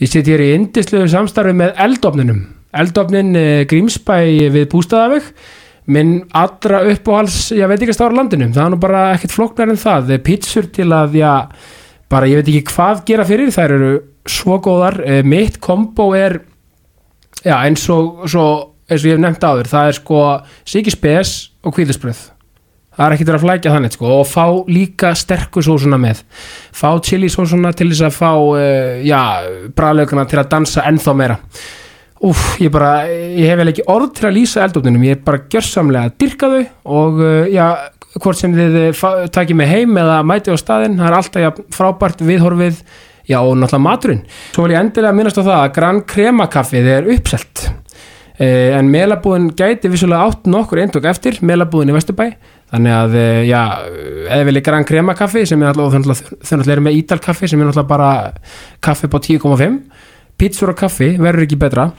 Ég 0.00 0.08
sitt 0.08 0.28
hér 0.30 0.40
í 0.40 0.52
indislegu 0.56 1.08
samstarfi 1.12 1.52
með 1.52 1.74
eldofninum. 1.84 2.38
Eldofnin 2.80 3.34
eh, 3.36 3.64
Grímsbæ 3.68 4.14
við 4.54 4.70
Bústaðaveg. 4.72 5.26
Minn 5.90 6.22
allra 6.36 6.80
uppáhals, 6.88 7.50
ég 7.56 7.68
veit 7.68 7.80
ekki 7.80 7.92
að 7.92 7.98
stára 7.98 8.16
landinum. 8.16 8.54
Það 8.54 8.64
er 8.64 8.72
nú 8.72 8.78
bara 8.80 9.02
ekkert 9.12 9.34
flóknar 9.34 9.72
en 9.72 9.80
það. 9.80 10.14
Pítsur 10.24 10.70
til 10.72 10.88
að, 10.96 11.18
já, 11.20 11.34
bara 12.12 12.30
ég 12.30 12.40
veit 12.40 12.48
ekki 12.48 12.72
hvað 12.72 13.04
gera 13.10 13.28
fyrir. 13.28 13.52
Þær 13.52 13.76
eru 13.76 13.92
svo 14.38 14.56
góðar. 14.64 15.00
Eh, 15.04 15.20
Mitt 15.26 15.60
kombo 15.60 16.10
er, 16.16 16.38
já, 17.44 17.58
eins 17.58 17.84
og, 17.92 18.24
svo, 18.24 18.46
eins 18.88 19.02
og 19.04 19.10
ég 19.10 19.18
hef 19.18 19.24
nefnt 19.26 19.44
áður. 19.44 19.72
Það 19.74 19.92
er 19.92 20.00
sko 20.00 20.26
Siki 20.64 20.96
Spes 20.96 21.34
og 21.60 21.76
Kvíðisbröð. 21.76 22.24
Það 23.00 23.06
er 23.06 23.14
ekkert 23.14 23.28
verið 23.30 23.38
að 23.38 23.44
flækja 23.46 23.70
þannig 23.72 23.92
sko 23.94 24.08
og 24.12 24.26
fá 24.28 24.42
líka 24.68 25.10
sterku 25.16 25.62
sósuna 25.64 25.96
með. 25.96 26.18
Fá 26.76 26.90
chili 27.00 27.30
sósuna 27.32 27.70
til 27.72 27.86
þess 27.88 28.02
að 28.10 28.18
fá 28.18 28.32
uh, 28.36 28.98
já, 29.00 29.20
bræðlaugana 29.72 30.26
til 30.28 30.36
að 30.42 30.50
dansa 30.50 30.84
ennþá 30.90 31.14
meira. 31.16 31.38
Úf, 32.28 32.42
ég 32.60 32.68
bara, 32.68 33.06
ég 33.08 33.48
hef 33.48 33.56
vel 33.56 33.70
ekki 33.72 33.86
orð 33.88 34.10
til 34.18 34.26
að 34.28 34.36
lýsa 34.36 34.66
eldofninum, 34.66 35.06
ég 35.08 35.16
er 35.16 35.24
bara 35.24 35.40
gjörsamlega 35.48 36.10
að 36.10 36.18
dyrka 36.20 36.52
þau 36.52 36.60
og 36.98 37.24
uh, 37.24 37.48
já, 37.48 37.64
hvort 38.18 38.42
sem 38.42 38.58
þið 38.58 38.78
uh, 38.90 39.24
takið 39.32 39.60
mig 39.62 39.72
heim 39.72 39.96
eða 40.04 40.20
mæti 40.28 40.52
á 40.52 40.60
staðinn, 40.60 41.00
það 41.00 41.08
er 41.08 41.18
alltaf 41.22 41.46
já, 41.46 41.50
frábært 41.72 42.20
viðhorfið, 42.28 42.84
já 43.32 43.38
og 43.40 43.54
náttúrulega 43.56 43.86
maturinn. 43.86 44.24
Svo 44.52 44.68
vil 44.68 44.76
ég 44.76 44.84
endilega 44.84 45.16
minnast 45.16 45.40
á 45.40 45.48
það 45.48 45.56
að 45.56 45.74
Gran 45.80 46.04
Crema 46.12 46.50
kaffið 46.52 46.92
er 46.98 47.12
uppselt. 47.16 47.70
Uh, 48.36 48.76
en 48.76 48.92
melabúðin 48.92 49.48
gæti 49.56 49.88
vissulega 49.88 50.28
átt 50.28 50.44
nokkur 50.52 50.84
eindok 50.84 51.08
eftir, 51.08 51.40
melabúðin 51.40 51.94
í 51.94 51.96
Vesturbæ 51.96 52.34
þannig 52.70 52.94
að, 52.94 53.16
uh, 53.18 53.40
já, 53.48 53.62
eða 54.30 54.46
vilja 54.48 54.62
Gran 54.68 54.86
Crema 54.88 55.16
kaffi 55.18 55.42
sem 55.48 55.62
er 55.62 55.72
alltaf, 55.72 56.22
þau 56.30 56.54
náttúrulega 56.54 56.76
eru 56.76 56.86
með 56.86 57.00
Ídal 57.00 57.20
kaffi 57.24 57.50
sem 57.50 57.60
er 57.60 57.68
náttúrulega 57.68 57.90
bara 57.90 58.10
kaffi 58.84 59.10
på 59.10 59.20
10,5 59.26 59.76
pítsur 60.40 60.72
og 60.72 60.78
kaffi 60.80 61.12
verður 61.20 61.44
ekki 61.44 61.60
betra. 61.60 61.90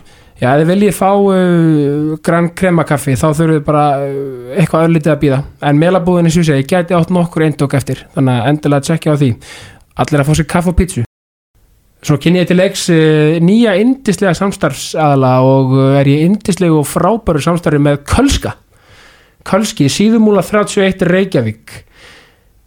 Já, 0.42 0.56
þið 0.58 0.72
viljið 0.72 0.96
fá 0.98 1.10
uh, 1.12 2.16
Gran 2.26 2.50
Crema 2.58 2.88
kaffi 2.90 3.14
þá 3.14 3.28
þurfum 3.28 3.54
við 3.54 3.62
bara 3.68 3.86
uh, 4.02 4.56
eitthvað 4.56 4.88
öllítið 4.88 5.14
að 5.14 5.22
býða 5.22 5.44
en 5.70 5.84
melabúðinni 5.84 6.34
svo 6.34 6.48
segi, 6.48 6.66
gæti 6.72 6.98
átt 6.98 7.14
nokkur 7.14 7.46
eindok 7.46 7.78
eftir. 7.78 8.06
Þannig 8.16 8.40
að 8.40 8.52
endilega 8.56 8.88
tjekkja 8.90 9.14
á 9.14 9.22
því. 9.22 9.32
Allir 10.02 10.24
að 10.24 10.30
fá 10.32 10.36
sér 10.40 10.50
kaffi 10.56 10.72
og 10.72 10.78
pítsu 10.80 11.08
Svo 12.02 12.16
kynni 12.18 12.40
ég 12.42 12.48
til 12.50 12.58
leiks 12.58 12.88
nýja 13.46 13.76
indislega 13.78 14.32
samstarfsadala 14.34 15.36
og 15.46 15.76
er 16.00 16.08
ég 16.10 16.24
indislegu 16.26 16.80
og 16.80 16.88
frábæru 16.90 17.44
samstarfi 17.44 17.78
með 17.78 18.00
Kölska 18.10 18.56
Kölski, 19.48 19.90
síðumúla 19.92 20.44
31 20.46 21.06
Reykjavík. 21.10 21.74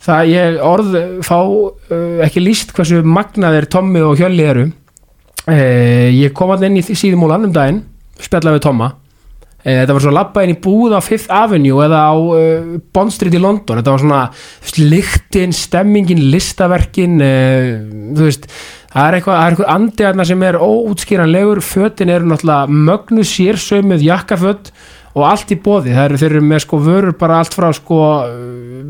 Það 0.04 0.32
ég 0.32 0.58
orð 0.64 0.96
fá 1.24 1.38
ekki 2.26 2.42
líst 2.42 2.74
hversu 2.76 3.00
magnaðir 3.06 3.68
Tommi 3.72 4.02
og 4.04 4.18
Hjölli 4.20 4.44
eru. 4.44 4.66
Uh, 5.44 6.08
ég 6.08 6.32
kom 6.36 6.52
alltaf 6.52 6.70
inn 6.70 6.80
í 6.80 6.84
síðumúlan 6.84 7.42
um 7.44 7.52
daginn 7.52 7.82
spjallaði 8.20 8.58
við 8.58 8.62
Tomma. 8.66 8.90
Uh, 9.64 9.80
þetta 9.80 9.96
var 9.96 10.04
svo 10.04 10.12
labba 10.12 10.44
inn 10.44 10.54
í 10.54 10.60
búð 10.60 10.94
á 10.96 11.00
Fifth 11.04 11.32
Avenue 11.32 11.84
eða 11.84 12.04
á 12.08 12.14
Bond 12.96 13.12
Street 13.16 13.36
í 13.36 13.40
London. 13.40 13.80
Þetta 13.80 13.96
var 13.96 14.04
svona 14.04 14.22
lyktin, 14.80 15.52
stemmingin 15.56 16.24
listaverkin 16.32 17.20
uh, 17.24 17.68
þú 18.16 18.28
veist 18.28 18.48
Það 18.94 19.08
er 19.08 19.16
eitthvað, 19.16 19.34
það 19.34 19.44
er 19.44 19.54
eitthvað 19.54 19.70
andi 19.72 20.04
aðna 20.06 20.24
sem 20.28 20.42
er 20.46 20.56
óútskýranlegur, 20.62 21.60
fötin 21.66 22.12
eru 22.14 22.28
náttúrulega 22.30 22.76
mögnu 22.86 23.24
sérsömið 23.26 24.04
jakkaföt 24.06 24.68
og 25.14 25.24
allt 25.28 25.54
í 25.54 25.58
bóði, 25.62 25.94
það 25.94 26.08
eru 26.08 26.20
þeir 26.20 26.32
eru 26.32 26.44
með 26.50 26.62
sko 26.64 26.80
vörur 26.82 27.16
bara 27.18 27.38
allt 27.42 27.54
frá 27.54 27.70
sko 27.76 28.00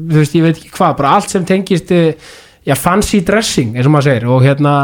þú 0.08 0.18
veist 0.20 0.36
ég 0.36 0.44
veit 0.46 0.56
ekki 0.56 0.72
hvað, 0.72 0.98
bara 1.00 1.14
allt 1.18 1.32
sem 1.32 1.46
tengist 1.48 1.92
eh, 1.94 2.32
já 2.64 2.76
fancy 2.80 3.20
dressing 3.24 3.76
eins 3.76 3.88
og 3.88 3.94
maður 3.94 4.10
segir 4.10 4.28
og 4.32 4.44
hérna 4.44 4.74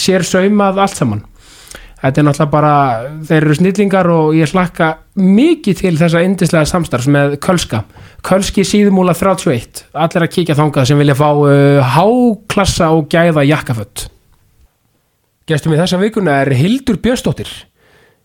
sér 0.00 0.26
saumað 0.28 0.82
allt 0.84 0.98
saman. 0.98 1.22
Þetta 2.02 2.18
er 2.18 2.24
náttúrulega 2.26 2.50
bara 2.50 2.76
þeir 3.28 3.44
eru 3.44 3.54
snillingar 3.54 4.08
og 4.10 4.32
ég 4.34 4.48
slakka 4.50 4.88
mikið 5.22 5.82
til 5.84 5.92
þessa 6.00 6.22
indislega 6.26 6.66
samstarfs 6.66 7.06
með 7.14 7.36
Kölska, 7.44 7.84
Kölski 8.26 8.64
síðumúla 8.66 9.14
31, 9.14 9.84
allir 9.94 10.26
að 10.26 10.32
kíkja 10.34 10.56
þangað 10.58 10.88
sem 10.90 10.98
vilja 10.98 11.14
fá 11.14 11.28
uh, 11.30 11.92
háklassa 11.94 12.90
og 12.96 13.06
gæða 13.12 13.46
jakkafött 13.46 14.08
Gestum 15.46 15.74
í 15.74 15.78
þessa 15.78 15.98
vikuna 15.98 16.40
er 16.42 16.52
Hildur 16.58 16.98
Björnsdóttir 17.02 17.50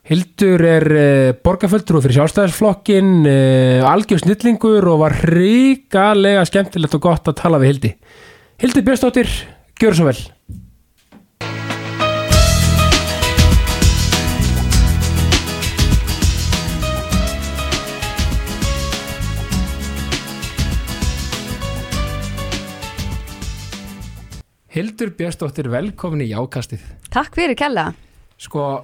Hildur 0.07 0.61
er 0.63 0.85
uh, 0.87 1.33
borgarföldrú 1.43 1.99
fyrir 1.99 2.15
sjálfstæðisflokkin 2.21 3.25
uh, 3.27 3.83
algjör 3.89 4.21
snillingur 4.21 4.87
og 4.87 5.01
var 5.01 5.17
ríkalega 5.27 6.45
skemmtilegt 6.47 6.95
og 6.95 7.03
gott 7.03 7.27
að 7.27 7.35
tala 7.41 7.59
við 7.59 7.73
Hildi. 7.73 7.91
Hildur 8.63 8.87
Björnsdóttir, 8.87 9.27
gjör 9.75 9.99
svo 9.99 10.07
vel. 10.07 10.23
Hildur 24.71 25.17
Björnsdóttir, 25.19 25.67
velkomin 25.67 26.23
í 26.23 26.31
Jákastið. 26.31 26.93
Takk 27.11 27.35
fyrir 27.35 27.59
kella. 27.59 27.89
Sko, 28.39 28.77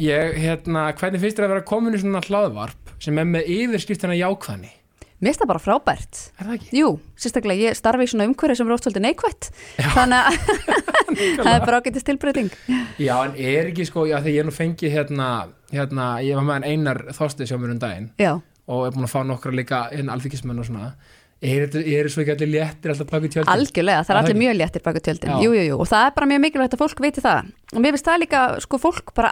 ég, 0.00 0.36
hérna, 0.40 0.90
hvernig 0.98 1.22
finnst 1.22 1.38
þér 1.38 1.48
að 1.48 1.54
vera 1.54 1.68
komin 1.70 1.96
í 1.96 2.02
svona 2.02 2.22
hlaðvarp 2.26 2.92
sem 3.00 3.18
er 3.20 3.28
með 3.28 3.50
yfirskriftina 3.56 4.16
jákvæðni? 4.18 4.72
Mér 5.20 5.34
finnst 5.34 5.42
það 5.42 5.50
bara 5.50 5.60
frábært. 5.60 6.18
Er 6.40 6.46
það 6.46 6.54
ekki? 6.56 6.68
Jú, 6.78 6.90
sérstaklega 7.20 7.68
ég 7.68 7.76
starfi 7.76 8.06
í 8.06 8.08
svona 8.08 8.24
umhverju 8.30 8.56
sem 8.56 8.70
er 8.70 8.72
oft 8.72 8.86
svolítið 8.86 9.04
neikvætt. 9.04 9.48
Þannig 9.92 10.30
að 10.30 10.38
það 11.44 11.50
er 11.52 11.64
bara 11.66 11.80
ágætist 11.82 12.08
tilbreyting. 12.08 12.48
Já, 12.96 13.14
en 13.26 13.34
er 13.36 13.68
ekki 13.68 13.84
sko, 13.88 14.06
já, 14.08 14.16
þegar 14.22 14.36
ég 14.38 14.48
nú 14.48 14.54
fengi 14.56 14.92
hérna, 14.92 15.30
hérna, 15.74 16.10
ég 16.24 16.40
var 16.40 16.46
með 16.48 16.70
einar 16.72 17.02
þóstið 17.16 17.52
sjómur 17.52 17.74
um 17.74 17.80
daginn 17.82 18.08
Já, 18.20 18.38
og 18.70 18.86
er 18.86 18.94
búin 18.94 19.08
að 19.08 19.12
fá 19.12 19.20
nokkra 19.28 19.52
líka 19.52 19.82
hérna 19.92 20.16
alþykismenn 20.16 20.62
og 20.62 20.70
svona. 20.70 20.94
Er 21.40 21.66
þetta, 21.66 21.82
er 21.88 22.08
svo 22.12 22.20
ekki 22.20 22.34
allir 22.34 22.50
léttir 22.52 22.92
alltaf 22.92 23.08
baki 23.08 23.30
tjöldin? 23.32 23.48
algjörlega, 23.48 24.00
það 24.04 24.12
er 24.12 24.18
allir 24.20 24.40
mjög 24.40 24.56
léttir 24.58 24.82
baka 24.84 25.00
tjöldin. 25.04 25.30
Já. 25.32 25.44
jú, 25.44 25.52
jú, 25.56 25.62
jú, 25.70 25.76
og 25.80 25.88
það 25.88 26.08
er 26.08 26.16
bara 26.18 26.28
mjög 26.32 26.42
mikilvægt 26.44 26.76
að 26.76 26.82
fólk 26.82 27.00
viti 27.00 27.24
það. 27.24 27.52
Og 27.72 27.80
mér 27.80 27.94
finnst 27.96 28.08
það 28.10 28.18
líka, 28.24 28.42
sko, 28.60 28.80
fólk 28.82 29.14
bara 29.16 29.30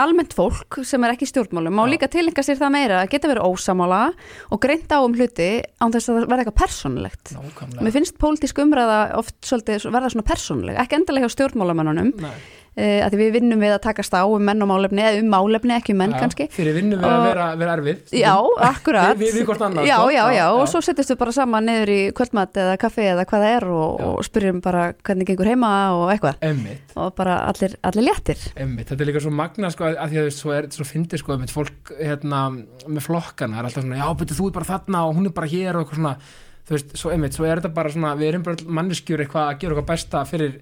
almennt 0.00 0.34
fólk 0.36 0.80
sem 0.86 1.04
er 1.06 1.14
ekki 1.14 1.28
stjórnmálum 1.30 1.76
má 1.78 1.84
líka 1.90 2.08
tilenga 2.10 2.42
sér 2.44 2.58
það 2.60 2.74
meira 2.74 3.00
að 3.02 3.12
geta 3.14 3.30
verið 3.30 3.48
ósamála 3.50 4.00
og 4.50 4.62
greint 4.62 4.90
á 4.90 4.98
um 4.98 5.14
hluti 5.14 5.48
án 5.78 5.94
þess 5.94 6.10
að 6.10 6.18
það 6.18 6.26
verða 6.32 6.44
eitthvað 6.44 6.58
Nákvæmlega. 7.36 7.86
Mér 7.86 7.96
finnst 7.98 8.18
pólitísk 8.20 8.60
umræða 8.64 8.98
oft 9.20 9.36
svolítið 9.46 9.88
verða 9.94 10.12
svona 10.14 10.28
persónuleg, 10.28 10.80
ekki 10.82 10.98
endilega 10.98 11.28
hjá 11.28 11.36
stjórnmálamennunum 11.36 12.12
Nei. 12.24 12.36
Uh, 12.74 13.00
að 13.06 13.14
því 13.14 13.18
við 13.20 13.32
vinnum 13.38 13.60
við 13.64 13.72
að 13.76 13.80
takast 13.86 14.14
á 14.14 14.22
um 14.26 14.42
menn 14.44 14.62
og 14.64 14.68
málefni 14.70 15.02
eða 15.04 15.20
um 15.22 15.28
málefni, 15.32 15.74
ekki 15.76 15.94
um 15.94 16.00
menn 16.02 16.14
Já, 16.14 16.18
kannski. 16.24 16.46
Fyrir 16.54 16.74
vinnum 16.78 16.98
við 17.02 17.08
að 17.08 17.16
Og- 17.20 17.26
vera, 17.28 17.46
vera 17.60 17.76
erfið 17.78 18.14
Já, 18.18 18.32
akkurat. 18.68 19.16
Við, 19.22 19.32
við, 19.38 19.46
hvort 19.48 19.64
annað 19.68 19.88
já, 19.88 19.96
sko. 20.00 20.10
já, 20.14 20.24
já, 20.38 20.44
og 20.58 20.64
svo 20.72 20.82
settist 20.84 21.12
við 21.14 21.18
bara 21.22 21.34
saman 21.36 21.68
niður 21.68 21.92
í 21.94 21.98
kvöldmat 22.18 22.60
eða 22.64 22.76
kaffi 22.84 23.06
eða 23.12 23.26
hvað 23.30 23.44
það 23.46 23.56
er 23.58 23.66
og, 23.74 24.04
og 24.08 24.24
spyrjum 24.28 24.60
bara 24.64 24.84
hvernig 25.06 25.30
gengur 25.30 25.50
heima 25.52 25.72
og 25.98 26.06
eitthvað. 26.14 26.40
Emmitt, 26.50 26.94
og 26.98 27.14
bara 27.18 27.38
allir, 27.50 27.76
allir 27.86 28.08
léttir. 28.10 28.42
Emmitt 28.56 28.90
Þetta 28.92 29.04
er 29.06 29.10
líka 29.12 29.22
svo 29.24 29.34
magna 29.34 29.70
sko 29.74 29.88
að 29.92 30.14
því 30.14 30.22
að 30.24 30.30
svo 30.36 30.54
er 30.56 30.70
svo 30.74 30.86
fyndið 30.88 31.22
sko 31.24 31.34
einmitt 31.36 31.52
fólk 31.54 31.94
hérna 31.98 32.42
með 32.54 33.04
flokkana 33.06 33.58
er 33.62 33.68
alltaf 33.68 33.84
svona 33.86 34.00
já 34.02 34.08
betur 34.20 34.38
þú 34.38 34.50
bara 34.54 34.68
þarna 34.68 35.04
og 35.08 35.14
hún 35.18 35.28
er 35.30 35.34
bara 35.36 35.50
hér 35.50 35.78
og 35.78 35.84
eitthvað 35.84 36.00
svona. 36.02 36.16
Þú 36.64 36.72
veist, 36.76 36.92
svo 36.96 37.10
einmitt, 37.12 37.34
svo 37.36 37.44
er 37.44 37.60
þetta 37.60 37.74
bara 37.76 37.90
svona 37.92 38.14
við 38.16 38.30
erum 38.32 38.44
bara 38.46 38.68
manneskjur 38.78 39.20
eitthvað 39.24 39.48
að 39.50 39.58
gera 39.60 39.74
eitthvað 39.74 39.88
besta 39.90 40.22
fyrir 40.28 40.54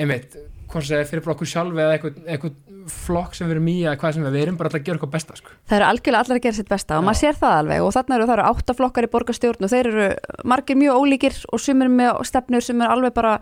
einmitt, 0.00 0.36
hvort 0.74 0.86
sem 0.88 1.00
er 1.00 1.08
fyrir 1.08 1.30
okkur 1.34 1.48
sjálfi 1.48 1.82
eða 1.84 1.96
eitthvað, 1.96 2.56
flokk 2.90 3.36
sem 3.36 3.48
við 3.48 3.54
erum 3.54 3.68
í 3.70 3.76
eða 3.84 3.94
hvað 4.00 4.16
sem 4.16 4.24
við 4.26 4.42
erum 4.42 4.56
bara 4.58 4.68
alltaf 4.68 4.80
að 4.80 4.86
gera 4.86 4.98
eitthvað 4.98 5.12
besta 5.14 5.36
sko. 5.38 5.54
Það 5.70 5.76
eru 5.78 5.86
algjörlega 5.88 6.24
allir 6.24 6.36
að 6.36 6.44
gera 6.44 6.58
sitt 6.58 6.68
besta 6.68 6.98
og 6.98 7.00
Já. 7.00 7.06
maður 7.06 7.20
sér 7.20 7.38
það 7.40 7.54
alveg 7.60 7.84
og 7.84 7.94
þarna 7.96 8.16
eru 8.18 8.26
það 8.28 8.34
eru 8.34 8.46
áttaflokkar 8.50 9.06
í 9.06 9.10
borgarstjórn 9.14 9.64
og 9.64 9.72
þeir 9.72 9.88
eru 9.90 10.08
margir 10.52 10.78
mjög 10.82 11.00
ólíkir 11.00 11.40
og 11.48 11.62
sumir 11.64 11.92
með 11.94 12.20
stefnur 12.28 12.66
sem 12.66 12.84
er 12.84 12.92
alveg 12.92 13.16
bara 13.16 13.34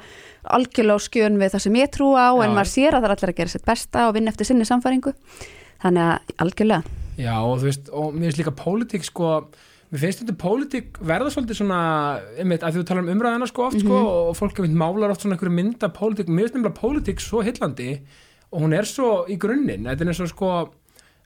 algjörlega 0.46 1.02
á 1.02 1.06
skjön 1.08 1.40
við 1.42 1.54
það 1.56 1.64
sem 1.66 1.80
ég 1.82 1.92
trú 1.96 2.12
á 2.14 2.30
Já. 2.30 2.44
en 2.46 2.54
maður 2.54 2.72
sér 2.76 2.94
að 2.94 3.02
það 3.02 3.08
er 3.10 3.16
allir 3.16 3.34
að 3.34 3.40
gera 3.42 3.54
sitt 3.56 3.66
besta 3.66 4.06
og 4.06 4.14
vinna 4.14 4.30
eftir 4.30 4.46
sinni 4.52 4.68
samfæringu 4.68 5.14
þannig 5.82 6.02
að 6.06 6.36
algjörlega 6.46 6.82
Já 7.18 7.34
og 7.42 7.58
þú 7.60 7.66
veist, 7.68 7.90
og 7.92 8.14
mér 8.16 8.32
mér 9.92 10.00
finnst 10.00 10.22
þetta 10.22 10.36
pólitík 10.40 11.00
verða 11.04 11.32
svolítið 11.34 11.58
svona, 11.60 11.80
einmitt, 12.40 12.62
að 12.64 12.78
þú 12.78 12.84
talar 12.88 13.04
um 13.04 13.10
umræðina 13.12 13.48
sko 13.50 13.66
oft 13.68 13.82
sko 13.82 14.02
og 14.08 14.36
fólk 14.38 14.60
einmitt 14.60 14.78
málar 14.80 15.12
oft 15.12 15.24
svona 15.24 15.36
einhverju 15.36 15.56
mynda 15.58 15.90
pólitík, 15.92 16.30
mér 16.32 16.46
finnst 16.46 16.56
nefnilega 16.56 16.78
pólitík 16.80 17.20
svo 17.20 17.42
hillandi 17.44 17.90
og 18.52 18.64
hún 18.64 18.76
er 18.76 18.88
svo 18.88 19.10
í 19.28 19.36
grunninn, 19.40 19.90
þetta 19.90 20.06
er 20.06 20.12
eins 20.14 20.24
og 20.24 20.32
sko 20.32 20.54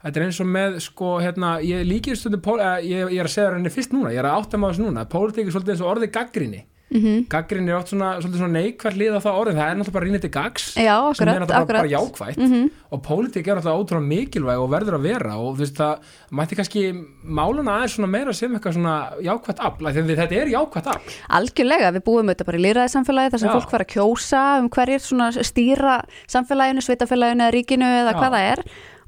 Þetta 0.06 0.20
er 0.20 0.24
eins 0.26 0.38
og 0.38 0.46
með, 0.46 0.74
sko, 0.84 1.06
hérna, 1.18 1.56
ég 1.66 1.80
líkir 1.82 2.14
eh, 2.14 2.74
ég, 2.86 3.08
ég 3.10 3.18
er 3.18 3.26
að 3.26 3.32
segja 3.32 3.54
henni 3.56 3.72
fyrst 3.72 3.94
núna, 3.94 4.12
ég 4.14 4.20
er 4.20 4.28
að 4.28 4.42
átta 4.42 4.60
maður 4.60 4.84
núna, 4.84 5.06
pólitík 5.10 5.48
er 5.48 5.54
svolítið 5.54 5.72
eins 5.72 5.82
og 5.82 5.88
orðið 5.94 6.12
gaggrinni. 6.14 6.60
Mm 6.90 7.24
gaggrin 7.28 7.68
er 7.68 7.76
oft 7.80 7.90
svona, 7.90 8.20
svona 8.22 8.48
neikvært 8.52 8.96
lið 8.96 9.16
á 9.18 9.20
það 9.24 9.38
orðin, 9.40 9.56
það 9.58 9.70
er 9.70 9.76
náttúrulega 9.76 9.96
bara 9.96 10.06
rínið 10.06 10.22
til 10.22 10.30
gags. 10.36 10.66
Já, 10.76 10.96
sem 11.16 11.28
er 11.28 11.32
akkurat, 11.32 11.40
náttúrulega 11.42 11.60
akkurat 11.60 11.80
bara 11.82 11.94
jákvætt. 11.94 12.38
Mhm. 12.38 12.70
og 12.92 13.02
pólitík 13.02 13.46
er 13.48 13.56
náttúrulega 13.58 13.80
ótrúlega 13.82 14.06
mikilvæg 14.06 14.58
og 14.62 14.70
verður 14.70 14.96
að 14.98 15.06
vera 15.06 15.36
og 15.36 15.56
þú 15.56 15.60
veist 15.64 15.76
það 15.76 15.98
mætti 16.30 16.56
kannski 16.56 16.82
máluna 17.26 17.74
aðeins 17.76 17.96
svona 17.96 18.10
meira 18.10 18.32
sem 18.32 18.54
eitthvað 18.54 18.76
svona 18.78 18.96
jákvætt 19.20 19.58
afl, 19.58 19.86
að 19.86 20.16
þetta 20.16 20.36
er 20.36 20.52
jákvætt 20.54 20.86
afl. 20.86 21.12
Algjörlega, 21.28 21.92
við 21.96 22.04
búum 22.06 22.28
auðvitað 22.30 22.46
bara 22.46 22.58
í 22.58 22.62
lýraði 22.62 22.92
þar 22.94 23.40
sem 23.40 23.48
Já. 23.48 23.54
fólk 23.56 23.72
var 23.72 23.84
að 23.84 23.92
kjósa 23.96 24.42
um 24.60 24.68
hverjir 24.70 25.00
svona 25.02 25.30
stýra 25.32 26.04
samfélaginu, 26.30 26.84
sveitafélaginu 26.84 27.42
eða 27.42 27.54
ríkinu 27.54 27.86
eða 27.86 28.12
Já. 28.14 28.18
hvað 28.20 28.36
það 28.36 28.52
er 28.52 28.62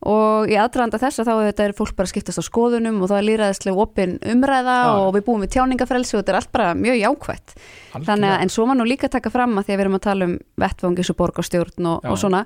og 0.06 0.50
í 0.50 0.54
aðdraðanda 0.54 1.00
þess 1.02 1.22
að 1.22 1.28
þá 1.28 1.32
auðvitað 1.34 1.64
er 1.64 1.74
fólk 1.78 1.96
bara 1.98 2.10
skiptast 2.10 2.38
á 2.38 2.44
skoðunum 2.46 3.00
og 3.02 3.10
það 3.10 3.18
er 3.18 3.26
lýraðislega 3.28 3.82
opin 3.82 4.14
umræða 4.22 4.76
Já. 4.78 4.92
og 5.02 5.10
við 5.16 5.24
búum 5.26 5.42
við 5.42 5.52
tjáningafrelsi 5.56 6.14
og 6.14 6.22
þetta 6.22 6.34
er 6.34 6.38
allt 6.38 6.52
bara 6.54 6.68
mjög 6.78 7.00
jákvætt. 7.02 7.54
Þannig 7.96 8.30
að 8.30 8.42
en 8.44 8.52
svo 8.54 8.66
maður 8.68 8.80
nú 8.82 8.88
líka 8.92 9.10
taka 9.10 9.32
fram 9.34 9.58
að 9.58 9.66
því 9.66 9.74
að 9.74 9.78
við 9.78 9.84
erum 9.86 9.98
að 9.98 10.06
tala 10.06 10.28
um 10.28 10.34
vettvangis 10.62 11.12
og 11.12 11.18
borgarstjórn 11.18 11.90
og, 11.90 12.06
og 12.06 12.20
svona 12.20 12.44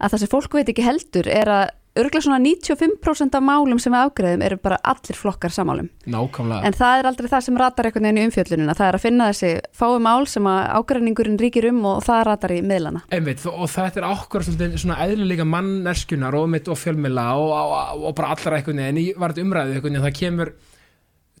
að 0.00 0.14
það 0.14 0.22
sem 0.24 0.32
fólk 0.32 0.56
veit 0.56 0.72
ekki 0.72 0.86
heldur 0.86 1.28
er 1.28 1.52
að 1.52 1.66
örgulega 1.94 2.24
svona 2.26 2.40
95% 2.42 3.38
af 3.38 3.44
málum 3.44 3.80
sem 3.82 3.94
við 3.94 4.08
afgreðum 4.08 4.44
eru 4.46 4.58
bara 4.62 4.78
allir 4.82 5.18
flokkar 5.18 5.54
samálum 5.54 5.90
nákvæmlega 6.10 6.66
En 6.66 6.76
það 6.76 6.98
er 6.98 7.08
aldrei 7.10 7.30
það 7.30 7.46
sem 7.46 7.58
ratar 7.60 7.88
einhvern 7.88 8.08
veginn 8.08 8.20
í 8.20 8.26
umfjöllunina. 8.28 8.74
Það 8.78 8.88
er 8.88 8.98
að 8.98 9.04
finna 9.04 9.30
þessi 9.30 9.50
fái 9.78 9.98
mál 10.02 10.26
sem 10.30 10.48
að 10.50 10.60
ágreiningurinn 10.78 11.40
ríkir 11.40 11.68
um 11.70 11.80
og 11.92 12.02
það 12.06 12.22
ratar 12.30 12.54
í 12.54 12.60
miðlana. 12.64 13.04
Einmitt, 13.14 13.44
og 13.50 13.66
þetta 13.70 14.02
er 14.02 14.08
okkur 14.10 14.46
svona 14.48 15.00
eðlilega 15.06 15.46
manneskunar 15.48 16.36
og, 16.38 16.56
og 16.64 16.80
fjölmila 16.80 17.26
og, 17.40 17.52
og, 17.54 18.06
og 18.10 18.16
bara 18.18 18.34
allra 18.34 18.58
einhvern 18.58 18.82
veginn 18.84 19.02
í 19.02 19.08
var 19.18 19.34
þetta 19.34 19.46
umræðið 19.48 19.76
einhvern 19.78 19.92
veginn, 19.92 20.06
það 20.08 20.18
kemur 20.20 20.54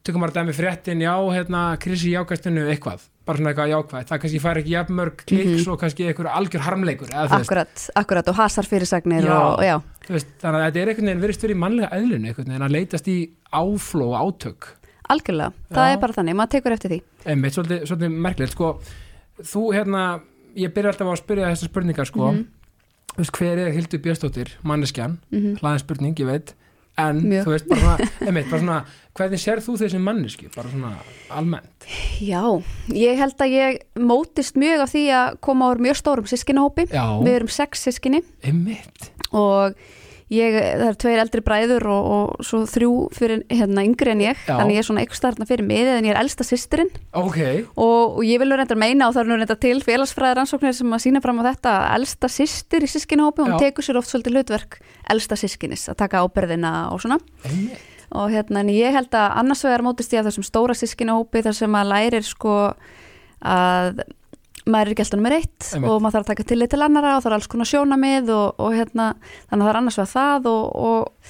tökum 0.04 0.20
maður 0.20 0.34
dæmi 0.36 0.52
fréttin, 0.56 1.00
já, 1.00 1.14
hérna 1.32 1.60
krisi 1.80 2.10
í 2.10 2.14
jákastinu 2.14 2.66
eitthvað, 2.68 3.04
bara 3.24 3.38
svona 3.40 3.52
eitthvað 3.54 3.70
jákvæð 3.72 4.06
það 4.10 4.20
kannski 4.24 4.40
fær 4.44 4.58
ekki 4.60 4.74
jafnmörg 4.74 5.22
kliks 5.30 5.66
og 5.72 5.78
kannski 5.80 6.06
einhver 6.10 6.28
algjör 6.28 6.64
harmleikur, 6.66 7.08
Akkurat, 7.14 7.86
akkurat 7.96 8.28
og 8.28 8.36
hasar 8.36 8.68
fyrirsagnir 8.68 9.24
Já. 9.24 9.36
og 9.38 9.62
já, 9.64 9.76
veist 10.10 10.28
þannig 10.42 10.60
að 10.60 10.66
þetta 10.68 10.82
er 10.82 10.88
einhvern 10.92 11.08
veginn 11.08 11.22
verið 11.24 11.38
stöður 11.38 11.54
í 11.54 11.60
mannlega 11.64 11.90
eðlinu 11.96 12.28
einhvern 12.28 12.50
veginn 12.52 12.66
að 12.68 12.74
leitast 12.76 13.08
í 13.08 13.16
áfló 13.52 14.10
og 14.12 14.18
átök 14.28 14.68
algjörlega. 15.14 15.52
Það 15.72 15.88
Já. 15.88 15.92
er 15.94 15.98
bara 16.00 16.12
þannig, 16.16 16.34
maður 16.36 16.52
tekur 16.54 16.72
eftir 16.76 16.90
því. 16.94 16.98
einmitt, 17.28 17.52
svolítið, 17.56 17.80
svolítið 17.88 18.14
merkilegt 18.24 18.52
sko, 18.56 18.68
þú 19.40 19.62
hérna 19.74 20.02
ég 20.56 20.72
byrja 20.76 20.92
alltaf 20.92 21.08
á 21.08 21.12
að 21.12 21.20
spyrja 21.24 21.48
þessar 21.52 21.68
spurningar 21.72 22.06
sko, 22.08 22.28
Mhm. 22.32 22.44
þú 23.14 23.18
veist, 23.24 23.32
hver 23.40 23.58
er 23.58 23.72
Hildur 23.72 23.98
Björnsdóttir 24.04 24.48
manneskjan, 24.64 25.18
Mm 25.32 25.56
hlaðin 25.60 25.78
spurning, 25.84 26.14
ég 26.20 26.26
veit 26.26 26.54
en 27.00 27.22
Mjög. 27.24 27.46
þú 27.46 27.54
veist, 27.54 27.68
bara 27.70 27.80
svona, 27.80 28.10
einmitt, 28.28 28.50
bara 28.50 28.60
svona 28.62 28.78
hvernig 29.14 29.42
sér 29.42 29.62
þú 29.64 29.74
þessi 29.80 30.00
manneski, 30.02 30.48
bara 30.54 30.70
svona 30.70 30.92
almennt, 31.34 31.88
Já, 32.24 32.42
ég 32.94 33.18
held 33.20 33.42
að 33.44 33.52
ég 33.54 33.80
mótist 34.00 34.56
mjög 34.60 34.84
af 34.86 34.94
því 34.94 35.04
að 35.18 35.34
koma 35.44 35.68
úr 35.74 35.82
mjög 35.84 35.98
stórum 36.00 36.28
sískinahópi. 36.30 36.86
Við 36.88 37.34
erum 37.34 37.50
sex 37.52 37.84
sískinni 37.84 38.22
einmitt. 38.46 39.10
Og 39.34 39.74
ég, 40.32 40.56
það 40.56 40.86
er 40.88 40.98
tveir 41.02 41.22
eldri 41.22 41.42
bræður 41.44 41.86
og, 41.92 42.08
og 42.14 42.46
svo 42.46 42.62
þrjú 42.70 42.92
fyrir 43.14 43.44
hérna 43.52 43.84
yngri 43.86 44.14
en 44.14 44.24
ég. 44.24 44.42
Já. 44.46 44.54
Þannig 44.56 44.78
ég 44.78 44.82
er 44.84 44.88
svona 44.88 45.04
eitthvað 45.04 45.20
starfna 45.20 45.48
fyrir 45.48 45.68
mig 45.68 45.90
en 45.92 46.08
ég 46.08 46.14
er 46.14 46.20
elsta 46.22 46.46
systirinn. 46.46 46.92
ok, 47.12 47.40
og, 47.74 48.18
og 48.18 48.22
ég 48.26 48.42
vil 48.42 48.50
nú 48.50 48.58
reyndar 48.60 48.80
meina 48.80 49.08
og 49.08 49.16
það 49.16 49.24
er 49.24 49.30
nú 49.32 49.40
reyndar 49.40 49.60
til 49.62 49.78
félagsfræðir 49.84 50.44
ansóknir 50.44 50.76
sem 50.76 50.96
að 50.96 51.04
sína 51.06 51.24
fram 51.24 51.40
á 51.44 51.48
þetta 51.50 51.78
að 51.78 51.96
elsta 52.00 52.30
systir 52.32 52.86
í 52.86 52.90
sískinahópi, 52.90 53.44
hún 53.44 53.58
tekur 53.60 53.86
sér 53.86 54.00
oft 54.00 54.12
svolítið 54.12 54.38
hlutverk 54.38 54.78
elsta 55.12 55.38
sískinis 55.38 55.88
að 55.92 56.00
taka 56.04 56.24
ábyrðina 56.24 56.74
og 56.94 57.02
svona 57.04 57.20
einmitt 57.44 57.90
og 58.14 58.30
hérna 58.30 58.62
en 58.62 58.70
ég 58.70 58.94
held 58.94 59.14
að 59.16 59.38
annars 59.40 59.64
vegar 59.66 59.82
mótist 59.82 60.12
ég 60.14 60.22
að 60.22 60.30
þessum 60.30 60.46
stóra 60.46 60.76
sískinahópi 60.78 61.42
þar 61.44 61.56
sem 61.58 61.78
að 61.78 61.90
lærir 61.90 62.26
sko 62.26 62.56
að 63.44 64.04
maður 64.64 64.88
er 64.88 64.94
ekki 64.94 65.04
alltaf 65.04 65.18
nummer 65.20 65.36
eitt 65.36 65.66
Einmitt. 65.74 65.90
og 65.90 66.00
maður 66.00 66.16
þarf 66.16 66.24
að 66.24 66.30
taka 66.32 66.46
tillit 66.50 66.72
til 66.72 66.82
annara 66.84 67.16
og 67.16 67.24
það 67.24 67.30
er 67.30 67.36
alls 67.38 67.50
konar 67.52 67.70
sjónamið 67.70 68.32
og, 68.34 68.62
og 68.64 68.76
hérna 68.78 69.08
þannig 69.20 69.60
að 69.60 69.64
það 69.64 69.72
er 69.72 69.80
annars 69.80 69.98
vegar 70.00 70.12
það 70.14 70.48
og, 70.52 70.64
og, 70.88 71.28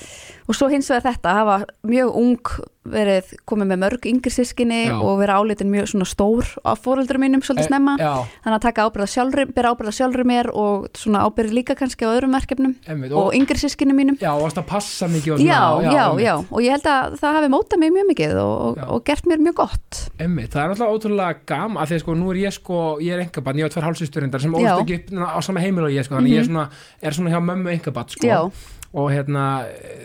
og 0.48 0.54
svo 0.58 0.68
hins 0.68 0.90
vegar 0.92 1.12
þetta 1.14 1.34
hafa 1.38 1.58
mjög 1.88 2.14
ung 2.20 2.38
verið 2.84 3.30
komið 3.48 3.68
með 3.70 3.78
mörg 3.80 4.06
yngri 4.10 4.28
sískinni 4.28 4.82
Já. 4.90 4.98
og 5.00 5.14
vera 5.22 5.38
álitin 5.40 5.70
mjög 5.72 5.86
svona 5.88 6.04
stór 6.04 6.44
á 6.68 6.76
fóröldur 6.76 7.16
mínum 7.16 7.40
svolítið 7.40 7.70
snemma 7.70 7.94
já, 7.96 8.10
þannig 8.44 8.58
að 8.58 8.64
taka 8.66 8.84
ábyrða 8.84 9.06
sjálfri, 9.08 9.44
bera 9.56 9.70
ábyrða 9.72 9.94
sjálfri 9.96 10.26
mér 10.28 10.50
og 10.52 10.90
svona 11.00 11.22
ábyrði 11.24 11.56
líka 11.56 11.76
kannski 11.78 12.04
á 12.04 12.12
öðrum 12.12 12.36
verkefnum 12.36 12.74
einmitt 12.84 13.14
og 13.16 13.32
yngri 13.38 13.56
sískinni 13.62 13.96
mínum 13.96 14.18
já, 14.20 14.28
og 14.36 14.44
að 14.52 14.66
passa 14.68 15.08
mikið 15.08 15.32
og 15.38 15.40
Já, 15.40 15.62
svona, 15.64 15.94
já, 15.96 16.04
einmitt. 16.10 16.26
já, 16.28 16.34
og 16.44 16.60
ég 16.60 16.76
held 16.76 16.90
að 16.92 17.16
það 17.24 17.38
hafi 17.38 17.50
mótað 17.56 17.80
mig 17.86 17.94
mjög 17.96 18.06
mikið 18.12 18.36
og, 18.44 18.52
og, 18.68 18.76
Já. 18.76 18.84
og 18.98 19.04
gert 19.08 19.24
mér 19.32 19.40
mjög 19.48 19.56
gott. 19.62 20.02
Einmitt, 20.20 20.52
það 20.52 20.60
er 20.66 20.74
alltaf 20.74 20.92
ótrúlega 20.92 21.40
gam 21.48 21.80
að 21.80 21.88
því 21.94 22.00
sko, 22.04 22.14
nú 22.20 22.30
er 22.34 22.42
ég 22.44 22.52
sko, 22.52 22.78
ég 23.00 23.16
er 23.16 23.24
engabann, 23.24 23.56
ég 23.64 23.64
á 23.64 23.72
tvær 23.72 23.88
hálfsýsturindar 23.88 24.44
sem 24.44 24.52
Já. 24.52 24.76
ólst 24.76 24.84
ekki 24.84 25.00
upp 25.00 25.24
á 25.24 25.40
sama 25.40 25.64
heimil 25.64 25.88
og 25.88 25.96
ég 25.96 26.04
sko, 26.04 26.20
þannig 26.20 26.28
Mhm. 26.28 26.36
ég 26.36 26.44
er 26.44 26.48
svona, 26.52 26.68
er 27.00 27.10
svona 27.16 27.32
hjá 27.32 27.40
mömmu 27.40 27.72
engabann 27.78 28.08
sko, 28.12 28.28
Já, 28.28 28.50
og 28.94 29.10
hérna, 29.10 29.44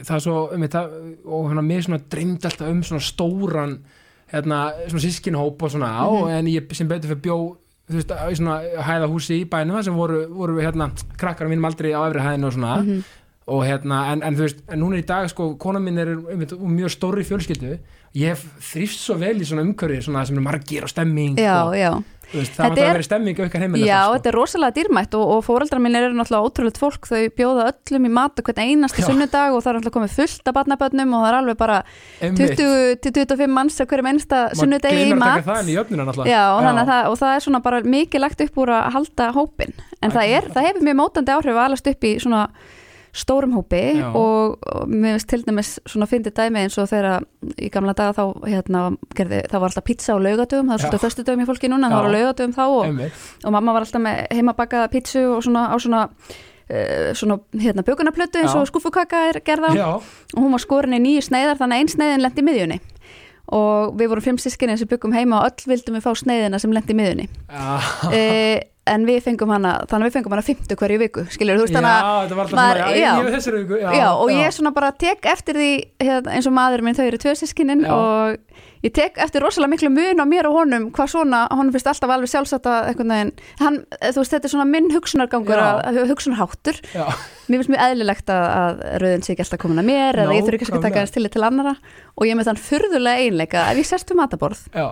það 0.02 0.16
er 0.16 0.24
svo, 0.26 0.36
einmitt, 0.56 0.74
það, 0.74 0.94
og 1.30 1.50
hérna, 1.52 1.62
mér 1.70 1.84
svona 1.86 2.00
dreymd 2.12 2.46
alltaf 2.50 2.70
um 2.72 2.80
svona 2.84 3.04
stóran, 3.06 3.76
hérna, 4.34 4.62
svona 4.90 5.04
sískinhóp 5.06 5.62
og 5.62 5.72
svona 5.76 5.92
á, 5.94 6.06
Mhm. 6.10 6.30
en 6.40 6.46
ég 6.48 6.74
sem 6.76 6.88
betur 6.88 7.10
fyrir 7.14 7.22
bjó, 7.22 7.38
þú 7.90 7.94
veist, 8.00 8.10
í 8.10 8.36
svona 8.38 8.60
hæða 8.82 9.08
húsi 9.10 9.42
í 9.44 9.50
bænum 9.50 9.84
sem 9.84 9.94
voru, 9.96 10.28
voru 10.34 10.58
hérna, 10.62 10.90
krakkar 11.18 11.48
á 11.48 11.50
mínum 11.50 11.66
aldrei 11.70 11.94
á 11.94 12.02
efri 12.10 12.20
hæðinu 12.22 12.46
og 12.48 12.54
svona, 12.54 12.76
mhm, 12.84 13.04
og 13.48 13.64
hérna, 13.66 14.12
en, 14.14 14.22
en 14.24 14.36
þú 14.36 14.42
veist, 14.46 14.58
en 14.70 14.80
núna 14.80 14.98
í 14.98 15.06
dag 15.06 15.30
sko, 15.30 15.56
kona 15.58 15.80
mín 15.80 15.98
er 15.98 16.08
einmitt, 16.16 16.52
úr 16.54 16.70
mjög 16.70 16.90
stóri 16.94 17.24
fjölskyldu 17.26 17.80
ég 18.16 18.28
hef 18.34 18.44
þrýst 18.60 19.06
svo 19.06 19.16
vel 19.18 19.38
í 19.42 19.46
svona 19.46 19.62
umhverfi 19.66 20.02
svona 20.02 20.26
sem 20.26 20.38
er 20.38 20.42
margir 20.42 20.84
og 20.84 20.90
stemming 20.90 21.38
já, 21.38 21.64
og, 21.66 21.74
já. 21.78 22.04
Veist, 22.34 22.54
það 22.58 22.66
er- 22.66 22.72
að 22.72 22.94
vera 22.94 23.06
stemming 23.08 23.40
ykkar 23.46 23.64
heimilega 23.64 23.88
Já, 23.90 24.00
sko. 24.04 24.14
þetta 24.16 24.30
er 24.32 24.38
rosalega 24.38 24.76
dýrmætt 24.78 25.18
og, 25.20 25.26
og 25.36 25.44
fóreldrar 25.48 25.82
minn 25.84 25.96
eru 26.00 26.14
náttúrulega 26.18 26.46
ótrúlega 26.50 26.82
fólk, 26.84 27.08
þau 27.10 27.22
bjóða 27.40 27.66
öllum 27.74 28.06
í 28.06 28.12
mat 28.20 28.40
og 28.42 28.50
hvern 28.50 28.64
einasta 28.66 29.06
sunnudag 29.06 29.56
og 29.58 29.64
það 29.64 29.72
er 29.72 29.80
náttúrulega 29.80 29.98
komið 29.98 30.16
fullt 30.20 30.52
af 30.52 30.58
barnabönnum 30.60 31.14
og 31.18 31.24
það 31.26 31.30
er 31.32 31.40
alveg 31.40 31.60
bara 31.60 31.78
Einmitt. 32.22 32.60
20-25 32.60 33.54
manns 33.60 33.80
á 33.80 33.86
hverjum 33.86 34.12
einasta 34.14 34.42
Maður 34.50 34.62
sunnudegi 34.64 35.06
í 35.06 35.12
að 35.14 35.22
mat. 35.24 35.46
það 35.46 35.70
í 35.70 35.78
náttúrulega 35.80 36.30
Já, 36.30 36.44
að 36.50 36.92
það, 36.94 37.10
og 37.10 37.20
það 37.24 37.36
er 37.36 37.46
svona 37.48 37.64
bara 37.66 37.82
mikið 37.82 38.26
lagt 38.26 38.42
upp 38.46 38.60
úr 38.64 38.74
að 38.78 38.92
halda 38.98 39.32
hópin 39.36 39.74
en 40.02 40.12
það, 40.12 40.36
er, 40.38 40.52
það 40.54 40.68
hefur 40.70 40.86
mjög 40.88 41.00
mótandi 41.02 41.34
áhrif 41.36 41.56
að 41.58 41.66
alast 41.66 41.90
upp 41.92 42.04
í 42.08 42.14
svona 42.22 42.44
stórum 43.20 43.56
hópi 43.58 43.82
Já. 44.00 44.10
og, 44.10 44.58
og 44.64 44.90
mér 44.90 45.18
finnst 45.18 45.30
til 45.32 45.42
dæmis 45.48 45.72
svona 45.86 46.10
fyndið 46.10 46.36
dæmi 46.40 46.64
eins 46.66 46.78
og 46.82 46.90
þegar 46.92 47.26
í 47.60 47.72
gamla 47.74 47.96
daga 47.98 48.16
þá 48.18 48.46
hérna, 48.48 48.84
gerði, 49.18 49.42
það 49.52 49.64
var 49.64 49.72
alltaf 49.72 49.88
pizza 49.88 50.16
á 50.16 50.24
laugadöfum 50.24 50.70
það 50.72 50.78
er 50.78 50.86
svolítið 50.86 51.06
föstudöfum 51.06 51.44
í 51.44 51.50
fólki 51.50 51.72
núna, 51.72 51.92
það 51.92 52.00
var 52.00 52.10
á 52.10 52.16
laugadöfum 52.18 52.56
þá 52.58 52.64
og, 52.68 53.02
og 53.44 53.58
mamma 53.58 53.76
var 53.76 53.88
alltaf 53.88 54.06
með 54.06 54.22
heimabakaða 54.38 54.94
pizzu 54.94 55.26
og 55.36 55.44
svona 55.46 55.68
á 55.72 55.76
svona 55.80 56.06
uh, 56.70 57.14
svona 57.14 57.40
hérna 57.54 57.84
bjökunarplötu 57.84 58.42
eins 58.42 58.56
og 58.56 58.68
skúfukaka 58.68 59.26
er 59.30 59.42
gerða. 59.46 59.74
Já, 59.76 59.90
og 60.36 60.40
hún 60.40 60.52
var 60.52 60.64
skorin 60.64 60.98
í 60.98 61.02
nýju 61.04 61.26
sneiðar 61.30 61.60
þannig 61.60 61.76
að 61.76 61.84
ein 61.84 61.94
sneiðin 61.96 62.26
lendi 62.26 62.44
í 62.44 62.48
miðjunni. 62.50 62.80
Og 63.58 63.96
við 63.98 64.12
vorum 64.12 64.26
fimm 64.26 64.38
sískinni 64.38 64.78
sem 64.78 64.90
byggum 64.90 65.16
heima 65.16 65.40
og 65.40 65.50
öll 65.50 65.72
vildum 65.72 65.98
við 65.98 66.06
fá 66.06 66.12
sneiðina 66.14 66.60
sem 66.62 66.74
lendi 66.74 66.94
í 66.94 67.00
miðjunni. 67.00 67.30
Uh, 67.50 68.60
en 68.88 69.06
við 69.08 69.20
fengum 69.26 69.52
hana 69.54 69.76
þannig 69.90 70.06
að 70.06 70.10
við 70.10 70.16
fengum 70.18 70.34
hana 70.36 70.46
50 70.46 70.80
hverju 70.80 71.00
viku 71.04 71.26
skilur 71.34 71.60
þú 71.60 71.66
veist 71.66 71.76
já, 71.76 71.80
þannig 71.80 71.92
að 71.92 72.32
þetta 72.32 72.88
ég 72.96 74.06
og 74.10 74.32
ég 74.34 74.56
svona 74.56 74.72
bara 74.76 74.92
tek 74.96 75.28
eftir 75.30 75.60
því 75.60 75.72
hérna, 76.02 76.36
eins 76.36 76.50
og 76.50 76.56
maður 76.56 76.86
minn, 76.86 76.98
þau 76.98 77.06
eru 77.06 77.20
tvö 77.22 77.36
sískinin 77.38 77.84
Já. 77.86 77.92
og 77.94 78.86
ég 78.86 78.94
tek 78.96 79.20
eftir 79.22 79.44
rosalega 79.44 79.74
miklu 79.76 79.92
mun 79.94 80.24
á 80.24 80.26
mér 80.30 80.50
og 80.50 80.58
honum 80.62 80.88
hvað 80.96 81.12
svona, 81.14 81.44
honum 81.52 81.74
finnst 81.76 81.92
alltaf 81.92 82.14
alveg 82.16 82.32
sjálfsagt 82.32 82.70
að 82.72 82.90
hann, 83.60 83.80
þú 84.00 84.24
veist, 84.24 84.34
þetta 84.34 84.50
er 84.50 84.54
svona 84.56 84.68
minn 84.70 84.90
hugsunargangur, 84.96 85.64
að, 85.64 86.02
hugsunarháttur 86.10 86.80
já, 86.96 87.06
mér 87.50 87.62
finnst 87.62 87.74
mjög 87.76 87.86
eðlilegt 87.90 88.34
að, 88.34 88.46
að 88.64 88.84
rauðin 89.04 89.26
sé 89.26 89.36
ekki 89.36 89.46
alltaf 89.46 89.64
komin 89.66 89.84
að 89.84 89.90
mér 89.92 90.22
eða 90.24 90.38
ég 90.38 90.48
þurfi 90.48 90.62
ekki 90.64 90.78
að 90.80 90.88
taka 90.88 91.04
hans 91.04 91.16
til 91.16 91.28
til 91.30 91.46
annara 91.46 91.76
og 92.16 92.26
ég 92.26 92.34
er 92.34 92.40
með 92.40 92.54
þann 92.54 92.64
furðulega 92.70 93.26
einleika 93.28 93.66
ef 93.74 93.84
ég 93.84 93.92
við 94.00 94.20
mataborð 94.22 94.64
já, 94.72 94.88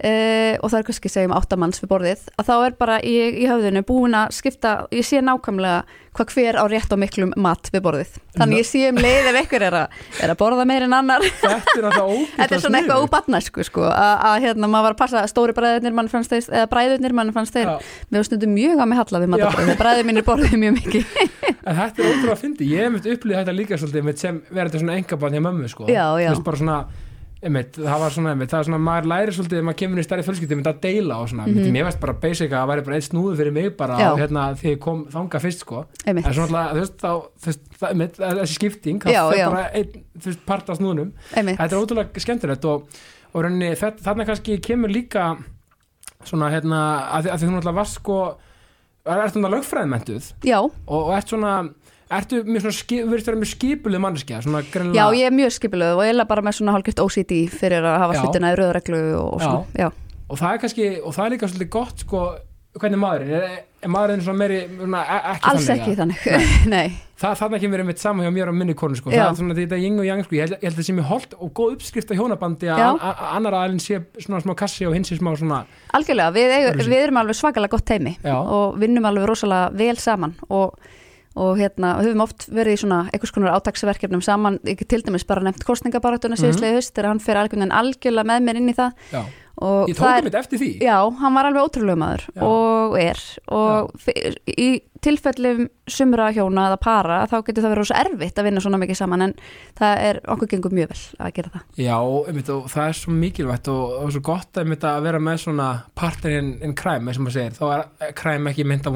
uh, 0.00 0.54
og 0.60 0.70
það 0.72 0.78
er 0.78 0.86
kannski 0.88 1.12
segjum 1.12 1.34
áttamanns 1.36 1.82
við 1.82 1.90
borðið 1.92 2.28
að 2.36 2.48
þá 2.48 2.54
er 2.58 2.78
bara 2.78 3.00
ég 3.06 3.40
í 3.42 3.48
höfðinu 3.50 3.84
búin 3.88 4.16
að 4.16 4.32
skipta, 4.38 4.76
ég 4.94 5.06
sé 5.06 5.20
nákvæmlega 5.24 5.82
hvað 6.12 6.32
hver 6.34 6.58
á 6.60 6.64
rétt 6.68 6.92
á 6.92 6.96
miklum 7.00 7.30
mat 7.40 7.70
við 7.72 7.82
borðið. 7.86 8.16
Þannig 8.36 8.60
ég 8.60 8.66
sé 8.68 8.82
um 8.90 8.98
leið 9.00 9.28
ef 9.30 9.38
einhver 9.40 9.64
er 9.64 9.76
að, 9.78 9.94
er 10.20 10.32
að 10.32 10.38
borða 10.42 10.66
meir 10.68 10.84
en 10.84 10.96
annar. 10.96 11.24
Þetta 11.24 11.76
er 11.78 11.86
þetta 12.36 12.56
er 12.56 12.60
svona 12.60 12.80
eitthvað 12.82 13.06
úbatnæsku 13.06 13.64
sko 13.64 13.86
að, 13.88 14.42
hérna 14.44 14.68
maður 14.68 14.90
var 14.90 14.96
að 14.96 15.00
passa 15.00 15.22
stóri 15.30 15.56
bræðurnir 15.56 15.96
mann 15.96 16.10
fannst 16.12 16.34
þeir, 16.34 16.44
eða 16.50 16.68
bræðurnir 16.72 17.16
mann 17.16 17.32
fannst 17.32 17.56
þeir. 17.56 17.72
Var 18.12 18.28
stundum 18.28 18.52
mjög 18.52 18.84
að 18.84 18.92
mig 18.92 19.00
halla 19.00 19.22
við 19.22 19.32
mataborðið 19.32 19.80
bræður 19.80 20.08
mínir 20.10 20.28
borðið 20.28 20.58
mjög 20.66 20.76
mikið. 20.80 21.08
En 21.62 21.76
þetta 21.78 22.02
er 22.02 22.08
ótrúlega 22.10 22.34
fyndi, 22.40 22.66
ég 22.72 22.82
hef 22.82 22.90
myndi 22.90 23.12
upplýðið 23.14 23.38
þetta 23.38 23.52
líka 23.54 23.76
svolítið 23.78 24.00
einmitt 24.00 24.18
sem 24.18 24.38
verður 24.50 24.80
svona 24.82 24.96
engabann 24.98 25.36
hjá 25.36 25.42
mömmu 25.44 25.68
sko. 25.70 25.84
Já, 25.86 26.08
já. 26.18 26.26
Þú 26.26 26.32
veist, 26.32 26.44
bara 26.48 26.58
svona, 26.58 26.78
einmitt, 27.42 27.74
það 27.74 27.98
var 28.02 28.12
svona, 28.14 28.32
einmitt, 28.36 28.50
það 28.52 28.60
er 28.62 28.66
svona, 28.68 28.78
maður 28.86 29.06
læri 29.10 29.32
svolítið 29.34 29.56
þegar 29.56 29.64
maður 29.68 29.78
kemur 29.82 29.98
í 29.98 30.04
stærri 30.06 30.24
fjölskyldi, 30.26 30.54
einmitt 30.54 30.68
að 30.70 30.80
deila 30.84 31.16
og 31.22 31.30
svona, 31.32 31.46
mm 31.50 31.72
mér 31.74 31.86
veist 31.88 32.00
bara 32.04 32.14
basic 32.22 32.52
að 32.52 32.58
það 32.60 32.68
væri 32.72 32.84
bara 32.86 32.96
eitt 33.00 33.06
snúðu 33.08 33.32
fyrir 33.40 33.52
mig 33.56 33.70
bara, 33.80 33.96
Já. 33.98 34.10
hérna, 34.20 34.44
þegar 34.60 34.72
ég 34.76 34.80
kom 34.84 35.00
þanga 35.10 35.40
fyrst, 35.42 35.64
sko. 35.66 35.80
einmitt 36.06 36.26
En 36.26 36.36
svona, 36.38 36.62
alltaf, 36.62 36.76
þú 36.76 36.82
veist, 36.82 36.96
þá, 37.02 37.10
þú 37.42 37.50
veist, 37.50 37.64
það, 37.82 38.38
þessi 38.42 38.58
skipting, 38.60 39.00
það 39.02 39.38
já. 39.40 39.48
bara 39.50 39.64
einn, 39.80 40.04
þú 40.18 40.30
veist, 40.30 40.44
part 40.46 40.70
af 40.70 40.78
snúðunum. 40.78 41.10
Þetta 41.34 41.76
er 41.76 41.82
ótrúlega 41.82 42.24
skemmtilegt 42.26 42.64
og, 42.70 42.86
og 43.34 43.42
rauninni, 43.42 43.72
þetta, 43.82 44.04
þarna 44.06 44.28
kannski 44.30 44.60
kemur 44.62 44.92
líka 44.94 45.26
svona 46.24 46.50
hérna, 46.54 46.80
að, 47.16 47.26
því- 47.26 47.32
að 47.34 47.38
því 47.42 47.46
þú 47.48 47.52
náttúrulega 47.56 47.80
varst 47.82 47.98
sko 47.98 48.18
er- 49.02 49.18
náttúrulega 49.26 49.54
lögfræðmentuð 49.56 50.32
og, 50.86 51.00
og 51.10 51.16
ert 51.16 51.28
svona 51.32 51.54
ertu 52.18 52.42
mjög 52.46 52.66
svona, 52.66 53.08
verður 53.10 53.26
vera 53.30 53.40
mjög 53.42 53.50
skipuleg 53.52 54.04
manneskja 54.04 54.40
já, 54.42 55.04
ég 55.16 55.26
er 55.28 55.34
mjög 55.34 55.56
skipilöð 55.56 55.96
og 55.96 56.04
eiginlega 56.06 56.30
bara 56.30 56.46
með 56.46 56.58
svona 56.60 56.76
hálfgeft 56.76 57.02
OCD 57.02 57.34
fyrir 57.52 57.84
að 57.84 57.98
hafa 58.04 58.16
Já. 58.16 58.22
hlutina 58.24 58.52
í 58.54 58.58
rauðreglu 58.60 59.02
og 59.18 59.36
svona, 59.42 59.66
já. 59.78 59.90
og 60.28 60.40
það 60.40 60.56
er 60.56 60.64
kannski, 60.64 60.88
og 61.02 61.14
það 61.16 61.26
er 61.26 61.36
líka 61.36 61.52
svolítið 61.52 61.70
gott 61.76 62.04
sko, 62.06 62.24
hvernig 62.80 63.00
maðurinn 63.02 63.36
er, 63.36 63.56
er 63.82 63.90
maðurinn 63.92 64.22
svona 64.24 64.40
meiri, 64.40 64.60
svona, 64.78 65.00
e- 65.04 65.24
ekki 65.32 65.50
Alls 65.50 65.66
þannig 65.68 65.82
ekki 65.82 65.92
eða? 65.92 65.98
þannig, 66.02 66.70
nei, 66.72 66.94
það, 67.22 67.34
það 67.40 67.48
er 67.48 67.58
ekki 67.58 67.70
verið 67.74 67.88
mitt 67.90 68.02
saman 68.02 68.26
hjá 68.26 68.32
mér 68.34 68.52
og 68.52 68.56
minni 68.56 68.76
konu 68.78 68.96
sko. 68.98 69.12
Já. 69.12 69.18
það 69.22 69.32
er 69.32 69.38
svona 69.42 69.56
þetta 69.58 69.80
yng 69.88 70.00
og 70.00 70.08
yang 70.08 70.24
sko. 70.24 70.36
ég, 70.38 70.46
held, 70.46 70.56
ég 70.56 70.64
held 70.68 70.72
að 70.72 70.80
það 70.80 70.88
sé 70.88 70.96
mér 70.96 71.08
holdt 71.10 71.36
og 71.36 71.52
góð 71.58 71.74
uppskrift 71.76 72.12
á 72.12 72.14
hjónabandi 72.16 72.72
að 72.72 72.80
Já. 72.80 72.88
annar 73.36 73.58
aðeins 73.60 73.88
sé 73.90 74.00
svona 74.24 74.40
smá 74.44 74.54
kassi 74.62 74.88
og 74.88 74.96
hins 74.96 75.12
sé 75.12 75.20
smá 75.20 75.30
svona 75.36 75.60
algjörlega, 75.92 76.32
við, 76.32 76.56
við 76.88 76.98
erum 77.02 77.20
alveg 77.22 77.38
svakalega 77.38 77.76
gott 77.76 77.86
teimi 77.92 78.16
Já. 78.24 78.36
og 78.40 78.80
vinnum 78.80 79.06
alveg 79.10 79.28
rosalega 79.28 79.68
vel 79.76 80.00
saman 80.00 80.34
og, 80.48 80.72
og 81.36 81.56
hérna, 81.58 81.94
höfum 82.02 82.20
oft 82.22 82.48
verið 82.52 82.76
í 82.76 82.80
svona 82.84 83.04
einhvers 83.12 83.32
konar 83.32 83.54
átaksverkefnum 83.56 84.22
saman, 84.22 84.58
ekki 84.68 84.84
til 84.88 85.02
dæmis 85.02 85.24
bara 85.26 85.40
nefnt 85.40 85.64
kostningabaratuna 85.64 86.36
Mhm. 86.36 86.42
síðustlega 86.44 86.74
haust 86.74 86.94
þegar 86.94 87.08
hann 87.08 87.20
fer 87.20 87.36
algjörlega, 87.36 88.24
með 88.28 88.42
mér 88.44 88.56
inn 88.56 88.68
í 88.68 88.74
það 88.76 88.92
já. 89.12 89.24
og 89.62 89.88
ég 89.88 89.96
tók 89.96 90.08
er- 90.08 90.22
einmitt 90.22 90.34
eftir 90.34 90.58
því 90.58 90.80
Já, 90.82 91.10
hann 91.18 91.34
var 91.34 91.44
alveg 91.44 91.62
ótrúlega 91.64 91.96
maður 91.96 92.24
Já. 92.34 92.42
og 92.42 92.98
er 92.98 93.18
og 93.48 93.92
í 94.46 94.80
tilfellum 95.02 95.68
sumra 95.88 96.30
hjóna 96.32 96.68
eða 96.70 96.78
para 96.80 97.26
þá 97.26 97.42
getur 97.46 97.64
það 97.64 97.72
verið 97.74 97.88
svo 97.90 97.96
erfitt 98.04 98.38
að 98.38 98.44
vinna 98.44 98.60
svona 98.60 98.78
mikið 98.78 98.96
saman 98.96 99.22
en 99.22 99.34
það 99.78 99.98
er 99.98 100.20
okkur 100.28 100.48
gengur 100.52 100.70
mjög 100.72 100.88
vel 100.92 101.26
að 101.26 101.32
gera 101.34 101.50
það. 101.50 101.62
Já, 101.76 101.96
einmitt, 102.28 102.48
og 102.54 102.68
það 102.70 102.88
er 102.88 102.92
svo 103.00 103.12
mikilvægt 103.12 103.68
og, 103.68 104.04
og 104.04 104.12
svo 104.12 104.20
gott 104.22 104.52
einmitt, 104.62 104.84
að 104.86 105.02
vera 105.02 105.18
með 105.18 105.38
svona 105.46 105.82
partnerinn 105.98 106.62
in 106.62 106.74
crime, 106.74 107.08
eins 107.10 107.18
og 107.18 107.26
maður 107.26 107.38
segir 107.40 107.58
þá 107.58 107.64
er 107.78 108.12
crime 108.12 108.50
ekki 108.52 108.64
mynd 108.68 108.86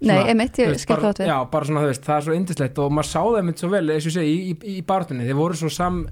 Nei, 0.00 0.16
einmitt, 0.32 0.56
ég 0.60 0.78
skil 0.80 0.94
bara, 0.94 1.10
það 1.10 1.20
við. 1.20 1.28
Já, 1.28 1.36
bara 1.52 1.68
svona, 1.68 1.84
þú 1.84 1.88
veist, 1.90 2.04
það 2.06 2.16
er 2.16 2.26
svo 2.26 2.36
indislegt 2.38 2.78
og 2.80 2.92
maður 2.96 3.08
sá 3.10 3.18
það 3.20 3.38
einmitt 3.40 3.62
svo 3.62 3.68
vel, 3.74 3.82
eins 3.92 4.06
og 4.06 4.10
ég 4.10 4.16
segi, 4.16 4.32
í, 4.32 4.52
í, 4.54 4.74
í 4.80 4.84
barðunni 4.88 5.26
þeir 5.28 5.36
voru 5.36 5.58
svo 5.60 5.70
sam, 5.74 6.02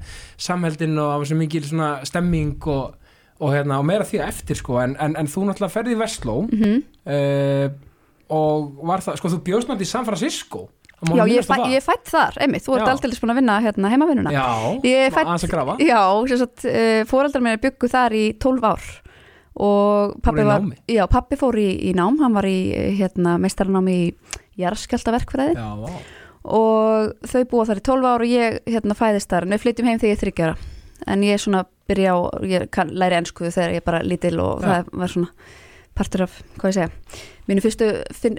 samheldin 0.48 0.98
og 0.98 1.08
það 1.08 1.22
var 1.22 1.30
svo 1.30 1.38
mikil 1.40 1.62
svona 1.64 1.90
stemming 2.08 2.68
og, 2.68 2.98
og, 3.38 3.52
hérna, 3.54 3.78
og 3.80 3.88
meira 3.88 4.08
því 4.08 4.20
eftir 4.26 4.60
sko, 4.60 4.76
en, 4.84 4.96
en, 5.00 5.16
en 5.16 5.30
þú 5.32 5.46
náttúrulega 5.48 5.76
ferði 5.78 5.96
í 5.96 6.00
Vestló 6.02 6.40
Mm 6.52 6.80
uh, 7.08 7.84
og 8.28 8.82
var 8.84 9.00
það, 9.00 9.14
sko, 9.22 9.30
þú 9.32 9.38
bjóst 9.46 9.70
náttúrulega 9.70 9.88
í 9.88 9.88
San 9.88 10.04
Francisco. 10.04 10.66
Já, 11.16 11.22
ég, 11.30 11.46
fæ, 11.46 11.54
ég 11.72 11.80
fætt 11.80 12.10
þar, 12.10 12.36
einmitt, 12.42 12.64
þú 12.66 12.74
ert 12.76 12.90
aldrei 12.90 13.14
búin 13.22 13.32
að 13.32 13.38
vinna 13.38 13.54
hérna 13.62 13.90
heimavinnuna. 13.92 14.32
Já, 14.34 14.44
aðeins 14.82 15.46
að 15.46 15.52
grafa. 15.54 15.76
Já, 15.80 16.00
uh, 16.66 17.04
fóreldrar 17.08 17.44
mér 17.46 17.60
byggu 17.62 17.88
þar 17.88 18.16
í 18.18 18.24
12 18.42 18.66
ár 18.68 18.88
og 19.58 20.18
pappi 20.22 20.44
var, 20.46 20.64
já, 20.86 21.02
pappi 21.10 21.38
fór 21.40 21.58
í, 21.58 21.68
í 21.90 21.94
nám, 21.98 22.20
hann 22.22 22.36
var 22.36 22.46
í 22.46 22.70
eh, 22.76 22.92
hérna, 22.98 23.36
meistaranámi 23.42 23.96
í 23.98 24.08
jarðskjáltaverkfræði 24.58 25.56
Já, 25.58 25.68
vá. 25.82 25.88
og 26.58 27.28
þau 27.30 27.42
búa 27.50 27.66
þar 27.68 27.80
í 27.80 27.86
12 27.90 28.10
ár 28.10 28.24
og 28.26 28.32
ég 28.32 28.58
hérna 28.66 28.98
fæðist 28.98 29.30
þar. 29.30 29.46
En 29.46 29.56
við 29.56 29.64
flytjum 29.64 29.90
heim 29.90 29.98
þegar 30.02 30.12
ég 30.12 30.18
er 30.18 30.22
þryggjara 30.22 30.58
en 31.08 31.24
ég 31.26 31.42
svona 31.42 31.64
byrja 31.88 32.14
á, 32.14 32.18
ég 32.46 32.78
læri 32.92 33.18
ennsku 33.18 33.50
þegar 33.50 33.74
ég 33.74 33.82
er 33.82 33.86
bara 33.86 34.04
lítil 34.06 34.36
og 34.42 34.62
Já. 34.62 34.68
það 34.68 34.94
var 35.02 35.14
svona 35.14 35.34
partur 35.98 36.24
af, 36.26 36.38
hvað 36.58 36.70
ég 36.70 36.78
segja 36.78 37.26
mínu 37.48 37.64
fyrstu, 37.64 37.88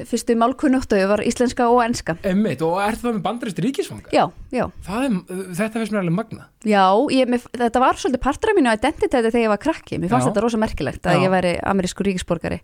fyrstu 0.09 0.35
málkunnóttu 0.39 0.99
var 1.09 1.23
íslenska 1.25 1.67
og 1.71 1.81
enska. 1.85 2.15
Einmitt, 2.27 2.61
og 2.65 2.79
er 2.83 2.97
það 2.99 3.17
með 3.17 3.23
bandarist 3.25 3.61
ríkisfanga? 3.65 4.11
já, 4.13 4.27
já, 4.53 4.65
er, 4.69 5.19
þetta 5.57 5.81
finnst 5.81 5.95
mér 5.95 6.03
alveg 6.03 6.15
magna 6.15 6.47
já 6.67 6.83
ég, 7.13 7.29
mér, 7.29 7.43
þetta 7.57 7.81
var 7.83 7.99
svolítið 7.99 8.23
partur 8.23 8.51
af 8.51 8.57
mínu 8.59 8.73
identiteti 8.75 9.29
þegar 9.29 9.45
ég 9.45 9.53
var 9.53 9.61
krakki. 9.61 9.99
Mér 9.99 10.11
fannst 10.11 10.27
Já. 10.27 10.31
þetta 10.31 10.43
rosa 10.45 10.61
merkilegt 10.61 11.07
að 11.07 11.17
Já. 11.17 11.23
ég 11.25 11.33
væri 11.33 11.53
amerísku 11.71 12.05
ríkisborgari. 12.07 12.59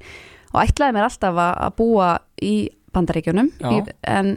Og 0.53 0.61
ætlaði 0.63 0.95
mér 0.95 1.07
alltaf 1.07 1.39
að, 1.45 1.69
búa 1.79 2.09
í 2.43 2.55
bandaríkjunum. 2.95 3.51
Í, 3.59 3.79
en 4.07 4.35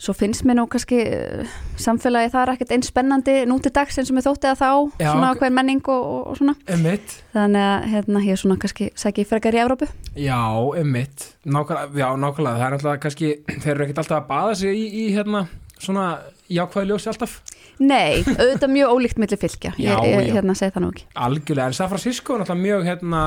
svo 0.00 0.14
finnst 0.16 0.46
mér 0.48 0.56
nú 0.60 0.64
kannski 0.70 0.98
uh, 1.04 1.56
samfélagi 1.80 2.32
það 2.32 2.42
er 2.42 2.52
ekkert 2.54 2.74
eins 2.76 2.88
spennandi 2.90 3.36
nú 3.48 3.58
til 3.60 3.72
dags 3.76 4.00
eins 4.00 4.10
og 4.10 4.16
mér 4.16 4.26
þótti 4.26 4.50
að 4.50 4.60
þá 4.62 4.70
Já, 5.02 5.10
svona 5.12 5.32
hver 5.36 5.54
menning 5.58 5.92
og, 5.92 6.06
og, 6.30 6.38
svona. 6.40 6.56
Einmitt, 6.70 7.16
þannig 7.34 7.66
að 7.66 7.88
hérna 7.94 8.24
ég 8.24 8.40
svona 8.40 8.58
kannski 8.62 8.90
sæki 8.98 9.26
frekar 9.28 9.56
í 9.56 9.62
Evrópu. 9.62 9.90
Já, 10.16 10.40
einmitt. 10.80 11.30
Nákvæmlega, 11.44 12.00
já, 12.00 12.08
nákvæmlega, 12.24 12.60
það 12.60 12.66
er 12.66 12.76
náttúrulega 12.76 13.02
kannski 13.04 13.32
þeir 13.50 13.72
eru 13.74 13.86
ekkert 13.86 14.04
alltaf 14.04 14.20
að 14.22 14.30
baða 14.32 14.60
sig 14.62 14.80
í, 14.80 14.86
í 15.02 15.06
hérna, 15.16 15.44
svona 15.76 16.06
jákvæði 16.50 16.90
ljósi 16.90 17.10
alltaf. 17.12 17.40
Nei, 17.80 18.20
auðvitað 18.24 18.72
mjög 18.74 18.94
ólíkt 18.96 19.20
milli 19.20 19.40
fylgja. 19.40 19.74
Já, 19.80 19.94
ég, 20.04 20.16
ég 20.16 20.30
já. 20.30 20.34
hérna 20.38 20.56
segi 20.58 20.74
það 20.74 20.84
nú 20.84 20.94
ekki. 20.94 21.06
Algjörlega, 21.26 21.68
en 21.68 21.76
San 21.76 21.92
Francisco 21.92 22.34
er 22.34 22.42
náttúrulega 22.42 22.64
mjög 22.64 22.88
hérna, 22.88 23.22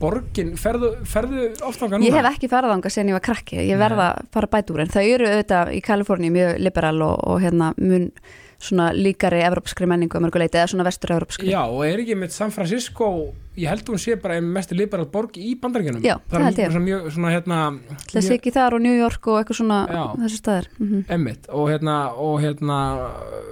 borgin, 0.00 0.52
ferðu, 0.60 0.92
ferðu 1.08 1.46
oft 1.66 1.82
ánga 1.84 1.98
núna? 1.98 2.08
Ég 2.08 2.16
hef 2.16 2.28
ekki 2.32 2.50
farað 2.50 2.76
ánga 2.76 2.92
sen 2.92 3.10
ég 3.10 3.16
var 3.18 3.24
krakki, 3.24 3.58
ég 3.68 3.80
verða 3.80 4.12
að 4.14 4.30
fara 4.34 4.50
bæt 4.54 4.72
úr 4.74 4.84
en 4.84 4.94
þau 4.94 5.02
eru 5.04 5.28
auðvitað 5.28 5.72
í 5.76 5.82
Kaliforni 5.84 6.30
mjög 6.34 6.54
liberal 6.64 7.02
og, 7.06 7.18
og 7.30 7.42
hérna 7.44 7.72
mun 7.80 8.08
svona 8.60 8.90
líkari 8.92 9.40
evrópskri 9.44 9.88
menningu 9.88 10.18
að 10.18 10.26
mörguleiti 10.26 10.60
eða 10.60 10.70
svona 10.74 10.84
vestur-evrópskri. 10.84 11.48
Já, 11.48 11.62
og 11.64 11.80
er 11.86 12.02
ekki 12.02 12.16
með 12.20 12.34
San 12.34 12.52
Francisco 12.52 13.08
ég 13.60 13.70
held 13.70 13.82
að 13.84 13.92
hún 13.94 14.00
sé 14.02 14.16
bara 14.20 14.36
ein 14.40 14.48
mest 14.54 14.72
liberal 14.76 15.06
borg 15.12 15.36
í 15.40 15.52
bandaríkjunum 15.60 16.04
Já, 16.04 16.16
það 16.30 16.44
held 16.48 16.60
er 16.64 16.78
mjög, 16.84 17.06
svona 17.14 17.32
hérna 17.34 17.58
Það 18.10 18.26
sé 18.26 18.36
ekki 18.38 18.52
þar 18.54 18.76
og 18.78 18.84
New 18.84 18.96
York 18.96 19.28
og 19.30 19.38
eitthvað 19.40 19.58
svona 19.60 19.78
Já. 19.90 20.02
þessu 20.24 20.40
staðar. 20.40 20.68
Mm 20.80 21.04
Emmitt, 21.10 21.48
og 21.50 21.68
hérna, 21.70 21.96
og 22.16 22.36
hérna 22.42 22.78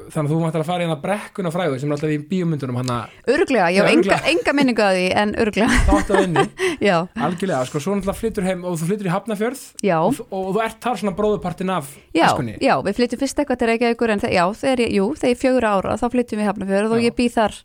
þannig 0.09 0.29
að 0.29 0.33
þú 0.33 0.39
mættir 0.43 0.63
að 0.63 0.69
fara 0.69 0.85
hérna 0.87 0.99
brekkuna 1.03 1.53
fræðu 1.53 1.79
sem 1.83 1.91
er 1.91 1.97
alltaf 1.99 2.13
í 2.15 2.19
bíómyndunum 2.31 2.79
hann 2.81 2.93
að 2.95 3.33
Öruglega, 3.35 3.69
hef 3.69 3.77
Já, 3.79 3.93
enga, 3.93 4.19
enga 4.33 4.55
minningu 4.57 4.85
að 4.85 4.99
því 4.99 5.07
en 5.23 5.35
öruglega, 5.45 5.81
þá 5.89 5.93
áttu 5.99 6.17
að 6.17 6.27
inni 6.29 6.45
já, 6.89 6.95
algjörlega, 7.29 7.61
sko, 7.69 7.83
svo 7.85 7.97
náttúrulega 7.99 8.21
flyttur 8.23 8.47
heim 8.49 8.65
og 8.65 8.79
þú 8.81 8.89
flyttur 8.89 9.11
í 9.11 9.13
Hafnafjörð 9.13 9.65
já. 9.85 9.97
og, 10.01 10.23
og 10.33 10.49
þú 10.57 10.63
ert 10.65 10.81
þar 10.87 11.01
svona 11.03 11.17
bróðupartin 11.19 11.75
af 11.75 11.91
Já, 12.17 12.25
æskunni. 12.31 12.57
já, 12.65 12.75
við 12.87 12.99
flytjum 13.03 13.23
fyrst 13.25 13.43
eitthvað 13.43 13.61
til 13.61 13.69
Reykjavíkur 13.73 14.15
en 14.15 14.25
já, 14.33 14.45
þegar 14.63 14.85
ég, 14.87 14.95
jú, 14.97 15.11
þegar 15.19 15.35
ég 15.35 15.43
fjögur 15.43 15.69
ára 15.69 15.99
þá 16.01 16.07
flytjum 16.15 16.41
við 16.43 16.49
Hafnarfjörð 16.53 16.97
og 16.97 17.03
Já. 17.03 17.07
ég 17.11 17.19
bý 17.19 17.29
þar 17.37 17.59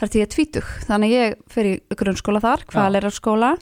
þar 0.00 0.12
til 0.12 0.20
ég 0.20 0.26
er 0.26 0.34
tvítug, 0.34 0.68
þannig 0.88 1.14
ég 1.14 1.40
fer 1.52 1.68
í 1.68 1.74
grunnskóla 2.00 2.40
þar, 2.42 2.64
hvaðleirarskóla 2.72 3.56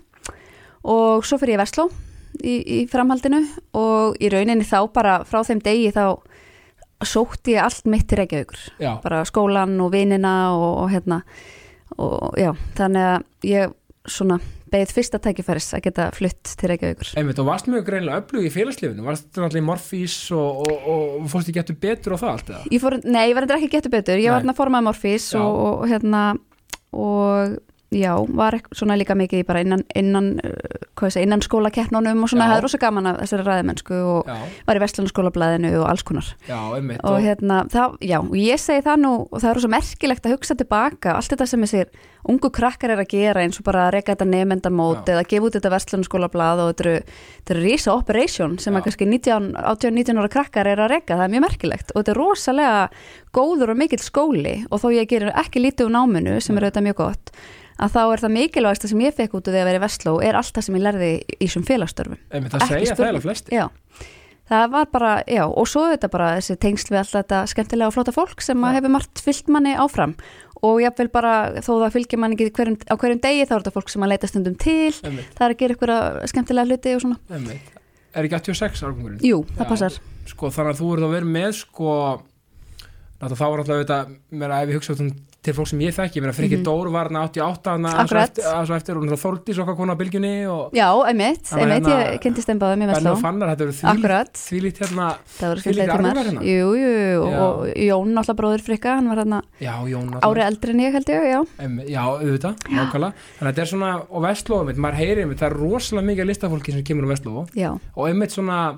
og 0.89 1.27
svo 1.27 1.39
fer 1.41 1.53
ég 1.53 1.59
í 1.59 1.63
Vestló 1.63 1.89
í, 2.43 2.55
í 2.63 2.79
framhaldinu. 2.91 3.43
Og 3.79 4.19
í 4.23 4.31
rauninni 4.33 4.67
þá 4.67 4.81
bara 4.95 5.21
frá 5.29 5.43
þeim 5.47 5.63
degi 5.65 5.93
þá 5.95 6.19
sótti 7.07 7.55
ég 7.55 7.63
allt 7.63 7.87
mitt 7.91 8.09
til 8.11 8.21
Reykjavíkur. 8.23 8.63
Já, 8.83 8.93
bara 9.03 9.25
skólan 9.29 9.77
og 9.83 9.93
vinina 9.95 10.35
og, 10.55 10.85
og 10.85 10.93
hérna. 10.93 11.23
Og 11.99 12.39
já, 12.39 12.53
þannig 12.79 13.09
að 13.09 13.49
ég 13.49 13.77
svona 14.09 14.39
beið 14.73 14.95
fyrsta 14.97 15.21
tækifæris 15.23 15.71
að 15.77 15.85
geta 15.89 16.09
flutt 16.17 16.53
til 16.61 16.73
Reykjavíkur 16.73 17.13
einmitt, 17.21 17.41
og 17.43 17.49
varst 17.49 17.71
mjög 17.71 17.87
greinlega 17.89 18.23
öflug 18.23 18.49
í 18.49 18.53
félagslifinu 18.55 19.07
varst 19.07 19.31
náttúrulega 19.33 19.63
í 19.63 19.69
Morfís 19.69 20.19
og, 20.37 20.67
og, 20.67 20.91
og 21.23 21.31
fórst 21.33 21.51
ekki 21.51 21.61
getur 21.61 21.81
betur 21.83 22.17
og 22.17 22.23
það 22.23 22.35
allt 22.35 22.53
eða? 22.55 22.63
Ég 22.75 22.85
fór, 22.85 22.99
nei, 23.05 23.25
ég 23.31 23.39
var 23.39 23.47
endur 23.47 23.59
ekki 23.61 23.73
getur 23.77 23.95
betur, 23.95 24.21
ég 24.21 24.33
var 24.33 24.43
Nei. 24.43 24.49
hérna 24.49 24.59
formað 24.59 24.87
Morfís 24.89 25.31
og, 25.39 25.59
og 25.69 25.89
hérna 25.91 26.23
og 26.97 27.59
já, 27.91 28.13
var 28.37 28.59
svona 28.77 28.97
líka 28.99 29.17
mikið 29.17 29.45
bara 29.49 29.63
innan, 29.65 29.83
innan, 29.97 30.35
ég 30.43 31.13
segja, 31.13 31.25
innan 31.25 31.41
skólakeppnunum 31.45 32.25
og 32.25 32.29
svona, 32.29 32.51
það 32.51 32.59
er 32.59 32.67
rosa 32.67 32.81
gaman 32.83 33.09
af 33.09 33.21
þessari 33.23 33.47
ræðimennsku 33.47 33.97
og 33.97 34.29
Já, 34.29 34.37
var 34.67 34.81
í 34.81 34.83
Vestlunarskólablaðinu 34.83 35.71
og 35.81 35.87
alls 35.89 36.05
konar. 36.05 36.29
Já, 36.49 36.59
einmitt 36.77 37.01
og 37.09 37.17
hérna, 37.25 37.63
það, 37.73 37.97
já, 38.05 38.19
og 38.21 38.37
ég 38.37 38.61
segi 38.61 38.85
það 38.85 39.03
nú 39.07 39.15
og 39.25 39.39
það 39.39 39.51
er 39.51 39.59
rosa 39.61 39.73
merkilegt 39.73 40.29
að 40.29 40.37
hugsa 40.37 40.57
tilbaka 40.59 41.17
allt 41.17 41.33
þetta 41.33 41.49
sem 41.49 41.65
þessir 41.65 41.93
ungu 42.29 42.51
krakkar 42.53 42.93
er 42.93 43.01
að 43.01 43.13
gera 43.15 43.45
eins 43.45 43.61
og 43.61 43.65
bara 43.65 43.87
að 43.87 43.95
reka 43.97 44.13
þetta 44.13 44.29
nefndamót 44.29 45.07
Já. 45.07 45.15
eða 45.15 45.29
gefa 45.31 45.49
út 45.49 45.57
þetta 45.57 45.73
Vestlunarskólablað 45.73 46.63
og 46.65 46.73
þetta 46.73 46.85
eru, 46.85 47.15
eru 47.55 47.63
rísa 47.65 47.95
operation 47.95 48.59
sem 48.61 48.75
Já. 48.75 48.81
að 48.81 48.89
kannski 48.89 49.09
19, 49.09 49.53
18-19 49.63 50.21
ára 50.21 50.33
krakkar 50.35 50.69
er 50.69 50.83
að 50.85 50.93
reka, 50.93 51.17
það 51.17 51.25
er 51.25 51.33
mjög 51.37 51.47
merkilegt. 51.47 51.95
Og 51.95 52.03
þetta 52.03 52.13
er 52.13 52.21
rosalega 52.21 52.83
góður 53.33 53.73
og 53.73 53.81
mikill 53.81 54.03
skóli 54.03 54.59
og 54.69 54.83
þó 54.83 54.91
ég 54.93 55.09
gerir 55.09 55.33
ekki 55.39 55.63
lítið 55.63 55.89
úr 55.89 55.95
náminu 55.95 56.37
sem 56.45 56.59
er 56.59 56.69
auðvitað 56.69 56.89
mjög 56.91 57.01
gott 57.01 57.33
að 57.79 57.95
þá 57.95 58.01
er 58.13 58.23
það 58.25 58.35
mikilvægsta 58.37 58.91
sem 58.91 59.03
ég 59.07 59.15
fekk 59.17 59.39
út 59.39 59.49
úr 59.49 59.55
því 59.57 59.63
að 59.63 59.69
vera 59.71 59.81
í 59.81 59.85
Vestló 59.87 60.15
er 60.25 60.39
allt 60.39 60.55
það 60.57 60.67
sem 60.69 60.79
ég 60.79 60.85
lærði 60.87 61.11
í 61.39 61.45
þessum 61.47 61.67
félagsstörfum 61.69 62.19
einmitt, 62.31 62.53
það 62.55 62.65
segja 62.67 62.79
það 62.79 62.97
spurning. 62.97 63.15
eða 63.15 63.27
flesti 63.29 63.55
Já, 63.59 63.67
það 64.49 64.67
var 64.75 64.87
bara, 64.93 65.13
já, 65.29 65.45
og 65.47 65.67
svo 65.69 65.83
þetta 65.93 66.09
bara 66.13 66.29
þessi 66.39 66.57
tengsl 66.63 66.91
við 66.95 67.01
alltaf 67.03 67.19
þetta 67.23 67.41
skemmtilega 67.53 67.89
og 67.91 67.95
flóta 67.99 68.15
fólk 68.17 68.41
sem 68.45 68.65
að 68.65 68.73
Já. 68.73 68.77
hefur 68.79 68.95
margt 68.97 69.23
fyllt 69.25 69.49
manni 69.53 69.75
áfram. 69.77 70.15
Og 70.65 70.81
jáfnvel 70.83 71.11
bara 71.15 71.33
þó 71.63 71.69
það 71.85 71.93
fylgir 71.95 72.19
manni 72.19 72.35
ekki 72.35 72.51
hverjum, 72.57 72.79
á 72.91 72.95
hverjum 72.99 73.21
degi 73.23 73.45
þá 73.47 73.53
er 73.55 73.61
þetta 73.61 73.75
fólk 73.77 73.93
sem 73.93 74.03
að 74.03 74.11
leita 74.11 74.27
stundum 74.27 74.57
til 74.59 74.91
einmitt, 75.05 75.31
það 75.37 75.45
er 75.47 75.53
að 75.55 75.61
gera 75.61 75.77
ykkur 75.77 75.93
skemmtilega 76.33 76.67
hluti 76.67 76.95
og 76.97 77.05
svona. 77.05 77.19
Einmitt. 77.31 77.69
Er 78.17 78.25
ekki 78.27 78.41
86 78.41 78.83
árgangurinn? 78.89 79.21
Jú, 79.23 79.45
það 79.55 79.71
passar. 79.71 79.93
Sko 80.27 80.51
þannig 80.51 80.73
að 80.75 80.81
þú 80.81 80.89
að 85.39 85.47
þá 85.47 85.47
að 85.47 85.47
ég 85.47 85.47
til 85.49 85.55
fólk 85.55 85.69
sem 85.71 85.79
ég 85.81 85.95
þekki, 85.95 86.19
ég 86.19 86.23
meina 86.25 86.35
Friki 86.35 86.57
Mhm. 86.59 86.65
Dór 86.67 86.89
var 86.91 87.09
hann 87.09 87.23
88 87.23 87.71
hann 87.71 87.85
aðeins 87.87 88.71
og 88.71 88.77
eftir 88.77 88.97
og 88.99 89.05
náttúrulega 89.05 89.23
Þórdís 89.23 89.59
okkar 89.63 89.77
kona 89.79 89.95
á 89.95 89.99
bylgjunni 89.99 90.33
og 90.51 90.73
Já, 90.75 90.89
einmitt, 91.07 91.47
einmitt, 91.55 91.87
hérna- 91.87 92.13
ég 92.13 92.21
kynntist 92.21 92.49
þeim 92.49 92.59
báðum 92.59 92.79
Benni 92.83 92.87
Vestló 92.91 93.13
og 93.13 93.21
Fannar, 93.23 93.49
þetta 93.55 93.67
hérna, 94.83 95.17
voru 95.49 95.61
arfar 96.11 96.27
hérna. 96.29 96.43
Jú, 96.43 96.67
jú, 96.75 96.91
jú, 96.99 97.31
Já. 97.31 97.39
og 97.39 97.67
Jón 97.79 98.13
náttúrulega 98.19 98.39
bróður 98.43 98.63
frikka, 98.67 98.95
hann 98.99 99.09
var 99.09 99.17
já, 99.61 99.73
Jón 99.89 100.11
ári 100.21 100.43
eldri 100.43 100.71
en 100.71 100.81
ég 100.81 100.93
held 100.93 101.07
ég, 101.07 101.23
já. 101.33 101.41
Já, 101.89 102.03
auðvitað, 102.19 102.57
nákvæmlega. 102.69 103.13
Þannig 103.39 103.49
að 103.49 103.53
þetta 103.55 103.63
er 103.63 103.71
svona, 103.73 104.03
og 104.11 104.23
Vestló, 104.27 104.61
einmitt, 104.61 104.77
maður 104.77 104.95
heyri 104.99 105.23
einmitt, 105.23 105.39
það 105.39 105.51
er 105.51 105.57
rosalega 105.63 106.07
mikið 106.11 106.21
af 106.21 106.29
listafólki 106.35 106.73
sem 106.73 106.83
kemur 106.83 107.07
á 107.07 107.11
Vestló. 107.15 107.47
Já, 107.55 107.71
og 107.97 108.09
einmitt 108.09 108.31
svona 108.35 108.77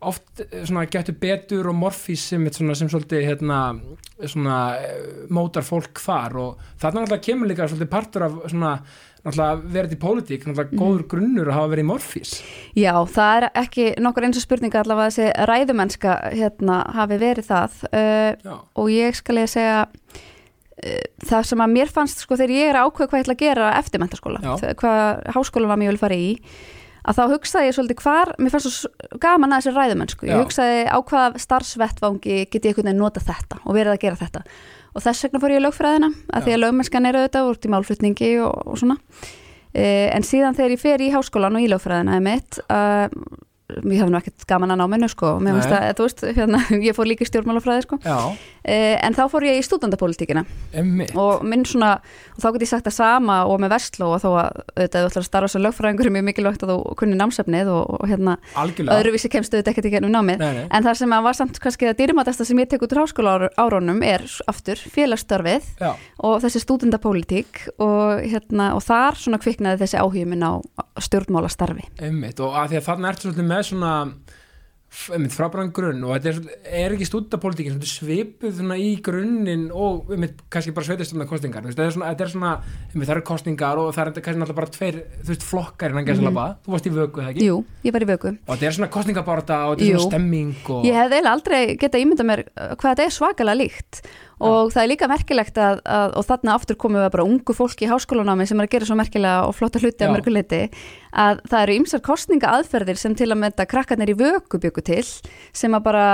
oft 0.00 0.42
eh, 0.44 0.64
svona 0.68 0.84
getur 0.92 1.16
betur 1.20 1.68
og 1.70 1.76
morfís 1.78 2.26
sem, 2.32 2.44
svona, 2.52 2.74
sem 2.76 2.88
svolítið 2.92 3.24
hérna, 3.30 3.60
svona 4.28 4.58
eh, 4.80 5.26
mótar 5.32 5.64
fólk 5.66 6.00
þar 6.02 6.36
og 6.42 6.64
þarna 6.82 7.02
náttúrulega 7.06 7.24
kemur 7.30 7.48
líka 7.50 7.68
svolítið 7.70 7.92
partur 7.94 8.26
af 8.28 8.36
svona 8.52 8.74
verið 9.26 9.96
í 9.96 9.98
pólitík, 9.98 10.44
náttúrulega 10.46 10.78
góður 10.78 11.06
grunnur 11.10 11.48
að 11.50 11.56
hafa 11.56 11.70
verið 11.72 11.82
í 11.82 11.88
morfís. 11.88 12.34
Já, 12.78 12.92
það 13.10 13.38
er 13.40 13.46
ekki 13.64 13.86
nokkur 14.04 14.26
eins 14.28 14.38
og 14.38 14.44
spurninga 14.44 14.84
allavega 14.84 15.08
að 15.08 15.16
þessi 15.16 15.48
ræðumennska 15.50 16.12
hérna 16.36 16.76
hafi 16.94 17.18
verið 17.24 17.48
það 17.48 17.80
uh, 17.90 18.60
og 18.78 18.92
ég 18.94 19.18
skal 19.18 19.40
ég 19.42 19.50
segja 19.50 19.80
uh, 19.88 21.02
það 21.26 21.48
sem 21.50 21.64
að 21.66 21.74
mér 21.74 21.90
fannst 21.96 22.22
sko 22.22 22.38
þegar 22.38 22.54
ég 22.54 22.70
er 22.70 22.78
að 22.78 22.86
ákveða 22.92 23.10
hvað 23.10 23.18
ég 23.18 23.26
ætla 23.26 23.36
að 23.40 23.42
gera 23.42 23.72
eftir 23.80 24.06
þegar- 24.06 24.78
hvað 24.84 25.34
háskóla 25.40 25.72
var 25.72 25.82
mér 25.82 25.90
vil 25.96 26.02
fara 26.04 26.20
í 26.22 26.30
að 27.06 27.18
þá 27.18 27.22
hugsaði 27.32 27.68
ég 27.68 27.76
svolítið 27.76 28.02
hvar, 28.02 28.32
mér 28.42 28.54
fannst 28.54 28.72
svo 28.72 29.18
gaman 29.22 29.54
að 29.54 29.62
þessi 29.62 29.74
ræðumennsku, 29.76 30.26
ég 30.26 30.34
Já. 30.34 30.40
hugsaði 30.42 30.80
á 30.90 30.98
hvað 31.10 31.38
starfsvettvangi 31.44 32.38
get 32.50 32.58
ég 32.58 32.72
einhvern 32.72 32.90
veginn 32.90 33.02
nota 33.04 33.22
þetta 33.22 33.60
og 33.62 33.76
verið 33.76 33.94
að 33.94 34.02
gera 34.04 34.20
þetta. 34.20 34.44
Og 34.96 35.04
þess 35.04 35.26
vegna 35.26 35.42
fór 35.42 35.54
ég 35.54 35.60
í 35.60 35.64
lögfræðina 35.64 36.12
að 36.32 36.46
því 36.46 36.54
að 36.56 36.62
lögmennskan 36.62 37.08
er 37.08 37.18
auðvitað 37.20 37.50
úr 37.50 37.58
í 37.60 37.72
málflutningi 37.74 38.30
og, 38.46 38.54
og 38.64 38.78
svona. 38.80 38.96
Uh, 39.76 40.08
en 40.16 40.24
síðan 40.24 40.56
þegar 40.56 40.72
ég 40.72 40.80
fer 40.80 41.04
í 41.04 41.10
háskólan 41.12 41.58
og 41.58 41.66
í 41.66 41.68
lögfræðina 41.68 42.16
er 42.16 42.24
mitt 42.24 42.60
uh, 42.72 43.06
ég 43.66 43.98
hef 43.98 44.10
nú 44.10 44.18
ekkert 44.18 44.44
gaman 44.46 44.70
að 44.74 45.08
sko, 45.10 45.36
mér 45.42 45.56
finnst 45.56 45.72
Nei. 45.72 45.78
að, 45.78 45.96
þú 45.98 46.04
veist, 46.06 46.20
hérna, 46.36 46.60
ég 46.86 46.94
fór 46.94 47.08
líka 47.10 47.26
stjórnmálafræði 47.26 47.82
sko. 47.86 47.98
Uh, 47.98 48.36
en 48.66 49.14
þá 49.16 49.24
fór 49.30 49.46
ég 49.46 49.58
í 49.58 49.64
stúdendapolítíkina 49.66 50.42
og 51.18 51.42
minn 51.46 51.64
svona, 51.66 51.96
og 52.34 52.40
þá 52.42 52.48
get 52.54 52.64
ég 52.66 52.70
sagt 52.70 52.86
það 52.86 52.96
sama 52.96 53.36
og 53.50 53.60
með 53.62 53.74
vestló 53.74 54.12
og 54.14 54.22
þó 54.22 54.28
að 54.42 54.60
auðvitað 54.76 55.02
þú 55.02 55.10
ætlar 55.10 55.22
að 55.22 55.28
starfa 55.28 55.50
sem 55.50 55.64
lögfræðingur 55.64 56.08
er 56.10 56.14
mjög 56.16 56.26
mikilvægt 56.28 56.64
að 56.66 56.72
þú 56.72 56.78
kunni 57.00 57.18
námsefnið 57.18 57.72
og, 57.74 57.84
og 57.96 58.10
hérna 58.10 58.36
Algjörlega. 58.58 58.98
öðruvísi 59.00 59.30
kemstu 59.32 59.58
auðvitað 59.58 59.72
ekkert 59.74 59.90
í 59.90 59.94
gennum 59.96 60.14
námið. 60.14 60.42
Nei, 60.42 60.52
nei. 60.60 60.66
en 60.70 60.86
það 60.86 60.98
sem 61.02 61.16
að 61.16 61.26
var 61.26 61.38
samt 61.38 61.60
kannski 61.62 61.90
að 61.90 61.98
dýrmætasta 62.02 62.46
sem 62.46 62.62
ég 62.62 62.70
tek 62.70 62.86
út 62.86 62.94
úr 62.94 63.02
háskóla 63.02 63.50
árónum 63.58 64.02
er 64.06 64.26
aftur 64.50 64.82
félagsstörfið 64.94 65.70
Já, 65.82 65.92
og 66.26 66.42
þessi 66.44 66.62
stúdendapolítík 66.62 67.62
og 67.82 68.26
hérna 68.26 68.72
og 68.76 68.82
þar 68.86 69.18
svona 69.20 69.40
kviknaði 69.42 69.86
þessi 73.60 73.76
áhugum 73.76 73.82
minn 73.82 73.86
á 73.86 73.96
stjórnmálastarfi 73.96 74.34
emmitt 75.16 75.16
og 75.16 75.16
að 75.16 75.16
því 75.16 75.16
að 75.16 75.16
þarna 75.16 75.16
ertu 75.16 75.16
svolítið 75.16 75.16
með 75.16 75.16
svona 75.16 75.16
einmitt 75.16 75.34
frábæran 75.34 75.72
grunn 75.74 76.04
og 76.06 76.14
þetta 76.14 76.30
er, 76.30 76.38
er 76.80 76.94
ekki 76.94 77.06
stúdapólitíkin 77.08 77.74
svolítið 77.74 77.90
svipuð 77.90 78.60
í 78.80 78.88
grunninn 79.04 79.66
og 79.74 80.12
einmitt 80.14 80.40
kannski 80.52 80.72
bara 80.76 80.88
sveitastofna 80.88 81.26
kostingar 81.28 81.66
þetta 81.66 81.84
er 81.84 81.94
svona, 81.94 82.10
þetta 82.14 82.24
er 82.24 82.32
svona 82.32 82.52
einmitt, 82.62 83.04
það 83.04 83.14
eru 83.16 83.24
kostingar 83.28 83.80
og 83.82 83.90
það 83.96 84.10
er 84.10 84.12
kannski 84.16 84.40
náttúrulega 84.40 84.60
bara 84.60 84.72
tveir 84.76 85.00
þú 85.20 85.32
veist, 85.32 85.46
flokkar 85.50 85.92
innan 85.92 86.08
gæsa 86.08 86.24
mm 86.24 86.40
þú 86.66 86.74
varst 86.74 86.88
í 86.88 86.94
vöku, 86.94 87.20
eða 87.22 87.34
ekki? 87.34 87.46
Jú, 87.46 87.58
ég 87.84 87.92
var 87.92 88.02
í 88.02 88.08
vöku. 88.08 88.32
Og 88.46 88.54
þetta 88.54 88.66
er 88.66 88.76
svona 88.78 88.90
kostingabárata 88.96 89.58
og 89.66 89.76
þetta 89.76 89.86
er 89.86 90.00
svona 90.00 90.14
stemming 90.14 90.70
og 90.72 90.86
Ég 90.86 90.96
hefði 90.96 91.18
eiginlega 91.18 91.34
aldrei 91.36 91.76
geta 91.76 92.00
ímyndað 92.00 92.30
mér 92.30 92.44
uh, 92.46 92.72
hvað 92.76 92.94
þetta 92.94 93.06
er 93.06 93.16
svakalega 93.18 93.60
líkt 93.60 94.02
og 94.44 94.72
það 94.74 94.82
er 94.82 94.90
líka 94.90 95.08
merkilegt 95.08 95.58
að, 95.60 95.82
að 95.88 96.16
og 96.20 96.26
þarna 96.28 96.56
aftur 96.58 96.78
komum 96.80 97.00
við 97.00 97.12
bara 97.14 97.26
ungu 97.26 97.56
fólki 97.56 97.86
í 97.86 97.90
háskólanámi 97.90 98.46
sem 98.48 98.60
er 98.60 98.68
að 98.68 98.74
gera 98.74 98.88
svo 98.88 98.96
merkilega 98.98 99.46
og 99.48 99.54
flotta 99.56 99.80
hluti 99.80 99.96
Já. 100.04 100.08
að 100.08 100.16
mörguleiti 100.16 100.62
að 101.16 101.44
það 101.48 101.62
eru 101.62 101.76
ymsar 101.80 102.02
kostninga 102.04 102.54
aðferðir 102.58 103.00
sem 103.00 103.14
til 103.16 103.30
að 103.30 103.40
mynda 103.44 103.68
krakkarnir 103.70 104.12
í 104.12 104.18
vöku 104.18 104.60
byggu 104.60 104.84
til 104.84 105.04
sem 105.56 105.76
að 105.78 105.86
bara 105.88 106.08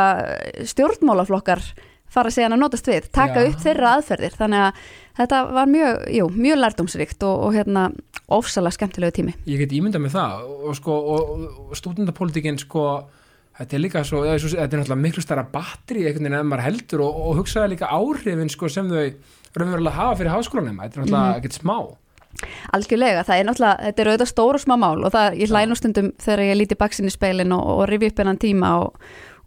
stjórnmálaflokkar 0.71 1.65
fara 2.13 2.29
að 2.29 2.37
segja 2.37 2.49
hann 2.49 2.59
að 2.59 2.63
notast 2.67 2.91
við, 2.91 3.09
taka 3.15 3.43
Já. 3.43 3.49
upp 3.49 3.63
þeirra 3.65 3.95
aðferðir 3.97 4.37
þannig 4.37 4.67
að 4.67 4.83
þetta 5.19 5.41
var 5.57 5.71
mjög, 5.73 6.03
jú, 6.13 6.29
mjög 6.37 6.61
lærdómsríkt 6.61 7.27
og, 7.29 7.47
og 7.47 7.57
hérna 7.57 7.87
ofsalega 8.33 8.77
skemmtilegu 8.77 9.17
tími. 9.17 9.35
ég 9.49 9.65
get 9.65 9.75
ímyndað 9.77 10.05
með 10.05 10.17
það 10.19 10.47
og 10.53 10.79
sko, 10.79 10.99
og, 11.15 11.33
og 11.71 11.75
stúdendapólitíkin 11.79 12.61
sko, 12.61 12.87
þetta 13.59 13.77
er 13.77 13.83
líka 13.85 14.03
svo, 14.05 14.23
eða, 14.25 14.39
svo 14.41 14.49
þetta 14.55 14.77
er 14.77 14.81
náttúrulega 14.83 15.03
miklu 15.07 15.23
stærra 15.25 15.45
batteri 15.53 16.07
einhvern 16.07 16.25
veginn 16.29 16.39
ef 16.41 16.47
maður 16.51 16.65
heldur 16.69 17.01
og, 17.07 17.19
og 17.29 17.41
hugsaði 17.43 17.75
líka 17.75 17.91
áhrifin 17.93 18.51
sko, 18.53 18.69
sem 18.73 18.89
þau 18.89 19.05
raunverulega 19.59 19.97
hafa 19.99 20.17
fyrir 20.21 20.33
háskólanum, 20.33 20.79
þetta 20.81 20.97
er 20.97 21.05
náttúrulega 21.05 21.27
Mhm. 21.33 21.41
ekkert 21.43 21.59
smá 21.61 21.77
Algjörlega, 22.73 23.23
það 23.29 23.39
er 23.39 23.45
náttúrulega, 23.45 23.83
þetta 23.87 24.01
er 24.03 24.09
auðvitað 24.11 24.31
stór 24.33 24.57
og 24.57 24.63
smá 24.63 24.75
mál 24.81 25.05
og 25.05 25.13
það, 25.13 25.35
ég 25.37 25.51
Já. 25.51 25.53
hlæ 25.53 25.67
nú 25.69 25.77
stundum 25.77 26.09
þegar 26.19 26.41
ég 26.49 26.57
líti 26.57 26.79
baksin 26.81 27.07
í 27.07 27.13
speilin 27.13 27.53
og, 27.53 27.61
og 27.75 27.83
rifi 27.91 28.09
upp 28.09 28.23
hennan 28.23 28.39
tíma 28.41 28.71
og, 28.81 28.97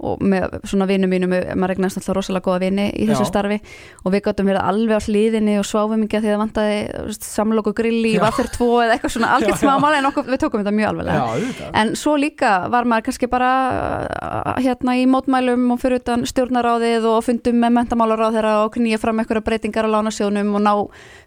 og 0.03 0.19
með 0.19 0.57
svona 0.67 0.87
vinum 0.89 1.09
mínum, 1.11 1.31
maður 1.31 1.71
regnast 1.71 1.99
alltaf 1.99 2.17
rosalega 2.17 2.43
góða 2.43 2.61
vini 2.65 2.89
í 2.91 3.05
þessu 3.07 3.23
Já. 3.23 3.29
starfi 3.29 3.57
og 4.03 4.11
við 4.11 4.23
gáttum 4.25 4.49
verið 4.49 4.65
alveg 4.67 4.99
á 4.99 5.05
hlýðinni 5.05 5.55
og 5.61 5.67
sváfum 5.69 6.03
ekki 6.03 6.17
að 6.19 6.25
því 6.25 6.33
að 6.33 6.41
vantaði 6.41 6.79
samlokku 7.15 7.73
grilli 7.77 8.11
í 8.17 8.19
vaffir 8.19 8.49
2 8.51 8.67
eða 8.83 8.97
eitthvað 8.97 9.13
svona 9.15 9.29
algjört 9.37 9.55
Já, 9.55 9.55
já. 9.55 9.63
smá 9.63 9.79
mál 9.85 9.95
en 9.95 10.09
okkur, 10.09 10.27
við 10.27 10.41
tókum 10.43 10.63
þetta 10.63 10.73
mjög 10.75 10.99
auðvitað. 10.99 11.61
En 11.81 11.93
svo 11.99 12.15
líka 12.19 12.51
var 12.73 12.89
maður 12.91 13.07
kannski 13.07 13.29
bara 13.31 13.51
uh, 13.71 14.51
hérna 14.65 14.97
í 14.99 15.05
mótmælum 15.09 15.71
og 15.75 15.79
fyrir 15.81 16.03
utan 16.03 16.27
stjórnaráðið 16.27 17.07
og 17.13 17.21
fundum 17.29 17.59
með 17.63 17.75
mentamálaráð 17.79 18.39
þeirra 18.39 18.53
og 18.65 18.73
knýja 18.75 18.99
fram 18.99 19.23
eitthvað 19.23 19.45
breytingar 19.47 19.87
á 19.87 19.93
lánasjónum 19.95 20.51
og 20.59 20.65
ná 20.65 20.73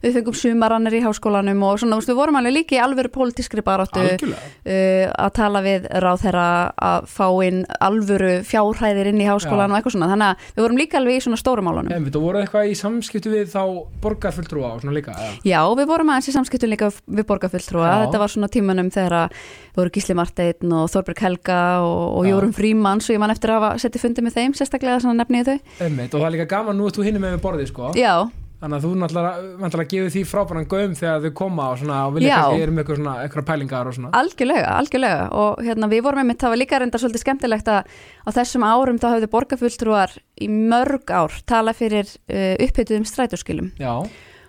við 0.04 0.18
fengum 0.18 0.36
sumarannir 0.36 0.98
í 1.00 1.02
háskólanum 1.06 1.64
og 1.64 1.80
svona, 1.80 2.00
við 2.04 2.20
vorum 2.20 2.38
alveg 2.40 2.56
líka 2.60 2.76
í 2.76 2.82
alvöru 2.84 3.12
pólitískri 3.14 3.64
baráttu 3.64 4.04
uh, 4.04 5.08
að 5.08 5.34
tala 5.40 5.64
við 5.64 5.88
ráð 6.04 6.26
þeirra 6.26 6.48
að 6.90 7.10
fá 7.16 7.26
inn 7.48 7.64
alvöru 7.80 8.32
fjárhæðir 8.58 9.10
inn 9.12 9.22
í 9.22 9.26
háskólan 9.28 9.68
Já. 9.68 9.72
og 9.72 9.76
eitthvað 9.78 9.94
svona, 9.94 10.08
þannig 10.12 10.28
að 10.28 10.46
við 10.56 10.64
vorum 10.64 10.80
líka 10.80 10.98
alveg 10.98 11.18
í 11.18 11.22
svona 11.24 11.38
stórumálunum. 11.40 11.92
En 11.94 12.08
þú 12.08 12.22
voru 12.24 12.40
eitthvað 12.42 12.70
í 12.70 12.74
samskiptu 12.78 13.32
við 13.32 13.52
þá 13.52 13.62
borgarfulltrúa 14.02 14.72
og 14.74 14.82
svona 14.82 14.96
líka 14.96 15.14
eða? 15.14 15.36
Já, 15.46 15.60
við 15.78 15.90
vorum 15.92 16.12
aðeins 16.12 16.30
í 16.30 16.34
samskiptum 16.36 16.72
líka 16.72 16.90
við 17.06 17.28
borgarfulltrúa, 17.28 17.86
Já. 17.88 18.00
þetta 18.06 18.22
var 18.24 18.34
svona 18.34 18.50
tímanum 18.52 18.90
þegar 18.94 19.16
að 19.22 19.38
við 19.38 19.80
voru 19.82 19.94
Gísli 19.94 20.18
Marteinn 20.18 20.74
og 20.80 20.90
Þorberg 20.92 21.24
Helga 21.28 21.60
og, 21.86 22.02
og. 22.18 22.28
Jórun 22.28 22.56
Frímanns 22.56 23.08
og 23.08 23.16
ég 23.16 23.22
man 23.22 23.34
eftir 23.34 23.54
að 23.54 23.62
hafa 23.62 23.84
settið 23.84 24.04
fundið 24.04 24.28
með 24.28 24.40
þeim, 24.40 24.58
sérstaklega 24.58 25.14
nefnið 25.18 25.52
þau. 25.52 25.56
Einmitt, 25.86 26.12
og 26.12 26.20
það 26.20 26.28
er 26.28 26.36
líka 26.36 26.50
gaman, 26.50 26.78
nú 26.78 26.88
ert 26.88 26.98
þú 26.98 27.08
hinni 27.08 27.22
með 27.22 27.38
við 27.38 27.42
borðið 27.46 27.72
sko 27.72 27.92
Já, 27.98 28.14
þannig 28.58 28.76
að 28.78 28.84
þú 28.84 28.92
náttúrulega 29.00 29.88
gefur 29.92 30.12
því 30.14 30.22
frábæran 30.26 30.68
gaum 30.70 30.94
þegar 30.98 31.24
þau 31.24 31.34
koma 31.40 31.66
og, 31.72 31.80
svona, 31.82 31.98
og 32.08 32.14
vilja 32.16 32.38
kannski 32.38 32.64
erum 32.66 32.80
eitthvað 32.82 33.00
svona 33.00 33.16
eitthvað 33.24 33.46
pælingar 33.50 33.90
og 33.90 33.98
svona. 33.98 34.12
Algjörlega, 34.18 34.70
algjörlega. 34.82 35.26
Og 35.42 35.60
hérna 35.66 35.90
við 35.92 36.04
vorum 36.08 36.22
einmitt, 36.24 36.40
það 36.42 36.54
var 36.54 36.62
líka 36.62 36.80
reynda 36.82 37.02
svolítið 37.02 37.24
skemmtilegt 37.24 37.70
að 37.74 37.92
á 38.26 38.30
þessum 38.40 38.66
árum 38.66 38.98
þá 38.98 39.08
hafði 39.12 39.30
borgarfulltrúar 39.36 40.16
í 40.42 40.50
mörg 40.50 41.14
ár 41.14 41.38
tala 41.46 41.76
fyrir 41.76 42.10
uh, 42.10 42.56
upphituðum 42.66 43.06
strætóskilum. 43.06 43.70
Já, 43.78 43.94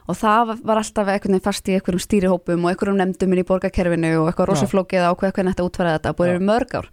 og 0.09 0.17
það 0.17 0.55
var 0.65 0.81
alltaf 0.81 1.05
einhvern 1.05 1.35
veginn 1.35 1.45
fast 1.45 1.69
í 1.69 1.75
einhverjum 1.77 2.01
stýrihópum 2.01 2.63
og 2.65 2.71
einhverjum 2.71 2.97
nefndum 2.97 3.33
inn 3.35 3.43
í 3.43 3.45
borgarkerfinu 3.45 4.13
og 4.23 4.29
eitthvað 4.31 4.49
rosaflókið 4.49 5.03
að 5.03 5.11
ákveða 5.13 5.35
hvernig 5.35 5.53
þetta 5.53 5.67
útfæra 5.67 5.95
þetta 5.97 6.13
búið 6.17 6.45
mörg 6.49 6.73
ár. 6.79 6.87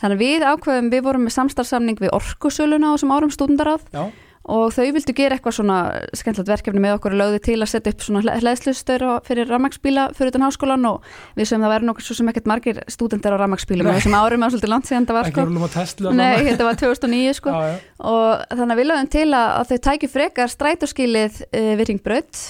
Þannig 0.00 0.20
við 0.20 0.44
ákveðum, 0.46 0.90
við 0.94 1.02
vorum 1.08 1.26
með 1.26 1.34
samstarfsamning 1.34 1.98
við 2.00 2.14
orkusöluna 2.14 2.92
á 2.92 2.94
þessum 2.94 3.14
árum 3.16 3.32
stúdendaráð 3.34 3.88
já, 3.90 4.04
og 4.50 4.72
þau 4.74 4.86
vildu 4.96 5.14
gera 5.16 5.36
eitthvað 5.36 5.56
svona 5.58 5.78
skemmtilegt 6.16 6.50
verkefni 6.50 6.82
með 6.82 6.96
okkur 6.96 7.14
og 7.14 7.20
lögðu 7.20 7.40
til 7.46 7.56
að 7.60 7.70
setja 7.70 7.92
upp 7.94 8.04
svona 8.04 8.36
hlæðslustöður 8.40 9.04
fyrir 9.26 9.50
rammagsbíla 9.50 10.06
fyrir 10.16 10.32
utan 10.32 10.46
háskólan 10.46 10.88
og 10.90 11.06
við 11.38 11.50
sem 11.50 11.62
það 11.62 11.74
væri 11.74 11.88
nokkuð 11.88 12.08
svo 12.08 12.16
sem 12.18 12.32
ekkert 12.32 12.48
margir 12.50 12.80
stúdendar 12.90 13.36
á 13.36 13.40
rammagsbílum 13.44 13.90
og 13.90 13.98
þessum 13.98 14.16
árum 14.18 14.46
er 14.46 14.54
svolítið 14.54 14.72
langt 14.74 14.90
síðan 14.90 15.08
það 15.10 15.18
var 15.20 15.30
sko. 15.30 15.68
Tesla 15.74 16.14
Nei, 16.16 16.40
þetta 16.48 16.66
var 16.66 16.80
2009 16.80 17.36
sko. 17.38 17.54
Já, 17.54 17.68
já. 17.70 17.76
og 18.10 18.56
þannig 18.56 18.74
að 18.74 18.82
við 18.82 18.90
lögum 18.90 19.12
til 19.14 19.28
að, 19.28 19.46
að 19.60 19.70
þau 19.70 19.78
tækju 19.86 20.10
frekar 20.16 20.54
strætóskilið 20.56 21.40
uh, 21.46 21.70
við 21.78 21.86
ringbraut 21.92 22.42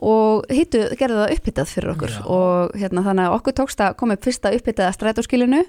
og 0.00 0.48
hittu, 0.48 0.82
gerðu 0.96 1.22
það 1.22 1.34
upphittað 1.36 1.72
fyrir 1.74 1.94
okkur. 1.94 2.12
Já. 2.16 2.20
og 2.24 2.76
hérna 2.80 3.04
þannig 3.06 3.28
að 3.28 3.38
okkur 3.38 3.56
tókst 3.60 3.82
að 3.84 3.96
koma 4.00 4.16
upp 4.16 4.24
fyrsta 4.24 4.54
upphittaða 4.56 4.94
strætóskilinu 4.96 5.64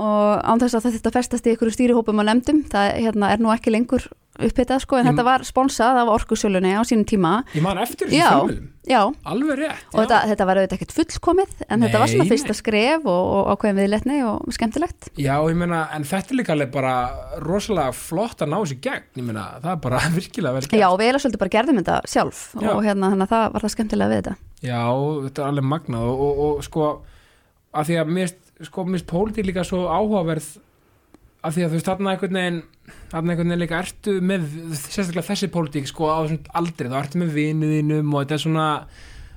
og 0.00 0.40
án 0.46 0.62
þess 0.62 0.78
að 0.78 0.94
þetta 0.94 1.12
festast 1.12 1.46
í 1.46 1.52
einhverju 1.52 1.74
stýrihópum 1.74 2.22
og 2.22 2.28
nefndum, 2.28 2.62
það 2.70 2.92
hérna, 3.02 3.32
er 3.34 3.42
nú 3.42 3.50
ekki 3.52 3.74
lengur 3.74 4.06
upphittað 4.46 4.80
sko, 4.84 4.96
en 4.98 5.04
Ég- 5.06 5.10
þetta 5.12 5.24
var 5.26 5.44
sponsað 5.46 6.00
af 6.02 6.08
orkusölunni 6.14 6.72
á 6.76 6.82
sínum 6.88 7.04
tíma. 7.06 7.32
Ég 7.54 7.62
man 7.62 7.78
eftir 7.78 8.08
þessu 8.08 8.18
Já. 8.18 8.60
já, 8.90 9.00
Alveg 9.24 9.58
rétt 9.60 9.84
og 9.94 10.00
þetta, 10.02 10.18
þetta 10.30 10.46
var 10.48 10.56
auðvitað 10.60 10.76
ekkert 10.78 10.94
fullkomið 10.96 11.50
en 11.68 11.80
þetta 11.84 11.98
var 12.00 12.08
svona 12.08 12.24
Nei, 12.24 12.30
fyrsta 12.32 12.54
nei. 12.54 12.58
skref 12.60 13.06
og, 13.06 13.24
og 13.36 13.50
ákveðin 13.54 13.80
viðletni 13.82 14.18
og 14.26 14.52
skemmtilegt. 14.56 15.10
Já, 15.20 15.36
ég 15.50 15.56
meina, 15.56 15.88
en 15.94 16.02
þetta 16.08 16.30
er 16.34 16.36
líka 16.40 16.52
alveg 16.56 16.70
bara 16.72 16.94
rosalega 17.44 17.92
flott 17.92 18.40
að 18.42 18.48
ná 18.50 18.58
þessi 18.64 18.80
gegn. 18.80 19.04
Ég 19.20 19.24
meina, 19.28 19.44
það 19.62 19.70
er 19.72 19.76
bara 19.86 19.98
virkilega 20.18 20.54
vel 20.58 20.64
gert. 20.66 20.80
Já, 20.80 20.88
við 20.96 21.08
erum 21.12 21.20
svolítið 21.26 21.42
bara 21.44 21.54
gerðum 21.58 21.82
þetta 21.82 22.00
sjálf 22.08 22.40
Já. 22.60 22.70
og 22.74 22.82
hérna 22.84 23.12
þannig 23.14 23.28
að 23.28 23.34
það 23.36 23.52
var 23.52 23.66
það 23.66 23.74
skemmtilega 23.76 24.10
við 24.14 24.22
þetta. 24.22 24.34
Já, 24.60 24.82
þetta 25.28 25.42
er 25.42 25.48
alveg 25.52 25.68
magnað 25.74 26.08
og, 26.10 26.24
og, 26.26 26.40
og 26.56 26.64
sko, 26.66 26.88
að 27.74 27.86
því 27.92 28.00
að 28.02 28.10
mér 28.18 28.34
sko, 28.60 28.84
mér 28.84 29.04
af 31.42 31.54
því 31.56 31.62
að 31.64 31.70
þú 31.72 31.78
veist 31.78 31.88
þarna 31.88 32.10
einhvern 32.14 32.36
veginn 32.40 32.58
þarna 33.12 33.32
einhvern 33.32 33.48
veginn 33.52 33.62
líka 33.64 33.78
ertu 33.84 34.16
með 34.20 34.48
sérstaklega 34.76 35.28
þessi 35.30 35.48
pólitík 35.54 35.86
sko 35.88 36.10
á 36.12 36.18
þessum 36.24 36.42
aldrei 36.60 36.88
þá 36.92 36.98
ertu 37.00 37.22
með 37.22 37.30
vinuðinum 37.38 38.14
og 38.14 38.24
þetta 38.26 38.36
er 38.36 38.42
svona 38.44 38.66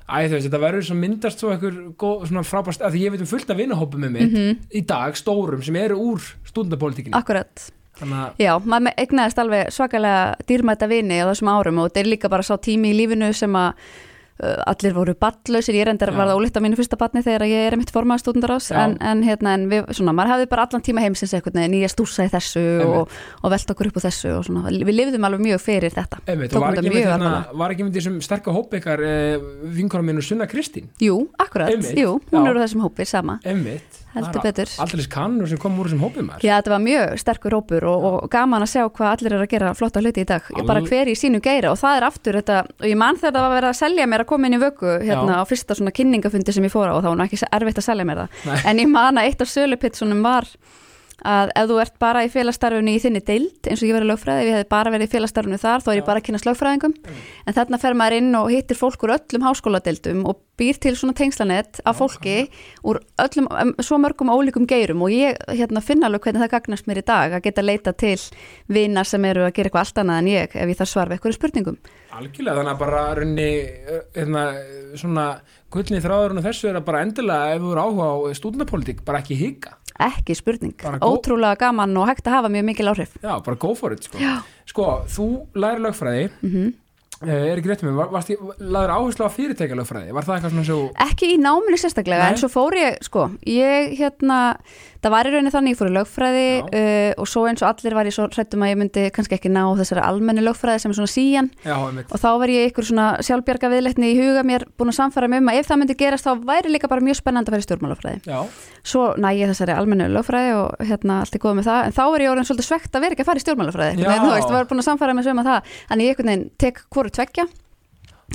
æ 0.04 0.16
þú 0.28 0.34
veist 0.36 0.48
þetta 0.50 0.60
verður 0.66 0.84
svo 0.90 0.98
myndast 1.00 1.40
svo 1.40 1.52
einhver 1.54 1.78
góð, 1.96 2.26
svona 2.28 2.44
frábært 2.44 2.82
að 2.84 2.92
því 2.98 3.04
ég 3.06 3.14
veit 3.16 3.24
um 3.24 3.30
fullt 3.32 3.54
af 3.54 3.58
vinahópum 3.62 4.04
með 4.04 4.12
mitt 4.18 4.34
Mhm. 4.34 4.58
í 4.76 4.82
dag 4.86 5.16
stórum 5.16 5.64
sem 5.64 5.76
eru 5.80 5.96
úr 6.12 6.20
stúndapólitíkinni 6.50 7.16
akkurat 7.16 7.70
þannig 8.00 8.34
Já, 8.42 8.58
maður 8.60 8.98
eignaðist 9.00 9.40
alveg 9.40 9.72
svakalega 9.72 10.36
dýrmæta 10.50 10.90
vini 10.90 11.22
á 11.24 11.30
þessum 11.32 11.52
árum 11.56 11.80
og 11.80 11.88
þetta 11.94 12.00
er 12.04 12.10
líka 12.12 12.30
bara 12.30 12.44
sá 12.44 12.58
tími 12.58 12.92
í 12.92 12.98
lífinu 13.00 13.32
sem 13.34 13.54
að 13.56 13.74
allir 14.42 14.96
voru 14.96 15.14
ballausir, 15.20 15.76
ég 15.78 15.86
reyndar 15.88 16.12
var 16.16 16.32
það 16.32 16.40
ólitt 16.40 16.58
á 16.58 16.62
mínu 16.66 16.78
fyrsta 16.80 16.98
batni 16.98 17.22
þegar 17.24 17.46
ég 17.48 17.68
er 17.68 17.78
mitt 17.78 17.92
formaða 17.94 18.24
stúdendarás 18.24 18.72
Já. 18.72 18.80
en, 18.82 18.96
en, 18.98 19.22
hérna, 19.24 19.54
en 19.54 19.68
við, 19.70 19.92
svona, 19.94 20.16
maður 20.18 20.34
hafði 20.34 20.48
bara 20.50 20.66
allan 20.66 20.84
tíma 20.86 21.04
heimsins 21.04 21.36
eitthvað 21.38 21.60
nýja 21.70 21.92
stúsa 21.94 22.26
í 22.26 22.32
þessu 22.34 22.64
og, 22.84 23.14
og 23.40 23.54
velta 23.54 23.76
okkur 23.76 23.92
upp 23.92 24.00
á 24.02 24.06
þessu 24.08 24.34
og 24.40 24.48
svona, 24.50 24.74
við 24.74 24.98
lifðum 24.98 25.28
alveg 25.30 25.46
mjög 25.46 25.64
fyrir 25.64 25.94
þetta. 25.94 26.24
Einmitt, 26.26 26.54
Tókum 26.54 26.66
var 26.66 26.82
ekki, 26.82 26.96
hérna, 26.98 27.34
var 27.62 27.76
ekki 27.76 27.88
með 27.88 28.00
þessum 28.00 28.20
sterka 28.26 28.56
hóp 28.58 28.74
ykkar 28.80 29.06
eh, 29.06 29.50
vinkona 29.78 30.10
minn 30.10 30.24
og 30.24 30.26
Sunna 30.26 30.50
Kristín? 30.50 30.90
Jú, 31.04 31.28
akkurat, 31.38 31.70
Einmitt, 31.70 31.94
jú, 32.02 32.18
hún 32.34 32.50
er 32.50 32.58
úr 32.58 32.64
þessum 32.66 32.88
hópi 32.88 33.06
sama. 33.08 33.38
Emmitt, 33.48 34.03
Heldur 34.14 34.44
betur. 34.46 34.70
Aldrei 34.84 35.06
kannur 35.10 35.48
sem 35.50 35.58
kom 35.62 35.78
úr 35.82 35.88
þessum 35.90 36.04
hópum 36.06 36.28
þar 36.34 36.44
Já, 36.46 36.54
þetta 36.60 36.74
var 36.76 36.84
mjög 36.86 37.14
sterkur 37.24 37.56
hópur 37.58 37.88
og, 37.90 38.04
og 38.10 38.30
gaman 38.34 38.66
að 38.66 38.72
sjá 38.74 38.84
hvað 38.90 39.10
allir 39.14 39.36
eru 39.38 39.46
að 39.48 39.52
gera 39.56 39.72
flotta 39.80 40.04
hluti 40.04 40.22
í 40.22 40.28
dag, 40.30 40.52
Al- 40.54 40.68
bara 40.70 40.84
hver 40.86 41.10
í 41.10 41.16
sínu 41.18 41.42
geira 41.44 41.72
og 41.74 41.80
það 41.82 41.98
er 41.98 42.08
aftur 42.10 42.38
þetta, 42.42 42.60
og 42.80 42.86
ég 42.90 43.00
man 43.00 43.18
þegar 43.18 43.34
það 43.40 43.48
var 43.48 43.56
verið 43.58 43.72
að 43.72 43.80
selja 43.82 44.08
mér 44.14 44.26
að 44.26 44.30
koma 44.34 44.48
inn 44.52 44.58
í 44.60 44.62
vöku 44.62 44.94
hérna 45.02 45.40
Já. 45.40 45.42
á 45.42 45.50
fyrsta 45.50 45.78
svona 45.80 45.96
kynningafundi 45.98 46.54
sem 46.54 46.68
ég 46.70 46.74
fór 46.74 46.92
á 46.92 46.94
og 46.94 47.02
þá 47.04 47.10
var 47.10 47.20
nú 47.20 47.26
ekki 47.28 47.42
erfitt 47.50 47.82
að 47.82 47.88
selja 47.90 48.06
mér 48.06 48.24
það, 48.24 48.40
Nei. 48.52 48.58
en 48.70 48.84
ég 48.86 48.92
man 48.94 49.18
að 49.22 49.30
eitt 49.32 49.42
af 49.42 49.50
sölupitsunum 49.54 50.22
var 50.26 50.48
að 51.24 51.52
ef 51.56 51.70
þú 51.70 51.80
ert 51.84 52.00
bara 52.04 52.24
í 52.26 52.32
félagstarfinu 52.32 52.94
í 52.94 53.02
þinni 53.04 53.22
deild 53.24 53.70
eins 53.70 53.82
og 53.82 53.88
ég 53.88 53.96
verið 53.98 54.12
lögfræði, 54.12 54.44
ef 54.44 54.50
ég 54.50 54.58
hefði 54.58 54.70
bara 54.74 54.94
verið 54.94 55.08
í 55.08 55.14
félagstarfinu 55.14 55.60
þar 55.62 55.84
þá 55.86 55.92
er 55.94 56.00
ég 56.00 56.08
bara 56.08 56.22
að 56.22 56.28
kynast 56.28 56.48
lögfræðingum. 56.50 56.96
En 57.48 57.58
þarna 57.58 57.80
fer 57.80 57.98
maður 58.00 58.18
inn 58.20 58.40
og 58.40 58.50
hittir 58.52 58.80
fólk 58.80 59.06
úr 59.08 59.16
öllum 59.16 59.48
háskóladeildum 59.48 60.26
og 60.28 60.42
býr 60.60 60.78
til 60.78 60.94
svona 60.98 61.16
tengslanett 61.18 61.80
af 61.88 61.98
fólki 61.98 62.50
úr 62.86 63.00
öllum, 63.24 63.48
svo 63.82 63.98
mörgum 64.02 64.30
ólíkum 64.34 64.68
geirum. 64.70 65.02
Og 65.06 65.16
ég 65.16 65.40
hérna, 65.50 65.82
finna 65.82 66.10
alveg 66.10 66.28
hvernig 66.28 66.44
það 66.44 66.54
gagnast 66.54 66.90
mér 66.90 67.02
í 67.02 67.08
dag 67.08 67.34
að 67.34 67.48
geta 67.48 67.66
leita 67.66 67.96
til 67.98 68.20
vina 68.68 69.04
sem 69.08 69.26
eru 69.26 69.48
að 69.48 69.56
gera 69.56 69.72
eitthvað 69.72 69.86
allt 69.88 70.04
annað 70.04 70.22
en 70.22 70.32
ég 70.34 70.56
ef 70.60 70.74
ég 70.74 70.80
þarf 70.80 70.92
svar 70.92 71.10
við 71.10 71.18
eitthvað 71.18 71.38
spurningum. 71.40 71.80
Algjörlega, 72.14 72.60
þannig 72.60 72.74
að 72.76 72.84
bara 72.84 73.04
runni 73.18 73.50
hérna, 74.14 74.44
svona 75.02 75.28
gullni 75.74 76.02
þráðurinn 76.04 76.42
og 76.42 76.46
þessu 76.46 76.70
er 76.70 76.78
að 76.80 76.86
bara 76.90 77.02
endilega 77.06 77.56
ef 77.56 77.64
þú 77.64 77.72
eru 77.74 77.86
áhuga 77.88 78.10
á 78.14 78.18
stúdendapólitík, 78.40 79.02
bara 79.08 79.24
ekki 79.24 79.38
hika. 79.40 79.74
Ekki 80.04 80.36
spurning, 80.38 80.74
ótrúlega 81.06 81.60
gaman 81.68 81.98
og 82.02 82.08
hægt 82.10 82.26
að 82.30 82.38
hafa 82.40 82.50
mjög 82.54 82.66
mikil 82.70 82.90
áhrif. 82.90 83.18
Já, 83.22 83.34
bara 83.46 83.60
go 83.62 83.74
for 83.78 83.94
it 83.94 84.06
sko, 84.08 84.18
sko 84.70 84.88
þú 85.10 85.28
læri 85.58 85.84
lögfræði 85.86 86.30
mm 86.42 86.72
er 87.28 87.60
ekki 87.60 87.72
rétt 87.72 87.84
með, 87.86 87.98
var, 88.00 88.10
varst, 88.14 88.34
laður 88.60 88.96
áherslu 88.98 89.28
á 89.28 89.32
fyrirtækja 89.34 89.78
lögfræði, 89.80 90.16
var 90.16 90.28
það 90.28 90.36
eitthvað 90.38 90.56
svona 90.56 90.68
svo 90.70 90.80
ekki 91.08 91.34
í 91.34 91.38
náminu 91.42 91.80
sérstaklega 91.82 92.26
Nei. 92.26 92.34
en 92.34 92.42
svo 92.42 92.50
fór 92.52 92.78
ég, 92.78 92.98
sko, 93.06 93.28
ég 93.50 93.94
hérna 94.00 94.40
það 95.04 95.14
var 95.14 95.28
í 95.28 95.32
rauninni 95.34 95.52
þannig, 95.52 95.74
ég 95.74 95.80
fór 95.80 95.90
í 95.90 95.96
lögfræði 95.98 96.46
uh, 96.64 97.12
og 97.20 97.28
svo 97.30 97.42
eins 97.50 97.64
og 97.64 97.70
allir 97.70 97.96
var 97.98 98.08
ég 98.08 98.16
svo 98.16 98.28
hrættum 98.32 98.64
að 98.64 98.72
ég 98.72 98.78
myndi 98.80 99.04
kannski 99.16 99.36
ekki 99.38 99.52
ná 99.52 99.64
þessari 99.80 100.02
almenni 100.04 100.44
lögfræði 100.46 100.80
sem 100.84 100.94
er 100.94 100.98
svona 101.00 101.12
síjan 101.12 101.50
Já, 101.66 101.76
og 101.84 102.18
þá 102.22 102.30
var 102.40 102.50
ég 102.54 102.62
ykkur 102.72 102.88
svona 102.88 103.08
sjálfbjarga 103.26 103.72
viðleitni 103.74 104.08
í 104.14 104.20
huga 104.20 104.44
mér 104.48 104.62
búin 104.80 104.92
að 104.94 105.00
samfara 105.02 105.28
mig 105.32 105.40
um 105.44 105.52
að 105.52 105.58
ef 105.60 105.66
það 105.70 105.80
myndi 105.82 105.96
gerast 106.00 106.28
þá 106.28 106.32
væri 106.48 106.70
líka 106.72 106.88
bara 106.92 107.04
mjög 107.04 107.18
spennandi 107.20 107.52
að 107.52 107.54
fara 107.54 107.64
í 107.64 107.68
stjórnmálafræði. 107.68 108.20
Já, 108.30 108.40
svo 108.94 109.04
næ 109.20 109.30
ég 109.36 109.48
þessari 109.52 109.74
almennu 109.76 110.08
lögfræði 110.14 110.52
og 110.62 110.68
hérna 110.88 111.14
allt 111.24 111.36
er 111.36 111.44
góð 111.44 111.56
með 111.60 111.68
það 111.70 111.80
en 111.88 111.96
þá 111.98 112.04
er 112.06 112.24
ég 112.24 112.32
orðin 112.34 112.48
svolítið 112.50 112.70
svegt 112.70 112.94
að 112.96 113.04
vera 113.04 113.14
ekki 113.16 113.24
að 113.24 113.30
fara 113.30 113.40
í 113.40 113.44
stjórnmálafræði 113.44 113.94
Um 117.14 117.22
hvoru 117.22 117.22
tveggja 117.22 117.46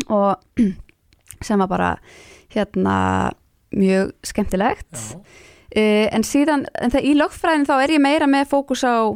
og 0.09 0.39
sem 1.47 1.59
var 1.59 1.69
bara 1.69 1.99
hérna 2.55 3.33
mjög 3.75 4.13
skemmtilegt. 4.25 5.17
Uh, 5.77 6.09
en 6.09 6.25
síðan, 6.25 6.67
en 6.81 6.91
það 6.91 7.05
í 7.05 7.15
lögfræðin 7.19 7.67
þá 7.69 7.75
er 7.83 7.91
ég 7.93 8.01
meira 8.01 8.27
með 8.27 8.49
fókus 8.49 8.85
á 8.87 9.13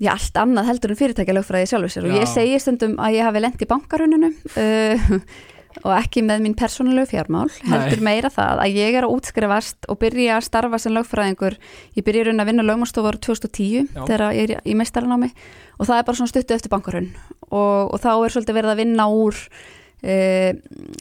já, 0.00 0.12
allt 0.12 0.36
annað 0.38 0.68
heldur 0.70 0.92
en 0.92 1.00
fyrirtækja 1.00 1.34
lögfræði 1.34 1.70
sjálfur 1.72 1.90
sér. 1.90 2.06
Og 2.06 2.18
ég 2.20 2.30
segi 2.30 2.60
stundum 2.62 2.94
að 3.02 3.16
ég 3.18 3.26
hafi 3.26 3.42
lent 3.42 3.64
í 3.64 3.68
bankaruninu 3.68 4.30
uh, 4.30 5.10
og 5.84 5.92
ekki 5.94 6.22
með 6.26 6.44
mín 6.44 6.54
persónulegu 6.58 7.12
fjármál 7.12 7.48
heldur 7.70 8.02
meira 8.04 8.30
það 8.32 8.62
að 8.64 8.78
ég 8.80 8.98
er 8.98 9.06
að 9.06 9.16
útskrifast 9.16 9.88
og 9.90 10.00
byrja 10.02 10.36
að 10.36 10.46
starfa 10.48 10.80
sem 10.82 10.94
lögfræðingur. 10.96 11.58
Ég 11.96 12.06
byrja 12.06 12.26
raun 12.28 12.42
að 12.42 12.50
vinna 12.50 12.66
lögmálstofur 12.66 13.20
2010 13.22 13.90
Já. 13.94 14.04
þegar 14.04 14.24
ég 14.36 14.54
er 14.56 14.64
í 14.66 14.76
meistaranámi 14.78 15.30
og 15.78 15.88
það 15.88 15.98
er 15.98 16.08
bara 16.08 16.20
svona 16.20 16.32
stuttu 16.32 16.56
eftir 16.56 16.72
bankarun 16.72 17.12
og, 17.50 17.94
og 17.94 18.00
þá 18.02 18.10
er 18.16 18.34
svolítið 18.34 18.58
verið 18.60 18.74
að 18.74 18.82
vinna 18.82 19.06
úr 19.14 19.38
uh, 19.40 20.52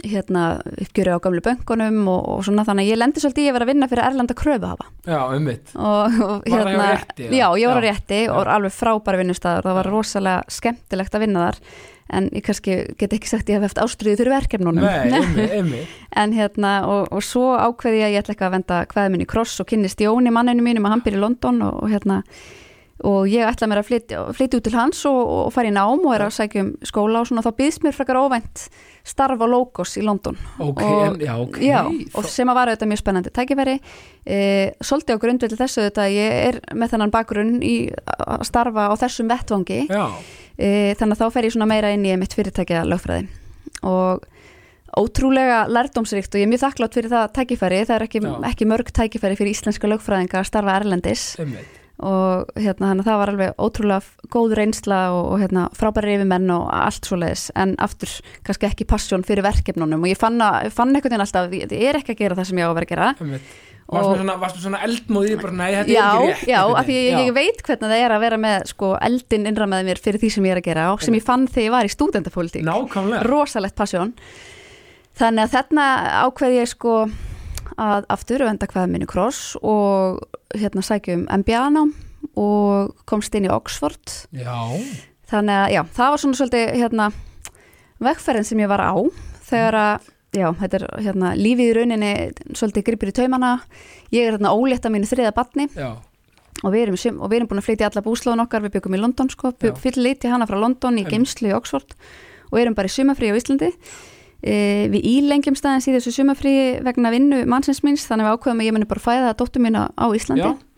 hérna 0.05 0.45
uppgjöru 0.86 1.17
á 1.17 1.23
gamlu 1.25 1.43
böngunum 1.45 1.99
og, 2.13 2.23
og 2.36 2.47
svona 2.47 2.65
þannig 2.67 2.88
að 2.88 2.93
ég 2.93 3.01
lendi 3.01 3.23
svolítið 3.23 3.51
að 3.51 3.58
vera 3.58 3.67
að 3.67 3.73
vinna 3.73 3.91
fyrir 3.91 4.05
erlenda 4.08 4.39
kröfuhafa. 4.39 4.89
Já, 5.10 5.21
og, 5.75 6.19
og 6.29 6.49
Rétti, 6.49 7.27
eða? 7.27 7.38
já, 7.41 7.47
ég 7.60 7.71
var 7.71 7.79
á 7.79 7.84
Já. 7.84 7.88
rétti 7.89 8.25
og 8.29 8.41
var 8.41 8.53
alveg 8.58 8.75
frábæri 8.75 9.23
vinnustæður 9.23 9.69
það 9.69 9.79
var 9.82 9.93
rosalega 9.95 10.60
skemmtilegt 10.60 11.17
að 11.17 11.25
vinna 11.25 11.47
þar 11.47 11.63
en 12.10 12.30
ég 12.36 12.45
kannski 12.45 12.78
get 13.00 13.13
ekki 13.15 13.30
sagt 13.30 13.50
ég 13.50 13.60
hef 13.60 13.69
eftir 13.69 13.86
ástriðu 13.86 14.22
fyrir 14.22 14.34
verkefnunum. 14.36 14.84
Nei, 14.86 15.12
einmitt, 15.19 15.52
einmitt. 15.60 15.98
En 16.17 16.34
hérna 16.34 16.74
og, 16.89 17.12
og 17.15 17.26
svo 17.26 17.52
ákveði 17.58 18.02
ég 18.02 18.08
að 18.10 18.15
ég 18.15 18.24
ætla 18.24 18.38
ekki 18.38 18.48
að 18.50 18.56
venda 18.58 18.80
hvaðið 18.93 19.13
minn 19.15 19.26
í 19.28 19.30
kross 19.30 19.60
og 19.62 19.69
kynnist 19.69 20.02
Jóni 20.04 20.34
manninu 20.34 20.65
mínum 20.65 20.89
að 20.89 20.98
hann 20.98 21.06
býr 21.06 21.19
í 21.19 21.22
London 21.26 21.62
og, 21.67 21.84
og 21.84 21.93
hérna 21.93 22.24
og 23.08 23.30
ég 23.32 23.48
ætla 23.48 23.67
mér 23.72 23.80
að 23.80 23.88
flytja, 23.88 24.24
út 24.58 24.65
til 24.65 24.76
hans 24.76 25.06
og, 25.08 25.19
og 25.45 25.54
fara 25.56 25.69
í 25.69 25.76
nám 25.76 26.02
og 26.04 26.12
er 26.15 26.26
að 26.26 26.34
sækja 26.36 26.63
um 26.65 26.72
skóla 26.84 27.22
og 27.22 27.30
svona. 27.30 27.43
Þá 27.45 27.54
býðst 27.56 27.86
mér 27.86 27.95
frekar 27.95 28.19
óvænt 28.19 28.65
starf 29.08 29.39
á 29.39 29.48
Logos 29.48 29.93
í 29.95 30.04
London. 30.04 30.36
Ok, 30.60 30.82
Og- 30.84 31.24
já, 31.24 31.32
ok. 31.39 31.62
Já, 31.63 31.80
og 31.88 32.28
sem 32.28 32.52
að 32.52 32.60
vara 32.60 32.74
auðvitað 32.74 32.91
mjög 32.91 33.02
spennandi 33.02 33.34
tækifæri. 33.36 33.78
E, 34.28 34.39
svolítið 34.84 35.15
á 35.15 35.22
grundvelli 35.24 35.60
þessu 35.62 35.86
að 35.88 36.12
ég 36.17 36.36
er 36.50 36.60
með 36.76 36.93
þennan 36.95 37.15
bakgrunn 37.15 37.56
í 37.63 37.76
að 38.19 38.43
starfa 38.52 38.89
á 38.91 38.93
þessum 39.00 39.32
vettvangi. 39.32 39.80
Já, 39.88 40.06
e, 40.60 40.93
þannig 41.00 41.15
að 41.15 41.24
þá 41.24 41.36
fer 41.36 41.48
ég 41.48 41.56
svona 41.56 41.69
meira 41.69 41.93
inn 41.95 42.06
í 42.06 42.17
mitt 42.19 42.36
fyrirtækja 42.38 42.84
lögfræði. 42.88 43.26
Og 43.88 44.28
ótrúlega 45.00 45.63
lærdómsríkt 45.69 46.34
og 46.34 46.41
ég 46.41 46.48
er 46.48 46.52
mjög 46.52 46.63
þakklátt 46.65 46.95
fyrir 46.98 47.13
það 47.13 47.34
tækifæri, 47.38 47.84
það 47.88 47.95
er 47.95 48.08
ekki, 48.08 48.24
ekki 48.52 48.69
mörg 48.69 48.93
tækifæri 48.95 49.38
fyrir 49.39 49.54
íslenska 49.54 49.91
lögfræðinga 49.91 50.41
að 50.41 50.50
starfa 50.50 50.80
erlendis. 50.80 51.28
Einmitt. 51.39 51.76
Og 52.00 52.48
hérna 52.56 52.93
þannig 52.93 53.04
að 53.04 53.08
það 53.10 53.17
var 53.19 53.30
alveg 53.34 53.58
ótrúlega 53.60 54.28
góð 54.32 54.54
reynsla 54.56 55.00
og, 55.12 55.26
og 55.34 55.41
hérna 55.41 55.65
frábæri 55.76 56.13
yfirmenn 56.15 56.54
og 56.56 56.69
allt 56.72 57.10
svoleiðis. 57.10 57.50
En 57.60 57.74
aftur 57.84 58.13
kannski 58.48 58.69
ekki 58.69 58.88
passjón 58.88 59.26
fyrir 59.28 59.43
verkefnunum. 59.43 60.06
Og 60.08 60.13
ég 60.13 60.19
fann, 60.19 60.39
fann 60.72 60.93
einhvern 60.93 61.12
veginn 61.12 61.26
alltaf 61.26 61.52
ég 61.52 61.76
er 61.76 62.00
ekki 62.00 62.15
að 62.15 62.22
gera 62.22 62.39
það 62.39 62.48
sem 62.48 62.62
ég 62.62 62.69
á 62.69 62.72
að 62.72 62.78
vera 62.80 62.88
að 62.88 62.93
gera. 62.93 63.10
Einmitt 63.19 63.52
Varstu 63.89 64.19
svona, 64.19 64.49
svona 64.54 64.80
eldmóðið 64.86 65.39
bara, 65.41 65.56
nei, 65.58 65.69
þetta 65.73 65.93
já, 65.95 66.02
er 66.04 66.19
ekki 66.19 66.34
rétt. 66.34 66.43
já, 66.52 66.60
einhvern 66.60 66.80
af 66.82 66.89
því 66.89 66.97
ég, 66.99 67.21
ég 67.25 67.32
veit 67.39 67.63
hvernig 67.65 67.89
það 67.89 68.04
er 68.04 68.13
að 68.13 68.23
vera 68.25 68.38
með 68.43 68.67
sko 68.69 68.91
eldin 69.10 69.47
innra 69.49 69.67
með 69.71 69.88
mér 69.89 70.02
fyrir 70.04 70.21
því 70.21 70.30
sem 70.36 70.45
ég 70.45 70.54
er 70.54 70.62
að 70.62 70.67
gera 70.69 70.86
og 70.93 71.02
sem 71.06 71.17
ég 71.17 71.25
fann 71.25 71.47
þegar 71.49 71.65
ég 71.65 71.73
var 71.73 71.89
í 71.89 71.93
stúdendapólitík 71.95 72.67
Nákvæmlega. 72.67 73.23
Rosalegt 73.25 73.78
passjón 73.80 74.13
þannig 75.19 75.47
að 75.47 75.56
þarna 75.56 75.88
ákveði 76.28 76.62
ég 76.62 76.69
sko 76.69 76.93
að 77.80 78.06
aftur 78.13 78.43
venda 78.45 78.69
hvaða 78.69 78.91
minni 78.91 79.08
kross 79.10 79.56
og 79.62 80.21
hérna 80.58 80.84
sækjum 80.86 81.25
MBA-nám 81.41 81.95
og 82.39 82.93
komst 83.10 83.36
inn 83.36 83.47
í 83.47 83.52
Oxford. 83.54 84.13
Já, 84.36 84.54
þannig 85.32 85.56
að 85.63 85.73
já, 85.75 85.82
það 85.95 86.13
var 86.13 86.23
svona 86.23 86.39
svolítið 86.39 86.71
hérna 86.78 87.10
vegferðin 88.04 88.47
sem 88.47 88.63
ég 88.63 88.71
var 88.71 88.84
á 88.84 88.93
þegar 89.49 89.80
að, 89.80 90.10
já, 90.35 90.49
þetta 90.59 90.79
er 90.79 90.85
hérna 91.05 91.31
lífið 91.37 91.71
í 91.71 91.73
rauninni 91.77 92.11
svolítið 92.57 92.85
gripir 92.89 93.11
í 93.11 93.15
taumana. 93.17 93.55
Ég 94.13 94.27
er 94.27 94.37
hérna 94.37 94.53
ólétt 94.53 94.85
að 94.85 94.95
mínu 94.95 95.09
þriða 95.09 95.33
batni 95.37 95.67
já, 95.73 95.91
og 96.63 96.75
við 96.75 96.85
erum, 96.85 97.19
og 97.19 97.31
við 97.31 97.39
erum 97.39 97.51
búin 97.51 97.63
að 97.63 97.67
flytja 97.69 97.89
alla 97.89 98.05
búslóðun 98.05 98.45
okkar, 98.45 98.63
við 98.65 98.77
byggum 98.77 98.97
í 98.97 99.01
London 99.01 99.33
sko, 99.33 99.53
fyrir 99.59 100.01
liti 100.03 100.31
hana 100.31 100.47
frá 100.49 100.59
London 100.59 101.01
í 101.01 101.07
geimslu 101.07 101.51
í 101.51 101.57
Oxford. 101.57 101.97
Og 102.49 102.57
erum 102.61 102.77
bara 102.77 102.89
í 102.89 102.93
sumafrí 102.93 103.29
á 103.29 103.37
Íslandi. 103.37 103.69
E, 104.39 104.53
við 104.89 105.03
ílengjum 105.05 105.57
staðins 105.59 105.89
í 105.89 105.93
þessu 105.93 106.13
sumafrí 106.15 106.53
vegna 106.85 107.11
vinnu 107.13 107.43
mannsins 107.49 107.83
minns 107.83 108.07
þannig 108.07 108.25
að 108.25 108.29
við 108.29 108.37
ákveðum 108.37 108.63
að 108.63 108.69
ég 108.69 108.75
muni 108.75 108.87
bara 108.89 109.03
fæða 109.03 109.35
dóttur 109.37 109.63
mína 109.65 109.89
á 109.93 110.05
Íslandi. 110.15 110.47
Já, 110.47 110.69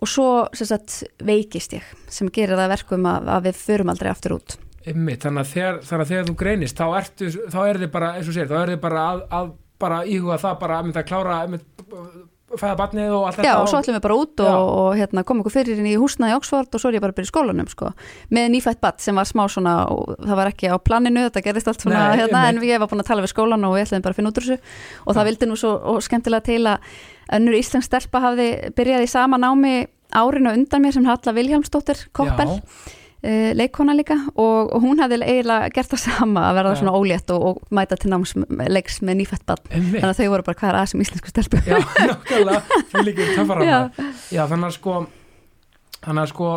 og 0.00 0.08
svo 0.08 0.28
sagt, 0.56 1.02
veikist 1.22 1.76
ég 1.76 1.86
sem 2.10 2.30
gerir 2.32 2.56
það 2.56 2.66
að 2.66 2.74
verkum 2.74 3.06
að, 3.08 3.30
að 3.36 3.48
við 3.48 3.62
förum 3.62 3.92
aldrei 3.92 4.10
aftur 4.12 4.38
út 4.38 4.56
einmitt 4.88 5.26
Þannig 5.26 5.44
að 5.44 5.52
þegar, 5.54 5.80
þannig 5.88 6.04
að 6.04 6.12
þegar 6.12 6.28
þú 6.28 6.36
greinist 6.40 6.80
þá 6.80 6.86
ertu, 7.00 7.30
þá 7.52 7.60
er 7.66 7.80
þið 7.84 7.92
bara, 7.96 8.10
eins 8.16 8.30
og 8.30 8.36
sér 8.36 8.50
þá 8.50 8.58
er 8.62 8.74
þið 8.74 8.82
bara 8.86 9.06
að, 9.10 9.22
að 9.38 9.54
bara 9.80 10.02
íhuga 10.08 10.40
það 10.40 10.60
bara 10.60 10.78
að 10.78 10.88
mynda 10.88 11.02
að 11.02 11.08
klára 11.08 11.38
einmitt, 11.44 11.66
fæða 12.50 12.76
batnið 12.80 13.12
og 13.14 13.26
allt 13.28 13.38
Já, 13.38 13.44
þetta 13.44 13.60
og 13.62 13.68
svo 13.70 13.80
ætlum 13.80 13.96
við 13.96 14.02
bara 14.06 14.16
út 14.18 14.40
Já. 14.42 14.48
og, 14.50 14.70
og 14.80 14.88
hérna, 14.98 15.22
koma 15.26 15.44
okkur 15.44 15.54
fyrir 15.54 15.78
inn 15.80 15.86
í 15.86 15.94
húsnaði 16.00 16.34
Oxford 16.34 16.74
og 16.74 16.82
svo 16.82 16.90
er 16.90 16.98
ég 16.98 17.04
bara 17.04 17.14
að 17.14 17.20
byrja 17.20 17.28
í 17.28 17.30
skólanum 17.30 17.68
sko, 17.70 17.92
með 18.34 18.48
nýfætt 18.56 18.80
batt 18.82 19.04
sem 19.04 19.20
var 19.20 19.28
smá 19.28 19.44
svona 19.52 19.74
og 19.92 20.16
það 20.18 20.40
var 20.40 20.50
ekki 20.50 20.72
á 20.74 20.76
planinu, 20.82 21.22
þetta 21.28 21.44
gerist 21.46 21.70
allt 21.70 21.86
svona 21.86 22.02
Nei, 22.08 22.20
hérna, 22.24 22.42
en 22.50 22.60
ég 22.66 22.82
var 22.82 22.90
búin 22.90 23.04
að 23.04 23.12
tala 23.12 23.24
við 23.24 23.32
skólan 23.34 23.68
og 23.68 23.76
við 23.76 23.86
ætlum 23.86 24.04
bara 24.04 24.16
að 24.16 24.20
finna 24.20 24.32
út 24.32 24.40
úr 24.42 24.48
þessu. 24.48 24.74
Og 25.06 25.18
það 25.18 25.30
vildi 25.30 25.50
nú 25.50 25.58
svo 25.62 25.72
og 25.94 26.02
skemmtilega 26.04 26.46
til 26.50 26.60
að 26.66 26.90
önnur 27.38 27.58
íslensk 27.60 27.86
stelpa 27.86 28.24
hafði 28.26 28.48
byrjað 28.74 29.06
í 29.06 29.12
sama 29.14 29.38
námi 29.38 29.76
árinu 30.10 30.56
undan 30.56 30.82
mér 30.82 30.96
sem 30.96 31.06
Halla 31.06 31.36
Vilhjálmsdóttir 31.36 32.08
Koppel, 32.16 32.56
Já, 32.58 32.96
leikona 33.22 33.92
líka 33.92 34.16
og, 34.32 34.70
og 34.72 34.80
hún 34.80 35.00
hefði 35.02 35.18
eiginlega 35.20 35.68
gert 35.74 35.90
það 35.92 36.00
sama 36.06 36.46
að 36.48 36.58
verða 36.60 36.72
Já. 36.72 36.78
svona 36.80 36.94
ólétt 36.96 37.32
og, 37.34 37.42
og 37.50 37.74
mæta 37.76 37.98
til 38.00 38.10
náms 38.12 38.32
leiks 38.72 39.00
með 39.04 39.18
nýfætt 39.20 39.44
bann 39.48 39.60
þannig 39.68 40.06
að 40.08 40.20
þau 40.22 40.30
voru 40.32 40.46
bara 40.46 40.60
hvað 40.62 40.70
er 40.70 40.78
að 40.80 40.90
sem 40.94 41.02
íslensku 41.04 41.32
stelpu 41.34 41.60
Já, 41.68 41.76
nákvæmlega, 42.10 42.62
því 42.94 43.04
líka 43.10 43.28
töffara 43.36 43.66
Já. 43.68 43.78
Já, 44.32 44.42
þannig 44.48 44.70
að 44.70 44.76
sko 44.78 44.96
þannig 46.00 46.22
að 46.22 46.30
sko 46.32 46.52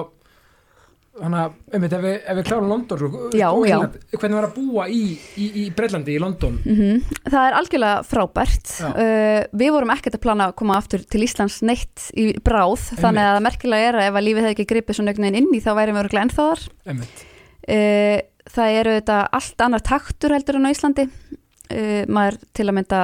þannig 1.14 1.40
að, 1.44 1.56
einmitt, 1.76 1.94
ef 1.94 2.02
við, 2.04 2.16
ef 2.26 2.38
við 2.40 2.48
klárum 2.48 2.70
London 2.72 3.02
sko, 3.02 3.22
Já, 3.38 3.46
og 3.52 3.66
já. 3.70 3.76
Hvernig 4.16 4.38
var 4.40 4.48
að 4.48 4.56
búa 4.58 4.86
í, 4.90 5.02
í, 5.38 5.50
í 5.62 5.66
Breitlandi, 5.78 6.16
í 6.16 6.22
London? 6.24 6.56
Mhm. 6.66 7.20
Það 7.28 7.40
er 7.44 7.58
algjörlega 7.60 8.00
frábært. 8.10 8.74
Uh, 8.88 9.40
Við 9.64 9.74
vorum 9.76 9.94
ekkert 9.94 10.18
að 10.18 10.24
plana 10.26 10.50
að 10.50 10.56
koma 10.64 10.80
aftur 10.80 11.06
til 11.06 11.22
Íslands 11.28 11.60
neitt 11.66 12.08
í 12.18 12.32
bráð 12.42 12.90
þannig 12.98 13.30
að 13.30 13.42
merkilega 13.46 13.92
er 13.92 14.00
að 14.00 14.10
ef 14.10 14.18
að 14.20 14.28
lífið 14.28 14.48
hefði 14.48 14.56
ekki 14.58 14.70
gripið 14.74 15.00
einhvern 15.04 15.28
veginn 15.28 15.40
inn 15.44 15.54
í 15.54 15.62
þá 15.64 15.72
væri 15.78 15.94
við 15.94 16.04
örgulega 16.04 16.28
ennþá 16.28 16.50
þar. 16.50 16.66
Einmitt, 16.90 17.26
uh, 17.70 18.20
Það 18.54 18.74
eru 18.76 18.94
þetta 18.98 19.18
allt 19.40 19.62
annar 19.64 19.84
taktur 19.88 20.34
heldur 20.36 20.58
en 20.60 20.68
á 20.68 20.74
Íslandi 20.74 21.06
uh, 21.72 22.04
maður 22.12 22.38
til 22.58 22.66
að 22.68 22.76
mynda 22.80 23.00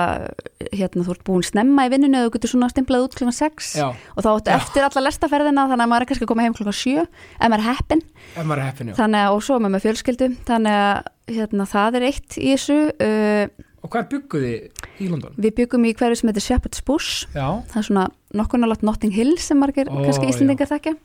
hérna 0.74 1.06
þú 1.08 1.14
ert 1.16 1.24
búin 1.30 1.46
snemma 1.48 1.86
í 1.88 1.94
vinnunni 1.94 2.20
og 2.20 2.28
þú 2.30 2.34
getur 2.36 2.54
svona 2.54 2.70
stimplað 2.74 3.06
út 3.08 3.16
klukkan 3.20 3.38
6 3.38 3.70
já, 3.80 3.88
og 3.90 4.26
þá 4.26 4.30
áttu 4.34 4.52
Já. 4.52 4.58
eftir 4.60 4.88
alla 4.88 5.06
lestaferðina 5.08 5.68
þannig 5.72 5.86
að 5.86 5.92
maður 5.94 6.06
er 6.06 6.10
kannski 6.12 6.28
að 6.28 6.32
koma 6.34 6.46
heim 6.48 6.58
klukkan 6.58 6.78
7 6.82 6.98
ef 7.06 7.48
maður 7.48 7.58
er 7.64 7.70
heppin 7.70 8.04
maður 8.44 8.60
er 8.60 8.68
heppin, 8.70 8.92
þannig 9.00 9.24
að 9.24 9.38
og 9.38 9.42
svo 9.48 9.60
maður 9.60 9.76
með 9.78 9.86
fjölskyldu 9.88 10.30
þannig 10.50 10.78
að 10.84 11.10
hérna, 11.40 11.70
það 11.70 12.00
er 12.00 12.08
eitt 12.10 12.38
í 12.42 12.52
þessu 12.56 12.80
uh, 13.00 13.66
Og 13.80 13.88
hvað 13.94 14.10
bygguði 14.12 14.54
í 15.00 15.06
London? 15.08 15.36
Við 15.40 15.54
byggum 15.56 15.86
í 15.88 15.94
hverju 15.96 16.18
sem 16.20 16.28
heitir 16.28 16.44
Shepherd's 16.44 16.82
Bush. 16.84 17.22
Já, 17.32 17.64
það 17.72 17.78
er 17.80 17.86
svona 17.88 18.02
nokkunnalagt 18.36 18.84
Notting 18.84 19.14
Hill 19.16 19.38
sem 19.40 19.56
margir 19.56 19.88
Ó, 19.88 20.02
kannski 20.04 20.28
Íslendingar 20.34 20.68
þekkja. 20.68 20.98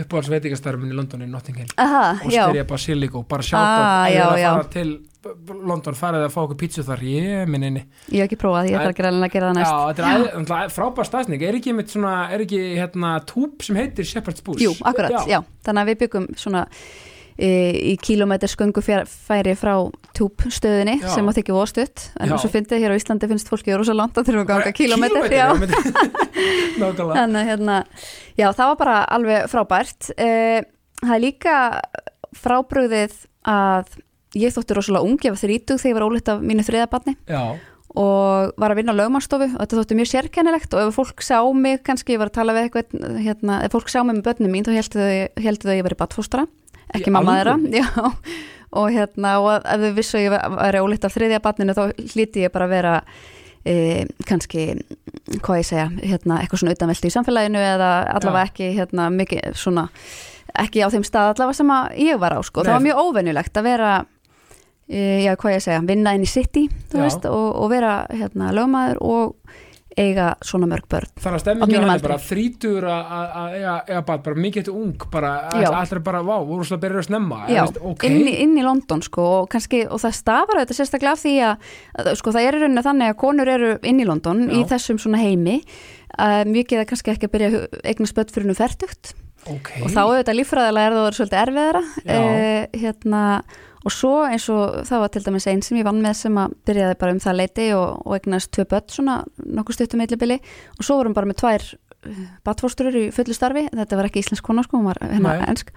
Uppáhalds 0.00 0.30
veitingastarfinn 0.32 0.90
í 0.90 0.96
London 0.98 1.22
í 1.22 1.28
Notting 1.30 1.60
Hill. 1.62 1.70
Aha, 1.78 2.02
já, 2.26 2.48
Osteria 2.48 2.66
Basilico, 2.66 3.22
bara 3.30 3.46
sjá 3.46 3.54
Ah, 3.60 4.10
það 4.10 4.26
að 4.26 4.42
já. 4.42 4.50
fara 4.50 4.68
til 4.74 4.90
London, 5.20 5.96
farið 5.96 6.24
að 6.24 6.32
fá 6.32 6.40
okkur 6.46 6.58
pítsu 6.62 6.84
þar. 6.86 7.02
Ég 7.04 7.50
minn 7.50 7.66
inni. 7.66 7.82
Ég 8.08 8.22
hef 8.22 8.30
ekki 8.30 8.40
prófað, 8.40 8.70
ég 8.70 8.80
þarf 8.80 8.94
ekki 8.94 9.04
að 9.04 9.26
gera 9.34 9.50
það 9.50 9.60
Já, 9.60 9.60
næst 9.60 10.38
þetta 10.38 10.62
er 10.64 10.72
frábær 10.72 11.08
staðsning 11.10 11.44
er 11.44 11.60
ekki, 11.60 11.76
svona, 11.92 12.14
er 12.32 12.46
ekki 12.46 12.60
hérna, 12.78 13.12
túb 13.28 13.60
sem 13.66 13.76
heitir 13.76 14.08
Shepherd's 14.08 14.44
Bush? 14.46 14.64
Jú, 14.64 14.72
akkurat, 14.80 15.28
já. 15.28 15.42
þannig 15.66 15.84
að 15.84 15.92
við 15.92 16.00
byggum 16.04 16.28
svona 16.40 16.64
e, 17.36 17.50
í 17.92 17.94
kílómetri 18.00 18.50
sköngu 18.50 18.82
færi 18.84 19.54
frá 19.58 19.74
túbstöðinni 20.16 20.98
Já. 21.00 21.08
sem 21.14 21.30
að 21.30 21.40
þykja 21.40 21.56
voðstutt 21.56 22.04
en 22.20 22.32
Já. 22.32 22.36
svo 22.40 22.50
fyndið 22.52 22.84
hér 22.84 22.94
á 22.94 23.00
Íslandi 23.00 23.30
finnst 23.30 23.50
fólki 23.50 23.76
rosa 23.76 23.96
langt 23.96 24.18
að 24.20 24.30
þurfum 24.30 24.44
að 24.44 24.50
ganga 24.50 24.72
já. 25.36 25.48
Nákvæmlega. 26.80 27.16
Þannig 27.16 27.40
að 27.40 27.50
hérna, 27.52 27.80
já 28.40 28.46
það 28.48 28.70
var 28.72 28.78
bara 28.84 29.00
alveg 29.16 29.50
frábært. 29.52 30.12
E, 30.16 30.30
það 31.02 31.16
er 31.16 31.24
líka 31.24 31.56
frábrugðið 32.40 33.18
að 33.50 33.98
ég 34.38 34.54
þótti 34.54 34.76
rosalega 34.76 35.06
ung, 35.06 35.18
ég 35.24 35.34
var 35.34 35.40
þrítug 35.40 35.80
þegar 35.80 35.90
ég 35.90 35.98
var 35.98 36.06
óleitt 36.06 36.30
af 36.30 36.42
mínu 36.44 36.64
þriðabarni 36.66 37.16
Já, 37.30 37.42
og 37.98 38.52
var 38.60 38.70
að 38.70 38.78
vinna 38.78 38.94
á 38.94 39.00
lögmannstofu 39.00 39.48
og 39.50 39.58
þetta 39.58 39.78
þótti 39.80 39.98
mjög 39.98 40.10
sérkennilegt 40.12 40.76
og 40.76 40.84
ef 40.84 40.98
fólk 41.00 41.24
sá 41.26 41.40
mig 41.56 41.80
kannski, 41.86 42.14
ég 42.14 42.22
var 42.22 42.30
að 42.30 42.36
tala 42.38 42.54
við 42.54 42.68
eitthvað 42.68 43.18
hérna, 43.24 43.58
ef 43.66 43.74
fólk 43.74 43.90
sá 43.90 43.98
mig 44.04 44.20
með 44.20 44.28
börnum 44.28 44.54
mín 44.54 44.66
þá 44.66 44.72
heldur 44.76 45.02
þau, 45.02 45.72
að 45.72 45.80
ég 45.80 45.88
væri 45.88 45.98
badfóstra 45.98 46.46
Í 46.46 47.00
ekki 47.00 47.14
mamma 47.14 47.40
þeirra. 47.40 48.04
og 48.78 48.94
hérna 48.94 49.34
og 49.42 49.50
ef 49.58 49.82
þau 49.82 49.92
vissu 49.98 50.20
að 50.20 50.24
ég 50.28 50.34
væri 50.60 50.82
ólitt 50.86 51.06
af 51.06 51.14
þriðja 51.16 51.42
barninu 51.42 51.74
þá 51.74 51.84
hlíti 52.14 52.44
ég 52.46 52.54
bara 52.54 52.68
að 52.68 52.74
vera 52.76 52.94
e, 53.66 53.74
kannski, 54.28 54.68
hvað 55.42 55.62
ég 55.62 55.68
segja 55.72 55.88
hérna, 55.98 56.38
eitthvað 56.38 56.62
svona 56.62 56.76
utanveldi 56.76 57.10
í 57.10 57.14
samfélaginu 57.16 57.62
eða 57.72 57.90
allavega 58.14 58.46
Já. 58.46 58.52
ekki 58.52 58.70
hérna, 58.78 59.10
mikið 59.18 59.58
svona 59.58 59.88
ekki 60.58 60.82
á 60.82 60.88
þeim 60.92 61.04
stað 61.06 61.34
allavega 61.34 61.58
sem 61.58 61.74
að 61.74 62.00
ég 62.06 62.22
var 62.22 62.34
á 62.34 62.40
sko. 62.46 62.64
Það 62.66 62.76
var 62.76 62.86
mjög 62.86 63.02
óvenjulegt 63.04 63.58
að 63.60 63.68
vera 63.68 63.92
já, 64.90 65.34
hvað 65.38 65.56
ég 65.56 65.66
segja, 65.66 65.80
vinna 65.86 66.14
inn 66.16 66.26
í 66.26 66.30
city 66.30 66.68
veist, 66.92 67.26
og, 67.30 67.50
og 67.62 67.68
vera 67.72 68.04
hérna, 68.10 68.50
lögmaður 68.56 69.04
og 69.06 69.58
eiga 70.00 70.30
svona 70.46 70.68
mörg 70.70 70.86
börn. 70.90 71.10
Þannig 71.18 71.36
að 71.36 71.42
stemmingin 71.42 71.74
mínum 71.74 71.92
er 71.92 72.02
bara 72.04 72.16
þrítur 72.22 72.84
að 72.86 73.88
barn, 74.06 74.22
bara 74.24 74.42
mikið 74.46 74.62
eftir 74.62 74.76
ung 74.76 75.06
bara, 75.12 75.32
allir 75.50 76.02
bara, 76.06 76.20
vá, 76.24 76.36
voru 76.46 76.66
svolítið 76.66 76.76
að 76.76 76.84
byrja 76.84 77.02
að 77.02 77.08
snemma 77.08 77.40
Já, 77.50 77.60
veist, 77.64 77.80
ok, 77.90 78.06
inn, 78.06 78.20
í, 78.30 78.34
inn 78.44 78.54
í 78.54 78.66
London 78.66 79.02
sko 79.04 79.26
og, 79.40 79.48
kannski, 79.52 79.82
og 79.90 80.02
það 80.02 80.14
stafar 80.20 80.60
auðvitað 80.60 80.78
sérstaklega 80.78 81.16
af 81.16 81.24
því 81.24 81.34
að, 81.48 81.72
að 82.04 82.12
sko, 82.22 82.34
það 82.36 82.46
er 82.46 82.58
í 82.58 82.60
rauninu 82.62 82.84
þannig 82.86 83.12
að 83.12 83.18
konur 83.24 83.54
eru 83.56 83.72
inn 83.90 84.02
í 84.02 84.06
London 84.08 84.44
Já. 84.46 84.52
í 84.54 84.62
þessum 84.70 85.00
svona 85.02 85.22
heimi 85.24 85.56
uh, 85.60 86.44
mikið 86.48 86.84
er 86.84 86.90
kannski 86.92 87.14
ekki 87.14 87.28
að 87.28 87.34
byrja 87.34 87.50
að 87.50 87.80
eigna 87.90 88.10
spött 88.10 88.32
fyrir 88.34 88.50
nú 88.50 88.56
fertugt. 88.58 89.12
Ok. 89.48 89.72
Og 89.80 89.90
þá 89.90 90.00
auðvitað 90.04 90.36
líffræðilega 90.36 90.90
er 90.90 90.96
það 90.96 91.18
svolítið 91.18 91.42
erfiðara. 91.42 91.82
Uh, 92.04 92.80
hérna, 92.82 93.24
og 93.80 93.94
svo 93.94 94.14
eins 94.26 94.48
og 94.52 94.82
það 94.88 95.04
var 95.04 95.12
til 95.14 95.22
dæmis 95.24 95.46
einn 95.50 95.62
sem 95.64 95.78
ég 95.80 95.86
vann 95.86 96.02
með 96.04 96.18
sem 96.24 96.40
að 96.40 96.56
byrjaði 96.68 96.98
bara 97.00 97.14
um 97.16 97.22
það 97.24 97.38
leiti 97.40 97.68
og, 97.76 98.02
og 98.04 98.16
eignast 98.18 98.52
tvö 98.52 98.66
börn 98.74 98.92
svona 98.92 99.20
nokkuð 99.40 99.78
stuttum 99.78 100.02
millibili 100.02 100.40
og 100.76 100.84
svo 100.84 101.00
vorum 101.00 101.16
bara 101.16 101.30
með 101.30 101.40
tvær 101.44 101.70
batfósturur 102.46 102.96
í 102.96 103.08
fullu 103.14 103.36
starfi 103.36 103.66
þetta 103.72 103.98
var 103.98 104.08
ekki 104.08 104.22
íslensk 104.24 104.44
kona 104.46 104.64
sko, 104.64 104.80
hún 104.80 104.88
var 104.88 105.00
Nei. 105.04 105.36
ensk. 105.48 105.72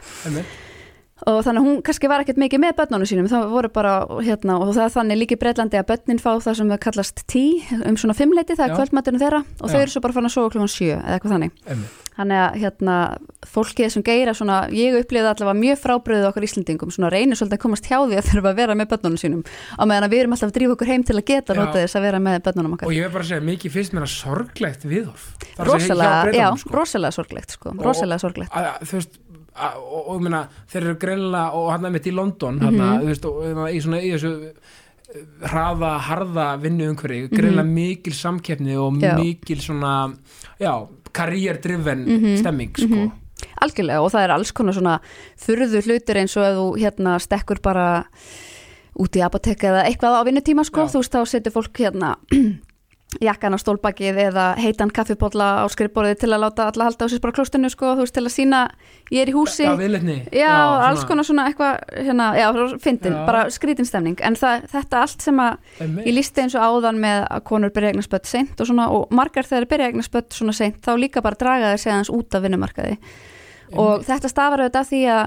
Og 1.29 1.39
þannig 1.45 1.62
að 1.62 1.67
hún 1.69 1.81
kannski 1.88 2.09
var 2.12 2.23
ekkert 2.23 2.39
mikið 2.41 2.62
með 2.63 2.75
börnunum 2.79 3.07
sínum 3.09 3.29
það 3.31 3.49
voru 3.53 3.69
bara 3.73 3.93
hérna 4.25 4.57
og 4.59 4.73
það 4.75 4.86
er 4.88 4.93
þannig 4.97 5.19
líka 5.21 5.38
í 5.38 5.41
Breitlandi 5.43 5.79
að 5.79 5.89
börnin 5.93 6.19
fá 6.23 6.31
það 6.43 6.57
sem 6.59 6.73
kallast 6.83 7.23
tí 7.31 7.43
um 7.83 7.97
svona 7.99 8.15
fimmleiti, 8.17 8.57
það 8.57 8.65
er 8.67 8.73
Já. 8.73 8.77
kvöldmaturinn 8.81 9.21
þeirra 9.23 9.43
og 9.62 9.67
þau 9.69 9.77
Já. 9.77 9.81
eru 9.86 9.93
svo 9.95 10.01
bara 10.03 10.17
fann 10.17 10.29
að 10.29 10.36
sofa 10.36 10.53
klukkan 10.55 10.73
sjö 10.73 10.95
eða 10.97 11.17
eitthvað 11.17 11.36
þannig 11.36 11.51
Einmitt. 11.73 11.99
þannig 12.17 12.41
að 12.43 12.57
hérna 12.63 12.97
fólkið 13.53 13.89
sem 13.95 14.03
geira 14.05 14.33
svona, 14.38 14.57
ég 14.73 14.97
upplifði 14.99 15.29
allavega 15.31 15.59
mjög 15.63 15.79
frábriðið 15.81 16.27
okkar 16.29 16.45
Íslendingum, 16.47 16.91
svona 16.93 17.09
reynir 17.13 17.39
svolítið 17.39 17.57
að 17.57 17.63
komast 17.63 17.88
hjá 17.89 17.97
því 18.03 18.19
að 18.19 18.27
þurfa 18.29 18.51
að 18.53 18.59
vera 18.62 18.75
með 18.77 18.91
börnunum 18.93 19.19
sínum 19.23 19.41
á 19.47 19.83
meðan 19.89 20.07
að 20.07 20.13
við 20.13 20.21
erum 20.23 20.36
alltaf 20.38 20.51
að 20.51 20.55
drífa 20.59 20.75
okkur 20.77 20.91
heim 20.93 21.03
til 21.07 21.17
að 21.17 21.25
geta 21.31 21.57
notið 21.57 21.81
þess 21.88 21.97
að 21.97 22.05
vera 22.07 22.19
með 22.23 22.39
börnunum 22.45 22.75
okkar 22.77 22.88
og 22.91 22.93
ég 22.93 23.07
vil 23.07 23.13
bara 23.17 23.27
segja, 23.31 23.45
mikið 23.49 23.79
mér 23.93 24.05
að 24.05 24.13
sorglegt 24.13 24.86
viðhorf 24.86 25.25
að 25.57 25.67
rosalega, 25.71 26.33
já, 26.38 26.47
sko. 26.62 26.73
rosalega 26.77 27.12
sorglegt 27.17 27.57
sko, 27.57 27.73
Og- 27.73 27.83
rosalega 27.86 28.21
sorglegt 28.21 28.53
að, 28.53 28.69
að, 28.69 28.88
þú 28.89 28.99
veist 28.99 29.17
að, 29.17 29.22
og, 29.78 30.08
og 30.16 30.22
meina, 30.22 30.48
þeir 30.72 30.82
eru 30.88 30.96
greinlega 31.02 31.52
og 31.54 31.72
hann 31.72 31.86
er 31.86 31.89
mitt 31.92 32.08
í 32.08 32.13
London 32.13 32.56
Mhm. 32.60 32.63
hann, 32.80 33.02
þú 33.02 33.06
veist, 33.12 33.26
og, 33.26 33.70
í 33.70 33.82
svona 33.82 34.02
í 34.02 34.12
þessu 34.13 34.32
eh, 35.13 35.48
hraða, 35.48 35.92
harða 36.08 36.48
vinnu 36.62 36.88
umhverfi 36.89 37.30
greinlega 37.30 37.63
mikil 37.70 38.13
samkeppni 38.13 38.76
og. 38.78 38.98
Já. 39.02 39.16
mikil 39.20 39.58
svona 39.62 40.13
já, 40.60 40.88
karrierdriven 41.13 42.06
Mhm. 42.08 42.38
stemming 42.39 42.74
sko. 42.78 42.88
Mhm. 42.96 43.12
algjörlega 43.62 44.02
og 44.02 44.12
það 44.12 44.24
er 44.24 44.32
alls 44.32 44.52
konar 44.52 44.74
svona 44.74 45.00
furðu 45.38 45.82
hlutir 45.84 46.16
eins 46.18 46.38
og 46.38 46.44
ef 46.44 46.56
þú 46.58 46.68
hérna 46.80 47.20
stekkur 47.20 47.62
bara 47.62 48.06
út 49.00 49.16
í 49.18 49.22
apotek 49.26 49.60
eða 49.60 49.86
eitthvað 49.86 50.18
á 50.18 50.26
vinnutíma 50.26 50.63
sko, 50.66 50.82
Já. 50.86 50.88
þú 50.94 50.98
veist 51.02 51.12
þá 51.13 51.26
setur 51.28 51.52
fólk 51.52 51.74
hérna 51.78 52.16
jakkan 53.21 53.54
á 53.54 53.60
stólbakið 53.62 54.19
eða 54.28 54.45
heitan 54.58 54.91
kaffipólla 54.93 55.49
á 55.62 55.65
skrifborðið 55.71 56.21
til 56.23 56.30
að 56.32 56.43
láta 56.45 56.67
alla 56.71 56.88
halda 56.88 57.06
á 57.06 57.12
sér 57.12 57.21
bara 57.23 57.36
klóstinu 57.36 57.69
sko, 57.71 57.93
þú 57.97 58.06
veist 58.06 58.15
til 58.15 58.23
að 58.23 58.34
sína 58.34 58.62
ég 59.12 59.21
er 59.23 59.32
í 59.32 59.36
húsi. 59.36 59.65
Já, 59.67 59.76
viðleitni. 59.80 60.17
Já, 60.34 60.54
alls 60.88 61.04
konar 61.10 61.28
svona 61.28 61.45
eitthvað 61.49 61.84
hérna, 62.08 62.30
já, 62.39 62.47
fyndin, 62.84 63.17
Já. 63.17 63.26
bara 63.28 63.43
skrítinstemning 63.54 64.23
en 64.23 64.39
það, 64.39 64.65
þetta 64.73 65.04
allt 65.04 65.28
sem 65.28 65.43
að 65.43 65.86
ég 66.08 66.17
lísti 66.17 66.45
eins 66.45 66.58
og 66.58 66.65
áðan 66.65 67.04
með 67.04 67.28
að 67.28 67.45
konur 67.52 67.76
byrja 67.76 67.93
eignar 67.93 68.08
spött 68.08 68.32
seint 68.32 68.60
og 68.60 68.71
svona, 68.71 68.89
og 68.89 69.13
margar 69.13 69.47
þegar 69.49 69.69
byrja 69.76 69.91
eignar 69.91 70.10
spött 70.10 70.34
svona 70.34 70.56
seint, 70.58 70.82
þá 70.82 70.93
líka 70.97 71.21
bara 71.26 71.39
draga 71.39 71.73
þeir 71.73 71.86
segja 71.86 71.99
hans 72.02 72.13
út 72.13 72.36
af 72.36 72.43
vinnumarkaði. 72.43 72.97
Og 73.73 74.04
þetta 74.06 74.30
stafar 74.30 74.62
auðvitað 74.65 74.91
því 74.91 75.06
að 75.10 75.23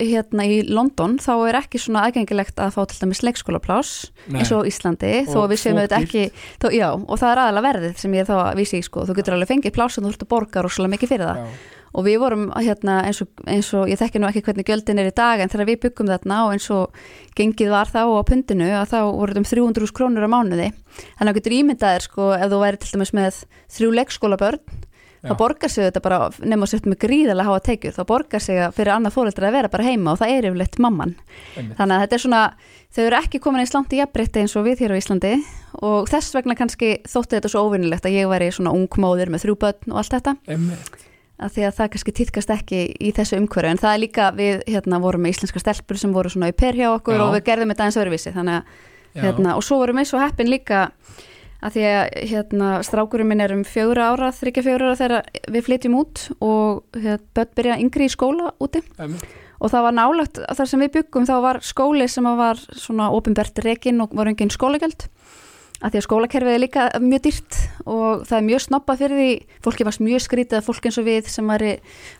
hérna 0.00 0.44
í 0.48 0.60
London 0.68 1.16
þá 1.20 1.32
er 1.48 1.58
ekki 1.60 1.80
svona 1.82 2.06
aðgengilegt 2.06 2.60
að 2.62 2.74
fá 2.76 2.80
til 2.88 3.00
dæmis 3.02 3.22
leikskólaplás 3.26 3.90
eins 4.32 4.52
og 4.54 4.68
Íslandi. 4.68 5.24
Þó 5.28 5.34
Og 5.36 5.42
að 5.44 5.50
við 5.52 5.62
séum 5.62 5.80
auðvitað 5.80 6.06
ekki 6.06 6.22
þó, 6.62 6.68
já, 6.72 6.88
og 6.94 7.18
það 7.20 7.32
er 7.32 7.42
aðalega 7.44 7.66
verðið 7.68 7.98
sem 8.02 8.14
ég 8.16 8.28
þá 8.28 8.36
vísi 8.58 8.78
í 8.78 8.86
sko, 8.86 9.04
þú 9.08 9.18
getur 9.18 9.36
alveg 9.36 9.50
fengið 9.52 9.74
plás 9.76 9.98
en 9.98 10.06
þú 10.06 10.14
ert 10.14 10.24
að 10.24 10.32
borga 10.32 10.64
rosalega 10.64 10.94
mikið 10.94 11.12
fyrir 11.12 11.28
það. 11.28 11.42
Já. 11.42 11.74
og 11.98 12.04
við 12.04 12.18
vorum 12.20 12.42
hérna 12.52 12.98
eins 13.08 13.22
og, 13.24 13.28
eins 13.48 13.68
og 13.74 13.88
ég 13.88 13.96
þekki 13.98 14.20
nú 14.20 14.28
ekki 14.28 14.42
hvernig 14.44 14.66
gjöldin 14.68 15.00
er 15.00 15.08
í 15.08 15.14
dag 15.16 15.40
en 15.40 15.48
þegar 15.48 15.68
við 15.70 15.78
byggum 15.86 16.10
þarna 16.12 16.40
og 16.44 16.52
eins 16.52 16.66
og 16.74 16.98
gengið 17.38 17.72
var 17.72 17.88
þá 17.88 18.02
á 18.04 18.22
pundinu 18.28 18.68
að 18.76 18.90
þá 18.92 18.98
voru 19.08 19.32
þetta 19.32 19.40
um 19.40 19.48
300 19.48 19.94
krónur 19.96 20.28
á 20.28 20.30
mánuði. 20.30 20.68
Að 21.16 21.30
þú 21.30 21.34
getur 21.38 21.56
ímyndaðir 21.56 22.04
sko 22.04 22.28
ef 22.36 22.52
þú 22.52 22.60
væri 22.60 22.82
til 22.82 22.92
dæmis 22.92 23.14
með 23.16 23.40
þrjú 23.72 23.90
leikskólabörn. 23.96 24.60
Þá 25.24 25.34
borgar 25.38 25.72
sig 25.72 25.88
þetta 25.88 26.02
bara 26.04 26.18
nema 26.46 26.68
sér 26.68 26.84
með 26.86 27.00
gríðarlega 27.04 27.48
háa 27.48 27.62
tekjur 27.66 27.96
þá 27.96 28.02
borgar 28.08 28.42
sig 28.44 28.60
að 28.62 28.76
fyrir 28.76 28.92
annað 28.94 29.16
fóreldra 29.16 29.48
að 29.48 29.56
vera 29.56 29.70
bara 29.72 29.86
heima 29.88 30.12
og 30.12 30.20
það 30.20 30.34
er 30.34 30.48
yfirleitt 30.48 30.78
mamman 30.82 31.14
Einmitt. 31.56 31.74
þannig 31.78 31.96
að 31.96 32.04
þetta 32.04 32.16
er 32.18 32.24
svona, 32.24 32.42
þau 32.94 33.02
eru 33.04 33.18
ekki 33.18 33.40
komin 33.42 33.64
í 33.64 33.98
jafnbreytti 33.98 34.44
eins 34.44 34.56
og 34.56 34.66
við 34.68 34.84
hér 34.84 34.94
á 34.94 35.00
Íslandi 35.00 35.34
og 35.82 36.08
þess 36.10 36.34
vegna 36.36 36.58
kannski 36.58 36.90
þótti 37.08 37.38
þetta 37.38 37.52
svo 37.52 37.64
óvinnilegt 37.66 38.06
að 38.06 38.18
ég 38.18 38.30
væri 38.30 38.50
svona 38.54 38.74
ung 38.74 38.98
móðir 38.98 39.32
með 39.32 39.46
þrjú 39.46 39.58
börn 39.64 39.92
og 39.92 40.02
allt 40.02 40.14
þetta 40.14 40.36
Einmitt. 40.46 41.00
að 41.38 41.56
því 41.56 41.66
að 41.66 41.78
það 41.80 41.90
kannski 41.94 42.14
týtkast 42.20 42.54
ekki 42.54 42.84
í 42.98 43.14
þessu 43.16 43.40
umhverju 43.42 43.72
en 43.74 43.82
það 43.82 43.94
er 43.94 44.04
líka 44.04 44.30
við 44.38 44.62
hérna 44.70 45.02
vorum 45.02 45.26
með 45.26 45.34
íslenska 45.34 45.62
stelpur 45.62 45.98
sem 45.98 46.14
voru 46.14 46.30
svona 46.30 46.52
í 46.52 46.54
per 46.54 46.78
hjá 46.78 46.92
okkur 46.94 47.18
Já. 47.18 47.24
og 47.26 47.34
við 47.34 47.44
gerðum 47.50 47.74
þetta 47.74 47.88
eins 47.88 47.98
öðruvísi 47.98 48.34
þannig 48.34 48.62
að 48.62 48.86
hérna 49.18 49.56
og 49.58 49.66
svo 49.66 49.80
vorum 49.82 49.98
við 49.98 50.10
svo 50.10 50.22
heppin 50.22 50.50
líka 50.50 50.88
að 51.58 51.74
því 51.74 51.84
að 51.88 52.04
hérna, 52.30 52.70
strákurinn 52.86 53.28
minn 53.30 53.42
er 53.42 53.54
um 53.54 53.64
fjögur 53.66 53.98
ára, 53.98 54.30
þryggja 54.34 54.64
fjögur 54.66 54.86
ára 54.86 54.98
þegar 55.00 55.28
við 55.50 55.66
flytjum 55.66 55.98
út 55.98 56.24
og 56.38 56.98
hérna, 56.98 57.20
börn 57.34 57.52
byrja 57.58 57.78
yngri 57.82 58.06
í 58.06 58.14
skóla 58.14 58.52
úti. 58.62 58.82
Einmitt. 58.98 59.26
og 59.58 59.72
það 59.72 59.86
var 59.88 59.94
nálagt 59.98 60.38
þar 60.38 60.68
sem 60.70 60.82
við 60.84 60.92
byggum 60.94 61.26
þá 61.26 61.36
var 61.42 61.62
skóli 61.66 62.06
sem 62.06 62.26
var 62.38 62.60
svona 62.78 63.10
ofinbært 63.10 63.58
rekin 63.64 64.04
og 64.04 64.14
var 64.14 64.30
engin 64.30 64.54
skólagjöld. 64.54 65.08
Að 65.78 65.94
því 65.94 65.98
að 65.98 66.06
skólakerfið 66.06 66.54
er 66.56 66.62
líka 66.62 66.84
mjög 66.98 67.20
dýrt 67.22 67.56
og 67.86 68.22
það 68.26 68.38
er 68.38 68.46
mjög 68.48 68.62
snoppað 68.64 69.02
fyrir 69.02 69.20
því. 69.20 69.34
Fólki 69.62 69.86
varst 69.86 70.02
mjög 70.02 70.22
skrítið 70.24 70.58
að 70.58 70.66
fólk 70.66 70.88
eins 70.88 70.98
og 70.98 71.06
við 71.06 71.28
sem 71.30 71.50
var 71.50 71.62
í 71.62 71.76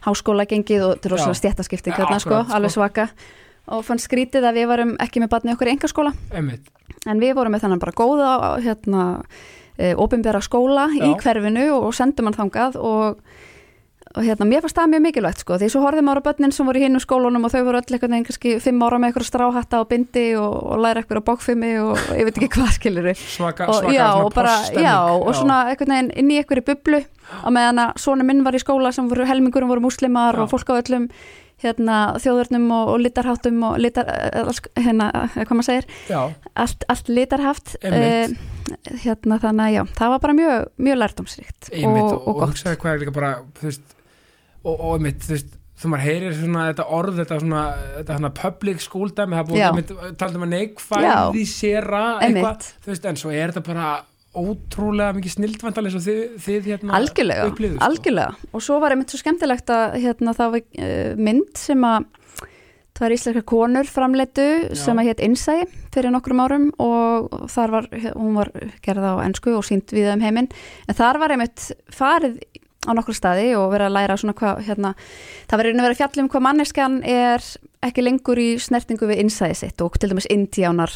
háskóla 0.06 0.46
gengið 0.46 0.84
og 0.86 0.92
er 0.98 1.14
rosalega 1.14 1.40
stjættaskipting 1.40 1.96
sko, 1.96 2.04
akkurat, 2.06 2.22
sko. 2.22 2.42
alveg 2.54 2.74
svaka 2.74 3.08
og 3.74 3.84
fann 3.86 4.00
skrítið 4.02 4.48
að 4.48 4.60
við 4.60 4.70
varum 4.72 4.96
ekki 5.02 5.22
með 5.22 5.32
barni 5.34 5.54
okkur 5.54 5.70
í 5.70 5.76
engaskóla 5.76 6.14
en 6.34 7.22
við 7.22 7.36
vorum 7.38 7.54
með 7.54 7.66
þannig 7.66 7.84
bara 7.84 7.98
góða 7.98 8.30
hérna, 8.64 9.04
e, 9.76 9.92
ofinbæra 9.94 10.42
skóla 10.44 10.88
í 10.96 11.04
Já. 11.04 11.14
hverfinu 11.22 11.68
og 11.76 11.92
sendum 11.96 12.28
hann 12.28 12.36
þangað 12.36 12.78
og, 12.80 13.20
og 14.14 14.22
hérna, 14.24 14.48
mér 14.48 14.64
fannst 14.64 14.78
það 14.78 14.90
mjög 14.94 15.04
mikilvægt 15.06 15.44
sko, 15.44 15.58
því 15.60 15.68
svo 15.72 15.82
horfðum 15.84 16.08
maður 16.08 16.22
á 16.24 16.26
börnin 16.28 16.54
sem 16.56 16.68
voru 16.68 16.80
í 16.80 16.86
hinn 16.86 17.02
skólunum 17.04 17.44
og 17.46 17.54
þau 17.54 17.60
voru 17.68 17.82
öll 17.82 17.92
einhvern 17.94 18.16
veginn 18.16 18.28
kannski 18.28 18.54
fimm 18.64 18.82
ára 18.82 18.98
með 18.98 19.12
eitthvað 19.12 19.28
stráhatta 19.28 19.82
og 19.84 19.90
bindi 19.92 20.26
og, 20.40 20.56
og 20.72 20.82
læra 20.84 21.02
eitthvað 21.02 21.22
á 21.22 21.28
bókfimi 21.28 21.74
og 21.84 22.02
ég 22.16 22.28
veit 22.28 22.40
ekki 22.40 22.50
hvað 22.56 22.72
skilur 22.80 23.12
Svaka, 23.14 23.68
og, 23.68 23.82
svaka 23.82 23.94
já, 23.94 24.08
og 24.16 24.32
bara, 24.34 24.56
já, 24.74 24.96
og 25.12 25.30
svona 25.36 25.60
einhvern 25.68 25.94
veginn 25.94 26.14
inn 26.16 26.32
í 26.34 26.40
einhverju 26.40 26.66
bublu 26.72 27.04
á 27.28 27.48
meðan 27.52 27.82
að 27.84 28.00
svona 28.00 28.24
minn 28.24 28.40
var 28.46 28.56
í 28.56 28.62
skóla 28.62 28.92
sem 28.94 29.08
voru 29.10 29.26
helmingurum 29.28 29.68
voru 29.70 29.84
múslimar 29.84 30.36
Já. 30.36 30.42
og 30.42 30.50
fólk 30.52 30.72
á 30.72 30.80
öllum 30.80 31.10
hérna, 31.62 31.98
þjóðurnum 32.22 32.68
og, 32.74 32.92
og 32.94 33.00
litarháttum 33.02 33.62
og 33.66 33.78
litar, 33.82 34.08
eh, 34.12 34.40
alls- 34.44 34.62
hérna, 34.78 35.08
eh, 35.24 35.36
hvað 35.42 35.58
maður 35.58 35.68
segir. 35.68 35.88
Allt, 36.54 36.84
allt 36.88 37.08
litarhaft 37.10 37.76
Einmitt. 37.82 38.38
hérna 39.04 39.38
þannig 39.42 39.64
að 39.66 39.74
já, 39.74 39.82
það 39.98 40.12
var 40.14 40.24
bara 40.26 40.36
mjög, 40.38 40.66
mjög 40.78 40.98
lærdomsríkt 41.02 41.70
einmitt 41.72 42.02
og, 42.02 42.12
og, 42.12 42.28
og 42.28 42.42
gott. 42.42 43.14
bara 43.14 43.32
veist, 43.62 43.96
og, 44.64 44.74
og 44.74 44.92
einmitt 44.98 45.24
þú 45.24 45.34
veist 45.36 45.56
þú 45.78 45.92
maður 45.92 46.04
heyrir 46.08 46.34
svona 46.34 46.64
þetta 46.72 46.86
orð 46.98 47.18
þetta 47.22 47.40
svona, 47.42 47.62
þetta 47.98 48.18
svona 48.18 48.30
public 48.34 48.82
school 48.82 49.12
dæmi 49.14 49.38
það 49.38 49.50
búið 49.50 49.64
einmitt, 49.68 49.92
talað 50.18 50.38
um 50.38 50.46
að 50.46 50.54
neikvæði 50.54 51.44
séra 51.52 52.04
eitthvað, 52.26 52.70
þú 52.84 52.92
veist, 52.92 53.08
en 53.10 53.20
svo 53.20 53.34
er 53.34 53.52
þetta 53.54 53.66
bara 53.68 53.90
ótrúlega 54.38 55.16
mikið 55.16 55.34
snildvandal 55.36 55.84
eins 55.88 55.98
og 55.98 56.04
þið, 56.04 56.22
þið 56.44 56.70
hérna 56.72 56.94
algjörlega, 56.98 57.48
upplifðu, 57.50 57.78
sko. 57.78 57.88
algjörlega. 57.88 58.52
Og 58.52 58.64
svo 58.64 58.78
var 58.82 58.94
einmitt 58.94 59.14
svo 59.14 59.20
skemmtilegt 59.22 59.72
að 59.74 59.98
hérna, 60.04 60.36
það 60.38 60.54
var 60.54 60.64
uh, 60.64 61.20
mynd 61.28 61.60
sem 61.60 61.88
að 61.88 62.08
það 62.98 63.04
var 63.04 63.14
íslenska 63.14 63.44
konur 63.46 63.86
framleitu 63.86 64.46
sem 64.78 64.98
að 64.98 65.10
hétt 65.12 65.20
Insight 65.22 65.74
fyrir 65.94 66.10
nokkrum 66.10 66.40
árum 66.42 66.64
og 66.82 67.28
þar 67.52 67.74
var, 67.76 67.86
hún 68.16 68.38
var 68.38 68.50
gerða 68.82 69.12
á 69.14 69.22
ennsku 69.22 69.54
og 69.54 69.66
sínt 69.66 69.94
við 69.94 70.10
um 70.16 70.24
heiminn. 70.24 70.50
En 70.90 70.98
þar 70.98 71.20
var 71.22 71.34
einmitt 71.34 71.68
farið 71.94 72.40
á 72.86 72.90
nokkur 72.94 73.16
staði 73.16 73.50
og 73.58 73.72
verið 73.72 73.88
að 73.88 73.96
læra 73.96 74.16
svona 74.20 74.36
hvað 74.38 74.60
hérna, 74.68 74.92
það 75.50 75.60
verið 75.62 75.80
að 75.80 75.86
vera 75.88 75.98
fjallum 75.98 76.28
hvað 76.30 76.44
manneskjan 76.46 77.00
er 77.02 77.44
ekki 77.88 78.04
lengur 78.04 78.38
í 78.38 78.48
snertingu 78.62 79.08
við 79.10 79.22
innsæði 79.24 79.58
sitt 79.58 79.82
og 79.82 79.98
til 79.98 80.12
dæmis 80.12 80.28
indjánar 80.30 80.94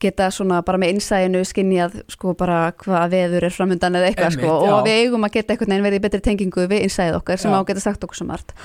geta 0.00 0.30
svona 0.32 0.62
bara 0.64 0.80
með 0.80 0.96
innsæðinu 0.96 1.44
skinnjað 1.48 2.00
sko 2.12 2.34
bara 2.38 2.72
hvað 2.80 3.16
veður 3.16 3.48
er 3.48 3.54
framundan 3.54 3.98
eða 4.00 4.10
eitthvað 4.10 4.38
sko 4.38 4.52
já. 4.52 4.72
og 4.72 4.86
við 4.88 5.02
eigum 5.02 5.28
að 5.28 5.34
geta 5.36 5.54
einhvern 5.54 5.74
veginn 5.74 5.88
verið 5.88 6.00
í 6.00 6.04
betri 6.06 6.24
tengingu 6.24 6.68
við 6.68 6.86
innsæðið 6.86 7.20
okkar 7.20 7.42
sem 7.42 7.52
Já. 7.52 7.56
á 7.56 7.60
að 7.60 7.68
geta 7.72 7.84
sagt 7.84 8.08
okkur 8.08 8.20
svo 8.20 8.28
margt 8.28 8.56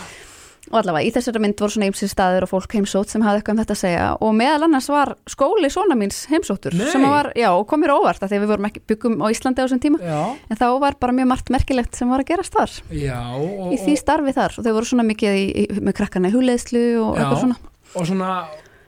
og 0.72 0.78
allavega 0.80 1.08
í 1.08 1.12
þessari 1.14 1.42
mynd 1.44 1.60
voru 1.60 1.76
svona 1.76 1.88
ymsir 1.90 2.10
staðir 2.12 2.46
og 2.46 2.52
fólk 2.54 2.76
heimsótt 2.78 3.12
sem 3.12 3.24
hafði 3.26 3.42
eitthvað 3.42 3.56
um 3.56 3.62
þetta 3.62 3.76
að 3.76 3.82
segja. 3.82 4.06
Og 4.24 4.32
meðal 4.38 4.68
annars 4.68 4.88
var 4.92 5.14
skóli 5.30 5.70
svona 5.74 5.98
míns 6.00 6.22
heimsóttur 6.32 6.78
Nei. 6.78 6.86
sem 6.94 7.04
var, 7.04 7.32
já, 7.38 7.50
kom 7.68 7.84
mér 7.84 7.96
óvart 7.98 8.24
að 8.24 8.38
við 8.38 8.48
vorum 8.54 8.70
ekki 8.70 8.84
byggum 8.94 9.20
á 9.20 9.28
Íslandi 9.34 9.60
á 9.60 9.66
þessum 9.66 9.84
tíma. 9.84 10.00
Já, 10.00 10.22
en 10.48 10.62
þá 10.62 10.66
var 10.86 10.98
bara 11.04 11.16
mjög 11.20 11.30
margt 11.34 11.54
merkilegt 11.54 12.00
sem 12.00 12.10
var 12.14 12.24
að 12.24 12.32
gerast 12.32 12.56
þar. 12.56 12.78
Já 12.96 13.20
og, 13.36 13.74
í 13.76 13.82
því 13.84 13.98
starfi 14.00 14.36
þar. 14.40 14.58
Og 14.58 14.68
þau 14.68 14.74
voru 14.80 14.92
svona 14.94 15.08
mikið 15.12 15.40
í, 15.42 15.46
í, 15.52 15.68
með 15.84 15.98
krakkana 16.00 16.32
í 16.32 16.36
hugleðslu 16.38 16.86
og 17.04 17.20
eitthvað 17.20 17.44
svona. 17.44 17.60
Og 17.94 18.10
svona 18.10 18.32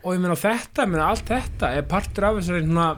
og 0.06 0.14
ég 0.14 0.22
meina 0.22 0.38
þetta, 0.38 0.86
ég 0.86 0.92
meina 0.94 1.12
allt 1.12 1.30
þetta 1.30 1.72
er 1.76 1.86
partur 1.90 2.30
af 2.30 2.40
þessari 2.40 2.66
svona 2.66 2.90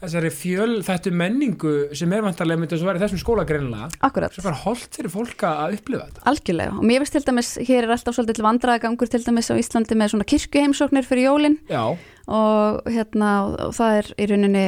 þessari 0.00 0.30
fjöl 0.32 0.76
þetta 0.86 1.12
menningu 1.12 1.74
sem 1.96 2.12
er 2.16 2.24
vantarlega 2.24 2.62
myndi 2.62 2.76
að 2.78 2.86
vera 2.88 3.00
í 3.00 3.04
þessum 3.04 3.22
skóla 3.22 3.46
greinilega 3.48 3.90
akkurat, 4.06 4.34
sem 4.34 4.46
bara 4.46 4.60
holdt 4.64 4.98
fyrir 4.98 5.12
fólk 5.12 5.44
að 5.46 5.76
upplifa 5.78 6.06
þetta. 6.08 6.24
Algjörlega. 6.30 6.76
Og 6.78 6.86
mér 6.88 7.04
finnst 7.04 7.16
til 7.18 7.24
dæmis, 7.26 7.52
hér 7.68 7.86
er 7.86 7.94
alltaf 7.96 8.16
svolítið 8.16 8.46
vandraðagangur 8.46 9.12
til 9.12 9.22
dæmis 9.26 9.50
á 9.52 9.54
Íslandi 9.60 9.98
með 9.98 10.14
svona 10.14 10.28
kirkjuheimsóknir 10.32 11.08
fyrir 11.08 11.28
jólin. 11.28 11.58
Já, 11.70 11.84
og 12.30 12.90
hérna 12.90 13.32
og, 13.46 13.56
og 13.68 13.74
það 13.76 13.98
er 14.00 14.12
í 14.16 14.30
rauninni 14.30 14.66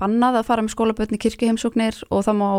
bannað 0.00 0.40
að 0.40 0.48
fara 0.48 0.64
með 0.64 0.74
skólabötni 0.74 1.20
kirkjuheimsóknir 1.20 2.02
og 2.10 2.24
það 2.26 2.40
má 2.40 2.50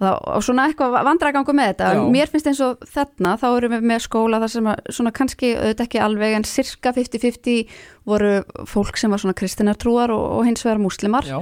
og, 0.00 0.42
svona 0.44 0.66
eitthvað 0.68 0.96
vandragangur 1.06 1.56
með 1.56 1.70
þetta. 1.72 1.92
Já. 1.96 2.02
mér 2.16 2.32
finnst 2.32 2.50
eins 2.50 2.62
og 2.64 2.82
þarna 2.92 3.36
þá 3.40 3.46
erum 3.50 3.76
við 3.76 3.86
með 3.92 4.02
skóla 4.06 4.40
þar 4.42 4.52
sem 4.56 4.70
að 4.72 4.90
svona 4.98 5.14
kannski 5.16 5.52
auðvitað 5.56 5.86
ekki 5.86 6.02
alveg 6.04 6.36
en 6.36 6.48
cirka 6.48 6.92
50-50 6.96 7.78
voru 8.06 8.34
fólk 8.68 9.00
sem 9.00 9.12
var 9.12 9.22
svona 9.22 9.38
kristinartrúar 9.38 10.12
og, 10.14 10.26
og 10.40 10.44
hins 10.48 10.66
vegar 10.66 10.82
múslimar. 10.82 11.28
Já, 11.28 11.40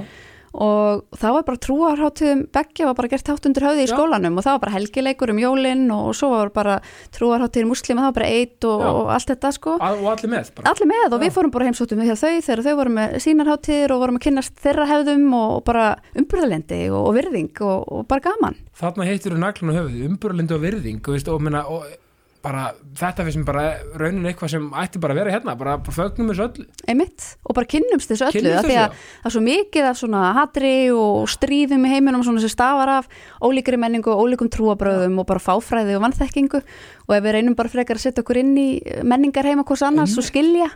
og 0.61 1.17
það 1.19 1.35
var 1.35 1.45
bara 1.49 1.61
trúarháttuðum 1.65 2.43
beggja 2.55 2.89
var 2.89 2.97
bara 2.97 3.11
gert 3.11 3.31
hátt 3.31 3.47
undir 3.49 3.65
höfði 3.67 3.85
í 3.85 3.89
skólanum 3.91 4.37
og 4.39 4.45
það 4.45 4.55
var 4.55 4.61
bara 4.63 4.75
helgileikur 4.75 5.33
um 5.33 5.41
jólinn 5.41 5.83
og 5.93 6.11
svo 6.17 6.31
var 6.31 6.51
bara 6.55 6.77
trúarháttuðir 7.15 7.67
muslima 7.69 8.05
það 8.05 8.09
var 8.11 8.17
bara 8.19 8.29
eitt 8.37 8.67
og, 8.69 8.85
og 8.85 9.11
allt 9.15 9.33
þetta 9.33 9.51
sko. 9.55 9.75
Að, 9.79 10.03
og 10.03 10.11
allir 10.13 10.33
með 10.35 10.63
allir 10.71 10.91
með 10.93 11.05
og 11.09 11.17
Já. 11.17 11.23
við 11.25 11.35
fórum 11.37 11.55
bara 11.55 11.69
heimsóttum 11.69 12.01
við 12.01 12.11
hjá 12.11 12.21
þau 12.23 12.45
þegar 12.47 12.63
þau 12.65 12.77
voru 12.81 12.95
með 12.99 13.17
sínarháttíðir 13.25 13.95
og 13.95 14.05
vorum 14.05 14.19
að 14.21 14.25
kynnast 14.27 14.63
þeirra 14.63 14.87
hefðum 14.93 15.27
og, 15.35 15.51
og 15.57 15.67
bara 15.67 15.85
umburðalendi 16.15 16.81
og, 16.91 17.01
og 17.01 17.19
virðing 17.19 17.61
og, 17.65 17.85
og 17.91 18.07
bara 18.09 18.25
gaman. 18.29 18.57
Þarna 18.75 19.11
heitir 19.11 19.35
þú 19.35 19.43
naglun 19.43 19.75
á 19.75 19.77
höfuð, 19.81 20.01
umburlindu 20.09 20.57
og 20.57 20.65
virðing 20.65 21.03
og, 21.03 21.15
veist, 21.15 21.31
og, 21.31 21.51
og 21.51 22.04
bara 22.45 22.65
þetta 22.95 23.25
finnst 23.25 23.39
mér 23.41 23.47
bara 23.47 23.63
raunin 23.97 24.27
eitthvað 24.29 24.51
sem 24.53 24.65
ætti 24.77 24.99
bara 25.01 25.15
að 25.15 25.19
vera 25.23 25.31
hérna, 25.33 25.55
bara, 25.57 25.75
bara 25.81 25.95
fögnum 25.95 26.29
þessu 26.29 26.43
öllu. 26.45 26.65
Einmitt. 26.91 27.23
Og 27.43 27.55
bara 27.57 27.69
kynnumst 27.71 28.11
þessu 28.11 28.27
öllu 28.27 28.41
Kynnumst 28.43 28.67
þessu, 28.67 28.75
að 28.83 28.99
það 28.99 29.29
er 29.29 29.33
svo 29.35 29.41
mikið 29.47 29.87
af 29.89 29.99
svona 29.99 30.23
hatri 30.37 30.73
og 30.93 31.25
stríðum 31.33 31.87
í 31.87 31.93
heiminum 31.95 32.25
svona 32.27 32.43
sem 32.43 32.53
stafar 32.53 32.91
af 32.99 33.09
ólíkri 33.41 33.79
menningu 33.81 34.13
og 34.13 34.21
ólíkum 34.23 34.51
trúabröðum 34.53 35.17
og 35.23 35.27
bara 35.31 35.41
fáfræði 35.41 35.97
og 35.97 36.05
vannþekkingu 36.05 36.61
og 36.61 37.15
ef 37.17 37.25
við 37.25 37.35
reynum 37.39 37.57
bara 37.57 37.71
frekar 37.73 37.97
að 37.99 38.05
setja 38.05 38.23
okkur 38.23 38.41
inn 38.43 38.53
í 38.61 38.67
menningar 39.01 39.49
heima 39.49 39.65
hvers 39.65 39.85
annars 39.87 40.13
og 40.21 40.27
skilja 40.27 40.69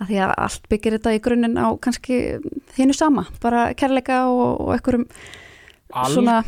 af 0.00 0.06
því 0.06 0.22
að 0.22 0.36
allt 0.46 0.70
byggir 0.70 0.96
þetta 0.98 1.16
í 1.16 1.20
grunninn 1.24 1.58
á 1.58 1.66
kannski 1.82 2.20
hinnu 2.78 2.94
sama, 2.96 3.26
bara 3.42 3.72
kærleika 3.74 4.26
og, 4.30 4.62
og 4.68 4.72
einhverjum 4.76 5.08
Svona 6.10 6.40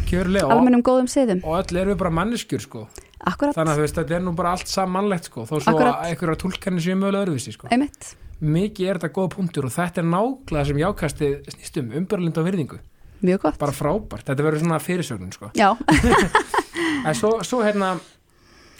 almennum 0.50 0.82
góðum 0.84 1.06
siðum. 1.08 1.38
og 1.46 1.60
öll 1.62 1.78
erum 1.78 1.94
við 1.94 2.00
bara 2.00 2.10
manneskjur 2.10 2.60
sko. 2.64 2.80
Akkurat, 3.26 3.54
þannig 3.57 3.72
að 3.72 3.76
þú 3.78 3.83
veist, 3.83 3.94
þetta 3.98 4.14
er 4.14 4.20
nú 4.22 4.33
bara 4.38 4.50
allt 4.54 4.68
sammannlegt 4.70 5.24
sko. 5.24 5.42
þó 5.42 5.54
svo 5.61 5.72
Akkurat. 5.72 5.94
að 5.94 6.11
einhverja 6.12 6.37
tólkanir 6.44 6.81
séu 6.85 6.94
mögulega 6.96 7.24
öðruvísi 7.26 7.52
sko. 7.52 7.68
einmitt 7.70 8.12
mikið 8.40 8.88
er 8.88 8.98
þetta 8.98 9.11
góð 9.16 9.28
punktur 9.35 9.64
og 9.66 9.72
þetta 9.74 9.98
er 9.98 10.07
nákvæmlega 10.07 10.66
sem 10.66 10.78
jákastið 10.78 11.48
snýst 11.50 11.81
um, 11.83 11.90
umburlindu 11.98 12.38
og 12.40 12.46
virðingu 12.46 12.78
Mjög 13.22 13.40
gott 13.42 13.59
bara 13.59 13.72
frábært, 13.74 14.22
þetta 14.28 14.44
verður 14.46 14.61
svona 14.62 14.78
fyrirsögnun 14.78 15.33
sko. 15.35 15.50
Já, 15.59 15.74
en 17.09 17.14
svo, 17.18 17.40
svo 17.42 17.62
hérna 17.66 17.96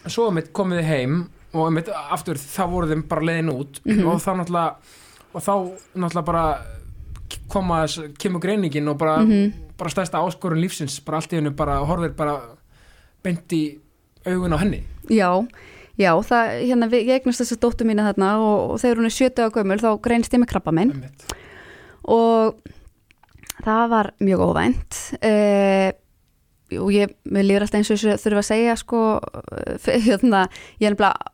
svo 0.07 0.29
mitt 0.31 0.53
komið 0.55 0.79
þið 0.79 0.88
heim 0.92 1.16
og 1.59 1.72
mitt 1.74 1.88
aftur 1.90 2.38
þá 2.38 2.62
voru 2.70 2.87
þeim 2.92 3.03
bara 3.11 3.27
leiðin 3.27 3.51
út 3.51 3.81
Mhm. 3.85 4.07
og 4.07 4.20
þá 4.22 4.31
náttúrulega 4.38 4.74
og 5.35 5.42
þá 5.42 5.53
náttúrulega 5.98 6.24
bara 6.24 6.44
koma 7.48 7.83
þess, 7.87 8.14
kemur 8.18 8.40
greiningin 8.40 8.88
og 8.88 8.98
bara, 8.98 9.18
Mhm. 9.24 9.53
bara 9.77 9.90
stærsta 9.90 10.22
áskorun 10.22 10.61
lífsins 10.62 11.01
bara 11.05 11.18
allt 11.18 11.33
í 11.33 11.37
hennu 11.40 11.51
bara 11.57 11.81
horfir 11.85 12.14
bara 12.16 12.40
beint 13.22 13.48
í 13.53 13.79
augun 14.34 14.54
á 14.56 14.58
henni? 14.62 14.80
Já, 15.10 15.30
já 15.98 16.10
það, 16.28 16.50
hérna, 16.68 16.88
við- 16.92 17.06
ég 17.08 17.20
eignast 17.20 17.42
þess 17.42 17.56
að 17.56 17.62
dóttu 17.66 17.86
mína 17.88 18.04
þarna 18.10 18.32
og, 18.42 18.74
og 18.74 18.82
þegar 18.82 19.00
hún 19.02 19.08
er 19.10 19.16
70 19.18 19.46
á 19.48 19.54
gömul 19.56 19.78
þá 19.82 19.88
greinst 20.04 20.34
ég 20.36 20.42
með 20.42 20.50
krabba 20.52 20.74
minn. 20.76 20.92
Og 22.08 22.58
það 23.64 23.88
var 23.92 24.10
mjög 24.22 24.44
óvænt 24.48 24.98
eh, 25.24 25.90
og 26.78 26.92
ég, 26.92 27.14
mér 27.24 27.46
líður 27.48 27.64
alltaf 27.66 27.80
eins 27.80 27.90
og 27.94 28.20
þurfa 28.22 28.42
að 28.44 28.48
segja 28.50 28.76
sko, 28.78 29.02
eh, 29.56 30.00
hérna, 30.06 30.44
ég 30.80 30.88
er 30.90 30.94
nefnilega 30.94 31.32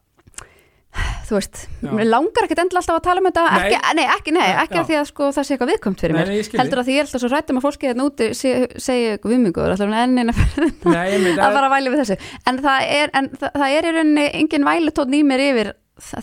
þú 1.25 1.37
veist, 1.39 1.61
mér 1.85 2.09
langar 2.09 2.47
ekkert 2.47 2.63
endilega 2.65 2.83
alltaf 2.83 2.99
að 2.99 3.05
tala 3.07 3.23
um 3.23 3.29
þetta, 3.29 3.45
Nei. 3.45 3.61
ekki, 3.65 3.95
nei, 3.99 4.05
ekki, 4.15 4.35
nei, 4.37 4.49
ekki 4.65 4.81
að 4.81 4.91
því 4.91 4.99
að 4.99 5.07
sko, 5.11 5.29
það 5.37 5.47
sé 5.47 5.55
eitthvað 5.55 5.73
viðkomt 5.73 6.05
fyrir 6.05 6.19
mér, 6.19 6.33
heldur 6.61 6.83
að 6.83 6.89
því 6.89 6.97
ég 6.97 7.01
er 7.03 7.09
alltaf 7.09 7.23
svo 7.23 7.31
rættum 7.33 7.61
að 7.61 7.67
fólki 7.67 7.91
hérna 7.91 8.09
úti 8.09 8.29
segja 8.35 9.15
eitthvað 9.15 9.35
viðmyngur, 9.35 9.75
alltaf 9.75 9.95
enn 10.05 10.21
eina 10.21 10.35
ferðina 10.37 10.93
Nei, 10.95 11.15
einmitt, 11.15 11.39
að 11.39 11.57
fara 11.57 11.71
að 11.71 11.75
væli 11.77 11.95
við 11.95 12.03
þessu. 12.03 12.19
En 12.51 12.61
það 12.65 12.91
er, 12.99 13.15
en 13.21 13.31
það, 13.41 13.65
er 13.71 13.89
í 13.89 13.95
rauninni 13.97 14.27
engin 14.43 14.69
vælutótt 14.69 15.17
í 15.17 15.23
mér 15.27 15.45
yfir 15.49 15.73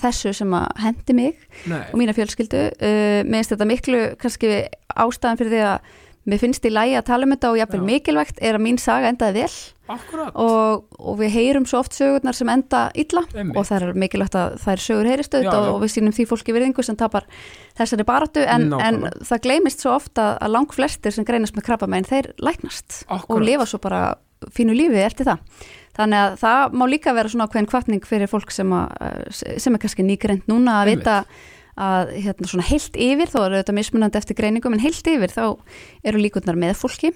þessu 0.04 0.34
sem 0.36 0.54
að 0.54 0.84
hendi 0.84 1.16
mig 1.18 1.46
og 1.72 1.98
mína 2.00 2.16
fjölskyldu. 2.16 2.64
Uh, 2.78 3.22
minnst 3.28 3.54
þetta 3.54 3.68
miklu 3.70 4.02
kannski 4.22 4.54
ástæðan 4.92 5.40
fyrir 5.40 5.56
því 5.56 5.66
að 5.70 6.00
mér 6.30 6.42
finnst 6.42 6.66
í 6.66 6.72
lægi 6.72 6.98
að 7.00 7.08
tala 7.08 7.26
um 7.26 7.34
þetta 7.34 7.50
og 7.52 7.60
jafnvel 7.60 7.82
Já. 7.82 7.88
mikilvægt 7.88 8.42
er 8.46 8.58
að 8.58 8.64
mín 8.66 8.78
saga 8.82 9.10
endaði 9.10 9.42
vel 9.42 9.56
akkurat 9.92 10.38
og, 10.40 10.84
og 11.02 11.18
við 11.20 11.34
heyrum 11.36 11.66
svo 11.68 11.82
oft 11.82 11.96
sögurnar 11.98 12.38
sem 12.38 12.52
enda 12.54 12.84
illa 12.94 13.24
Einmitt. 13.34 13.58
og 13.58 13.68
það 13.68 13.88
er 13.88 14.00
mikilvægt 14.04 14.38
að 14.38 14.56
það 14.62 14.74
er 14.76 14.84
sögur 14.86 15.10
heyrist 15.10 15.34
Já, 15.34 15.40
auðvitað 15.40 15.58
já. 15.58 15.66
og, 15.66 15.74
og 15.74 15.84
við 15.84 15.94
sínum 15.96 16.16
því 16.16 16.26
fólki 16.30 16.56
virðingu 16.56 16.86
sem 16.86 17.00
tapar 17.00 17.28
þessari 17.80 18.08
baráttu 18.08 18.46
en, 18.46 18.68
en 18.78 19.02
það 19.26 19.46
gleymist 19.48 19.84
svo 19.84 19.96
ofta 19.98 20.28
að 20.38 20.54
lang 20.56 20.76
flestir 20.78 21.16
sem 21.16 21.28
greinast 21.28 21.58
með 21.58 21.68
krabba 21.68 21.90
þeir 22.08 22.32
læknast 22.38 23.04
og 23.10 23.18
Akkúrat. 23.18 23.48
lifa 23.50 23.68
svo 23.68 23.82
bara 23.82 24.02
fínu 24.54 24.76
lífi 24.78 25.02
eftir 25.02 25.28
það 25.28 25.66
þannig 25.98 26.22
að 26.22 26.36
það 26.42 26.78
má 26.78 26.86
líka 26.90 27.14
vera 27.18 27.32
svona 27.32 27.48
ákveðin 27.50 27.70
kvartning 27.70 28.06
fyrir 28.08 28.30
fólk 28.32 28.54
sem, 28.54 28.70
að, 28.72 29.26
sem 29.60 29.76
er 29.76 29.82
kannski 29.82 30.06
nýgreint 30.08 30.48
núna 30.50 30.80
að 30.82 30.94
Einmitt. 30.94 31.10
Að 31.82 32.14
hérna 32.22 32.50
svona 32.50 32.68
heilt 32.70 32.98
yfir, 33.00 33.32
þó 33.32 33.40
er 33.46 33.58
þetta 33.60 33.76
mismunandi 33.78 34.20
eftir 34.22 34.38
greiningum, 34.38 34.76
en 34.78 34.84
heilt 34.84 35.08
yfir 35.12 35.34
þá 35.34 35.46
eru 36.08 36.22
líkurnar 36.22 36.60
með 36.60 36.76
fólki. 36.82 37.14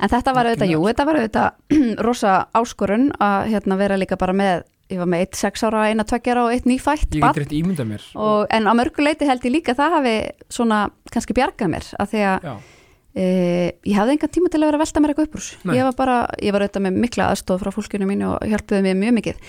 En 0.00 0.08
þetta 0.08 0.34
var 0.36 0.48
auðvitað, 0.48 0.72
jú, 0.72 0.82
þetta 0.88 1.06
var 1.08 1.20
auðvitað 1.20 1.78
rosa 2.06 2.34
áskorun 2.56 3.10
að 3.20 3.50
hérna 3.54 3.78
vera 3.80 3.98
líka 4.00 4.16
bara 4.20 4.34
með, 4.36 4.64
ég 4.90 5.02
var 5.02 5.10
með 5.12 5.24
eitt 5.26 5.40
sex 5.40 5.64
ára, 5.66 5.84
eina 5.90 6.06
tveggjara 6.08 6.46
og 6.46 6.54
eitt 6.54 6.68
nýfætt 6.70 7.18
ég 7.18 7.24
barn. 7.24 7.36
get 7.36 7.44
rétt 7.44 7.56
ímynda 7.58 7.86
mér. 7.88 8.06
Og, 8.16 8.46
en 8.50 8.70
á 8.70 8.72
mörgu 8.78 9.04
leiti 9.04 9.28
held 9.28 9.44
ég 9.44 9.58
líka 9.58 9.74
að 9.74 9.82
það 9.82 9.96
hafi 9.98 10.14
svona 10.56 10.82
kannski 11.12 11.36
bjargað 11.36 11.74
mér 11.74 11.90
að 12.00 12.14
því 12.14 12.24
að 12.30 12.48
já, 12.48 12.54
e, 13.14 13.24
ég 13.86 13.96
hafði 13.98 14.16
engan 14.16 14.32
tíma 14.34 14.50
til 14.52 14.60
að 14.60 14.68
vera 14.68 14.78
að 14.78 14.84
velta 14.84 15.02
mér 15.02 15.12
eitthvað 15.12 15.28
upp 15.28 15.38
úr 15.40 15.76
ég 15.76 15.86
var 15.88 15.96
bara, 15.98 16.16
ég 16.38 16.54
var 16.54 16.64
auðvitað 16.64 16.84
með 16.86 16.98
mikla 17.04 17.28
aðstof 17.30 17.62
frá 17.62 17.72
fólkinu 17.74 18.08
mínu 18.08 18.28
og 18.34 18.50
hjálpuði 18.50 18.82
mér 18.86 18.98
mjög 19.00 19.16
mikið. 19.18 19.40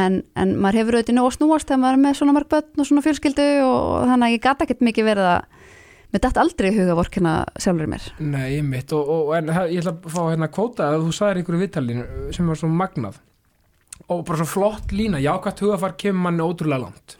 En, 0.00 0.20
en 0.38 0.54
maður 0.60 0.82
hefur 0.82 0.98
auðvitað 0.98 1.18
nóg 1.18 1.30
að 1.30 1.36
snúast 1.38 1.70
þegar 1.70 1.82
maður 1.84 1.98
er 1.98 2.04
með 2.04 2.18
svona 2.20 2.36
mörg 2.36 2.52
börn 2.54 2.84
og 2.84 2.90
svona 2.90 3.06
fjölskyldu 3.06 3.48
og 3.66 3.88
þannig 4.10 4.28
að 4.28 4.36
ég 4.36 4.44
gata 4.46 4.66
ekkert 4.66 4.86
mikið 4.90 5.10
verið 5.10 5.30
að 5.30 5.58
mér 6.10 6.24
dætt 6.24 6.40
aldrei 6.42 6.70
í 6.70 6.76
huga 6.76 6.98
vorkina 6.98 7.34
sjálfur 7.60 7.90
mér. 7.90 8.06
Nei, 8.22 8.60
mitt 8.66 8.94
og, 8.96 9.10
og, 9.14 9.34
en 9.38 9.50
ég 9.70 9.82
ætla 9.82 9.94
að 9.94 10.14
fá 10.14 10.22
hérna 10.28 10.48
að 10.48 10.54
kvóta 10.56 10.88
að 10.90 11.04
þú 11.06 11.16
sagðir 11.16 11.42
einhverju 11.42 11.64
viðtalinu 11.64 12.06
sem 12.34 12.50
var 12.50 12.60
svo 12.60 12.70
magnað. 12.70 13.20
Og 14.10 14.24
bara 14.26 14.40
svo 14.40 14.48
flott 14.48 14.94
lína, 14.96 15.20
jákvæmt 15.22 15.60
hugafar 15.62 15.94
kemur 16.00 16.24
manni 16.24 16.42
ótrúlega 16.42 16.82
langt. 16.82 17.14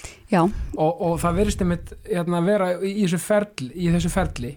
Og, 0.74 1.05
og 1.07 1.20
það 1.22 1.38
verðist 1.38 1.62
einmitt 1.62 1.93
hérna, 2.09 2.41
vera 2.43 2.72
í, 2.80 2.97
í, 2.97 3.05
þessu 3.05 3.20
ferli, 3.22 3.70
í 3.76 3.93
þessu 3.95 4.11
ferli 4.11 4.55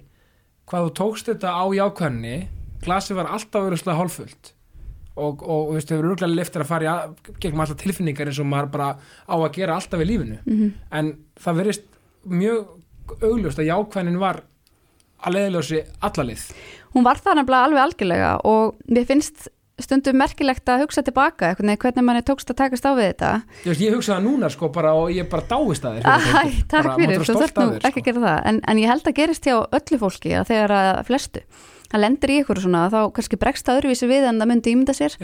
hvað 0.69 0.87
þú 0.87 0.93
tókst 0.99 1.31
þetta 1.31 1.53
á 1.53 1.63
jákvæðinni 1.77 2.35
glasið 2.83 3.19
var 3.21 3.31
alltaf 3.35 3.65
verið 3.67 3.97
hálffullt. 3.99 4.53
Og, 5.13 5.43
og 5.45 5.67
þú 5.69 5.73
veist, 5.75 5.89
þau 5.91 5.97
eru 5.99 6.11
örgulega 6.15 6.39
liftir 6.39 6.63
að 6.63 6.69
fara 6.71 6.93
í 6.93 7.33
gegnum 7.43 7.61
alltaf 7.61 7.77
tilfinningar 7.83 8.31
eins 8.31 8.39
og 8.41 8.47
maður 8.49 8.71
bara 8.73 8.87
á 9.29 9.35
að 9.35 9.51
gera 9.59 9.75
alltaf 9.77 10.01
í 10.01 10.07
lífinu. 10.09 10.39
Mm 10.45 10.71
en 10.91 11.11
það 11.37 11.59
verðist 11.59 11.85
mjög 12.23 13.19
augljóst 13.21 13.59
að 13.59 13.69
jákvæðin 13.69 14.19
var 14.19 14.41
að 15.23 15.37
leiðiljósi 15.37 15.83
allalið 16.03 16.47
hún 16.93 17.05
var 17.05 17.19
það 17.21 17.39
nefnilega 17.39 17.67
alveg 17.67 17.83
algjörlega 17.83 18.31
og 18.49 18.75
mér 18.91 19.07
finnst 19.09 19.47
stundum 19.81 20.17
merkilegt 20.21 20.69
að 20.69 20.83
hugsa 20.83 21.01
tilbaka 21.05 21.53
veginn 21.57 21.77
hvernig 21.81 22.05
manni 22.05 22.21
tókst 22.25 22.51
að 22.53 22.59
takast 22.61 22.85
á 22.85 22.93
við 22.93 23.07
þetta. 23.09 23.31
Ég, 23.65 23.81
ég 23.81 23.95
hugsaði 23.97 24.15
það 24.19 24.25
núna 24.27 24.49
sko 24.53 24.69
bara 24.73 24.93
og 24.99 25.11
ég 25.13 25.29
bara 25.31 25.47
dáist 25.49 25.87
að 25.87 25.97
þér 25.97 26.09
Æ, 26.13 26.57
takk 26.69 26.89
fyrir, 26.99 27.23
þú 27.23 27.27
stolt 27.29 27.57
nú 27.57 27.67
þér, 27.71 27.87
ekki 27.89 27.89
að 27.89 28.03
sko. 28.03 28.07
gera 28.09 28.25
það. 28.27 28.41
En, 28.51 28.59
en 28.69 28.81
ég 28.83 28.91
held 28.93 29.09
að 29.09 29.17
gerist 29.21 29.47
hjá 29.49 29.55
öllu 29.63 29.99
fólki 30.03 30.35
að 30.37 30.49
þegar 30.51 30.75
að 30.77 31.01
flestu 31.09 31.45
það 31.93 32.01
lendir 32.01 32.33
í 32.33 32.37
ykkur 32.41 32.61
svona 32.63 32.83
þá 32.89 32.99
kannski 33.13 33.37
bregst 33.41 33.67
það 33.67 33.79
öðruvísi 33.81 34.09
við 34.09 34.27
en 34.29 34.41
það 34.41 34.49
myndi 34.49 34.73
ímynda 34.73 34.95
sér. 34.97 35.17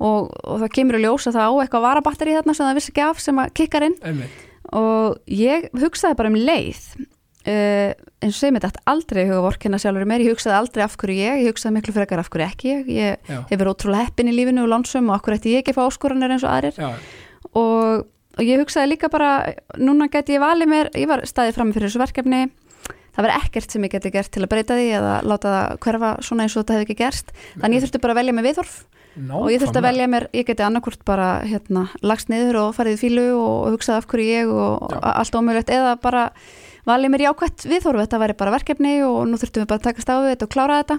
Og, 0.00 0.30
og 0.32 0.62
það 0.62 0.74
kemur 0.78 1.00
að 1.00 1.34
það 1.36 1.44
á 1.44 1.52
eitthvað 1.64 1.84
varabatteri 1.84 2.36
þarna 2.38 2.56
sem 2.56 2.68
það 2.68 2.78
vissi 2.80 2.92
ekki 2.94 3.04
af 3.04 3.20
sem 3.20 3.40
að 3.42 3.52
kikkar 3.60 3.88
inn. 3.88 3.98
Einmitt. 4.04 4.46
Og 4.74 5.18
ég 5.28 5.68
hugsaði 5.76 6.16
bara 6.16 6.32
um 6.32 6.38
leið 6.40 6.80
uh, 7.44 7.92
eins 8.24 8.32
og 8.32 8.38
segir 8.38 8.54
mér 8.56 8.64
þetta 8.64 8.82
aldrei 8.90 9.22
huga 9.28 9.42
vorkina 9.44 9.80
sjálfur 9.80 10.08
mér, 10.08 10.24
ég 10.24 10.34
hugsaði 10.34 10.56
aldrei 10.58 10.84
af 10.86 10.96
hverju 11.00 11.18
ég 11.18 11.44
ég 11.44 11.52
hugsaði 11.52 11.76
miklu 11.76 11.94
frekar 11.96 12.22
af 12.22 12.30
hverju 12.32 12.46
ekki 12.48 12.72
ég. 12.72 12.90
Ég 12.94 13.30
hef 13.50 13.54
verið 13.54 13.72
ótrúlega 13.74 14.08
heppin 14.08 14.32
í 14.32 14.34
lífinu 14.36 14.64
og 14.64 14.72
lánsum 14.72 15.10
og 15.10 15.18
af 15.18 15.24
hverju 15.26 15.40
ætti 15.40 15.54
ég 15.54 15.64
ekki 15.64 15.74
að 15.74 15.78
fá 15.80 15.84
áskoranir 15.86 16.34
eins 16.34 16.46
og 16.46 16.52
aðrir. 16.54 16.82
Og, 17.52 18.04
og 18.38 18.42
ég 18.44 18.64
hugsaði 18.64 18.94
líka 18.94 19.12
bara 19.12 19.30
núna 19.78 20.08
geti 20.12 20.38
ég 20.38 20.44
valið 20.44 20.72
mér, 20.72 20.92
ég 20.96 21.10
var 21.10 21.24
staðið 21.28 21.58
fram 21.58 21.74
fyrir 21.76 21.90
þessu 21.90 22.02
verkefni. 22.02 22.46
Það 23.14 23.28
var 23.28 23.36
ekkert 23.36 23.70
sem 23.70 23.84
ég 23.86 23.92
geti 23.94 24.10
gert 24.10 24.32
til 24.34 24.42
að 24.42 24.50
breyta 24.50 24.74
því 24.74 24.88
eða 24.98 25.12
láta 25.22 25.52
það 25.52 25.76
hverfa 25.84 26.08
svona 26.26 26.46
eins 26.46 26.56
og 26.56 26.64
þetta 26.64 26.74
hefði 26.74 26.86
ekki 26.88 26.98
gerst. 26.98 27.30
Þannig 27.60 27.76
ég 27.76 27.84
þurfti 27.84 28.00
bara 28.02 28.16
að 28.16 28.20
velja 28.22 28.34
mig 28.34 28.46
viðhorf. 28.48 28.74
Og 29.14 29.46
ég 29.52 29.60
þurfti 29.62 29.78
að 29.78 29.86
velja 29.86 30.06
mér, 30.10 30.24
ég 30.34 30.46
geti 30.48 30.64
annarkvort 30.66 31.04
bara 31.06 31.28
hérna, 31.46 31.84
lagst 32.02 32.30
niður 32.32 32.58
og 32.64 32.72
farið 32.74 32.96
í 32.96 33.00
fílu 33.04 33.26
og 33.38 33.76
hugsaði 33.76 34.00
af 34.00 34.08
hverju 34.10 34.26
ég 34.26 34.50
og 34.50 34.88
Já. 34.90 34.98
allt 35.12 35.38
ómjögulegt 35.38 35.70
eða 35.70 35.92
bara 36.02 36.24
valið 36.88 37.12
mér 37.12 37.24
jákvætt 37.28 37.64
viðhorf, 37.68 38.02
þetta 38.04 38.20
væri 38.22 38.36
bara 38.38 38.54
verkefni 38.54 38.94
og 39.06 39.22
nú 39.28 39.38
þurftum 39.40 39.64
við 39.64 39.70
bara 39.70 39.80
að 39.80 39.88
takast 39.88 40.12
á 40.12 40.16
við 40.18 40.30
þetta 40.34 40.46
og 40.48 40.52
klára 40.54 40.78
þetta. 40.82 40.98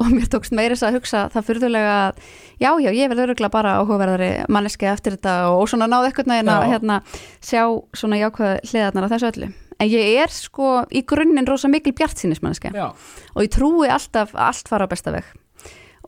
Og 0.00 0.12
mér 0.14 0.28
tókst 0.32 0.54
meira 0.56 0.76
þess 0.76 0.86
að 0.88 0.96
hugsa 0.96 1.22
það 1.34 1.46
fyrðulega 1.48 1.96
að 1.96 2.20
já, 2.62 2.70
já, 2.80 2.90
ég 2.94 3.10
verður 3.10 3.32
öruglega 3.34 3.52
bara 3.52 3.74
áhugaverðari 3.80 4.30
manneski 4.48 4.88
eftir 4.88 5.18
þetta 5.18 5.34
og, 5.52 5.66
svona 5.68 5.90
náðu 5.90 6.08
eitthvað 6.08 6.30
neginn 6.30 6.52
að 6.54 6.68
hérna, 6.70 7.00
sjá 7.44 7.62
svona 7.98 8.20
jákvæða 8.22 8.54
hliðarnar 8.70 9.06
á 9.06 9.12
þessu 9.12 9.30
öllu. 9.32 9.50
En 9.80 9.88
ég 9.88 10.22
er 10.22 10.32
sko 10.32 10.72
í 10.92 11.04
grunninn 11.08 11.48
rosa 11.48 11.68
mikil 11.72 11.92
bjartsýnismanneski 11.96 12.72
já, 12.76 12.88
og 12.92 13.44
ég 13.44 13.52
trúi 13.52 13.88
alltaf 13.92 14.34
allt 14.36 14.68
fara 14.68 14.88
á 14.88 14.92
besta 14.92 15.14
veg 15.14 15.28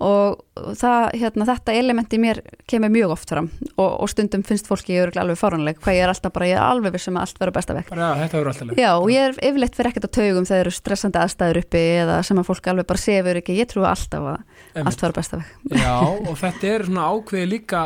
og 0.00 0.40
það, 0.80 1.04
hérna, 1.20 1.44
þetta 1.46 1.74
element 1.76 2.14
í 2.16 2.18
mér 2.18 2.40
kemur 2.70 2.90
mjög 2.90 3.10
oft 3.14 3.28
fram. 3.28 3.50
Og, 3.76 3.90
og 4.02 4.08
stundum 4.10 4.42
finnst 4.42 4.66
fólki 4.66 4.94
ég 4.96 5.16
alveg 5.20 5.36
fáránleg 5.38 5.78
hvað 5.82 5.94
ég 5.98 6.02
er 6.06 6.12
alltaf 6.12 6.32
bara, 6.32 6.48
ég 6.48 6.56
er 6.56 6.64
alveg 6.64 6.94
vissum 6.96 7.18
að 7.20 7.26
allt 7.26 7.38
verður 7.42 7.56
besta 7.58 7.74
bara, 7.76 7.84
já, 8.00 8.20
þetta 8.22 8.38
verður 8.38 8.50
alltaf 8.52 8.68
leið 8.70 8.80
Já, 8.82 8.90
og 8.96 9.10
ég 9.12 9.26
er 9.28 9.36
yfirleitt 9.50 9.76
fyrir 9.76 9.90
ekkert 9.92 10.08
á 10.08 10.16
taugum 10.16 10.48
þegar 10.48 10.62
eru 10.64 10.74
stressandi 10.78 11.20
aðstæður 11.22 11.60
uppi 11.62 11.82
eða 12.02 12.16
sem 12.26 12.40
að 12.42 12.48
fólk 12.48 12.70
alveg 12.72 12.88
bara 12.88 13.02
sefur 13.04 13.40
ekki, 13.42 13.58
ég 13.60 13.68
trúi 13.70 13.84
alltaf 13.86 14.26
að 14.32 14.38
Einmitt. 14.38 14.86
allt 14.88 15.04
verður 15.04 15.18
besta 15.20 15.42
veg 15.42 15.76
Já, 15.82 15.94
og 16.00 16.34
þetta 16.40 16.72
er 16.72 16.86
svona 16.88 17.06
ákveði 17.12 17.50
líka 17.52 17.82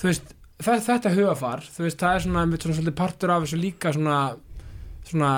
þú 0.00 0.08
veist, 0.10 0.34
þetta, 0.64 1.12
hugafar 1.14 1.60
þú 1.68 1.84
veist, 1.86 2.00
það 2.00 2.16
er 2.18 2.24
svona, 2.26 2.42
einmitt 2.46 2.64
svona 2.64 2.78
svolítið 2.80 2.98
partur 3.04 3.34
af 3.36 3.44
þessu 3.44 3.60
líka 3.60 3.92
svona 3.94 4.18
svona 5.04 5.30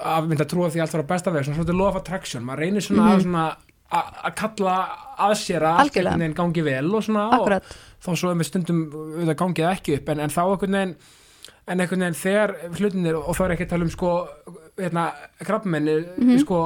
að 0.00 0.28
mynda 0.30 0.44
að 0.46 0.52
trúa 0.54 0.68
því 0.70 0.80
allt 0.84 0.94
á 0.94 1.10
besta 1.10 1.32
veg 1.34 1.42
svona 1.44 1.58
svolítið 1.58 1.78
law 1.80 1.88
of 1.90 1.96
attraction, 1.98 2.44
maður 2.46 2.62
reynir 2.64 2.84
svona 2.86 3.02
Mhm. 3.02 3.10
að 3.18 3.24
svona 3.26 3.44
að 3.90 4.20
að 4.22 4.34
kalla 4.38 4.74
að 5.26 5.34
sér 5.40 5.66
að 5.68 5.80
allt 5.84 5.96
einhvern 6.00 6.20
veginn 6.24 6.36
gangi 6.40 6.62
vel 6.66 6.94
og 6.94 7.02
svona 7.06 7.24
Akkurat, 7.36 7.64
og 7.64 8.04
þó 8.06 8.10
svo 8.20 8.34
með 8.34 8.48
stundum 8.50 8.80
auðvitað 8.94 9.38
gangið 9.42 9.68
ekki 9.74 9.96
upp 10.00 10.08
en, 10.14 10.20
en 10.26 10.30
þá 10.34 10.40
einhvern 10.46 10.78
veginn 10.78 10.94
en 11.70 11.80
einhvern 11.84 12.04
veginn 12.06 12.20
þegar 12.22 12.54
hlutinir 12.78 13.18
og 13.20 13.36
þá 13.36 13.42
er 13.46 13.54
ekki 13.56 13.66
að 13.68 13.72
tala 13.74 13.86
um 13.86 13.92
sko 13.94 14.12
hérna, 14.80 15.04
krabbmenni 15.44 15.98
Mhm. 16.16 16.38
sko, 16.44 16.58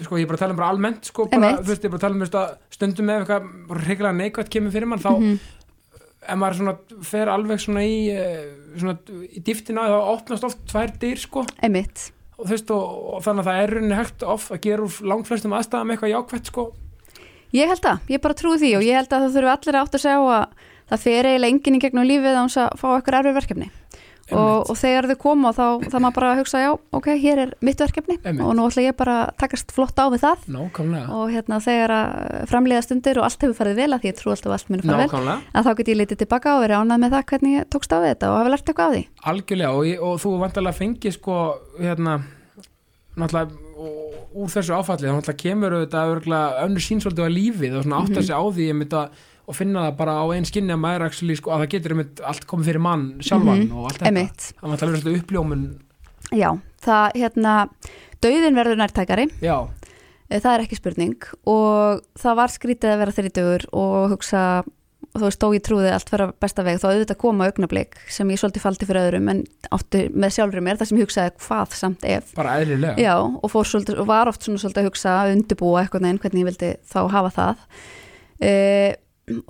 sko 0.00 0.16
ég 0.16 0.22
er 0.24 0.30
bara 0.30 0.36
að 0.38 0.44
tala 0.44 0.54
um 0.54 0.60
bara 0.62 0.70
almennt 0.72 1.04
sko 1.10 1.26
bara, 1.32 1.56
veist, 1.60 1.82
ég 1.82 1.88
er 1.90 1.94
bara 1.94 2.00
að 2.00 2.06
tala 2.06 2.14
um 2.14 2.22
að 2.22 2.56
stundum 2.70 3.06
með 3.06 3.20
eitthvað 3.24 3.86
reyngilega 3.86 4.16
neikvægt 4.20 4.50
kemur 4.54 4.72
fyrir 4.74 4.86
mann 4.88 5.02
þá 5.02 5.12
Mhm. 5.18 5.38
ef 6.26 6.36
maður 6.40 6.56
svona 6.58 6.76
fer 7.06 7.28
alveg 7.30 7.60
svona 7.62 7.82
í 7.86 7.98
eh, 8.10 8.46
svona 8.76 8.96
í 9.30 9.40
dýftina 9.46 9.84
þá 9.86 9.98
opnast 10.16 10.44
oft 10.44 10.58
tvær 10.66 10.90
dyr 10.98 11.16
sko. 11.22 11.44
Einmitt. 11.62 12.10
Og 12.38 12.48
veist 12.50 12.70
og, 12.70 13.14
og 13.14 13.22
þannig 13.22 13.44
að 13.44 13.46
það 13.48 13.60
er 13.62 13.70
rauninni 13.76 13.96
hægt 13.96 14.22
oft 14.26 14.50
að 14.52 14.60
gera 14.66 14.82
úr 14.84 14.96
langflestum 15.06 15.54
aðstæðum 15.56 15.92
eitthvað 15.94 16.12
jákvætt 16.12 16.50
sko 16.50 16.64
Ég 17.56 17.72
held 17.72 17.88
að, 17.88 18.04
ég 18.12 18.20
bara 18.24 18.36
trúi 18.36 18.58
því 18.60 18.74
og 18.76 18.84
ég 18.84 18.98
held 19.00 19.12
að 19.12 19.26
það 19.26 19.36
þurfi 19.38 19.52
allir 19.54 19.80
átt 19.80 19.96
að 19.96 20.04
segja 20.04 20.20
að 20.36 20.62
það 20.86 21.02
fer 21.06 21.30
eiginlega 21.30 21.54
enginn 21.54 21.78
í 21.78 21.82
gegnum 21.82 22.06
lífið 22.06 22.38
án 22.38 22.52
að 22.52 22.78
fá 22.80 22.86
eitthvað 22.92 23.18
erfið 23.22 23.36
verkefni. 23.40 23.68
Og, 24.34 24.70
og 24.72 24.74
þegar 24.74 25.06
þau 25.06 25.18
koma 25.22 25.52
þá 25.54 25.66
það 25.86 26.00
maður 26.02 26.14
bara 26.16 26.28
að 26.32 26.40
hugsa 26.40 26.60
já, 26.64 26.70
ok, 26.98 27.04
hér 27.22 27.40
er 27.44 27.50
mitt 27.62 27.78
verkefni 27.78 28.16
Einmitt. 28.16 28.42
og 28.42 28.56
nú 28.58 28.64
ætla 28.66 28.82
ég 28.82 28.96
bara 28.98 29.14
að 29.20 29.36
takast 29.38 29.70
flott 29.70 30.00
á 30.02 30.10
við 30.10 30.24
það. 30.24 30.48
Nákvæmlega. 30.50 31.06
Og 31.14 31.30
hérna 31.30 31.60
þegar 31.62 31.94
að 31.94 32.32
framleiða 32.50 32.86
stundir 32.88 33.20
og 33.20 33.28
allt 33.28 33.46
hefur 33.46 33.58
farið 33.60 33.78
vel 33.84 33.88
að 33.94 34.02
því 34.02 34.10
ég 34.10 34.18
trú 34.18 34.32
alltaf 34.34 34.56
allt 34.56 34.72
muni 34.72 34.82
fara 34.82 35.04
vel 35.04 35.20
að 35.30 35.68
þá 35.68 35.70
get 35.78 35.92
ég 35.92 36.00
litið 36.00 36.20
tilbaka 36.24 36.56
og 36.56 36.64
verið 36.66 36.82
ánað 36.82 37.02
með 37.04 37.14
það 37.14 37.28
hvernig 37.30 37.54
ég 37.54 37.70
tókst 37.70 37.94
á 37.94 37.98
við 38.02 38.10
þetta 38.16 38.32
og 38.32 38.40
hafa 38.40 38.54
lært 38.56 38.72
eitthvað 38.72 38.90
á 38.90 38.94
því 38.96 39.04
náttúrulega 43.16 43.50
úr 44.36 44.52
þessu 44.52 44.76
áfalli 44.76 45.08
þá 45.08 45.14
náttúrulega 45.16 45.42
kemur 45.42 45.76
auðvitað 45.78 46.60
önnur 46.66 46.84
sínsvöldu 46.84 47.24
á 47.24 47.28
lífið 47.32 47.78
og 47.78 47.86
svona 47.86 48.02
átta 48.04 48.22
sig 48.22 48.36
á 48.36 48.42
því 48.44 48.68
að 48.86 49.08
og 49.46 49.54
finna 49.54 49.84
það 49.86 49.96
bara 50.00 50.14
á 50.18 50.24
einn 50.34 50.46
skinni 50.48 50.74
að 50.74 50.80
maður 50.82 51.04
actually, 51.06 51.36
sko, 51.38 51.52
að 51.54 51.60
það 51.62 51.72
getur 51.76 51.92
einmitt 51.94 52.22
allt 52.26 52.46
komið 52.50 52.66
fyrir 52.66 52.82
mann 52.82 53.04
sjálfan 53.22 53.60
Mhm, 53.62 53.76
og 53.78 53.84
allt 53.86 54.00
þetta. 54.02 54.54
Það 54.58 54.62
var 54.66 54.72
alltaf 54.74 55.04
verið 55.04 55.20
uppljómun. 55.20 55.62
Já, 56.34 56.50
það 56.82 57.12
hérna 57.14 57.52
dauðin 58.20 58.58
verður 58.58 58.80
nærtækari. 58.82 59.30
Já, 59.40 59.68
Eh, 60.28 60.40
það 60.40 60.54
er 60.56 60.62
ekki 60.64 60.76
spurning 60.80 61.22
og 61.46 62.00
það 62.18 62.34
var 62.34 62.48
skrítið 62.50 62.90
að 62.90 62.98
vera 62.98 63.14
þrítugur 63.14 63.66
og 63.72 64.10
hugsa 64.10 64.40
og 65.06 65.20
þú 65.20 65.24
veist, 65.28 65.40
þó 65.40 65.48
ég 65.56 65.62
trúði 65.64 65.90
allt 65.92 66.10
fyrir 66.12 66.32
besta 66.42 66.64
veg 66.66 66.80
þá 66.82 66.86
auðvitað 66.90 67.18
koma 67.20 67.46
augnablik 67.48 67.96
sem 68.12 68.28
ég 68.32 68.40
svolítið 68.40 68.64
faldi 68.64 68.88
fyrir 68.88 69.06
öðrum 69.06 69.30
en 69.32 69.42
átti 69.72 70.02
með 70.12 70.34
sjálfur 70.36 70.64
mér 70.66 70.76
það 70.80 70.90
sem 70.90 70.98
ég 71.00 71.06
hugsaði 71.08 71.32
hvað 71.46 71.76
samt 71.78 72.04
ef. 72.04 72.34
Bara 72.36 72.58
eðlilega. 72.60 72.96
Já, 73.00 73.14
og, 73.22 73.48
svolítið, 73.52 74.00
og 74.02 74.06
var 74.10 74.28
oft 74.32 74.42
svona 74.44 74.60
svolítið 74.60 74.82
að 74.84 74.90
hugsa 74.90 75.16
að 75.22 75.32
undirbúa 75.36 75.82
eitthvað 75.84 76.04
neginn 76.06 76.20
hvernig 76.24 76.42
ég 76.44 76.48
vildi 76.50 76.70
þá 76.92 77.00
hafa 77.16 77.32
það. 77.38 77.66
Uh, 78.36 78.92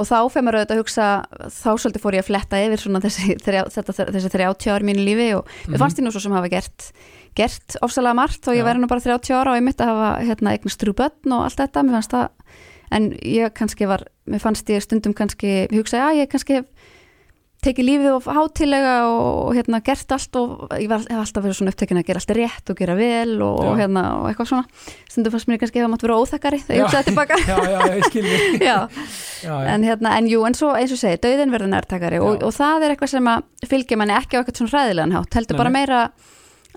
og 0.00 0.06
þá 0.08 0.16
fyrir 0.32 0.44
maður 0.46 0.56
auðvitað 0.60 0.76
að 0.76 0.80
hugsa 0.80 1.06
þá 1.52 1.70
svolítið 1.82 2.02
fór 2.06 2.14
ég 2.16 2.22
að 2.24 2.28
fletta 2.30 2.60
yfir 2.64 2.80
svona 2.80 3.00
þessi, 3.04 3.34
þrjá, 3.44 3.62
þetta, 3.74 3.96
þessi 4.14 4.30
30 4.32 4.70
ár 4.72 4.86
mínu 4.88 5.02
lífi 5.04 5.26
og 5.36 5.44
Mhm. 5.44 5.72
mér 5.74 5.82
fannst 5.82 5.98
ég 6.00 6.06
nú 6.06 6.12
svo 6.14 6.22
sem 6.24 6.32
hafa 6.32 6.48
gert 6.48 6.86
gert 7.36 7.76
ofsalega 7.84 8.16
margt 8.16 8.48
og 8.48 8.56
ég 8.56 8.64
væri 8.64 8.80
nú 8.80 8.88
bara 8.88 9.04
30 9.04 9.34
ára 9.36 9.52
og 9.52 9.58
ég 9.60 9.66
mitt 9.66 9.82
að 9.84 9.90
hafa 9.92 10.24
hérna, 10.24 10.54
eignast 10.56 10.80
þrjú 10.80 10.94
börn 10.96 11.32
og 11.36 11.44
allt 11.44 11.60
þetta, 11.60 11.82
mér 11.84 11.98
fannst 11.98 12.14
það 12.16 12.28
en 12.94 13.12
ég 13.22 13.54
kannski 13.56 13.88
var, 13.88 14.06
mér 14.28 14.42
fannst 14.42 14.68
ég 14.70 14.84
stundum 14.84 15.16
kannski, 15.16 15.66
ég 15.66 15.74
hugsaði 15.78 16.04
að 16.04 16.20
ég 16.22 16.30
kannski 16.32 16.62
tekið 17.64 17.86
lífið 17.88 18.12
of 18.12 18.26
hátilega 18.30 18.94
og, 19.08 19.54
hérna 19.56 19.80
gert 19.84 20.12
allt 20.14 20.36
og 20.38 20.66
ég 20.76 20.90
var, 20.90 21.02
alltaf 21.10 21.42
verið 21.42 21.56
svona 21.58 21.72
upptekin 21.72 21.98
að 21.98 22.06
gera 22.10 22.20
allt 22.22 22.32
rétt 22.36 22.72
og 22.72 22.78
gera 22.78 22.94
vel 22.98 23.34
og, 23.40 23.58
og 23.64 23.80
hérna 23.80 24.04
og 24.20 24.28
eitthvað 24.30 24.50
svona. 24.52 24.84
Stundum 25.08 25.34
fannst 25.34 25.50
mér 25.50 25.60
kannski 25.62 25.80
að 25.80 25.86
það 25.86 25.92
mátt 25.94 26.06
vera 26.06 26.18
óþakkari 26.20 26.60
þegar 26.62 26.78
ég 26.78 26.86
hugsaði 26.86 27.08
tilbaka. 27.10 27.40
Já, 27.50 27.58
já, 27.72 27.80
ég 27.96 28.08
skil 28.10 28.24
mig 28.26 28.46
já, 28.70 28.78
já, 29.42 29.50
já. 29.50 29.54
en 29.72 29.88
hérna, 29.88 30.14
en 30.20 30.30
jú, 30.30 30.44
en 30.46 30.58
svo 30.58 30.72
eins 30.76 30.94
og 30.94 31.00
segi, 31.00 31.20
dauðin 31.24 31.54
verður 31.54 31.72
nærtakari 31.72 32.22
og, 32.22 32.42
og 32.44 32.54
það 32.54 32.86
er 32.86 32.94
eitthvað 32.94 33.14
sem 33.16 33.30
að 33.32 33.70
fylgja 33.72 34.00
manni 34.00 34.16
ekki 34.16 34.36
á 34.36 34.40
eitthvað 34.40 34.62
svona 34.62 34.74
hræðilegan 34.74 35.16
hátt, 35.16 35.38
heldur 35.40 35.60
bara 35.62 35.74
meira 35.74 36.02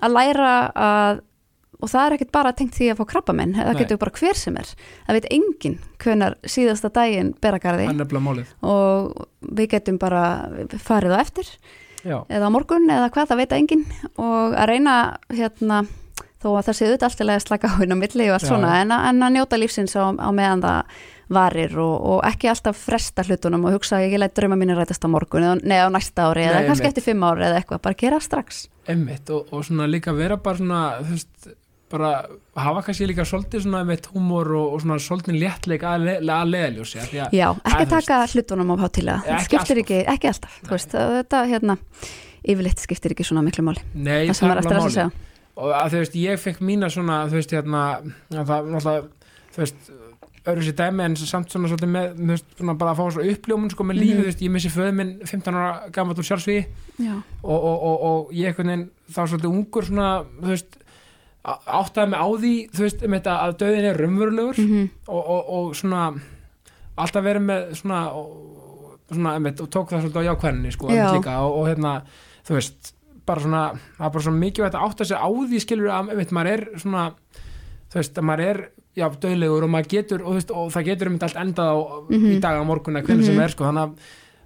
að 0.00 0.16
læra 0.16 0.54
að 0.74 1.24
og 1.82 1.90
það 1.92 2.06
er 2.06 2.16
ekkert 2.16 2.32
bara 2.32 2.52
tengt 2.56 2.74
því 2.76 2.90
að 2.92 2.98
fá 3.00 3.04
krabba 3.12 3.34
minn 3.36 3.54
það 3.56 3.70
Nei. 3.72 3.80
getur 3.82 4.00
bara 4.02 4.14
hver 4.20 4.36
sem 4.40 4.56
er. 4.60 4.72
Það 5.06 5.18
veit 5.18 5.28
enginn 5.36 5.78
hvenar 6.04 6.36
síðasta 6.44 6.90
daginn 6.92 7.34
beragarði 7.40 7.86
er 7.90 8.46
og 8.62 9.26
við 9.40 9.70
getum 9.76 9.98
bara 9.98 10.24
farið 10.78 11.16
á 11.16 11.18
eftir. 11.24 11.48
Já, 12.00 12.22
eða 12.32 12.48
á 12.48 12.54
morgun 12.54 12.88
eða 12.88 13.10
hvað, 13.12 13.28
það 13.32 13.40
veit 13.42 13.52
enginn. 13.58 13.86
Og 14.16 14.54
að 14.56 14.68
reyna 14.72 14.94
hérna 15.28 15.82
þó 16.40 16.54
að 16.56 16.68
það 16.70 16.76
sé 16.78 16.86
auðvitað 16.88 17.08
alltaf 17.10 17.32
að 17.34 17.42
slaka 17.44 17.68
á 17.68 17.76
hérna 17.76 17.96
milli 18.00 18.28
og 18.30 18.36
allt 18.38 18.46
Já, 18.46 18.48
svona, 18.54 18.70
en, 18.80 18.92
að- 18.96 19.08
en 19.10 19.22
að 19.26 19.34
njóta 19.34 19.58
lífsins 19.60 19.92
á, 20.00 20.08
á 20.08 20.28
meðan 20.32 20.62
það 20.64 20.94
varir 21.30 21.76
og, 21.78 21.92
og 22.10 22.24
ekki 22.26 22.48
alltaf 22.50 22.78
fresta 22.88 23.22
hlutunum 23.22 23.68
og 23.68 23.76
hugsa 23.76 24.00
ég 24.02 24.16
læt 24.18 24.32
drauma 24.34 24.56
mínu 24.58 24.74
rætast 24.74 25.04
á 25.04 25.08
morgun 25.12 25.44
eða 25.46 25.60
nei, 25.62 25.76
á 25.78 25.86
næsta 25.92 26.24
ári 26.32 26.42
eða 26.48 26.64
kannski 26.66 26.88
eftir 26.88 27.04
fimm 27.04 27.22
ári 27.22 27.44
eða 27.46 27.60
eitthvað, 27.60 27.82
bara 27.84 27.94
gera 28.00 28.18
strax. 28.24 28.64
Emmitt 28.90 29.30
og, 29.30 29.52
og 29.52 29.62
svona 29.68 29.86
líka 29.86 30.16
vera 30.16 30.40
bara 30.42 30.58
svona 30.58 30.80
þú 31.04 31.12
veist, 31.12 31.52
bara 31.90 32.10
hafa 32.56 32.82
kannski 32.86 33.06
líka 33.10 33.24
svolítið 33.26 33.64
svona 33.64 33.80
með 33.88 34.08
humor 34.14 34.50
og, 34.54 34.74
og 34.76 34.82
svona 34.84 34.98
svolítið 35.02 35.38
léttleik 35.42 35.82
að, 35.90 36.04
le, 36.06 36.14
að 36.34 36.52
leðaljósi 36.54 37.00
að 37.02 37.14
Já, 37.34 37.48
ekki 37.64 37.84
Að, 37.84 37.88
taka 37.94 38.18
hlutunum 38.34 38.70
á 38.70 38.76
hátilega, 38.84 39.22
það 39.26 39.46
skiptir 39.48 39.82
ekki, 39.82 39.98
ekki 40.14 40.30
alltaf 40.30 40.60
veist, 40.70 40.94
þetta 40.94 41.40
hérna 41.50 41.76
yfirleitt 42.46 42.84
skiptir 42.86 43.14
ekki 43.16 43.26
svona 43.26 43.42
miklu 43.44 43.64
máli. 43.66 43.82
Nei, 43.94 44.28
það 44.30 44.36
sem 44.38 44.50
er 44.54 44.62
eftir 44.62 44.78
að 44.80 44.86
segja. 44.90 45.08
Og 45.60 45.72
að 45.76 45.90
þú 45.92 45.98
veist, 46.04 46.14
ég 46.22 46.38
fekk 46.40 46.60
mína 46.64 46.88
svona 46.94 47.16
þú 47.28 47.36
veist, 47.40 47.50
hérna 47.58 47.80
að 48.00 48.46
það, 48.48 48.70
náttúrulega, 48.76 49.34
þú 49.50 49.60
veist 49.64 49.90
öðru 50.50 50.62
sér 50.64 50.76
dæmi 50.78 51.04
en 51.04 51.16
samt 51.20 51.50
svona 51.52 51.68
svolítið 51.68 51.90
með, 51.92 52.06
þú 52.16 52.28
veist, 52.30 52.46
svona 52.56 52.74
bara 52.80 52.94
að 52.94 53.00
fá 53.02 53.10
svo 53.12 53.24
uppljómun 53.34 53.70
sko 53.74 53.84
með 53.84 53.98
lífið, 54.00 54.14
Mhm. 54.14 54.22
þú 54.22 54.28
veist, 54.30 54.44
ég 54.46 54.54
missi 54.54 54.70
föðu 54.72 54.94
minn 54.96 55.10
15 55.28 55.58
ára 55.58 55.90
gammal 55.92 56.14
úr 56.16 56.24
sjálfsvíði 56.30 56.62
Já, 57.04 57.12
og, 57.42 57.58
og, 57.58 57.82
og, 57.90 57.96
og 58.08 58.32
ég 58.32 58.56
veginn 58.56 58.86
þá 59.12 59.20
svolítið 59.26 59.50
ungur 59.52 59.84
svona, 59.90 60.08
þú 60.40 60.48
veist 60.54 60.78
áttaði 61.44 62.10
mig 62.12 62.20
á 62.20 62.26
því, 62.36 62.52
þú 62.76 62.82
veist, 62.84 63.02
um 63.06 63.14
þetta 63.16 63.34
að 63.46 63.54
döðin 63.62 63.88
er 63.90 63.96
raunverulegur 64.00 64.58
mm 64.60 64.88
og, 65.08 65.20
og, 65.34 65.52
og 65.56 65.76
svona 65.78 66.02
alltaf 67.00 67.24
verið 67.24 67.44
með 67.48 67.70
svona 67.80 68.00
og, 68.12 68.32
svona, 69.10 69.32
einmitt, 69.38 69.60
og 69.64 69.70
tók 69.72 69.88
það 69.90 70.02
svolítið 70.04 70.20
á 70.20 70.28
jákvæðinni 70.30 70.72
sko, 70.74 70.90
Já. 70.92 71.06
líka, 71.16 71.38
og, 71.40 71.56
og 71.62 71.68
hérna 71.70 71.94
þú 72.46 72.58
veist, 72.58 72.92
bara 73.26 73.40
svona 73.40 73.62
það 73.96 74.04
er 74.06 74.12
bara 74.16 74.24
svona 74.26 74.42
mikilvægt 74.44 74.76
að 74.76 74.84
átta 74.90 75.04
sig 75.08 75.16
á 75.16 75.28
því 75.32 75.60
skilur 75.64 75.88
að 75.90 76.12
einmitt, 76.12 76.34
maður 76.36 76.52
er 76.52 76.62
svona 76.82 77.06
þú 77.90 77.98
veist, 78.02 78.18
að 78.20 78.28
maður 78.28 78.44
er, 78.52 78.60
já, 79.00 79.06
döðlegur 79.24 79.64
og 79.66 79.70
maður 79.72 79.90
getur, 79.96 80.22
og, 80.22 80.28
þú 80.34 80.38
veist, 80.40 80.52
og 80.60 80.70
það 80.76 80.88
getur 80.92 81.08
einmitt 81.10 81.24
allt 81.26 81.40
endað 81.40 81.72
á, 81.72 81.76
Mhm. 82.10 82.26
í 82.36 82.40
dag 82.44 82.60
á 82.60 82.64
morgun 82.68 82.96
eða 83.00 83.06
hvernig 83.08 83.24
sem 83.26 83.34
Mhm. 83.34 83.42
er, 83.44 83.48
sko, 83.56 83.64
þannig 83.64 83.82
að 83.88 83.94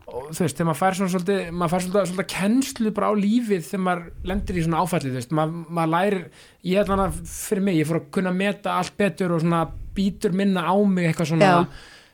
og, 0.05 0.29
þú 0.35 0.45
veist, 0.45 0.59
þegar 0.59 0.69
maður 0.69 0.81
fær 0.81 0.99
svona 0.99 1.15
svolítið 1.15 1.41
maður 1.55 1.73
fær 1.73 1.85
svolítið, 1.85 2.11
svolítið 2.11 2.29
kennslu 2.35 2.93
bara 2.97 3.09
á 3.09 3.15
lífið 3.17 3.65
þegar 3.71 3.85
maður 3.87 4.05
lendir 4.31 4.59
í 4.61 4.67
svona 4.67 4.85
áfallið 4.85 5.15
þú 5.15 5.21
veist, 5.21 5.35
maður, 5.39 5.65
maður 5.79 5.93
lærir, 5.95 6.21
ég 6.69 6.79
held 6.81 6.95
hana 6.95 7.09
fyrir 7.33 7.65
mig, 7.65 7.81
ég 7.81 7.91
fór 7.91 8.01
að 8.03 8.13
kunna 8.19 8.37
meta 8.37 8.79
allt 8.79 8.97
betur 9.01 9.35
og 9.37 9.45
svona 9.45 9.65
býtur 9.97 10.37
minna 10.37 10.67
á 10.69 10.75
mig 10.85 11.09
eitthvað 11.09 11.31
svona 11.33 11.49
Já. 11.49 11.59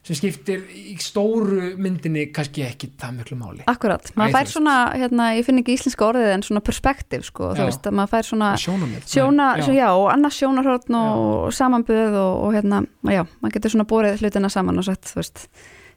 sem 0.06 0.18
skiptir 0.20 0.62
í 0.70 0.94
stóru 1.02 1.72
myndinni 1.80 2.28
kannski 2.34 2.62
ekki 2.64 2.92
það 3.00 3.18
miklu 3.18 3.40
máli. 3.40 3.66
Akkurat, 3.70 4.06
Æ, 4.06 4.14
maður 4.14 4.30
þú 4.30 4.38
fær 4.38 4.52
svona, 4.54 4.76
hérna, 4.96 5.26
ég 5.36 5.48
finn 5.48 5.60
ekki 5.60 5.76
íslenska 5.76 6.06
orðið 6.06 6.30
en 6.36 6.46
svona 6.46 6.62
perspektiv, 6.64 7.26
sko, 7.26 7.50
þú 7.58 7.66
veist, 7.68 7.90
að 7.90 7.98
maður 7.98 8.14
fær 8.14 8.30
svona 8.30 8.52
sjónamið 8.60 9.10
sjóna, 9.16 9.50
já. 9.58 9.66
já, 9.66 9.74
já 9.80 9.88
og 9.90 10.06
annars 10.14 10.40
sjónarhórn 10.40 11.00
og 11.02 11.52
samanböð 11.56 12.16
og, 12.22 12.32
og 12.46 12.56
hérna, 12.56 12.80
já, 13.12 13.26
maður 13.42 13.58
getur 13.58 13.76
svona 13.76 13.90
borið 13.92 14.24
hlutina 14.24 14.52
saman 14.52 14.80
og 14.80 14.88
sett, 14.88 15.04
þú 15.10 15.20
veist, 15.20 15.44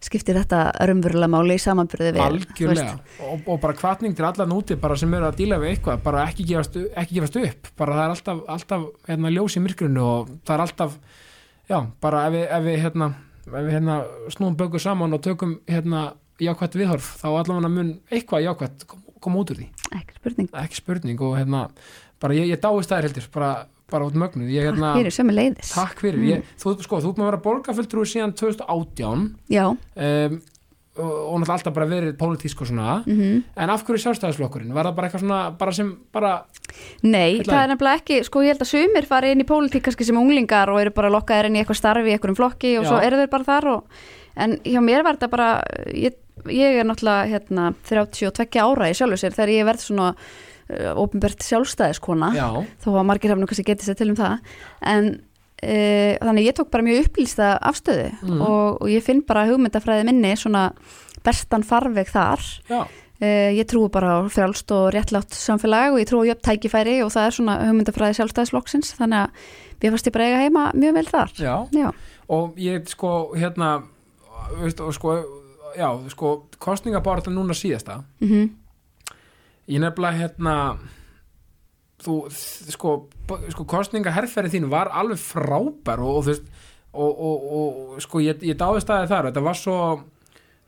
skiptir 0.04 0.38
þetta 0.40 0.62
raunverulega 0.90 1.32
máli 1.32 1.58
í 1.58 1.62
samanbyrði 1.64 2.14
við, 2.16 2.24
algjörlega. 2.24 2.96
og, 3.26 3.44
og 3.48 3.60
bara 3.64 3.78
kvartning 3.78 4.16
til 4.18 4.28
allan 4.28 4.56
úti 4.56 4.78
bara 4.80 4.98
sem 5.00 5.14
eru 5.16 5.30
að 5.30 5.38
díla 5.42 5.60
við 5.62 5.76
eitthvað 5.76 6.02
bara 6.06 6.26
ekki 6.30 6.48
gefast, 6.50 6.80
ekki 7.00 7.20
gefast 7.20 7.40
upp. 7.42 7.70
Bara 7.80 8.00
það 8.00 8.04
er 8.06 8.16
alltaf, 8.16 8.42
alltaf 8.56 8.88
hérna, 9.10 9.34
ljós 9.34 9.60
í 9.60 9.64
myrkrinu 9.64 10.04
og 10.04 10.34
það 10.44 10.56
er 10.56 10.66
alltaf 10.66 10.98
já, 11.70 11.78
bara 12.04 12.26
ef 12.28 12.36
við, 12.36 12.46
ef 12.58 12.68
við, 12.68 12.82
hérna, 12.88 13.10
ef 13.48 13.56
við 13.56 13.72
hérna, 13.78 13.98
snúum 14.36 14.60
bögur 14.60 14.84
saman 14.84 15.16
og 15.16 15.24
tökum 15.24 15.58
hérna, 15.70 16.12
jákvætt 16.42 16.78
viðhorf 16.80 17.14
þá 17.22 17.28
allavega 17.32 17.72
mun 17.72 17.96
eitthvað 18.12 18.48
jákvætt 18.48 18.88
koma 18.90 19.04
kom 19.24 19.38
út 19.40 19.54
úr 19.54 19.62
því, 19.62 19.70
ekki 19.96 20.18
spurning, 20.18 20.50
ekki 20.60 20.80
spurning 20.82 21.22
og 21.24 21.38
hérna, 21.40 21.68
bara 22.20 22.36
ég, 22.36 22.50
ég 22.52 22.60
dáist 22.60 22.92
það 22.92 23.08
heldur 23.08 23.30
bara, 23.32 23.52
bara 23.94 24.08
út 24.10 24.18
mögnuð 24.18 24.50
ég, 24.54 24.66
takk 24.66 24.74
hérna, 24.74 24.94
fyrir, 24.98 25.14
sömu 25.20 25.36
leiðis 25.38 25.74
takk 25.78 26.02
fyrir 26.02 26.20
Mm. 26.24 26.32
ég, 26.34 26.56
þú, 26.62 26.74
sko, 26.86 27.00
þú 27.04 27.14
með 27.14 27.24
að 27.28 27.30
vera 27.32 27.44
borgarfulltrúi 27.46 28.10
síðan 28.10 28.34
2018 28.40 29.30
já, 29.54 29.66
um, 29.70 30.42
og, 30.94 31.10
og 31.10 31.40
náttúrulega 31.42 31.56
alltaf 31.58 31.74
bara 31.74 31.88
verið 31.90 32.18
pólitísk 32.20 32.60
og 32.62 32.68
svona 32.70 33.00
mm 33.08 33.38
En 33.58 33.70
af 33.74 33.82
hverju 33.86 34.02
sjálfstæðisflokkurinn? 34.04 34.74
Var 34.76 34.86
það 34.92 34.96
bara 35.00 35.08
eitthvað 35.10 35.24
svona, 35.24 35.40
bara 35.58 35.72
sem, 35.74 35.88
bara, 36.14 36.34
Nei, 37.02 37.40
Heillæg. 37.40 37.48
það 37.50 37.64
er 37.64 37.72
nefnilega 37.74 38.02
ekki, 38.02 38.20
sko 38.28 38.44
ég 38.46 38.54
held 38.54 38.62
að 38.66 38.72
sumir 38.74 39.08
fari 39.10 39.32
inn 39.34 39.42
í 39.42 39.48
pólitík 39.50 39.86
kannski 39.88 40.06
sem 40.06 40.18
unglingar 40.22 40.70
og 40.74 40.82
eru 40.84 40.94
bara 40.94 41.10
lokkaðir 41.14 41.50
inn 41.50 41.58
í 41.58 41.64
eitthvað 41.64 41.80
starfi 41.82 42.10
í 42.12 42.14
einhverjum 42.18 42.38
flokki 42.38 42.76
og 42.78 42.86
Já. 42.86 42.90
svo 42.92 43.02
eru 43.08 43.22
þeir 43.24 43.32
bara 43.34 43.48
þar 43.50 43.70
og, 43.74 43.84
en 44.38 44.58
hjá 44.66 44.82
mér 44.86 45.04
var 45.06 45.18
þetta 45.18 45.30
bara, 45.34 45.50
ég, 45.94 46.14
ég 46.50 46.80
er 46.82 46.86
náttúrulega 46.90 47.30
hérna 47.34 47.68
32 47.90 48.62
ára 48.62 48.90
í 48.90 48.98
sjálfu 48.98 49.18
sér 49.22 49.34
þegar 49.38 49.54
ég 49.58 49.66
verð 49.70 49.86
svona 49.90 50.14
uh, 50.70 50.94
ópenbært 50.96 51.44
sjálfstæðiskona. 51.44 52.32
Já, 52.36 52.48
þó 52.84 52.90
að 53.00 53.06
margir 53.10 53.30
hafa 53.34 53.42
nú 53.42 53.48
kannski 53.48 53.66
getið 53.68 53.90
sér 53.92 53.96
til 54.00 54.10
um 54.10 54.16
það. 54.20 54.40
En 54.82 55.22
e, 55.64 56.18
þannig 56.20 56.46
ég 56.50 56.56
tók 56.58 56.70
bara 56.74 56.84
mjög 56.84 57.06
upplýsta 57.08 57.54
afstöðu 57.62 58.10
Mhm. 58.22 58.42
og, 58.42 58.82
og 58.82 58.88
ég 58.92 59.02
finn 59.04 59.22
bara 59.26 59.46
hugmyndafræði 59.48 60.06
minni 60.10 60.34
svona 60.36 60.72
bestan 61.24 61.64
farveg 61.64 62.08
þar. 62.12 62.42
E, 63.24 63.28
ég 63.56 63.64
trúi 63.70 63.88
bara 63.90 64.20
á 64.20 64.28
frjálst 64.28 64.72
og 64.76 64.90
réttlátt 64.92 65.32
samfélag 65.32 65.94
og 65.94 66.00
ég 66.02 66.08
trúi 66.10 66.28
á 66.28 66.36
jöfn 66.36 66.44
tækifæri 66.44 66.98
og 67.06 67.12
það 67.14 67.28
er 67.30 67.32
svona 67.38 67.56
hugmyndafræði 67.70 68.18
sjálfstæðisflokksins. 68.20 68.92
Þannig 69.00 69.22
að 69.22 69.30
mér 69.80 69.94
fannst 69.94 70.08
ég 70.10 70.14
bara 70.18 70.26
eiga 70.28 70.42
heima 70.44 70.66
mjög 70.76 70.94
vel 70.98 71.06
þar. 71.08 71.32
Já. 71.40 71.56
Já, 71.72 71.92
Og 72.30 72.56
ég, 72.58 72.88
sko, 72.90 73.32
hérna, 73.36 73.84
veist, 74.62 74.80
og 74.82 74.94
sko, 74.96 75.16
já, 75.78 75.90
sko, 76.10 76.44
kostningabárata 76.60 77.32
núna 77.32 77.54
síðasta. 77.56 78.02
mm 78.20 78.50
Ég 79.72 79.80
nefnilega, 79.80 80.20
hérna, 80.20 80.56
þú, 82.04 82.18
sko, 82.74 82.96
sko, 83.54 83.66
kostningaherferði 83.70 84.58
þín 84.58 84.72
var 84.72 84.92
alveg 84.92 85.22
frábær 85.22 86.04
og, 86.04 86.18
og 86.20 86.26
þú 86.26 86.34
veist, 86.34 86.50
og, 86.94 87.12
og, 87.12 87.46
og 87.60 88.02
sko, 88.04 88.22
ég, 88.24 88.44
ég 88.44 88.60
dáði 88.60 88.84
staðið 88.84 89.14
þar, 89.14 89.30
þetta 89.30 89.46
var 89.48 89.60
svo, 89.60 89.78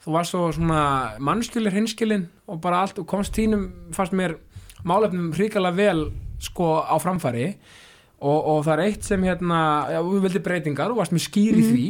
þú 0.06 0.16
var 0.16 0.30
svo 0.30 0.43
svona 0.56 0.84
mannskjulir 1.20 1.76
hinskilin 1.76 2.28
og 2.48 2.62
bara 2.64 2.84
allt, 2.86 3.02
og 3.02 3.10
komst 3.10 3.36
þínum, 3.36 3.68
fannst 3.96 4.16
mér, 4.16 4.38
málefnum 4.88 5.34
hrikalega 5.36 5.76
vel, 5.80 6.06
sko, 6.43 6.78
á 6.86 6.96
framfæri. 7.02 7.52
Og, 8.26 8.38
og 8.39 8.62
það 8.66 8.74
er 8.78 8.82
eitt 8.86 9.06
sem 9.06 9.24
hérna, 9.28 9.60
já, 9.91 10.00
við 10.08 10.24
vildi 10.24 10.41
breytingar 10.46 10.93
og 10.93 11.02
varst 11.02 11.14
með 11.14 11.26
skýr 11.28 11.58
í 11.60 11.66
því. 11.68 11.88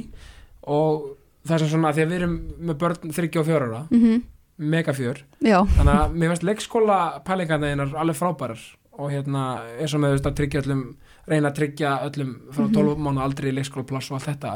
Og 0.74 1.12
það 1.46 1.58
er 1.62 1.70
svona 1.70 1.92
því 1.94 2.04
að 2.04 2.10
við 2.10 2.18
erum 2.18 2.38
með 2.66 2.80
börn 2.82 3.14
34 3.14 3.68
ára, 3.68 3.82
-hmm. 3.92 4.24
Megafjör. 4.58 5.22
Já, 5.44 5.60
þannig 5.78 5.94
að 5.96 6.16
mér 6.16 6.34
finnst 6.34 6.48
leikskóla 6.50 7.00
pælingarna 7.28 7.72
einar 7.74 7.96
alveg 8.02 8.20
frábærar 8.20 8.62
og 8.96 9.12
hérna 9.12 9.46
eins 9.76 9.96
og 9.96 10.04
með 10.04 10.22
að 10.22 10.38
tryggja 10.40 10.62
öllum 10.64 10.86
reyna 11.28 11.52
að 11.52 11.58
tryggja 11.60 11.96
öllum 12.08 12.36
frá 12.56 12.68
12 12.72 13.02
mánu 13.04 13.24
aldrei 13.24 13.50
í 13.52 13.56
leikskólapláss 13.58 14.12
og 14.12 14.20
allt 14.20 14.30
þetta. 14.32 14.54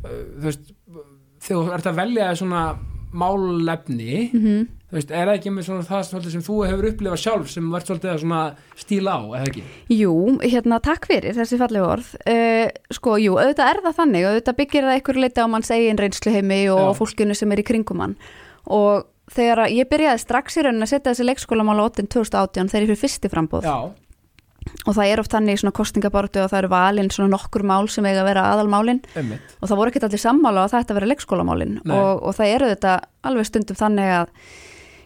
Uh, 0.00 0.20
þú 0.36 0.50
veist, 0.50 0.74
þegar 1.40 1.62
þú 1.70 1.78
ert 1.78 1.90
að 1.90 2.02
velja 2.02 2.34
svona 2.40 2.66
málefni 3.10 4.28
mm 4.28 4.68
þú 4.90 4.98
veist, 4.98 5.12
er 5.14 5.28
það 5.28 5.36
ekki 5.38 5.50
með 5.54 5.66
svona 5.68 5.86
það 5.86 6.00
svolítið 6.08 6.32
sem 6.34 6.42
þú 6.42 6.56
hefur 6.66 6.88
upplifað 6.88 7.20
sjálf 7.22 7.50
sem 7.52 7.66
verður 7.70 7.88
svolítið 7.90 8.10
að 8.10 8.22
svona 8.24 8.40
stíla 8.80 9.12
á, 9.14 9.20
eða 9.22 9.42
ekki? 9.46 9.62
Jú, 9.94 10.14
hérna 10.42 10.80
takk 10.82 11.06
fyrir 11.06 11.36
þessi 11.38 11.58
fallegu 11.60 11.86
orð. 11.86 12.08
Uh, 12.24 12.64
sko, 12.98 13.14
jú, 13.22 13.36
auðvitað 13.38 13.70
er 13.70 13.82
það 13.84 13.98
þannig 14.00 14.26
auðvitað 14.26 14.58
byggir 14.58 14.88
það 14.88 14.96
einhver 14.96 15.20
leiti 15.22 15.46
á 15.46 15.52
manns 15.52 15.70
eigin 15.70 16.02
reynsluheimi 16.02 16.60
og 16.74 16.82
Já. 16.82 16.90
fólkinu 16.98 17.38
sem 17.38 17.54
er 17.54 17.62
í 17.62 17.66
kringum 17.70 18.02
hann. 18.02 18.16
Og 18.66 19.06
þegar 19.30 19.64
að 19.64 19.74
ég 19.78 19.90
byrjaði 19.90 20.22
strax 20.24 20.58
í 20.58 20.66
raunin 20.66 20.86
að 20.86 20.92
setja 20.94 21.12
þessi 21.12 21.26
leikskólamála 21.28 21.88
8. 21.90 22.06
2018 22.14 22.70
þegar 22.72 22.86
ég 22.86 22.92
fyrir 22.92 23.02
fyrsti 23.04 23.32
frambóð 23.32 23.68
Já, 23.68 23.76
og 24.86 24.96
það 24.96 25.10
er 25.10 25.22
oft 25.22 25.34
þannig 25.34 25.56
í 25.56 25.60
svona 25.62 25.76
kostningabortu 25.76 26.42
og 26.42 26.50
það 26.52 26.62
eru 26.62 26.72
valin 26.72 27.12
svona 27.12 27.32
nokkur 27.34 27.64
mál 27.66 27.88
sem 27.92 28.06
eiga 28.06 28.22
að 28.24 28.30
vera 28.30 28.48
aðalmálin 28.54 29.02
Einmitt. 29.16 29.54
og 29.60 29.70
það 29.70 29.80
voru 29.80 29.92
ekkert 29.92 30.08
allir 30.08 30.22
sammála 30.22 30.64
að 30.66 30.74
þetta 30.76 30.96
vera 30.98 31.10
leikskólamálin 31.12 31.78
Nei. 31.80 31.94
og, 31.96 32.24
og 32.28 32.36
það 32.36 32.56
eru 32.56 32.72
þetta 32.74 32.96
alveg 33.30 33.48
stundum 33.48 33.80
þannig 33.80 34.12
að 34.18 34.34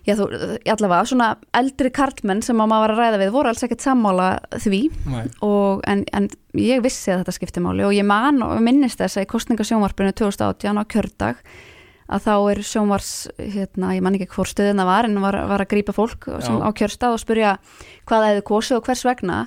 já, 0.04 0.16
þú, 0.18 0.28
allavega 0.74 1.10
svona 1.10 1.28
eldri 1.60 1.92
karlmenn 1.94 2.42
sem 2.44 2.60
að 2.60 2.70
maður 2.72 2.84
var 2.84 2.94
að 2.94 3.02
ræða 3.02 3.20
við 3.22 3.34
voru 3.36 3.52
alls 3.52 3.66
ekkert 3.66 3.84
sammála 3.86 4.30
því 4.58 4.82
og, 5.46 5.84
en, 5.90 6.04
en 6.12 6.28
ég 6.60 6.82
vissi 6.84 7.12
að 7.14 7.22
þetta 7.22 7.36
skipti 7.38 7.64
máli 7.64 7.86
og 7.86 7.94
ég 7.96 8.06
man 8.08 8.42
og 8.46 8.58
minnist 8.64 9.00
þess 9.00 9.20
að 9.20 9.28
í 9.28 9.30
kostningasjónvarpinu 9.34 10.14
2018 10.18 10.82
á 10.82 10.84
kjördag 10.90 11.40
að 12.04 12.26
þá 12.26 12.34
er 12.52 12.60
sjónvars, 12.68 13.12
hérna, 13.38 13.94
ég 13.96 14.04
man 14.04 14.18
ekki 14.18 14.28
hvort 14.34 14.52
stöðina 14.52 14.84
var 14.88 15.08
en 15.08 15.16
var, 15.22 15.38
var 15.48 15.64
að 15.64 15.70
grípa 15.70 15.94
fólk 15.96 16.28
á 16.28 16.68
kjörstað 16.76 17.16
og 17.16 17.22
spurja 17.22 17.54
hvað 18.04 18.20
það 18.20 18.28
hefði 18.30 18.44
kosið 18.50 18.78
og 18.78 18.88
hvers 18.88 19.04
vegna. 19.08 19.38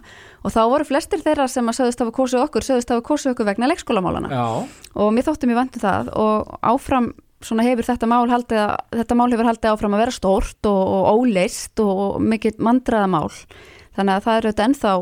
Og 0.41 0.53
þá 0.55 0.61
voru 0.71 0.87
flestir 0.87 1.21
þeirra 1.21 1.47
sem 1.51 1.69
að 1.69 1.79
sögðust 1.79 2.03
hafa 2.03 2.15
kosið 2.17 2.43
okkur 2.45 2.65
sögðust 2.65 2.93
hafa 2.93 3.05
kosið 3.05 3.33
okkur 3.33 3.49
vegna 3.49 3.69
leikskólamálana 3.69 4.29
Já, 4.31 4.45
og 4.97 5.09
mér 5.13 5.27
þótti 5.27 5.49
mér 5.49 5.59
vantum 5.61 5.83
það 5.83 6.11
og 6.17 6.53
áfram 6.61 7.11
svona 7.43 7.65
hefur 7.67 7.85
þetta 7.85 8.09
mál 8.09 8.25
haldið 8.31 8.63
að, 8.63 8.71
þetta 8.95 9.17
mál 9.19 9.27
hefur 9.33 9.49
haldið 9.51 9.73
áfram 9.73 9.97
að 9.97 10.01
vera 10.05 10.15
stórt 10.15 10.69
og, 10.71 10.79
og 10.95 11.19
óleist 11.19 11.83
og, 11.83 11.91
og 12.05 12.23
mikið 12.25 12.63
mandraða 12.65 13.11
mál 13.11 13.27
þannig 13.97 14.13
að 14.15 14.25
það 14.25 14.39
eru 14.39 14.51
þetta 14.53 14.67
ennþá 14.69 14.93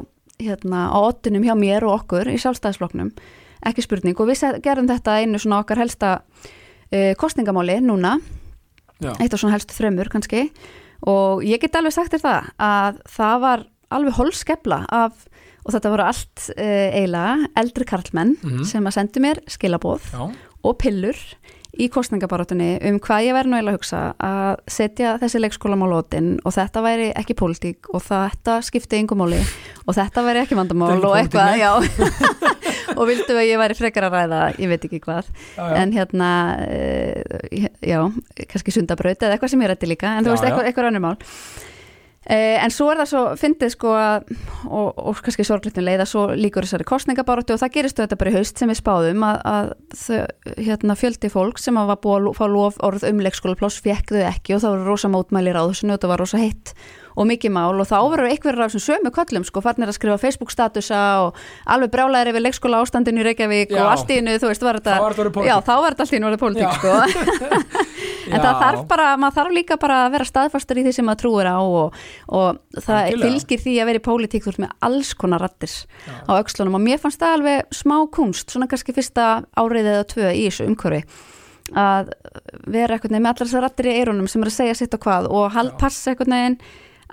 hérna 0.42 0.90
á 0.92 0.98
ottinum 1.00 1.46
hjá 1.46 1.56
mér 1.58 1.86
og 1.88 2.02
okkur 2.02 2.30
í 2.32 2.38
sjálfstæðisflokknum. 2.42 3.12
Ekki 3.66 3.86
spurning. 3.86 4.18
Og 4.20 4.30
við 4.30 4.60
gerum 4.66 4.90
þetta 4.90 5.20
einu 5.22 5.40
svona 5.42 5.62
okkar 5.64 5.82
helsta 5.82 6.18
kostningamáli 7.20 7.80
núna 7.84 8.18
já, 9.02 9.12
eitt 9.20 9.34
af 9.34 9.40
svona 9.42 9.56
helstu 9.58 9.74
þrömmur 9.78 10.10
kannski. 10.14 10.50
Og 11.06 11.44
ég 11.44 11.60
get 11.62 11.76
alveg 11.76 11.94
sagt 11.94 12.14
þér 12.16 12.24
það 12.24 12.52
að 12.60 13.00
það 13.18 13.40
var 13.44 13.66
alveg 13.92 14.14
holskefla 14.18 14.86
af 14.90 15.26
og 15.66 15.74
þetta 15.74 15.90
voru 15.92 16.04
allt 16.06 16.44
uh, 16.58 16.90
eiginlega 16.94 17.50
eldri 17.58 17.86
karlmenn 17.90 18.36
Mhm. 18.44 18.64
sem 18.70 18.86
að 18.86 18.94
sendu 19.00 19.20
mér 19.24 19.40
skilabóð 19.50 20.02
já, 20.14 20.32
og 20.64 20.78
pillur 20.78 21.18
í 21.76 21.90
kostningabarátunni 21.92 22.78
um 22.88 23.00
hvað 23.04 23.26
ég 23.28 23.34
væri 23.36 23.50
nú 23.52 23.58
eiginlega 23.58 23.74
að 23.74 23.80
hugsa 23.80 24.02
að 24.24 24.60
setja 24.72 25.18
þessi 25.20 25.42
leikskólamálótin 25.44 26.30
og 26.46 26.54
þetta 26.56 26.84
væri 26.86 27.10
ekki 27.20 27.36
pólitík 27.36 27.90
og 27.94 28.02
þetta 28.06 28.62
skipti 28.64 29.02
yngum 29.02 29.20
máli 29.20 29.42
og 29.88 29.96
þetta 29.98 30.24
væri 30.24 30.44
ekki 30.46 30.56
vandamál 30.56 31.02
og 31.04 31.18
eitthvað, 31.20 31.58
já 31.60 31.74
og 33.00 33.06
vildu 33.10 33.36
að 33.36 33.48
ég 33.50 33.62
væri 33.62 33.78
frekar 33.78 34.10
að 34.10 34.18
ræða 34.18 34.42
ég 34.62 34.72
veit 34.72 34.88
ekki 34.88 35.02
hvað, 35.04 35.30
já, 35.56 35.62
já. 35.62 35.78
en 35.82 35.94
hérna 35.96 36.32
uh, 36.66 37.70
já, 37.82 38.02
kannski 38.52 38.76
sundabraut 38.76 39.22
eða 39.22 39.38
eitthvað 39.38 39.56
sem 39.56 39.64
ég 39.66 39.72
rætti 39.72 39.90
líka, 39.90 40.18
en 40.18 40.28
þú 40.28 40.36
veist, 40.36 40.50
eitthvað, 40.50 40.70
eitthvað 40.70 40.92
önnur 40.92 41.08
mál. 41.10 41.16
Uh, 42.26 42.58
en 42.58 42.72
svo 42.74 42.88
er 42.90 42.98
það 43.04 43.10
svo, 43.12 43.20
fyndið 43.38 43.72
sko 43.76 43.92
að, 43.94 44.32
og, 44.66 44.88
og 44.98 45.20
kannski 45.22 45.46
sorglitin 45.46 45.86
leið 45.86 46.02
að 46.08 46.10
svo 46.10 46.24
líkur 46.34 46.66
þessari 46.66 46.88
kostningabaratu 46.90 47.54
og 47.54 47.62
það 47.62 47.74
gerist 47.76 48.02
þetta 48.02 48.18
bara 48.18 48.32
í 48.32 48.38
haust 48.40 48.58
sem 48.58 48.72
við 48.72 48.80
spáðum 48.80 49.26
að, 49.28 49.38
að 49.52 49.70
þau, 50.02 50.24
hérna, 50.58 50.96
fjöldi 50.98 51.30
fólk 51.30 51.62
sem 51.62 51.78
var 51.78 52.02
búið 52.02 52.32
að 52.32 52.40
fá 52.40 52.46
lof 52.50 52.82
orð 52.88 53.06
um 53.12 53.22
leikskólapláss 53.22 53.78
fekk 53.86 54.16
þau 54.16 54.24
ekki 54.32 54.58
og 54.58 54.64
það 54.64 54.74
voru 54.74 54.90
rosa 54.90 55.12
mótmælir 55.14 55.62
á 55.62 55.70
þessu 55.70 55.92
og 55.92 56.02
það 56.02 56.14
var 56.16 56.24
rosa 56.26 56.42
heitt 56.42 56.74
og 57.16 57.28
mikið 57.30 57.54
mál 57.56 57.80
og 57.80 57.88
þá 57.88 57.98
voru 58.04 58.28
einhverjar 58.28 58.66
af 58.66 58.74
þessum 58.74 58.86
sömu 58.86 59.12
köllum 59.16 59.46
sko, 59.48 59.64
farnir 59.64 59.92
að 59.92 59.98
skrifa 59.98 60.18
Facebook 60.22 60.52
statusa 60.54 61.02
og 61.26 61.40
alveg 61.72 61.94
brjálæðir 61.94 62.34
yfir 62.34 62.46
leikskóla 62.46 62.82
ástandinu 62.84 63.24
í 63.24 63.28
Reykjavík 63.30 63.74
Já. 63.74 63.82
og 63.84 63.92
allt 63.94 64.12
í 64.12 64.20
innu, 64.20 64.36
þú 64.42 64.52
veist, 64.52 64.66
var 64.66 64.80
þetta. 64.82 65.46
Já, 65.48 65.56
þá 65.64 65.74
var 65.80 65.96
þetta 65.96 66.06
allt 66.06 66.16
í 66.16 66.20
innu 66.20 66.30
orðið 66.32 66.44
pólitík 66.44 66.76
sko 66.80 66.96
En 68.26 68.42
það 68.42 68.50
Já. 68.50 68.60
þarf 68.64 68.86
bara, 68.90 69.06
maður 69.22 69.36
þarf 69.38 69.54
líka 69.54 69.78
bara 69.78 70.00
að 70.06 70.16
vera 70.16 70.26
staðfastur 70.26 70.80
í 70.82 70.86
því 70.88 70.94
sem 70.98 71.06
maður 71.06 71.22
trúir 71.22 71.50
á 71.52 71.60
og, 71.62 72.00
og 72.34 72.82
það 72.82 73.12
fylgir 73.22 73.62
því 73.62 73.76
að 73.78 73.90
vera 73.92 74.02
í 74.02 74.06
pólitík 74.08 74.46
þú 74.46 74.54
ert 74.54 74.64
með 74.64 74.74
alls 74.90 75.14
konar 75.20 75.46
rattir 75.46 75.70
Já. 75.70 76.16
á 76.26 76.32
öxlunum 76.40 76.80
og 76.80 76.84
mér 76.88 77.02
fannst 77.04 77.22
það 77.22 77.38
alveg 77.38 77.78
smá 77.78 77.96
kunst, 78.18 78.50
svona 78.50 78.70
kannski 78.72 78.96
fyrsta 78.98 79.28
árið 79.54 79.92
eða 79.94 80.08
tvö 80.10 80.32
í 80.34 80.48
þessu 80.48 80.66
umhverfi 80.72 81.04
að 81.74 82.12
vera 82.70 83.00
veginn 83.02 83.18
með 83.18 83.32
allar 83.32 83.48
þessar 83.48 83.64
rattir 83.66 83.90
í 83.90 83.96
eyrunum 84.00 84.28
sem 84.30 84.44
er 84.44 84.52
að 84.52 84.58
segja 84.60 84.78
sitt 84.78 84.98
og 84.98 85.06
hvað 85.06 85.30
og 85.34 85.56
passa 85.82 86.12
einhvern 86.12 86.36
veginn 86.36 86.58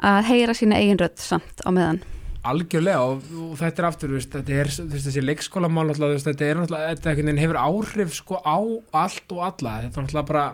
að 0.00 0.24
heyra 0.30 0.54
sína 0.56 0.80
eigin 0.80 1.00
rödd 1.02 1.20
samt 1.20 1.62
á 1.64 1.70
meðan. 1.70 2.02
Algjörlega 2.42 3.00
og, 3.06 3.22
og 3.38 3.54
þetta 3.60 3.82
er 3.82 3.86
aftur 3.86 4.14
veist, 4.16 4.32
þetta 4.34 4.52
er 4.52 4.70
veist, 4.70 5.06
þessi 5.06 5.22
leikskólamál 5.22 5.92
veist, 5.92 6.26
þetta 6.26 6.44
er 6.48 6.58
náttúrulega 6.58 6.96
þetta 6.96 7.38
hefur 7.38 7.60
áhrif 7.60 8.14
sko 8.14 8.40
á 8.42 8.58
allt 9.04 9.34
og 9.36 9.42
alla. 9.46 9.76
Þetta 9.84 10.00
er 10.00 10.06
náttúrulega 10.06 10.26
bara 10.32 10.46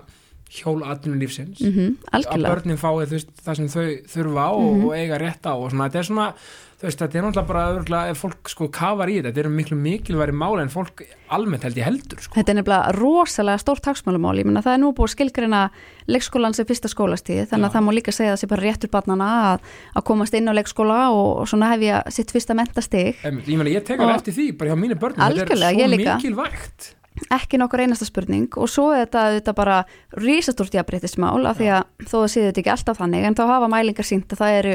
hjól 0.49 0.83
atvinnulífsins. 0.85 1.61
Mm 1.61 1.73
-hmm, 1.73 1.97
að 2.13 2.47
börnin 2.49 2.81
fái 2.81 3.25
það 3.45 3.55
sem 3.57 3.69
þau 3.69 3.89
þurfa 4.09 4.43
á 4.49 4.53
og, 4.53 4.77
Mhm. 4.77 4.85
og 4.87 4.93
eiga 4.95 5.19
rétt 5.19 5.45
á 5.45 5.53
og 5.53 5.71
svona, 5.71 5.89
þetta 5.89 5.99
er 5.99 6.09
svona 6.09 6.35
þú 6.79 6.87
veist, 6.87 7.01
þetta 7.03 7.19
er 7.19 7.25
náttúrulega 7.27 7.49
bara 7.49 7.63
örugglega, 7.73 8.11
ef 8.13 8.21
fólk 8.23 8.51
sko 8.53 8.69
kafar 8.71 9.11
í 9.11 9.17
þetta, 9.19 9.33
þetta 9.35 9.43
er 9.43 9.49
miklu 9.51 9.79
mikilværi 9.83 10.35
máli 10.39 10.63
en 10.63 10.71
fólk 10.71 11.03
almennt 11.35 11.65
held 11.67 11.79
ég 11.81 11.89
heldur 11.89 12.21
sko. 12.23 12.37
Þetta 12.39 12.53
er 12.55 12.59
nefnilega 12.61 12.93
rosalega 12.95 13.63
stórt 13.63 13.89
hagsmálumál, 13.91 14.37
ég 14.39 14.47
meina 14.47 14.63
það 14.63 14.77
er 14.77 14.83
nú 14.85 14.93
búið 14.95 15.09
að 15.09 15.15
skilgreina 15.17 15.63
leikskólan 16.07 16.55
sem 16.55 16.69
fyrsta 16.69 16.91
skólastíði 16.93 17.49
þannig 17.51 17.67
að 17.67 17.73
Já. 17.73 17.75
það 17.79 17.87
má 17.89 17.91
líka 17.99 18.15
segja 18.15 18.37
að 18.37 18.41
sé 18.45 18.51
bara 18.53 18.65
réttur 18.69 18.93
barnana 18.95 19.31
að, 19.55 19.67
að 19.99 20.07
komast 20.13 20.39
inn 20.39 20.47
á 20.47 20.55
leikskóla 20.55 21.01
og, 21.11 21.33
og 21.43 21.51
svona 21.51 21.73
hef 21.75 21.83
ég 21.89 22.15
sitt 22.15 22.31
fyrsta 22.35 22.55
mentastig. 22.59 23.19
Em, 23.27 23.43
ég, 23.43 23.67
ég 23.75 23.85
tek 23.85 23.99
Og- 23.99 24.07
alveg 24.07 24.23
eftir 24.23 24.39
því, 24.39 24.47
bara 24.63 24.71
hjá 24.71 24.79
mínu 24.79 25.01
börnum. 25.03 25.35
Þetta 25.35 25.59
er 25.59 25.67
svo 25.75 25.99
mikilvægt 25.99 26.93
ekki 27.35 27.59
nokkur 27.61 27.83
einasta 27.85 28.07
spurning 28.09 28.49
og 28.61 28.71
svo 28.71 28.89
er 28.95 29.07
þetta, 29.07 29.27
þetta 29.39 29.55
bara 29.59 29.77
rísastúrt 30.19 30.75
jafnbreytismál 30.77 31.47
af 31.51 31.59
því 31.61 31.71
að 31.77 32.09
þó 32.09 32.17
það 32.17 32.33
séu 32.35 32.47
þetta 32.49 32.63
ekki 32.63 32.75
alltaf 32.75 33.01
þannig 33.03 33.29
en 33.29 33.39
þá 33.39 33.45
hafa 33.53 33.71
mælingar 33.73 34.09
sínt 34.09 34.33
að 34.35 34.43
það 34.43 34.59
eru 34.63 34.75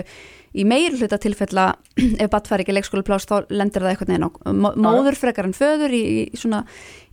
í 0.53 0.65
meir 0.69 0.93
hluta 0.99 1.17
tilfella 1.21 1.65
ef 2.23 2.29
batt 2.33 2.49
fari 2.51 2.65
ekki 2.65 2.75
leikskólapláss 2.77 3.29
þá 3.29 3.49
lendir 3.53 3.85
það 3.87 4.05
á 4.13 4.27
mó- 4.53 4.75
móður 4.77 5.17
frekar 5.17 5.49
en 5.49 5.57
föður 5.57 5.95
í, 5.97 6.03
í, 6.03 6.37
svona, 6.37 6.63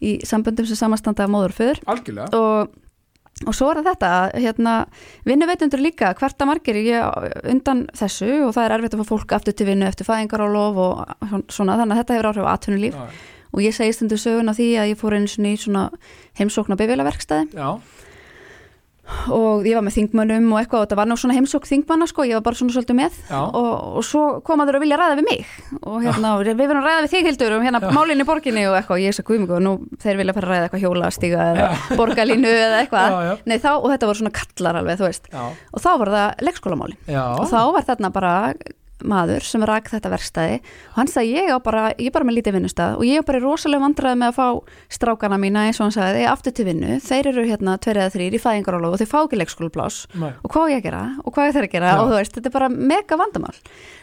í 0.02 0.18
samböndum 0.26 0.68
sem 0.68 0.78
samastanda 0.78 1.28
móður 1.30 1.56
föður. 1.56 1.80
Og, 2.36 2.76
og 3.46 3.56
svo 3.56 3.70
er 3.72 3.80
þetta 3.86 4.12
hérna, 4.36 4.74
vinnuveitundur 5.24 5.80
líka 5.80 6.12
hvert 6.18 6.36
að 6.44 6.50
margir 6.50 6.80
ég, 6.84 7.00
undan 7.48 7.86
þessu 7.96 8.28
og 8.44 8.54
það 8.56 8.66
er 8.66 8.76
erfitt 8.76 8.96
að 8.98 9.04
fá 9.04 9.12
fólk 9.14 9.36
aftur 9.38 9.56
til 9.56 9.70
vinnu 9.70 9.88
eftir 9.88 10.08
fæðingarálof 10.08 10.80
og 10.84 11.36
svona 11.48 11.78
þannig 11.80 11.96
að 11.96 12.02
þetta 12.02 12.18
hefur 12.18 12.30
áhrif 12.34 12.50
á 12.50 12.52
atvinnulíf 12.52 12.98
og 13.50 13.64
ég 13.64 13.76
segi 13.76 13.96
stundu 13.96 14.18
sögun 14.20 14.50
á 14.50 14.54
því 14.54 14.68
að 14.80 14.92
ég 14.92 15.00
fór 15.00 15.16
einu 15.18 15.30
svona 15.30 15.54
í 15.54 15.58
svona 15.60 15.86
heimsókn 16.38 16.74
á 16.74 16.80
bifjölaverkstæði 16.80 17.58
já, 17.58 17.70
og 19.30 19.66
ég 19.66 19.76
var 19.76 19.84
með 19.84 19.96
þingmönnum 19.96 20.46
og 20.54 20.60
eitthvað 20.60 20.82
og 20.82 20.86
þetta 20.86 20.98
var 21.00 21.18
svona 21.20 21.36
heimsókn 21.36 21.68
þingmanna 21.68 22.06
sko, 22.08 22.24
ég 22.28 22.38
var 22.38 22.44
bara 22.46 22.58
svona 22.58 22.74
svolítið 22.74 22.98
með. 22.98 23.18
Já. 23.28 23.40
og, 23.42 23.70
og 24.00 24.06
svo 24.06 24.22
komaður 24.46 24.78
að 24.78 24.84
vilja 24.84 24.98
ræða 25.00 25.18
við 25.18 25.26
mig. 25.26 25.52
Og 25.80 25.98
hérna, 26.04 26.32
og 26.36 26.44
við 26.46 26.58
verðum 26.60 26.80
að 26.80 26.88
ræða 26.88 27.04
við 27.04 27.14
þig 27.14 27.28
Hildur 27.28 27.56
um 27.56 27.66
hérna 27.66 27.92
málinni 27.96 28.26
borginni 28.28 28.64
og 28.70 28.78
eitthvað. 28.78 28.96
Og 28.96 29.04
ég 29.04 29.16
sagði 29.16 29.40
og 29.46 29.62
nú 29.66 29.74
þeir 30.02 30.20
vilja 30.22 30.36
fara 30.36 30.48
að 30.48 30.54
ræða 30.54 30.68
eitthvað 30.68 30.84
hjólastíga 30.86 31.46
eða 31.54 31.68
borgarlínu 32.00 32.52
eða 32.54 32.82
eitthvað. 32.84 33.14
Já, 33.16 33.30
já. 33.30 33.32
Nei, 33.50 33.56
þá, 33.58 33.70
og 33.76 33.88
þetta 33.92 34.10
voru 34.10 34.22
svona 34.22 34.34
kallar 34.40 34.80
alveg, 34.80 35.00
þú 35.00 35.08
veist. 35.08 35.30
Já, 35.34 35.42
og 35.50 35.84
þá 35.84 35.90
var 36.04 36.14
það 36.16 36.44
leikskólamálin. 36.48 37.00
Já. 37.10 37.24
og 37.34 37.48
þá 37.50 37.60
var 37.76 37.88
þarna 37.90 38.14
bara 38.14 38.34
maður 39.06 39.46
sem 39.46 39.64
rak 39.68 39.90
þetta 39.92 40.12
verkstæði 40.12 40.58
og 40.60 40.98
hann 40.98 41.10
sagði 41.10 41.36
ég 41.36 41.52
á 41.52 41.58
bara, 41.62 41.84
ég 41.96 42.10
er 42.10 42.14
bara 42.16 42.28
með 42.28 42.38
lítið 42.38 42.56
vinnustað 42.58 42.98
og 42.98 43.06
ég 43.08 43.20
er 43.20 43.26
bara 43.28 43.42
rosalega 43.44 43.84
vandræði 43.84 44.20
með 44.20 44.32
að 44.32 44.38
fá 44.40 44.48
strákana 44.96 45.40
mína 45.40 45.66
eins 45.68 45.80
og 45.80 45.88
hann 45.88 45.96
sagði, 45.96 46.26
aftur 46.30 46.56
til 46.56 46.66
vinnu. 46.68 46.98
Þeir 47.04 47.30
eru 47.32 47.46
hérna 47.48 47.76
tveir 47.80 48.02
eða 48.02 48.14
þrýr 48.16 48.36
í 48.36 48.42
fæðingarólof 48.42 48.96
og 48.96 49.02
þeir 49.02 49.10
fá 49.10 49.18
ekki 49.22 49.40
leikskólaplás. 49.40 50.02
Nei. 50.20 50.32
og 50.42 50.52
hvað 50.52 50.74
ég 50.74 50.82
að 50.82 50.86
gera? 50.88 51.02
Og 51.24 51.34
hvað 51.36 51.48
er 51.48 51.56
þeir 51.56 51.68
að 51.68 51.74
gera? 51.76 51.94
Já. 51.94 52.00
og 52.00 52.10
þú 52.10 52.18
veist, 52.18 52.36
þetta 52.36 52.50
er 52.50 52.56
bara 52.58 52.70
mega 52.70 53.20
vandamál 53.20 53.56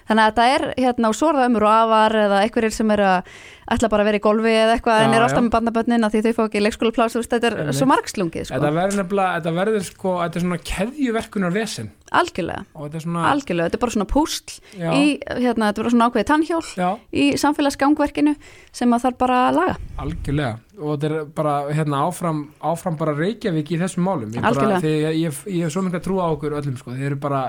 þannig 0.07 0.23
að 0.23 0.31
þetta 0.31 0.47
er 0.55 0.65
hérna 0.77 1.11
og 1.11 1.19
svo 1.19 1.29
er 1.31 1.39
það 1.39 1.49
ömur 1.51 1.67
og 1.67 1.75
afar 1.75 2.17
eða 2.23 2.41
einhverjir 2.45 2.75
sem 2.77 2.95
eru 2.95 3.07
að 3.11 3.31
ætla 3.67 3.89
bara 3.91 4.03
að 4.05 4.09
vera 4.09 4.19
í 4.19 4.23
golfi 4.23 4.53
eða 4.55 4.75
eitthvað 4.77 5.03
en 5.03 5.15
er 5.17 5.25
alltaf 5.25 5.43
með 5.43 5.53
bandaböndin 5.57 6.07
að 6.07 6.13
því 6.15 6.23
þau 6.23 6.35
fá 6.37 6.43
ekki 6.45 6.63
leikskólaplás, 6.63 7.17
þetta 7.17 7.49
er 7.49 7.57
svo 7.75 7.87
margslungið 7.91 8.47
sko. 8.47 8.55
Þetta 8.55 8.73
verður 8.77 8.99
nefnilega, 9.01 9.33
þetta 9.37 9.55
verður 9.57 9.87
sko, 9.89 10.13
þetta 10.21 10.39
er 10.39 10.45
svona 10.45 10.59
keðjuverkunar 10.71 11.55
vesen 11.57 11.89
algjörlega, 12.15 12.63
þetta 12.71 12.99
er 12.99 13.03
svona, 13.03 13.23
algjörlega, 13.33 13.67
þetta 13.67 13.77
er 13.77 13.83
bara 13.83 13.95
svona 13.95 14.07
púsl 14.07 14.55
já, 14.79 14.87
í, 14.95 15.03
hérna, 15.27 15.69
þetta 15.69 15.81
er 15.81 15.83
bara 15.83 15.93
svona 15.93 16.07
ákveðið 16.07 16.29
tannhjól 16.31 16.61
já, 16.79 16.87
í 17.11 17.25
samfélagsgangverkinu 17.43 18.35
sem 18.79 18.95
að 18.95 19.05
þarf 19.07 19.19
bara 19.19 19.39
að 19.49 19.59
laga. 19.59 19.75
Algjörlega. 20.03 20.53
Og 20.77 20.93
þetta 20.93 21.09
er 21.09 21.29
bara, 21.37 21.55
hérna, 21.73 22.01
áfram, 22.07 22.43
áfram 22.71 22.99
bara 22.99 23.15
Reykjavík 23.17 23.73
í 23.73 23.79
þessum 23.81 24.07
málum. 24.07 24.31
Ég, 24.31 24.39
bara, 24.39 24.53
Algjörlega. 24.53 24.81
þegar, 24.85 25.17
ég, 25.17 25.23
ég, 25.25 25.41
ég 25.57 25.65
hef 25.67 25.73
svo 25.75 25.83
að 25.89 26.03
trúa 26.05 26.29
á 26.29 26.33
okkur 26.35 26.57
öllum, 26.61 26.77
sko, 26.79 26.95
þeir 26.95 27.09
eru 27.11 27.19
bara 27.27 27.41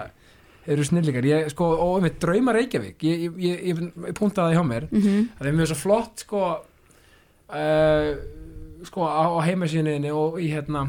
eru 0.68 0.84
snillingar, 0.84 1.24
ég, 1.24 1.48
sko, 1.54 1.64
og 1.80 2.02
með 2.04 2.18
drauma 2.22 2.52
Reykjavík 2.56 3.02
ég, 3.08 3.26
ég, 3.40 3.60
ég, 3.72 3.82
puntaði 4.18 4.52
það 4.52 4.56
hjá 4.58 4.64
mér 4.68 4.88
mm 4.90 5.00
-hmm. 5.00 5.28
að 5.40 5.46
þeim 5.48 5.60
er 5.64 5.70
svo 5.72 5.78
flott, 5.80 6.24
sko 6.26 6.42
uh, 7.48 8.08
sko, 8.86 9.04
á, 9.08 9.22
á 9.34 9.38
heimasíðinni 9.46 10.10
og 10.14 10.38
í, 10.42 10.48
hérna 10.52 10.86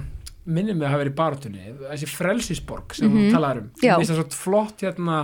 minnum 0.50 0.80
við 0.80 0.88
að 0.88 0.94
hafa 0.94 1.02
verið 1.04 1.14
í 1.14 1.20
barátunni 1.20 1.68
þessi 1.92 2.10
frelsisborg 2.10 2.96
sem 2.98 3.10
Mhm. 3.12 3.28
þú 3.30 3.36
talaður 3.36 3.62
um 3.62 3.70
Já. 3.84 3.94
Mér 3.94 4.02
finnst 4.02 4.12
það 4.12 4.20
svo 4.24 4.40
flott, 4.44 4.82
hérna 4.82 5.20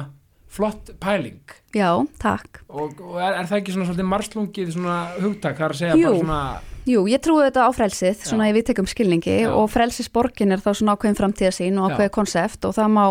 flott 0.56 0.90
pæling 1.00 1.42
Já, 1.76 1.90
takk 2.20 2.62
og, 2.70 2.94
og 3.02 3.18
er, 3.20 3.34
er 3.42 3.46
það 3.50 3.58
ekki 3.60 3.74
svona 3.74 3.88
svolítið 3.90 4.08
marslungið 4.14 4.72
svona 4.72 5.00
hugtak, 5.20 5.58
það 5.58 5.66
er 5.66 5.74
að 5.74 5.82
segja 5.82 5.96
Jú. 5.96 6.08
bara 6.08 6.20
svona 6.24 6.62
Jú, 6.86 7.02
ég 7.10 7.18
trúi 7.18 7.42
þetta 7.50 7.66
á 7.66 7.72
frelsið, 7.74 8.20
svona 8.30 8.46
Já. 8.46 8.50
ég 8.52 8.56
við 8.60 8.66
tekum 8.70 8.86
skilningi 8.86 9.42
Já. 9.42 9.50
og 9.58 9.72
frelsisborgin 9.74 10.52
er 10.54 10.60
þá 10.62 10.70
svona 10.78 10.94
ákveðin 10.96 11.18
framtíðasín 11.18 11.80
og 11.82 11.92
ákveðin 11.92 12.14
konsept 12.14 12.66
og 12.66 12.76
það 12.78 12.90
má 12.94 13.06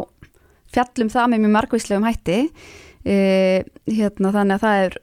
fjallum 0.75 1.13
það 1.13 1.31
með 1.33 1.45
mjög 1.45 1.55
margvíslegum 1.59 2.09
hætti. 2.09 2.41
E, 3.05 3.65
hérna, 3.85 4.31
þannig 4.33 4.55
að 4.55 4.63
það 4.63 4.83
er 4.83 4.95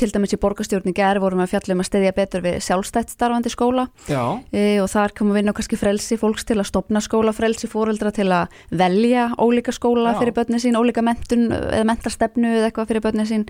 til 0.00 0.06
dæmis 0.14 0.32
í 0.32 0.38
borgarstjórni 0.40 0.94
gerð 0.96 1.20
vorum 1.26 1.42
við 1.42 1.44
að 1.44 1.50
fjalla 1.52 1.74
um 1.74 1.82
að 1.82 1.88
styðja 1.90 2.12
betur 2.16 2.44
við 2.46 2.56
sjálfstætt 2.64 3.12
starfandi 3.12 3.52
skóla. 3.52 3.84
E, 4.08 4.62
og 4.80 4.88
þar 4.88 5.12
komum 5.18 5.36
við 5.36 5.42
inn 5.42 5.52
á 5.52 5.56
kannski 5.58 5.76
frelsi 5.76 6.16
fólks 6.20 6.48
til 6.48 6.56
að 6.56 6.70
stopna 6.70 7.02
skóla, 7.04 7.34
frelsi 7.36 7.68
fóreldra 7.68 8.14
til 8.16 8.30
að 8.32 8.56
velja 8.72 9.28
ólíka 9.36 9.76
skóla 9.76 10.14
Já. 10.14 10.20
fyrir 10.22 10.36
börnin 10.40 10.64
sín, 10.64 10.80
ólíka 10.80 11.04
mentun 11.04 11.50
eða 11.52 11.84
mentarstefnu 11.92 12.56
eða 12.56 12.70
eitthvað 12.70 12.94
fyrir 12.94 13.04
börnin 13.04 13.28
sín. 13.28 13.46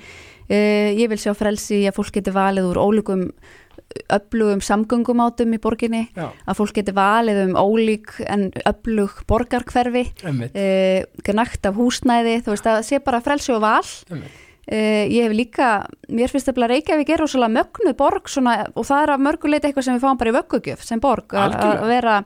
E, 0.50 0.90
ég 0.98 1.06
vil 1.12 1.20
sjá 1.22 1.30
frelsi 1.38 1.84
að 1.86 2.00
fólk 2.00 2.18
geti 2.18 2.34
valið 2.34 2.72
úr 2.72 2.82
ólíkum 2.82 3.28
öflugum 4.10 4.60
samgöngumátum 4.64 5.54
í 5.56 5.60
borginni 5.62 6.04
já, 6.14 6.28
að 6.30 6.58
fólk 6.58 6.76
geti 6.78 6.94
valið 6.94 7.40
um 7.48 7.56
ólík 7.58 8.12
en 8.26 8.50
öflug 8.68 9.24
borgarkverfi 9.30 10.04
e, 10.54 10.68
gnagt 11.26 11.66
af 11.66 11.78
húsnæði 11.78 12.38
þú 12.44 12.54
veist 12.54 12.70
að 12.70 12.84
sé 12.86 13.02
bara 13.02 13.22
frelsi 13.24 13.54
og 13.56 13.64
val. 13.64 13.82
Uh, 14.70 15.02
ég 15.10 15.24
hef 15.24 15.32
líka, 15.34 15.68
mér 16.12 16.30
finnst 16.30 16.46
það 16.46 16.68
Reykjavík 16.70 17.08
er 17.10 17.18
rosalega 17.24 17.56
mögnuð 17.56 17.94
borg 17.98 18.28
svona, 18.30 18.52
og 18.78 18.84
það 18.86 19.00
er 19.02 19.12
að 19.16 19.22
mörguleiti 19.24 19.66
eitthvað 19.66 19.86
sem 19.86 19.96
við 19.96 20.04
fáum 20.04 20.20
bara 20.20 20.30
í 20.30 20.34
vöggugjöf 20.36 20.84
sem 20.86 21.00
borg, 21.02 21.34
að 21.34 21.56
að 21.58 21.86
vera 21.90 22.18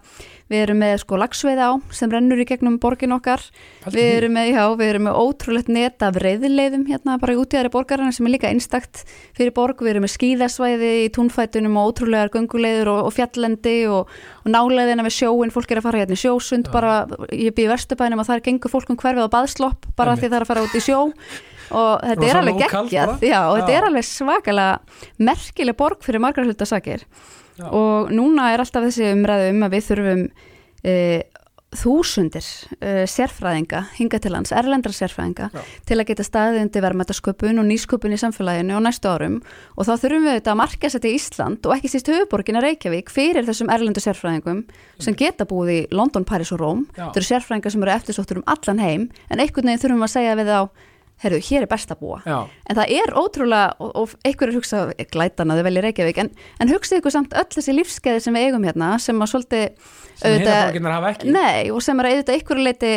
við 0.55 0.63
erum 0.63 0.81
með 0.81 0.95
sko 1.03 1.19
lagsveiði 1.19 1.67
á 1.67 1.73
sem 1.95 2.13
rennur 2.13 2.41
í 2.41 2.47
gegnum 2.49 2.77
borgin 2.83 3.15
okkar. 3.17 3.43
Pældu 3.83 3.99
við 3.99 4.11
erum 4.19 4.35
með, 4.37 4.51
já, 4.53 4.63
við 4.79 4.91
erum 4.93 5.07
með 5.09 5.19
ótrúlegt 5.21 5.71
net 5.75 6.05
af 6.07 6.19
reyðileiðum 6.23 6.85
hérna 6.89 7.17
bara 7.23 7.35
í 7.35 7.39
útíðari 7.41 7.73
borgarina 7.75 8.15
sem 8.15 8.29
er 8.29 8.35
líka 8.37 8.51
einstakt 8.51 9.03
fyrir 9.37 9.55
borg, 9.57 9.83
við 9.83 9.95
erum 9.95 10.07
með 10.07 10.15
skíðasvæði 10.15 10.93
í 11.03 11.11
túnfætunum 11.15 11.79
og 11.81 11.91
ótrúlegar 11.91 12.33
gönguleiður 12.35 12.93
og, 12.95 13.01
og 13.09 13.17
fjallendi 13.17 13.77
og, 13.91 14.13
og 14.45 14.55
náleiðina 14.55 15.07
við 15.07 15.17
sjóin, 15.19 15.55
fólk 15.55 15.75
er 15.75 15.83
að 15.83 15.89
fara 15.89 16.05
hérna 16.05 16.19
í 16.19 16.23
sjósund 16.23 16.71
Já. 16.71 16.75
bara, 16.75 16.95
ég 17.35 17.57
býð 17.57 17.75
vesturbænum 17.75 18.23
og 18.23 18.31
þar 18.31 18.45
gengur 18.47 18.73
fólk 18.73 18.95
um 18.95 19.01
hverfið 19.01 19.27
á 19.27 19.35
baðslopp 19.35 19.91
bara 19.99 20.17
því 20.17 20.31
það 20.31 20.39
er 20.39 20.47
að 20.47 20.53
fara 20.53 20.67
út 20.69 20.79
í 20.79 20.85
sjó. 20.85 21.01
Og 21.75 21.93
þetta 22.09 22.29
er 22.29 22.43
alveg 22.43 22.61
geggjað. 22.65 23.17
og 23.19 23.57
þetta 23.59 23.79
er 23.79 23.89
alveg 23.89 24.07
svakalega 24.07 25.01
merkileg 25.19 25.79
borg 25.81 26.05
fyrir 26.05 26.23
margar 26.23 26.47
hlutasakir 26.47 27.09
Já. 27.59 27.69
og 27.71 28.11
núna 28.15 28.51
er 28.53 28.65
alltaf 28.65 28.89
þessi 28.89 29.13
umræðu 29.15 29.53
um 29.53 29.65
að 29.67 29.77
við 29.77 29.89
þurfum 29.89 30.23
e, 30.83 30.95
þúsundir 31.75 32.47
e, 32.79 33.05
sérfræðinga 33.11 33.81
hinga 33.97 34.21
til 34.23 34.33
lands, 34.35 34.53
erlendra 34.55 34.93
sérfræðinga 34.95 35.49
Já. 35.51 35.61
til 35.89 35.99
að 35.99 36.09
geta 36.11 36.27
staðið 36.27 36.61
undir 36.63 36.85
verðmættasköpun 36.85 37.63
og 37.63 37.69
nýsköpun 37.69 38.15
í 38.15 38.21
samfélaginu 38.21 38.79
á 38.79 38.81
næstu 38.85 39.11
árum 39.11 39.41
og 39.75 39.89
þá 39.89 39.93
þurfum 40.05 40.27
við 40.29 40.39
þetta 40.39 40.55
að 40.55 40.61
marka 40.63 40.91
sér 40.93 41.05
til 41.05 41.15
Ísland 41.19 41.67
og 41.67 41.77
ekki 41.77 41.93
síst 41.93 42.11
höfuborgina 42.11 42.63
Reykjavík 42.65 43.13
fyrir 43.15 43.47
þessum 43.47 43.73
erlendu 43.75 44.03
sérfræðingum 44.05 44.65
sem 45.03 45.19
geta 45.19 45.47
búið 45.51 45.75
í 45.75 45.81
London, 45.95 46.27
Paris 46.27 46.55
og 46.55 46.63
Róm 46.63 46.87
þau 46.95 47.11
eru 47.11 47.29
sérfræðingar 47.29 47.75
sem 47.75 47.87
eru 47.87 47.95
eftirsóttur 47.97 48.43
um 48.43 48.49
allan 48.51 48.83
heim 48.83 49.09
en 49.31 49.43
einhvern 49.43 49.71
veginn 49.71 49.83
þurfum 49.83 50.05
við 50.05 50.11
að 50.11 50.17
segja 50.19 50.39
við 50.39 50.53
þá 50.55 50.91
herru, 51.23 51.41
hér 51.41 51.65
er 51.65 51.71
best 51.71 51.93
að 51.95 52.01
búa. 52.03 52.21
Já, 52.27 52.39
en 52.69 52.79
það 52.79 52.95
er 52.99 53.15
ótrúlega, 53.21 53.75
og, 53.79 53.93
og 54.01 54.15
einhverjur 54.27 54.59
hugsa 54.61 54.81
glætan 55.13 55.53
að 55.53 55.61
þau 55.61 55.69
velja 55.69 55.85
Reykjavík, 55.87 56.23
en, 56.25 56.33
en 56.61 56.73
hugsið 56.73 57.01
ykkur 57.01 57.15
samt 57.15 57.37
öll 57.39 57.51
þessi 57.55 57.77
lífskeiði 57.77 58.25
sem 58.25 58.37
við 58.37 58.49
eigum 58.49 58.67
hérna 58.67 58.95
sem 59.03 59.23
að 59.23 59.33
svolítið 59.33 59.93
sem 60.15 60.31
heila 60.31 60.41
auðvitað- 60.41 60.67
borginnar 60.73 60.93
hafa 60.97 61.13
ekki. 61.15 61.31
Nei, 61.35 61.71
og 61.71 61.83
sem 61.83 62.01
er 62.01 62.05
að 62.07 62.15
auðvitað 62.15 62.39
ykkur 62.41 62.61
leiti, 62.65 62.93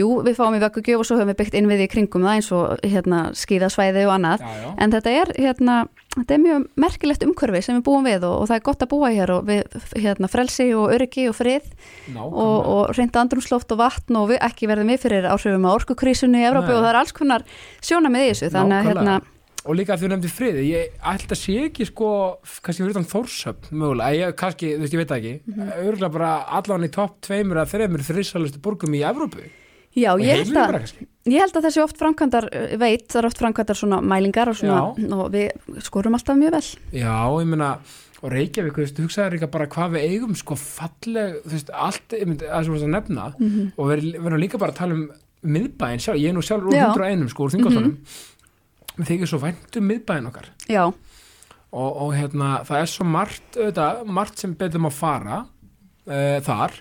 jú, 0.00 0.08
við 0.24 0.36
fáum 0.38 0.56
í 0.56 0.60
vöggugjöf 0.62 0.98
og 0.98 1.06
svo 1.06 1.16
höfum 1.18 1.30
við 1.32 1.38
byggt 1.42 1.56
innviði 1.60 1.84
í 1.86 1.90
kringum 1.92 2.22
það 2.24 2.36
eins 2.38 2.52
og 2.52 2.78
hérna, 2.82 3.18
skíðasvæði 3.36 4.06
og 4.08 4.12
annað 4.16 4.40
Já, 4.40 4.52
já. 4.62 4.70
en 4.78 4.90
þetta 4.96 5.10
er, 5.22 5.32
hérna, 5.38 5.76
þetta 6.16 6.34
er 6.34 6.42
mjög 6.46 6.66
merkilegt 6.76 7.22
umhverfi 7.26 7.62
sem 7.62 7.76
við 7.80 7.84
búum 7.84 8.04
við 8.08 8.24
og, 8.24 8.34
og 8.42 8.48
það 8.48 8.56
er 8.56 8.64
gott 8.68 8.82
að 8.86 8.90
búa 8.92 9.10
hér 9.12 9.30
og 9.36 9.44
við, 9.46 9.62
hérna, 9.96 10.28
frelsi 10.32 10.68
og 10.76 10.92
öryggi 10.96 11.28
og 11.28 11.36
frið 11.36 11.68
og, 11.68 12.14
Nákvæmlega. 12.16 12.66
og 12.72 12.96
reynda 12.96 13.20
andrumsloft 13.24 13.72
og 13.72 13.78
vatn 13.78 14.16
og 14.16 14.28
við 14.32 14.38
ekki 14.40 14.68
verðum 14.68 14.92
við 14.92 15.00
fyrir 15.04 15.28
áhrifum 15.28 15.68
á 15.68 15.70
orkukrísunni 15.76 16.40
í 16.42 16.48
Evrópu 16.48 16.72
Nei. 16.72 16.76
og 16.76 16.82
það 16.84 16.90
er 16.92 17.00
alls 17.02 17.12
konar 17.12 17.44
sjóna 17.80 18.08
með 18.12 18.28
þessu 18.32 18.50
þannig 18.52 18.76
að 18.80 18.88
hérna, 18.92 19.20
Og 19.62 19.76
líka 19.78 19.94
því 19.94 20.02
þú 20.08 20.08
nefndi 20.10 20.30
friði, 20.32 20.62
ég 20.72 20.94
ætla 21.06 21.36
að 21.36 21.38
sé 21.38 21.52
ekki 21.68 21.86
sko, 21.86 22.06
kannski 22.66 22.82
fyrir 22.82 22.96
utan 22.96 23.06
Þórshöfn 23.06 23.68
mögulega, 23.78 24.16
ég, 24.18 24.32
kannski, 24.40 24.72
þú 24.74 24.82
veist, 24.82 24.94
ég 24.96 25.02
veit 25.02 25.12
ekki. 25.16 25.34
Mm 25.46 25.54
Mhm. 25.54 25.70
örgulega 25.86 26.12
bara 26.12 26.30
allan 26.58 26.82
í 26.88 26.90
topp 26.90 27.20
tveimur 27.22 27.60
að 27.62 27.70
þreimur 27.74 28.02
þrissalustu 28.02 28.58
borgum 28.60 28.94
í 28.98 29.04
Evrópu. 29.06 29.44
Já, 29.94 30.16
ég 30.18 30.46
held, 30.48 30.56
að, 30.56 30.92
ég 31.28 31.38
held 31.38 31.52
að 31.54 31.64
þessi 31.68 31.82
oft 31.84 31.98
framkvæmdar 32.00 32.46
uh, 32.48 32.76
veit, 32.80 33.06
það 33.12 33.18
er 33.22 33.26
oft 33.28 33.38
framkvæmdar 33.38 33.76
svona 33.76 34.00
mælingar 34.00 34.48
og, 34.48 34.56
svona, 34.56 34.96
og 35.18 35.30
við 35.30 35.50
skorum 35.84 36.14
alltaf 36.16 36.36
mjög 36.40 36.50
vel. 36.56 36.68
Já, 36.96 37.16
ég 37.38 37.46
meina, 37.46 37.78
og 38.22 38.30
Reykjavík, 38.32 38.72
þú 38.72 38.82
veist, 38.82 38.98
hugsaður 39.04 39.36
líka 39.36 39.50
bara 39.52 39.66
hvað 39.66 39.92
við 39.98 40.06
eigum 40.08 40.34
sko 40.34 40.56
falleg, 40.56 41.42
þú 41.44 41.52
veist, 41.52 41.70
allt, 41.70 42.08
ég 42.16 42.26
myndi, 42.26 42.48
að 42.48 42.66
þú 42.66 42.80
að 42.80 42.94
nefna. 42.96 43.34
Mhm. 43.38 43.72
og 43.76 43.86
við 43.92 44.14
erum 44.26 44.40
líka 44.40 44.58
bara 44.58 44.72
að 44.72 44.80
tala 44.80 44.94
um 44.94 45.10
miðbæinn 45.42 45.98
sjálf, 46.02 46.20
ég 46.22 46.30
er 46.30 46.36
nú 46.36 46.42
sjálfur 46.42 46.70
úr 46.70 46.76
Já. 46.78 46.88
Mhm. 46.88 47.02
101 47.02 47.28
sko, 47.30 47.44
úr 47.44 47.50
þingoltunum 47.50 47.96
við 48.98 49.08
þykir 49.12 49.30
svo 49.32 49.40
vænt 49.42 49.76
um 49.80 49.86
miðbæinn 49.88 50.28
okkar. 50.30 50.48
Já, 50.70 50.84
og, 51.72 51.90
og 52.04 52.14
hérna, 52.16 52.50
það 52.68 52.80
er 52.84 52.90
svo 52.92 53.06
margt 53.08 53.56
auðvitað, 53.58 54.00
margt 54.18 54.42
sem 54.42 54.54
betum 54.60 54.88
að 54.90 54.96
fara 54.98 55.38
uh, 55.42 56.38
þar 56.44 56.74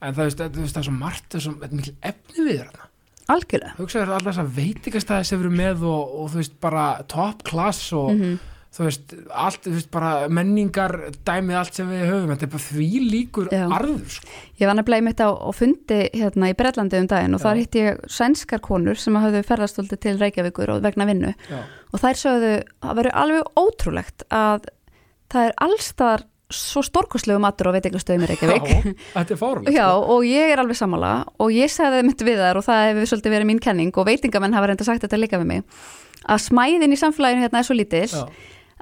en 0.00 0.14
það, 0.14 0.22
veist, 0.28 0.44
veist, 0.56 0.74
það 0.76 0.82
er 0.82 0.86
svo 0.88 0.94
margt, 0.96 1.26
það 1.32 1.40
er 1.40 1.44
svo 1.48 1.54
er 1.66 1.74
mikil 1.80 1.94
efni 2.12 2.46
við 2.46 2.60
þarna. 2.62 2.84
Algjörlega. 3.28 3.74
Hugsaður 3.76 4.12
alltaf 4.16 4.30
þess 4.32 4.40
að 4.44 4.52
veitingastæði 4.56 5.26
sem 5.28 5.42
erum 5.44 5.56
með 5.60 5.82
og, 5.90 6.14
og 6.22 6.30
þú 6.32 6.38
veist, 6.40 6.54
bara 6.64 6.84
top 7.12 7.42
class 7.44 7.90
og 7.92 8.14
Mhm. 8.14 8.38
Þú 8.76 8.84
veist, 8.84 9.14
allt, 9.32 9.62
þú 9.64 9.72
veist, 9.74 9.88
bara 9.94 10.10
menningar 10.28 10.92
dæmið 11.26 11.56
allt 11.58 11.78
sem 11.78 11.88
við 11.90 12.02
höfum 12.12 12.32
þetta 12.34 12.46
er 12.46 12.52
bara 12.52 12.64
því 12.68 12.88
líkur 13.10 13.48
Já. 13.54 13.62
arður 13.78 14.14
sko. 14.18 14.32
Ég 14.60 14.68
var 14.70 14.76
nefnilega 14.78 15.02
einmitt 15.02 15.22
á, 15.24 15.28
á 15.32 15.50
fundi 15.56 16.00
hérna 16.14 16.50
í 16.52 16.56
Bretlandi 16.58 17.00
um 17.00 17.08
daginn 17.10 17.34
og 17.38 17.40
Já. 17.40 17.46
þar 17.48 17.60
hitti 17.62 17.82
ég 17.86 18.00
sænskar 18.18 18.60
konur 18.64 19.00
sem 19.00 19.16
hafðu 19.18 19.40
ferðastóldi 19.48 19.98
til 20.04 20.16
Reykjavíkur 20.20 20.74
og 20.76 20.82
vegna 20.84 21.06
vinnu 21.08 21.32
Já. 21.48 21.62
og 21.92 22.02
þær 22.04 22.20
sögðu 22.22 22.52
að 22.84 22.98
veru 23.00 23.14
alveg 23.24 23.54
ótrúlegt 23.62 24.26
að 24.30 24.68
það 25.32 25.48
er 25.48 25.56
allstar 25.66 26.26
svo 26.48 26.80
stórkoslegu 26.80 27.40
matur 27.44 27.68
á 27.68 27.76
veitingastöðum 27.76 28.24
í 28.24 28.28
Reykjavík 28.30 28.68
Já, 28.68 28.92
þetta 29.16 29.34
er 29.34 29.40
fárulegt 29.40 29.74
Já, 29.74 29.86
sko. 29.88 30.12
og 30.14 30.28
ég 30.28 30.52
er 30.52 30.62
alveg 30.62 30.78
sammála 30.80 31.10
og 31.40 31.50
ég 31.56 31.72
sagði 31.72 32.04
mitt 32.08 32.22
við 32.24 32.40
þar 32.44 32.60
og 32.60 32.64
það 32.68 32.84
hefur 32.92 33.10
svolítið 33.10 33.34
verið 33.36 33.50
mín 33.50 33.60
kenning 33.64 33.96
og 34.00 34.06
veitingamenn 34.08 34.56
hafa 34.56 34.70
reynda 34.70 34.86
sagt 34.88 35.04
þetta 35.04 35.20
líka 35.20 35.40
við 35.42 35.50
mig 35.50 35.66
að 36.28 36.40
smæðin 36.46 36.92
í 36.96 37.00
samfélaginu 37.00 37.44
hérna 37.44 37.60
er 37.60 37.68
svo 37.68 37.76
lítil 37.76 38.06
Já. 38.08 38.24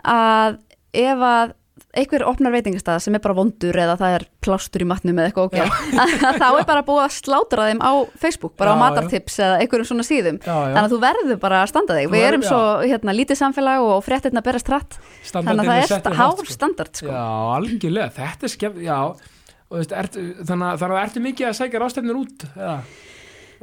Að 0.05 0.59
ef 0.97 1.23
að 1.31 1.55
einhver 1.97 2.23
opnar 2.29 2.53
veitingastað 2.53 2.99
sem 3.05 3.15
er 3.17 3.23
bara 3.25 3.35
vondur 3.37 3.77
eða 3.81 3.95
það 3.97 4.15
er 4.19 4.25
plástur 4.45 4.83
í 4.85 4.87
matnum 4.89 5.17
eða 5.17 5.31
eitthvað 5.31 5.47
okkar 5.49 5.71
þá 6.43 6.47
er 6.61 6.67
bara 6.69 6.83
búið 6.85 7.03
að 7.07 7.15
slátra 7.17 7.69
þeim 7.71 7.81
á 7.81 7.93
Facebook, 8.21 8.53
bara 8.61 8.73
á 8.73 8.77
Já, 8.77 8.81
matartips 8.83 9.39
eða 9.41 9.55
einhverjum 9.63 9.89
svona 9.89 10.05
síðum. 10.05 10.41
Já, 10.45 10.53
já. 10.53 10.75
þannig 10.75 10.83
að 10.83 10.93
þú 10.93 10.99
verður 11.07 11.41
bara 11.47 11.63
að 11.63 11.71
standa 11.73 11.97
þig. 11.97 12.11
Við 12.13 12.27
erum 12.29 12.45
svo 12.45 12.61
hérna, 12.85 13.15
lítið 13.17 13.41
samfélag 13.41 13.87
og 13.87 14.05
fréttirna 14.05 14.45
berast 14.45 14.69
hratt. 14.73 14.99
Þannig 15.33 15.65
að 15.65 15.73
það 15.73 15.97
er 16.13 16.21
hár 16.21 16.37
sko. 16.37 16.53
standard 16.53 17.01
sko. 17.01 17.09
Já, 17.09 17.25
algjörlega, 17.57 18.13
þetta 18.21 18.49
er 18.51 18.55
skemmt 18.57 18.85
Já, 18.85 19.01
þannig, 19.73 20.67
að- 20.69 20.79
þannig 20.81 20.97
að 20.97 21.03
ertu 21.07 21.25
mikið 21.25 21.49
að 21.49 21.59
sækja 21.63 21.81
rástefnir 21.83 22.21
út 22.21 22.45
eða, 22.53 22.77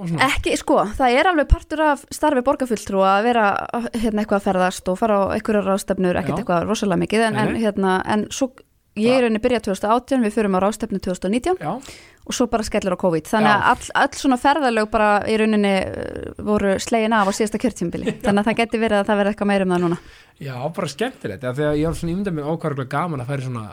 Ekki, 0.01 0.55
sko, 0.59 0.79
það 0.97 1.17
er 1.19 1.29
alveg 1.29 1.49
partur 1.51 1.83
af 1.85 2.05
starfi 2.13 2.43
borgarfulltrú 2.45 3.03
að 3.05 3.27
vera 3.29 3.47
hérna, 3.93 4.23
eitthvað 4.23 4.39
að 4.39 4.47
ferðast 4.47 4.89
og 4.89 4.99
fara 4.99 5.19
á 5.21 5.23
einhverjar 5.35 5.67
rástefnur, 5.69 6.19
ekkert 6.19 6.41
eitthvað 6.41 6.67
rosalega 6.69 7.03
mikið 7.03 7.25
en, 7.27 7.41
en, 7.43 7.59
hérna, 7.61 7.97
en 8.09 8.25
svo 8.33 8.51
ég 8.99 9.17
er 9.17 9.27
henni 9.27 9.41
byrjað 9.41 9.67
2018, 9.69 10.25
við 10.25 10.35
förum 10.35 10.57
á 10.57 10.59
rástefnu 10.61 10.99
2019 11.01 11.61
Já, 11.61 11.71
og 12.23 12.35
svo 12.37 12.47
bara 12.51 12.65
skellur 12.65 12.95
á 12.95 13.03
COVID. 13.03 13.29
Þannig 13.29 13.51
að 13.51 13.63
all, 13.71 13.87
all 14.03 14.19
svona 14.19 14.37
ferðalög 14.39 14.91
bara 14.93 15.09
í 15.27 15.37
rauninni 15.41 15.73
uh, 15.81 16.43
voru 16.45 16.75
slegin 16.81 17.15
af 17.17 17.29
á 17.29 17.31
síðasta 17.35 17.61
kjörtímbili 17.61 18.17
þannig 18.23 18.43
að 18.43 18.49
það 18.49 18.59
geti 18.61 18.81
verið 18.83 19.01
að 19.01 19.09
það 19.09 19.19
verði 19.21 19.33
eitthvað 19.33 19.51
meira 19.51 19.67
um 19.67 19.73
það 19.75 19.83
núna. 19.87 19.97
Já, 20.43 20.55
bara 20.77 20.91
skemmtilegt. 20.93 21.47
Að 21.49 21.63
ég 21.79 21.87
var 21.89 21.97
svona 21.99 22.13
ímyndað 22.15 22.37
með 22.37 22.51
ákvarðlega 22.53 22.93
gaman 22.93 23.23
að 23.23 23.33
færi 23.33 23.47
svona 23.47 23.65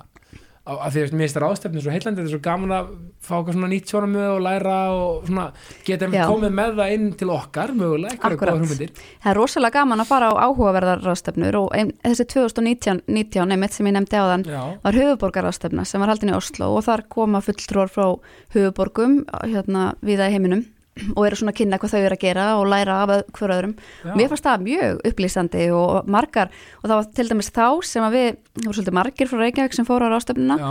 af 0.78 0.94
því 0.94 1.02
að 1.02 1.14
mér 1.14 1.24
finnst 1.24 1.36
það 1.36 1.44
rástefni 1.44 1.82
svo 1.82 1.92
heillandi, 1.94 2.20
þetta 2.20 2.30
er 2.30 2.34
svo 2.34 2.42
gaman 2.44 2.74
að 2.76 2.88
fá 3.20 3.32
eitthvað 3.36 3.56
svona 3.56 3.70
nýtt 3.72 3.92
sjóna 3.92 4.08
með 4.10 4.28
og 4.30 4.40
læra 4.46 4.76
og 4.94 5.28
svona 5.28 5.46
geta 5.86 6.08
Já. 6.14 6.22
komið 6.30 6.56
með 6.56 6.74
það 6.80 6.94
inn 6.96 7.06
til 7.20 7.30
okkar 7.34 7.74
mögulega, 7.76 8.18
það 8.20 9.30
er 9.32 9.38
rosalega 9.40 9.76
gaman 9.80 10.04
að 10.04 10.10
fara 10.10 10.32
á 10.32 10.34
áhugaverðar 10.46 11.04
rástefnur 11.06 11.60
og 11.60 11.70
ein, 11.76 11.94
þessi 12.06 12.28
2019 12.34 13.04
19, 13.10 13.54
einmitt 13.56 13.76
sem 13.76 13.90
ég 13.90 13.96
nefndi 13.98 14.20
á 14.20 14.24
þann 14.32 14.48
Já, 14.48 14.62
var 14.84 15.00
höfuborgarrástefna 15.02 15.86
sem 15.88 16.02
var 16.02 16.14
haldin 16.14 16.32
í 16.34 16.36
Oslo 16.38 16.72
og 16.76 16.84
þar 16.88 17.06
koma 17.12 17.42
fulltrúar 17.44 17.92
frá 17.92 18.06
höfuborgum 18.54 19.22
hérna 19.44 19.90
viða 20.04 20.30
í 20.30 20.36
heiminum 20.38 20.68
og 21.16 21.26
eru 21.26 21.36
svona 21.38 21.52
að 21.54 21.58
kynna 21.60 21.78
hvað 21.80 21.92
þau 21.94 22.00
eru 22.04 22.16
að 22.16 22.22
gera 22.24 22.46
og 22.60 22.66
læra 22.68 22.96
af 23.04 23.08
öð- 23.14 23.30
hver 23.38 23.52
öðrum. 23.56 23.74
já. 24.04 24.14
Mér 24.18 24.28
fannst 24.28 24.44
það 24.44 24.64
mjög 24.66 25.00
upplýsandi 25.10 25.66
og 25.72 26.08
margar 26.10 26.48
og 26.82 26.88
það 26.90 26.96
var 26.98 27.10
til 27.14 27.28
dæmis 27.30 27.50
þá 27.54 27.66
sem 27.84 28.02
að 28.04 28.16
við, 28.18 28.30
það 28.58 28.64
voru 28.66 28.76
svolítið 28.80 28.98
margir 29.00 29.30
frá 29.30 29.38
Reykjavík 29.44 29.74
sem 29.78 29.86
fóru 29.88 30.08
á 30.08 30.12
rástefnuna 30.12 30.56
já, 30.58 30.70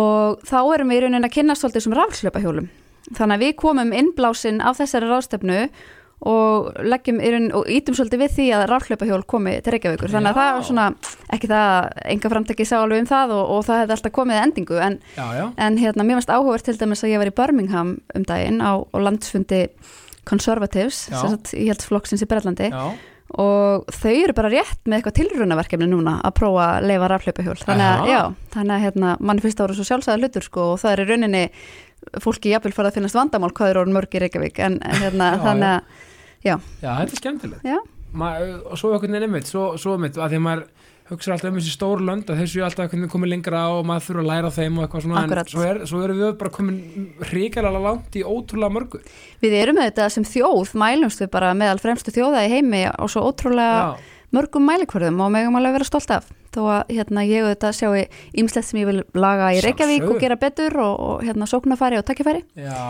og 0.00 0.40
þá 0.46 0.58
erum 0.74 0.88
við 0.92 0.96
í 0.96 1.02
rauninni 1.04 1.28
að 1.28 1.34
kynna 1.34 1.54
svolítið 1.58 1.82
sem 1.86 1.96
rafslöpahjólum. 1.98 2.68
Þannig 3.16 3.34
að 3.36 3.42
við 3.42 3.54
komum 3.58 3.92
innblásin 3.96 4.60
af 4.62 4.78
þessari 4.78 5.08
rástefnu 5.10 5.68
og 6.20 6.70
leggjum 6.84 7.20
í 7.20 7.30
rauninni 7.32 7.54
og 7.56 7.68
ítum 7.72 7.96
svolítið 7.96 8.20
við 8.20 8.34
því 8.36 8.46
að 8.52 8.64
rafslöpahjól 8.68 9.22
komi 9.30 9.54
til 9.64 9.72
Reykjavíkur. 9.74 10.12
Þannig 10.12 10.30
að 10.30 10.36
Já. 10.36 10.40
það 10.40 10.56
var 10.56 10.66
svona, 10.68 10.86
ekki 11.36 11.50
það, 11.50 11.68
að 11.70 12.10
enga 12.14 12.32
framtæki 12.34 12.66
sá 12.68 12.76
alveg 12.80 13.00
um 13.00 13.08
það 13.08 13.34
og, 13.38 13.52
og 13.54 13.62
það 13.68 13.80
hefði 13.80 13.96
alltaf 13.96 14.14
komið 14.18 14.42
endingu. 14.42 14.80
En, 14.84 14.98
já, 15.16 15.26
já, 15.38 15.44
en 15.66 15.78
hérna, 15.80 16.04
mér 16.04 16.20
varst 16.20 16.34
áhugavert 16.34 16.68
til 16.68 16.76
dæmis 16.76 17.04
að 17.06 17.14
ég 17.14 17.22
var 17.22 17.30
í 17.32 17.36
Birmingham 17.40 17.94
um 18.14 18.26
daginn 18.28 18.60
á, 18.60 18.72
á 18.84 18.96
landsfundi 19.00 19.62
Conservatives, 20.28 21.06
sagt, 21.08 21.54
ég 21.56 21.72
held 21.72 21.86
flokksins 21.88 22.20
í 22.22 22.28
Bretlandi. 22.28 22.68
Já, 22.68 22.92
og 23.40 23.86
þau 23.94 24.10
eru 24.10 24.34
bara 24.34 24.50
rétt 24.50 24.80
með 24.88 24.98
eitthvað 24.98 25.16
tilrunaverkefni 25.20 25.86
núna 25.88 26.16
að 26.26 26.34
prófa 26.40 26.64
að 26.76 26.88
leifa 26.90 27.10
rafhlaupahjól. 27.12 27.58
Þannig 27.62 28.10
að, 28.10 28.34
þannig 28.54 28.74
að 28.74 28.84
hérna, 28.84 29.12
mann 29.22 29.42
það 29.42 29.62
voru 29.62 29.78
svo 29.78 29.86
sjálfsæða 29.86 30.18
hlutur 30.18 30.46
sko 30.46 30.66
og 30.72 30.80
það 30.82 30.92
er 30.92 31.02
í 31.02 31.06
rauninni 31.10 31.42
fólki 32.20 32.54
jafnvel 32.54 32.74
farið 32.74 32.90
að 32.90 32.98
finnast 32.98 33.18
vandamál 33.18 33.52
hvað 33.54 33.72
eru 33.72 33.82
orðin 33.84 33.96
mörg 33.98 34.16
í 34.16 34.22
Reykjavík. 34.24 34.60
En 34.66 34.78
hérna, 34.82 35.34
Já, 35.36 35.42
þannig 35.44 35.70
að, 35.70 36.00
Já, 36.44 36.56
þetta 36.82 37.02
er 37.06 37.18
skemmtilegt. 37.22 37.66
Já, 37.66 37.80
Ma, 38.10 38.32
og 38.66 38.74
svo 38.80 38.88
einhvern 38.90 39.12
veginn 39.14 39.28
einmitt 39.28 39.46
svo, 39.46 39.76
svo 39.78 39.92
einmitt, 39.94 40.16
að 40.18 40.32
því 40.32 40.38
að 40.40 40.46
maður 40.48 40.62
hugsa 41.10 41.32
alltaf 41.34 41.50
um 41.50 41.58
þessi 41.58 41.72
stóru 41.74 42.06
lönd 42.06 42.28
að 42.30 42.40
þessu 42.42 42.62
alltaf 42.66 42.84
einhvern 42.84 43.02
veginn 43.04 43.12
komið 43.12 43.30
lengra 43.32 43.60
og 43.74 43.84
maður 43.86 44.04
þurfa 44.06 44.22
að 44.22 44.28
læra 44.30 44.50
þeim 44.56 44.78
og 44.78 44.84
eitthvað 44.84 45.04
svona 45.04 45.22
Akkurat. 45.24 45.46
en 45.46 45.52
svo, 45.54 45.62
er, 45.66 45.80
svo 45.90 46.02
erum 46.06 46.20
við 46.20 46.32
bara 46.40 46.52
komin 46.54 46.80
ríkalega 47.30 47.82
langt 47.86 48.18
í 48.18 48.22
ótrúlega 48.26 48.74
mörgu. 48.76 49.00
Við 49.42 49.56
erum 49.60 49.80
þetta 49.82 50.08
sem 50.14 50.26
þjóð 50.26 50.74
mælumst 50.82 51.22
við 51.22 51.30
bara 51.34 51.52
meðal 51.58 51.82
fremstu 51.82 52.14
þjóða 52.14 52.44
í 52.46 52.52
heimi 52.54 52.82
og 52.90 53.10
svo 53.14 53.24
ótrúlega 53.30 53.78
Já, 53.78 54.08
mörgum 54.34 54.66
mælikvörðum 54.68 55.20
og 55.24 55.32
megum 55.34 55.58
alveg 55.58 55.78
vera 55.78 55.88
stolt 55.88 56.10
af. 56.14 56.28
Þó 56.50 56.60
að 56.66 56.90
hérna, 56.96 57.22
ég 57.28 57.44
auðvitað 57.46 57.76
sjá 57.78 57.88
ímslegt 58.42 58.66
sem 58.66 58.80
ég 58.80 58.88
vil 58.88 59.04
laga 59.14 59.52
í 59.54 59.60
Reykjavík 59.62 60.00
Sjálfsögðu. 60.02 60.16
og 60.16 60.24
gera 60.24 60.36
betur 60.40 60.78
og, 60.82 60.94
og 61.06 61.22
hérna, 61.22 61.46
sóknarfæri 61.46 62.00
og 62.00 62.06
takkifæri 62.08 62.42
já, 62.58 62.80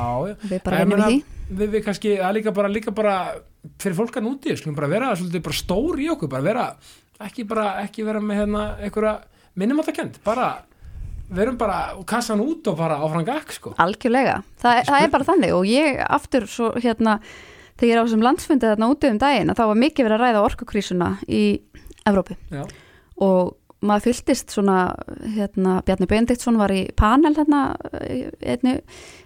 við 0.49 0.63
bara 0.65 0.79
vinnum 0.81 1.03
í 1.05 1.11
því. 1.11 1.19
við, 1.61 1.77
kannski, 1.85 2.15
líka 2.39 2.55
bara, 2.57 2.71
líka 2.73 2.95
bara 2.97 3.17
fyrir 3.77 3.99
fólk 3.99 4.17
að 4.17 4.25
núti, 4.31 4.57
skulum 4.57 4.79
bara 4.79 4.89
vera 4.89 5.13
svolítið 5.13 5.45
bara 5.45 5.59
stór 5.61 6.01
í 6.01 6.09
okkur, 6.15 6.33
bara 6.33 6.47
vera 6.47 6.67
ekki 7.21 7.45
bara, 7.51 7.67
ekki 7.85 8.07
vera 8.09 8.25
með 8.25 8.41
hérna 8.41 8.65
einhverja 8.81 9.15
minnumáttakend, 9.61 10.17
bara 10.25 10.49
verum 11.31 11.59
bara 11.61 11.93
og 11.99 12.07
kassa 12.09 12.33
hann 12.35 12.43
út 12.43 12.67
og 12.73 12.79
bara 12.81 12.97
áfram 13.05 13.29
gakk 13.29 13.53
sko. 13.55 13.75
algjörlega, 13.77 14.41
Þa, 14.63 14.73
það 14.89 15.05
er 15.05 15.13
bara 15.13 15.29
þannig 15.29 15.55
og 15.55 15.69
ég 15.69 16.01
aftur 16.09 16.49
svo 16.49 16.73
hérna 16.81 17.21
þegar 17.81 17.89
ég 17.89 17.97
er 17.97 18.03
á 18.03 18.05
þessum 18.05 18.27
landsfundi 18.27 18.69
þarna 18.69 18.91
úti 18.93 19.11
um 19.11 19.23
daginn 19.23 19.53
að 19.53 19.63
þá 19.63 19.65
var 19.71 19.81
mikið 19.85 20.07
verið 20.07 20.19
að 20.19 20.27
ræða 20.27 20.45
orkukrísuna 20.51 21.11
í 21.27 21.45
Evrópu. 22.09 22.37
Já, 22.53 22.63
og 23.21 23.57
maður 23.81 24.11
fylgdist 24.11 24.53
svona 24.53 24.77
hérna 25.37 25.79
Bjarni 25.87 26.09
Benediktsson 26.09 26.59
var 26.61 26.73
í 26.75 26.83
panel 26.97 27.33
hérna 27.37 27.61
einu, 27.97 28.75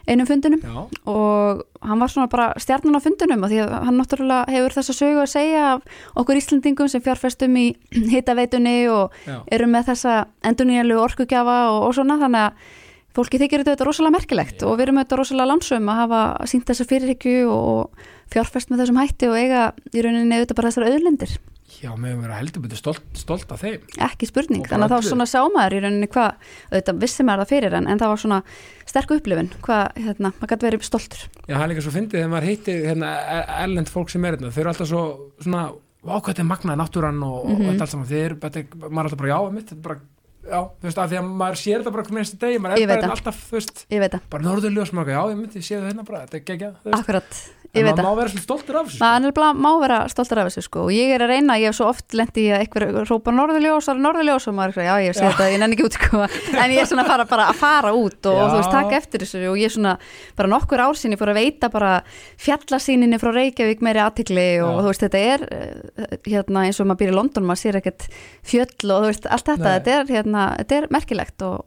einum 0.07 0.29
fundinum. 0.29 0.63
Já, 0.63 1.01
og 1.11 1.65
hann 1.83 2.03
var 2.03 2.13
svona 2.13 2.31
bara 2.31 2.47
stjarnan 2.63 2.99
á 2.99 3.03
fundunum 3.03 3.43
og 3.43 3.51
því 3.51 3.65
að 3.65 3.75
hann 3.89 3.99
náttúrulega 3.99 4.55
hefur 4.55 4.77
þessa 4.79 4.97
sögu 5.01 5.25
að 5.25 5.33
segja 5.35 5.65
af 5.73 5.99
okkur 6.23 6.39
Íslandingum 6.39 6.91
sem 6.93 7.03
fjárfestum 7.03 7.59
í 7.59 7.67
hitaveitunni 8.15 8.77
og 8.95 9.19
já, 9.27 9.41
eru 9.59 9.69
með 9.71 9.91
þessa 9.91 10.17
endurnýjanlu 10.47 11.03
orkugjafa 11.03 11.59
og, 11.73 11.81
og 11.89 11.99
svona. 11.99 12.21
Þannig 12.23 12.47
að 12.47 12.73
fólki 13.15 13.39
þykir 13.41 13.65
þetta 13.67 13.87
rosalega 13.87 14.17
merkilegt 14.19 14.61
Já. 14.62 14.67
og 14.69 14.77
við 14.79 14.87
erum 14.89 15.01
þetta 15.03 15.19
rosalega 15.21 15.51
lansum 15.53 15.89
að 15.93 16.01
hafa 16.03 16.21
sínt 16.51 16.67
þessa 16.69 16.87
fyrirhyggju 16.91 17.49
og 17.55 18.07
fjárfest 18.35 18.71
með 18.73 18.83
þessum 18.85 18.99
hætti 19.03 19.29
og 19.31 19.37
eiga 19.39 19.67
í 19.95 20.03
rauninni 20.05 20.39
auðvitað 20.41 20.57
bara 20.61 20.71
þessar 20.73 20.89
auðlindir. 20.91 21.37
Já, 21.75 21.91
meðum 21.99 22.21
vera 22.23 22.37
heldur 22.39 22.62
betur 22.62 22.79
stolt, 22.79 23.03
stolt 23.19 23.51
af 23.53 23.61
þeim. 23.65 23.81
Ekki 24.07 24.29
spurning, 24.31 24.62
Og 24.62 24.69
þannig 24.71 24.87
að 24.87 24.93
bara 24.95 25.03
þá 25.05 25.09
svona 25.11 25.27
sá 25.29 25.41
maður 25.53 25.75
í 25.75 25.81
rauninni 25.85 26.09
hvað, 26.12 26.37
auðvitað 26.71 27.01
vissi 27.03 27.25
maður 27.27 27.43
það 27.43 27.51
fyrir 27.55 27.75
en, 27.81 27.89
en 27.91 27.99
það 28.01 28.12
var 28.12 28.21
svona 28.23 28.39
sterk 28.89 29.15
upplifun 29.17 29.51
hvað, 29.65 29.99
hérna, 30.05 30.31
maður 30.39 30.53
gæti 30.55 30.69
verið 30.69 30.87
stoltur. 30.87 31.25
Já, 31.49 31.55
það 31.57 31.65
er 31.67 31.73
líka 31.75 31.85
svo 31.85 31.95
fyndið 31.97 32.19
þegar 32.21 32.31
maður 32.35 32.49
heitir 32.49 32.87
hérna, 32.89 33.11
ellend 33.65 33.91
fólk 33.93 34.15
sem 34.15 34.25
er 34.29 34.37
hérna, 34.39 34.53
þau 34.55 34.61
eru 34.62 34.73
alltaf 34.73 34.91
svo 34.93 35.03
svona, 35.43 35.65
ákvæmt 36.05 36.41
er 36.45 36.49
magnaði 36.53 36.81
náttúran 36.85 37.23
og, 37.27 37.45
Mhm. 37.49 37.55
og 37.61 37.73
þetta 37.75 37.85
allt 37.89 37.95
saman, 37.97 38.11
þeir 38.15 38.37
maður 38.39 38.65
er 38.65 39.05
alltaf 39.05 39.19
bara, 39.25 39.33
já, 39.35 39.53
mitt, 39.53 39.67
þetta 39.67 39.79
er 39.81 39.89
bara, 39.89 40.01
já, 40.45 40.61
þú 40.81 40.89
veist, 40.89 41.01
að 41.05 41.13
því 41.15 41.19
að 41.21 41.29
maður 41.43 41.61
sér 41.61 41.77
þetta 41.83 41.93
bara 41.97 42.07
hvernig 42.09 42.25
næstu 42.25 42.41
degi, 42.45 42.63
maður 42.65 42.83
er 42.85 42.93
bara 42.95 43.13
alltaf, 43.17 43.43
þú 43.51 43.59
veist, 43.59 43.85
bara 44.35 44.47
norðurljós, 44.49 44.95
maður, 44.97 45.15
já, 45.17 45.21
ég 45.33 45.39
myndi, 45.41 45.63
séu 45.65 45.79
það 45.81 45.89
hérna 45.91 46.07
bara, 46.09 46.25
þetta 46.27 46.41
er 46.41 46.45
geggjað, 46.53 46.75
þú 46.83 46.91
veist, 46.91 47.01
akkurat 47.05 47.39
en 47.75 47.81
ég 47.81 47.89
maður 47.91 48.07
má 48.07 48.18
vera 48.20 48.43
stoltur 48.45 48.79
af 48.79 48.89
þessu, 48.89 48.99
sko. 48.99 49.05
maður 49.05 49.59
má 49.64 49.70
vera 49.83 49.99
stoltur 50.12 50.41
af 50.41 50.49
þessu 50.51 50.64
sko 50.68 50.85
og 50.87 50.93
ég 50.95 51.14
er 51.14 51.25
að 51.25 51.33
reyna, 51.35 51.57
ég 51.59 51.70
hef 51.72 51.79
svo 51.79 51.89
oft 51.91 52.14
lendi 52.16 52.45
í 52.47 52.53
að 52.55 52.64
einhver 52.64 52.87
rópa 53.11 53.35
norðurljós, 53.35 53.89
það 53.89 53.95
er 53.95 54.03
norðurljós 54.05 54.49
og 54.51 54.57
maður 54.59 54.79
er 54.79 54.89
já 54.89 54.95
ég 55.05 55.16
sé 55.18 55.25
Já. 55.25 55.29
þetta, 55.31 55.49
ég 55.53 55.62
nenni 55.62 55.79
ekki 55.79 55.87
út 55.89 55.99
sko 55.99 56.22
en 56.25 56.75
ég 56.75 56.83
er 56.83 56.91
svona 56.91 57.05
að 57.05 57.11
fara 57.12 57.27
bara 57.35 57.49
að 57.51 57.59
fara 57.62 57.93
út 57.99 58.31
og, 58.31 58.39
Já. 58.39 58.45
þú 58.53 58.61
veist, 58.61 58.75
taka 58.77 59.01
eftir 59.01 59.25
þessu 59.25 59.43
og 59.51 59.59
ég 59.61 59.70
er 59.70 59.75
svona 59.75 59.97
bara 60.39 60.53
nokkur 60.55 60.85
ár 60.85 61.01
sinni 61.01 61.18
fór 61.20 61.35
að 61.35 61.41
veita 61.41 61.70
bara 61.75 61.93
fjallasýninni 62.45 63.20
frá 63.22 63.33
Reykjavík 63.35 63.85
meiri 63.85 64.05
aðtikli 64.05 64.47
og 64.64 64.79
Já. 64.79 64.81
þú 64.85 64.93
veist, 64.93 65.05
þetta 65.09 65.25
er 65.35 65.47
eh, 65.51 66.16
hérna 66.31 66.66
eins 66.68 66.81
og 66.81 66.91
maður 66.91 67.03
býr 67.03 67.14
í 67.14 67.18
London, 67.18 67.49
maður 67.49 67.64
sér 67.64 67.81
ekkert 67.83 68.09
fjöll 68.47 68.95
og 68.95 69.05
þú 69.05 69.11
veist, 69.11 69.29
allt 69.31 69.51
þetta, 69.51 69.77
þetta 69.79 69.99
er 69.99 70.14
hérna, 70.14 70.47
þetta 70.62 70.81
er 70.81 70.89
merkilegt 70.95 71.47
og, 71.47 71.62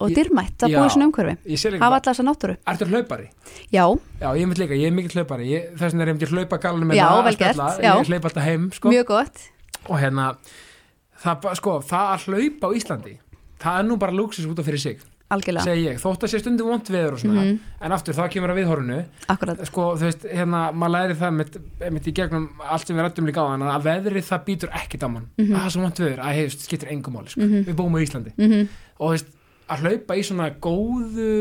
og, 0.00 0.10
dyrmætt 0.16 0.64
að 0.64 0.74
búa 0.76 0.86
í 0.88 0.92
svona 0.94 1.06
umhverfi. 1.10 1.34
Hafa 1.80 1.90
alla 1.90 2.00
þessa 2.08 2.24
náttúru, 2.26 2.56
ertu 2.72 2.88
hlaupari? 2.90 3.28
já, 3.72 3.84
Já, 4.20 4.28
ég 4.36 4.46
mynd 4.48 4.58
líka, 4.62 4.74
ég 4.80 4.86
er 4.88 4.96
mikill 4.96 5.20
hlaupari, 5.20 5.46
ég, 5.52 5.70
þess 5.76 5.92
vegna 5.92 6.02
er 6.02 6.08
ég 6.08 6.16
myndi 6.18 6.30
hlaupa 6.32 6.58
galinu 6.58 6.94
Já, 6.96 7.06
með 7.10 7.24
vel 7.28 7.36
gert, 7.36 7.62
ég 7.84 8.08
hlaupa 8.10 8.28
alltaf 8.30 8.44
heim, 8.44 8.70
sko, 8.72 8.88
mjög 8.88 9.06
gott. 9.12 9.46
Og 9.88 9.96
hérna, 10.00 10.34
það, 11.22 11.50
sko, 11.60 11.78
það 11.84 12.10
að 12.16 12.26
hlaupa 12.28 12.68
á 12.68 12.76
Íslandi, 12.80 13.14
það 13.60 13.78
er 13.80 13.88
nú 13.88 13.96
bara 14.00 14.12
lúksus 14.16 14.46
út 14.48 14.58
af 14.58 14.66
fyrir 14.68 14.80
sig. 14.80 15.00
algjörlega, 15.30 15.62
segi 15.62 15.84
ég, 15.86 15.98
þótt 16.02 16.24
að 16.26 16.30
sé 16.32 16.38
stundum 16.42 16.66
vond 16.72 16.88
veður 16.90 17.12
og 17.14 17.20
svona, 17.22 17.42
Mhm. 17.44 17.58
en 17.86 17.92
aftur 17.94 18.14
þá 18.18 18.24
kemur 18.32 18.50
að 18.50 18.56
viðhorunu 18.58 19.04
akkurat. 19.30 19.60
Sko, 19.68 19.94
þú 19.94 20.02
veist, 20.08 20.24
hérna, 20.26 20.72
maður 20.74 20.90
læri 20.96 21.14
það 21.20 21.32
mitt, 21.36 21.56
mitt 21.92 22.06
í 22.10 22.12
gegnum 22.12 22.48
allt 22.66 22.86
sem 22.86 22.96
við 22.96 23.04
rættum 23.06 23.26
líka 23.30 23.38
á 23.38 23.46
þann 23.54 23.62
að 23.62 23.82
veðrið 23.86 24.26
það 24.26 24.44
býtur 24.44 24.70
ekkert 24.74 25.04
á 25.06 25.08
mann. 25.08 25.28
Mhm. 25.38 25.54
að 25.54 25.60
það 25.60 25.66
er 25.66 25.70
svo 25.70 25.82
vond 25.82 25.94
veður, 26.02 26.18
að 26.18 26.34
hefst, 26.34 26.66
skiptir 26.66 26.90
engum 26.90 27.14
máli 27.14 27.28
sko. 27.30 27.40
Mhm. 27.46 27.64
við 27.64 27.74
búum 27.78 27.94
á 27.94 28.02
Íslandi. 28.02 28.32
Mm 28.36 28.68
og 28.98 29.06
þú 29.06 29.12
veist, 29.14 29.26
að 29.70 29.86
hlaupa 29.86 30.18
í 30.18 30.26
svona 30.26 30.50
góðu 30.62 31.32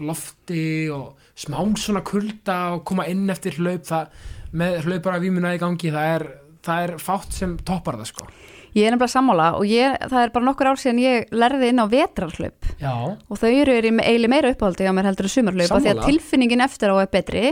lofti 0.00 0.66
og 0.94 1.18
smám 1.38 1.74
svona 1.78 2.04
kulda 2.06 2.60
og 2.76 2.84
koma 2.88 3.08
inn 3.10 3.26
eftir 3.32 3.58
hlaup. 3.58 3.86
Það, 3.88 4.22
með 4.50 4.80
hlaupara 4.86 5.20
vímuna 5.22 5.54
í 5.56 5.60
gangi 5.62 5.92
það 5.94 6.14
er, 6.14 6.26
það 6.66 6.86
er 6.86 6.96
fátt 7.02 7.36
sem 7.36 7.58
toppar 7.66 8.00
það 8.00 8.10
sko. 8.12 8.30
Ég 8.70 8.86
er 8.86 8.94
nefnilega 8.94 9.10
sammála 9.10 9.46
og 9.58 9.66
ég, 9.66 9.96
það 9.98 10.20
er 10.22 10.32
bara 10.34 10.46
nokkur 10.46 10.68
ár 10.70 10.78
síðan 10.78 11.00
ég 11.02 11.32
lærði 11.34 11.70
inn 11.72 11.82
á 11.82 11.86
vetrarhlaup. 11.90 12.68
Já, 12.78 12.92
og 12.94 13.40
þau 13.40 13.48
eru 13.50 13.74
eiginlega 13.74 14.30
meira 14.30 14.52
uppáhaldi 14.54 14.86
á 14.86 14.94
mér 14.94 15.08
heldur 15.10 15.26
en 15.26 15.32
sumarhlaup 15.32 15.74
af 15.74 15.82
því 15.82 15.90
að 15.90 16.02
tilfinningin 16.04 16.62
eftir 16.62 16.94
á 16.94 16.96
er 17.02 17.10
betri. 17.10 17.42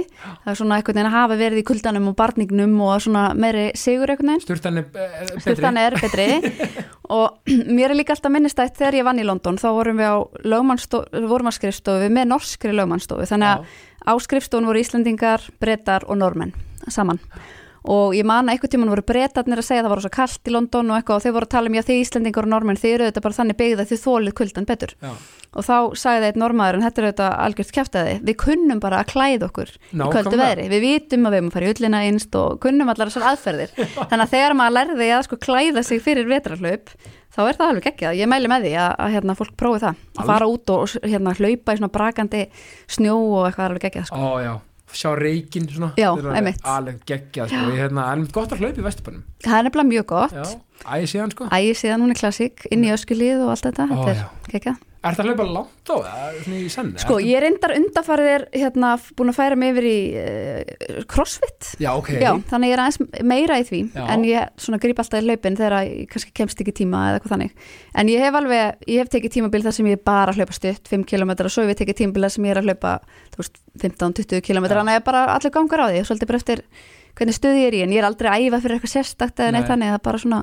Það 0.45 0.53
er 0.53 0.61
svona 0.61 0.79
einhvern 0.79 1.01
veginn 1.01 1.11
að 1.11 1.16
hafa 1.16 1.39
verið 1.43 1.62
í 1.62 1.66
kuldanum 1.73 2.07
og 2.12 2.16
barningnum 2.21 2.77
og 2.87 3.03
svona 3.03 3.25
meiri 3.35 3.66
sigur 3.75 4.14
veginn. 4.14 4.39
Sturtan 4.47 4.79
er 4.79 4.87
eh, 4.87 5.19
betri. 5.27 5.43
Sturtan 5.43 5.83
er 5.83 5.99
betri 5.99 6.29
og 7.09 7.50
mér 7.76 7.92
er 7.92 7.98
líka 7.98 8.14
alltaf 8.14 8.32
minnistætt 8.32 8.78
þegar 8.78 9.00
ég 9.00 9.06
vann 9.09 9.20
í 9.20 9.26
London 9.26 9.61
þá 9.61 9.68
vorum 9.76 10.00
við 10.00 10.12
á 10.12 10.18
lögmannstofu, 10.44 11.22
vorum 11.30 11.50
að 11.50 11.59
skrifstofu 11.59 12.11
með 12.12 12.32
norskri 12.32 12.74
lögmannstofu 12.74 13.28
þannig 13.30 13.54
að 13.54 13.68
á 14.09 14.12
skrifstofun 14.24 14.68
voru 14.68 14.82
Íslandingar, 14.82 15.44
Bretar 15.61 16.06
og 16.09 16.20
Normenn 16.20 16.54
saman 16.88 17.20
og 17.89 18.14
ég 18.16 18.26
man 18.28 18.47
að 18.49 18.55
einhvern 18.57 18.72
tímann 18.74 18.93
voru 18.93 19.05
Bretarnir 19.09 19.62
að 19.62 19.66
segja 19.68 19.82
að 19.82 19.89
það 19.89 19.93
var 19.95 20.03
svo 20.05 20.12
kallt 20.18 20.49
í 20.51 20.55
London 20.55 20.93
og 20.93 20.99
eitthvað 20.99 21.18
og 21.18 21.24
þau 21.24 21.34
voru 21.39 21.49
að 21.49 21.53
tala 21.55 21.70
um 21.70 21.76
já 21.78 21.82
þið 21.89 22.01
Íslandingar 22.05 22.49
og 22.49 22.53
Normenn 22.53 22.80
þið 22.80 22.95
eru 22.95 23.09
þetta 23.09 23.24
bara 23.24 23.39
þannig 23.39 23.59
byggð 23.62 23.82
að 23.84 23.93
þið 23.93 24.03
þólið 24.05 24.34
kuldan 24.41 24.68
betur. 24.68 24.95
Já, 25.01 25.12
og 25.49 25.64
þá 25.64 25.76
sagði 25.97 26.28
eitt 26.28 26.41
normaður 26.41 26.78
en 26.78 26.84
þetta 26.84 27.01
er 27.03 27.07
þetta 27.09 27.28
algjört 27.47 27.74
kæftæði 27.78 28.16
við 28.28 28.36
kunnum 28.45 28.82
bara 28.84 29.01
að 29.01 29.12
klæða 29.14 29.49
okkur 29.49 29.70
í 29.72 29.78
Nákvæmlega. 29.78 30.11
kvöldu 30.18 30.41
veðri. 30.43 30.66
Við 30.74 30.84
vitum 30.84 31.24
að 31.28 31.32
við 31.32 31.41
erum 31.41 31.49
að 31.49 31.57
fara 31.57 31.68
í 31.68 31.72
ullina 31.72 32.03
einst 32.05 32.36
og 32.39 32.59
kunnum 32.64 32.93
allar 32.93 33.09
þessar 33.09 33.30
aðferðir. 33.32 33.72
Þannig 34.11 34.26
að 34.26 34.34
þegar 34.36 34.59
maður 34.61 34.76
lærði 34.76 35.09
að 35.16 35.24
sko 35.28 35.41
klæða 35.49 35.86
sig 35.89 36.05
fyrir 36.05 36.28
vetrarhlaup 36.28 36.93
þá 37.39 37.43
er 37.47 37.59
það 37.59 37.68
alveg 37.70 37.84
geggjað, 37.86 38.16
ég 38.18 38.30
mæli 38.30 38.49
með 38.51 38.64
því 38.66 38.70
að, 38.82 38.93
að 39.05 39.12
hérna, 39.14 39.34
fólk 39.39 39.53
prófi 39.61 39.82
það, 39.84 39.99
að 40.18 40.30
fara 40.32 40.49
út 40.51 40.72
og 40.74 40.95
hérna, 41.05 41.34
hlaupa 41.39 41.74
í 41.74 41.78
svona 41.78 41.91
brakandi 41.95 42.41
snjó 42.91 43.14
og 43.20 43.45
eitthvað 43.47 43.68
alveg 43.68 43.84
geggjað 43.84 44.09
sko. 44.09 44.18
Ó, 44.18 44.30
já, 44.43 44.53
sjá 44.97 45.12
reikinn 45.18 45.68
svona. 45.68 45.93
Já, 46.01 46.11
einmitt. 46.16 46.61
alveg 46.64 47.01
geggjað 47.09 47.53
sko. 47.53 47.62
Ég, 47.68 47.78
hérna, 47.82 48.09
en 48.14 48.26
gott 48.32 48.53
að 48.55 48.64
hlaupa 48.64 48.80
í 48.80 48.86
Vesturbænum. 48.89 49.24
Það 49.45 49.59
er 49.59 49.68
nefnilega 49.68 49.93
mjög 49.93 50.07
gott. 50.14 50.36
Já, 50.36 50.61
æði 50.97 51.11
síðan 51.14 51.34
sko. 51.34 51.49
Ægi 51.59 51.78
síðan 51.82 52.05
hún 52.07 52.14
er 52.14 52.20
klassík, 52.22 52.68
inn 52.72 52.86
í 52.86 52.93
öskulíð 52.95 53.45
og 53.47 53.55
allt 53.55 53.68
þetta, 53.68 53.89
Ó, 53.89 53.97
þetta 54.09 54.14
er 54.18 54.55
geggjað 54.55 54.84
Er 54.99 55.14
þetta 55.14 55.22
að 55.22 55.28
hlaupa 55.30 55.44
langt 55.55 55.90
á 55.90 55.96
það? 56.03 56.88
Sko, 56.99 57.16
ég 57.22 57.38
reyndar 57.44 57.74
undarfarið 57.76 58.28
er 58.32 58.44
hérna, 58.51 58.88
búin 59.14 59.30
að 59.30 59.36
færa 59.36 59.59
mig 59.59 59.70
yfir 59.70 59.86
í 59.86 59.99
uh, 60.18 60.96
crossfit 61.07 61.68
Já, 61.78 61.92
ok 61.92 62.11
Já, 62.18 62.32
þannig 62.51 62.72
ég 62.72 62.74
er 62.74 62.82
aðeins 62.82 63.22
meira 63.30 63.61
í 63.62 63.66
því 63.68 63.80
Já. 63.94 64.03
en 64.11 64.26
ég 64.26 64.66
gríp 64.82 65.03
alltaf 65.05 65.22
í 65.22 65.28
hlaupin 65.28 65.59
þegar 65.61 65.76
ég 65.86 66.11
kannski 66.11 66.34
kemst 66.40 66.64
ekki 66.64 66.74
tíma 66.80 67.05
eða 67.12 67.20
eitthvað 67.20 67.34
þannig 67.36 67.70
en 68.03 68.11
ég 68.11 68.26
hef 68.26 68.40
alveg, 68.40 68.82
ég 68.90 69.05
hef 69.05 69.12
tekið 69.14 69.36
tímabil 69.36 69.62
þar 69.68 69.76
sem 69.78 69.90
ég 69.92 70.01
er 70.01 70.05
bara 70.11 70.34
að 70.34 70.42
hlaupa 70.42 70.59
stutt, 70.59 70.90
5 70.90 71.07
km 71.07 71.34
og 71.36 71.55
svo 71.55 71.62
hef 71.62 71.72
ég 71.76 71.80
tekið 71.84 72.01
tímabil 72.03 72.26
þar 72.26 72.34
sem 72.34 72.51
ég 72.51 72.57
er 72.57 72.62
að 72.64 72.72
hlaupa 72.72 72.96
þú 73.36 73.42
veist, 73.44 73.62
15-20 73.86 74.44
km, 74.51 74.66
þannig 74.66 74.82
að 74.82 74.99
ég 74.99 75.03
er 75.05 75.07
bara 75.07 75.24
allir 75.36 75.55
gangar 75.55 75.86
á 75.86 75.86
því, 75.92 76.03
svolítið 76.11 76.32
bara 76.32 76.42
eftir 76.42 76.66
hvernig 77.18 77.38
stuði 77.38 77.62
ég 77.62 77.70
er 77.70 77.78
í 77.78 77.86
en 77.86 77.94
ég 77.94 78.03
er 78.03 78.11
aldrei 78.11 78.30
að 78.32 78.49
æfa 78.49 78.62
fyrir 78.64 78.78
eitthvað 78.78 78.94
sérstakt 78.96 79.42
eða 79.42 79.55
neitt 79.55 79.66
Nei. 79.66 79.72
þannig, 79.72 79.94
er 79.94 80.05
bara 80.05 80.22
svona 80.22 80.42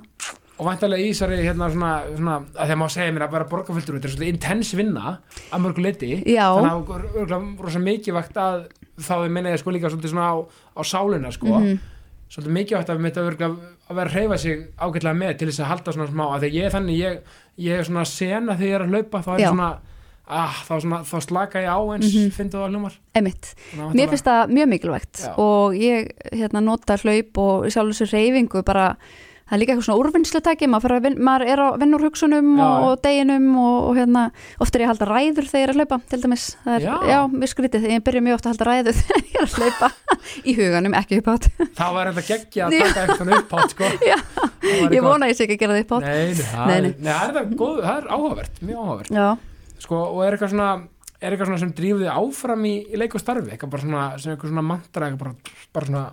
Og 0.58 0.66
væntalega 0.70 1.04
í 1.04 1.10
þessari 1.12 1.42
hérna 1.44 1.68
svona, 1.74 1.90
svona 2.16 2.36
að 2.56 2.70
þegar 2.70 2.78
má 2.80 2.86
segja 2.94 3.12
mér 3.12 3.26
að 3.26 3.32
vera 3.36 3.48
borgarfylgdur 3.52 3.98
þetta 3.98 4.08
er 4.08 4.14
svona 4.16 4.30
intens 4.32 4.70
vinna 4.80 5.18
að 5.52 5.64
mörgu 5.66 5.84
leiti 5.84 6.12
Já. 6.32 6.46
þannig 6.56 6.72
að 6.72 6.86
það 6.88 7.34
er 7.36 7.66
rosa 7.66 7.80
mikilvægt 7.84 8.38
að 8.40 8.62
þá 9.04 9.14
er 9.26 9.34
minna 9.36 9.52
ég 9.52 9.60
sko 9.60 9.74
líka 9.76 9.90
svona 9.92 10.30
á, 10.32 10.36
á 10.80 10.82
sálina 10.88 11.32
sko 11.36 11.60
Mhm. 11.60 11.80
svolítið 12.32 12.56
mikilvægt 12.56 12.90
að 12.90 12.96
við 12.96 13.04
mitt 13.04 13.18
að, 13.18 13.58
vera 13.96 14.10
að 14.10 14.14
hreyfa 14.16 14.38
sig 14.38 14.64
ágætlega 14.80 15.18
með 15.20 15.38
til 15.38 15.48
þess 15.50 15.60
að 15.60 15.70
halda 15.74 15.92
svona 15.92 16.08
smá 16.14 16.24
að 16.32 16.40
því 16.46 16.50
ég 16.56 16.64
er 16.66 16.72
þannig, 16.72 16.98
ég, 17.04 17.20
ég 17.58 17.80
er 17.80 17.84
svona 17.84 18.06
sena 18.06 18.56
þegar 18.56 18.68
ég 18.72 18.76
er 18.76 18.86
að 18.88 18.96
hlaupa 18.96 19.22
þá 19.28 19.30
er 19.36 19.40
Já. 19.44 19.50
svona 19.52 19.70
ah, 20.28 20.56
þá, 20.66 20.74
svona, 20.82 21.00
þá 21.06 21.16
slaka 21.22 21.60
ég 21.62 21.70
á 21.70 21.80
eins 21.94 22.08
mm. 22.16 22.32
-hmm. 22.32 22.92
einmitt 23.14 23.46
Þannig 23.54 23.76
að 23.76 23.94
Mér 23.94 24.08
væntanlega- 24.08 24.10
finnst 24.10 24.26
það 24.26 24.50
mjög 24.56 24.68
mikilvægt 24.72 25.16
Já. 25.22 25.34
og 25.38 25.74
ég 25.76 26.10
hérna, 26.32 26.62
nota 26.64 26.96
hlaup 26.98 27.38
og 27.38 27.66
sjálf 27.70 27.92
þessu 27.94 28.08
reyfingu 28.16 28.64
bara, 28.64 28.96
það 29.46 29.54
er 29.56 29.60
líka 29.62 29.74
eitthvað 29.76 29.86
svona 29.86 30.02
úrvinnslutæki, 30.02 30.68
maður, 30.74 30.94
maður 31.22 31.44
er 31.54 31.62
á 31.62 31.68
vinnur 31.78 32.02
hugsunum 32.02 32.48
Já. 32.58 32.64
og, 32.66 32.86
og 32.88 33.02
deginum 33.06 33.46
og, 33.62 33.76
og 33.92 34.00
hérna, 34.00 34.24
oft 34.64 34.74
er 34.76 34.82
ég 34.82 34.88
að 34.90 34.94
halda 34.96 35.08
ræður 35.12 35.50
þegar 35.52 35.62
ég 35.62 35.66
er 35.68 35.74
að 35.74 35.78
hlaupa, 35.80 36.00
til 36.10 36.20
dæmis, 36.24 36.46
það 36.64 36.74
er, 36.76 36.82
Já. 36.86 36.96
já, 37.12 37.20
mér 37.36 37.52
skrítið, 37.52 37.86
ég 37.94 38.04
byrja 38.08 38.24
mjög 38.26 38.36
oft 38.40 38.46
að 38.46 38.52
halda 38.56 38.66
ræður 38.72 38.96
þegar 39.02 39.22
ég 39.22 39.36
er 39.38 39.46
að 39.46 39.56
hlaupa 39.60 39.88
í 40.42 40.56
huganum, 40.58 40.98
ekki 40.98 41.20
upp 41.22 41.30
átt, 41.36 41.46
það 41.78 41.92
var 42.00 42.10
þetta 42.10 42.26
geggja 42.32 42.66
að 42.66 42.72
taka 42.82 43.06
eitthvað 43.06 43.34
upp 43.38 43.56
átt 43.60 43.76
sko. 43.76 43.86
Já. 44.12 44.18
Ég 44.90 45.02
vona 45.06 45.30
ég 45.30 45.38
sé 45.38 45.46
ekki 45.46 45.60
að 45.60 45.62
gera 45.62 45.78
það 45.78 45.84
upp 45.86 45.94
átt. 46.00 46.06
Nei, 46.10 46.76
nei, 46.82 46.92
það 47.06 47.40
er- 47.44 47.56
góð, 47.62 47.76
það 47.86 47.96
er 48.02 48.06
áhugavert, 48.18 48.56
mjög 48.66 48.78
áhugavert 48.82 49.14
sko, 49.86 50.02
og 50.16 50.20
er 50.26 50.32
eitthvað 50.34 50.54
svona 50.56 50.70
er 51.22 51.30
eitthvað 51.32 51.48
svona 51.52 51.62
sem 51.62 51.74
drífur 51.78 52.02
þig 52.02 52.12
áfram 52.12 52.64
í, 52.66 52.74
í 52.90 52.98
leik 53.00 53.14
og 53.16 53.22
starfi, 53.22 53.50
eitthvað 53.54 53.72
bara 53.76 53.86
svona 53.86 54.04
sem 54.18 54.34
eitthvað 54.34 56.10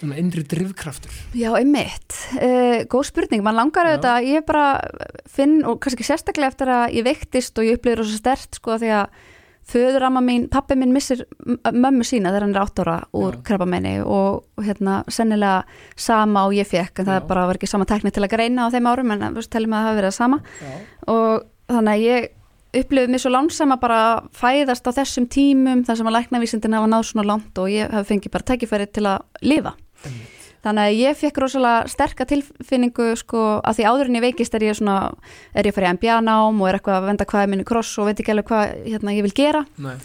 svona 0.00 0.18
innri 0.20 0.44
drifkraftur 0.44 1.14
já, 1.36 1.50
einmitt, 1.56 2.18
uh, 2.40 2.82
góð 2.92 3.08
spurning, 3.10 3.44
mann 3.44 3.56
langar 3.58 3.88
auðvitað, 3.88 4.28
ég 4.28 4.44
bara 4.48 4.66
finn, 5.30 5.62
og 5.64 5.80
kannski 5.84 6.06
sérstaklega 6.06 6.52
eftir 6.52 6.72
að 6.72 6.98
ég 6.98 7.06
veiktist 7.06 7.56
og 7.58 7.68
ég 7.68 7.80
upplýður 7.80 8.04
svo 8.04 8.20
stert, 8.20 8.60
sko, 8.60 8.76
því 8.82 8.92
að 9.00 9.24
föðuramma 9.66 10.20
mín, 10.22 10.46
pappi 10.50 10.76
minn 10.78 10.92
missir 10.94 11.24
mömmu 11.42 12.06
sína 12.06 12.30
þegar 12.30 12.44
hann 12.46 12.54
er 12.54 12.62
átt 12.62 12.82
ára 12.84 12.96
úr 13.16 13.34
Já. 13.34 13.40
krabbameini 13.48 13.96
og, 14.04 14.44
og 14.54 14.62
hérna 14.62 15.00
sennilega 15.10 15.64
sama 15.98 16.44
og 16.46 16.54
ég 16.54 16.68
fekk 16.70 17.02
en 17.02 17.08
það 17.08 17.18
Já. 17.18 17.26
bara 17.32 17.46
var 17.50 17.58
ekki 17.58 17.70
sama 17.70 17.88
tekni 17.88 18.12
til 18.14 18.22
að 18.22 18.36
greina 18.36 18.68
á 18.68 18.72
þeim 18.74 18.86
árum 18.86 19.10
en 19.16 19.24
þú 19.26 19.40
veist, 19.40 19.50
telum 19.50 19.74
að 19.74 19.82
það 19.82 19.88
hafi 19.88 20.00
verið 20.00 20.12
það 20.12 20.18
sama 20.20 20.38
já, 20.46 20.76
og 21.16 21.48
þannig 21.72 21.96
að 21.96 22.04
ég 22.04 22.28
upplifið 22.76 23.12
mér 23.12 23.22
svo 23.22 23.32
lánsama 23.32 23.78
bara 23.80 23.98
að 24.04 24.30
fæðast 24.36 24.86
á 24.86 24.92
þessum 25.00 25.26
tímum 25.32 25.82
þar 25.86 25.98
sem 25.98 26.10
að 26.10 26.16
læknavísindin 26.20 26.76
hafa 26.76 26.92
náð 26.92 27.08
svona 27.10 27.26
langt 27.26 27.58
og 27.62 27.72
ég 27.72 27.90
hafi 27.90 28.10
fengið 28.12 28.34
bara 28.36 28.48
tækifæri 28.52 28.88
til 28.92 29.06
að 29.08 29.46
lifa. 29.46 29.74
Þannig 30.66 30.82
að 30.82 30.98
ég 30.98 31.20
fekk 31.20 31.38
rosalega 31.42 31.92
sterka 31.92 32.26
tilfinningu 32.26 33.12
sko 33.20 33.44
að 33.62 33.78
því 33.78 33.86
áður 33.86 34.10
en 34.10 34.18
ég 34.18 34.26
veikist 34.26 34.56
er 34.58 34.66
ég 34.66 34.78
svona, 34.78 34.98
er 35.54 35.68
ég 35.68 35.74
að 35.74 35.78
fara 35.78 35.92
í 35.92 35.96
MBA 35.98 36.18
nám 36.26 36.60
og 36.60 36.68
er 36.68 36.78
eitthvað 36.78 36.98
að 36.98 37.08
venda 37.12 37.28
hvað 37.30 37.46
er 37.46 37.52
minni 37.52 37.68
kross 37.68 37.94
og 38.00 38.10
veit 38.10 38.20
ekki 38.20 38.34
alveg 38.34 38.50
hvað 38.50 38.76
hérna, 38.86 39.16
ég 39.16 39.26
vil 39.26 39.36
gera. 39.36 39.62
Nei, 39.78 39.96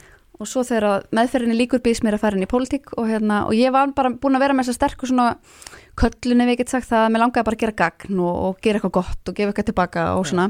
og 0.42 0.50
svo 0.50 0.64
þegar 0.66 0.88
að 0.88 1.04
meðferðinni 1.18 1.58
líkur 1.60 1.84
býðs 1.86 2.02
mér 2.06 2.18
að 2.18 2.24
fara 2.24 2.38
inn 2.38 2.46
í 2.46 2.50
pólitík 2.50 2.94
og, 2.96 3.06
hérna, 3.10 3.44
og 3.46 3.58
ég 3.58 3.74
var 3.74 3.92
bara 3.98 4.14
búin 4.14 4.38
að 4.38 4.46
vera 4.46 4.56
með 4.58 4.70
þessa 4.70 4.80
sterku 4.80 5.10
svona 5.10 5.36
köllunni 6.00 6.48
við 6.50 6.62
get 6.62 6.74
sagt 6.74 6.94
að 6.96 7.12
mér 7.14 7.26
langaði 7.26 7.48
bara 7.50 7.58
að 7.60 7.64
gera 7.66 7.78
gagn 7.84 8.22
og, 8.24 8.40
og 8.48 8.64
gera 8.64 8.80
eitthvað 8.80 8.96
gott 8.98 9.30
og 9.30 9.38
gefa 9.38 9.52
eitthvað 9.52 9.70
tilbaka 9.70 10.08
og 10.18 10.26
svona. 10.30 10.48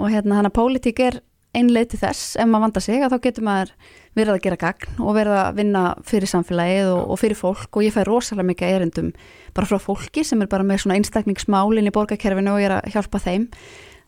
Og 0.00 0.08
hérna 0.08 0.38
þannig 0.38 0.52
að 0.52 0.56
pólitík 0.56 1.02
er 1.04 1.20
einleið 1.52 1.92
til 1.92 2.00
þess 2.06 2.38
ef 2.40 2.48
maður 2.48 2.66
vanda 2.66 2.84
sig 2.84 3.02
að 3.04 3.12
þá 3.12 3.26
getur 3.26 3.46
maður 3.48 3.74
verið 4.16 4.34
að 4.34 4.42
gera 4.44 4.56
gagn 4.60 4.98
og 5.00 5.14
verið 5.16 5.36
að 5.40 5.54
vinna 5.56 5.82
fyrir 6.04 6.28
samfélagið 6.28 6.90
og, 6.92 7.04
og 7.14 7.20
fyrir 7.22 7.38
fólk 7.38 7.78
og 7.78 7.86
ég 7.86 7.94
fæ 7.94 8.02
rosalega 8.04 8.48
mikið 8.50 8.74
erindum 8.76 9.12
bara 9.56 9.68
frá 9.70 9.78
fólki 9.80 10.24
sem 10.24 10.42
er 10.44 10.50
bara 10.52 10.66
með 10.68 10.82
svona 10.84 10.98
einstakningsmálin 11.00 11.88
í 11.88 11.94
borgarkerfinu 11.94 12.52
og 12.52 12.60
ég 12.60 12.68
er 12.68 12.74
að 12.80 12.92
hjálpa 12.92 13.20
þeim. 13.24 13.46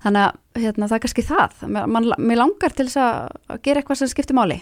Þannig 0.04 0.26
að 0.26 0.60
hérna, 0.60 0.88
það 0.90 0.96
er 0.98 1.02
kannski 1.06 1.24
það. 1.24 1.54
Mér, 2.20 2.36
langar 2.36 2.74
til 2.76 2.84
þess 2.90 3.00
að 3.00 3.62
gera 3.64 3.80
eitthvað 3.80 4.00
sem 4.02 4.10
skiptir 4.12 4.36
máli 4.36 4.58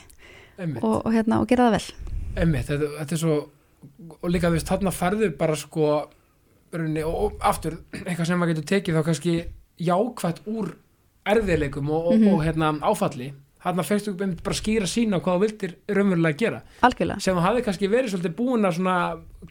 og, 0.82 1.00
og, 1.02 1.08
hérna, 1.10 1.40
og 1.42 1.48
gera 1.50 1.66
það 1.66 1.74
vel. 1.78 1.86
Einmitt 2.38 2.68
þetta, 2.70 2.90
þetta 3.00 3.16
er 3.16 3.22
svo 3.24 3.38
og 4.22 4.28
líka 4.30 4.46
þú 4.46 4.54
veist, 4.60 4.68
þarna 4.70 4.92
færðu 4.94 5.32
bara 5.40 5.56
sko 5.58 5.88
rauninni, 6.72 7.02
og, 7.02 7.16
og 7.26 7.42
aftur, 7.50 7.80
eitthvað 8.04 8.28
sem 8.30 8.38
maður 8.38 8.54
getur 8.54 8.68
tekið 8.70 8.94
þá 9.00 9.02
kannski 9.08 9.34
jákvætt 9.82 10.38
úr 10.46 10.70
erfiðleikum 11.26 11.90
og, 11.90 12.06
og, 12.12 12.14
Mhm. 12.20 12.28
og 12.32 12.44
hérna 12.46 12.70
áfalli 12.86 13.32
þarna 13.62 13.86
fegstu 13.86 14.14
einmitt 14.16 14.42
bara 14.42 14.58
skýra 14.58 14.88
sína 14.90 15.20
hvað 15.22 15.38
þú 15.38 15.44
vildir 15.46 15.76
raunverulega 15.88 16.38
gera. 16.40 16.62
Algjörlega, 16.82 17.22
sem 17.22 17.38
þú 17.38 17.46
hafði 17.46 17.64
kannski 17.68 17.90
verið 17.92 18.14
svolítið 18.14 18.36
búin 18.40 18.66
að 18.66 18.76
svona 18.80 18.96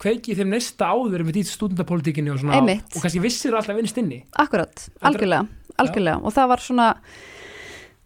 kveiki 0.02 0.36
þeim 0.36 0.52
næsta 0.52 0.90
áður 0.92 1.24
með 1.26 1.38
því 1.38 1.44
stúdendapolítikinni 1.48 2.34
og 2.34 2.44
og 2.44 3.00
kannski 3.00 3.24
vissir 3.24 3.56
alltaf 3.56 3.80
innst 3.80 4.00
inni. 4.02 4.22
Akkurat, 4.36 4.88
algjörlega 5.00 5.46
algjörlega. 5.80 6.20
Og 6.22 6.34
það 6.34 6.50
var 6.52 6.62
svona 6.64 6.88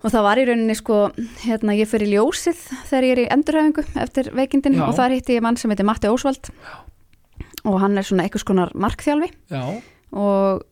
og 0.04 0.12
það 0.12 0.26
var 0.26 0.38
í 0.38 0.46
rauninni 0.50 0.76
sko 0.78 0.98
hérna 1.42 1.74
ég 1.76 1.90
fyrir 1.90 2.12
ljósið 2.12 2.62
þegar 2.90 3.06
ég 3.08 3.14
er 3.14 3.22
í 3.24 3.28
endurhæfingu 3.34 3.84
eftir 4.04 4.30
veikindin 4.36 4.78
Já. 4.78 4.84
og 4.86 4.94
þar 4.98 5.16
hitti 5.16 5.38
ég 5.38 5.44
mann 5.44 5.58
sem 5.58 5.72
heitir 5.72 5.88
Matti 5.88 6.10
Ósvald. 6.12 6.50
Og 7.66 7.78
hann 7.82 7.98
er 7.98 8.06
svona 8.06 8.26
einhvers 8.26 8.46
konar 8.46 8.70
markþjálfi. 8.78 9.32
Já, 9.50 9.62
og 10.14 10.66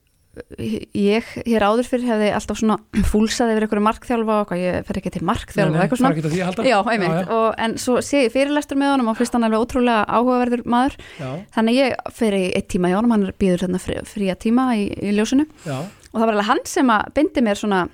ég 0.58 1.28
hér 1.46 1.64
áður 1.64 1.88
fyrir 1.88 2.08
hefði 2.08 2.28
alltaf 2.34 2.58
svona 2.60 2.76
fúlsað 3.10 3.52
yfir 3.54 3.66
einhverju 3.66 3.84
markþjálfa 3.86 4.36
og 4.42 4.54
ég 4.58 4.86
fer 4.88 5.00
ekki 5.00 5.12
til 5.14 5.24
markþjálfa 5.28 5.82
eitthvað 5.84 6.00
svona. 6.00 6.68
Já, 6.68 6.76
einmitt, 6.94 7.16
já, 7.18 7.32
Og, 7.34 7.48
en 7.66 7.76
svo 7.80 7.98
sé 8.04 8.24
ég 8.26 8.34
fyrirlestur 8.34 8.80
með 8.80 8.94
honum 8.94 9.10
og 9.12 9.18
fyrst 9.18 9.36
hann 9.36 9.46
alveg 9.46 9.64
ótrúlega 9.64 10.04
áhugaverður 10.08 10.64
maður. 10.74 10.96
Já, 11.20 11.28
þannig 11.56 11.78
ég 11.80 12.14
fer 12.18 12.38
í 12.38 12.44
eitt 12.58 12.70
tíma 12.74 12.90
hjá 12.92 12.98
honum 13.00 13.14
hann 13.16 13.28
er 13.28 13.36
býður 13.44 13.66
hérna 13.66 13.82
frí, 13.82 13.98
fría 14.10 14.38
tíma 14.38 14.70
í, 14.78 14.88
í 14.90 15.14
ljósinu. 15.16 15.46
Já, 15.66 15.76
og 15.82 16.16
það 16.16 16.26
var 16.26 16.34
alveg 16.36 16.50
hann 16.52 16.64
sem 16.70 16.94
að 16.94 17.12
bindi 17.18 17.44
mér 17.44 17.60
svona 17.60 17.84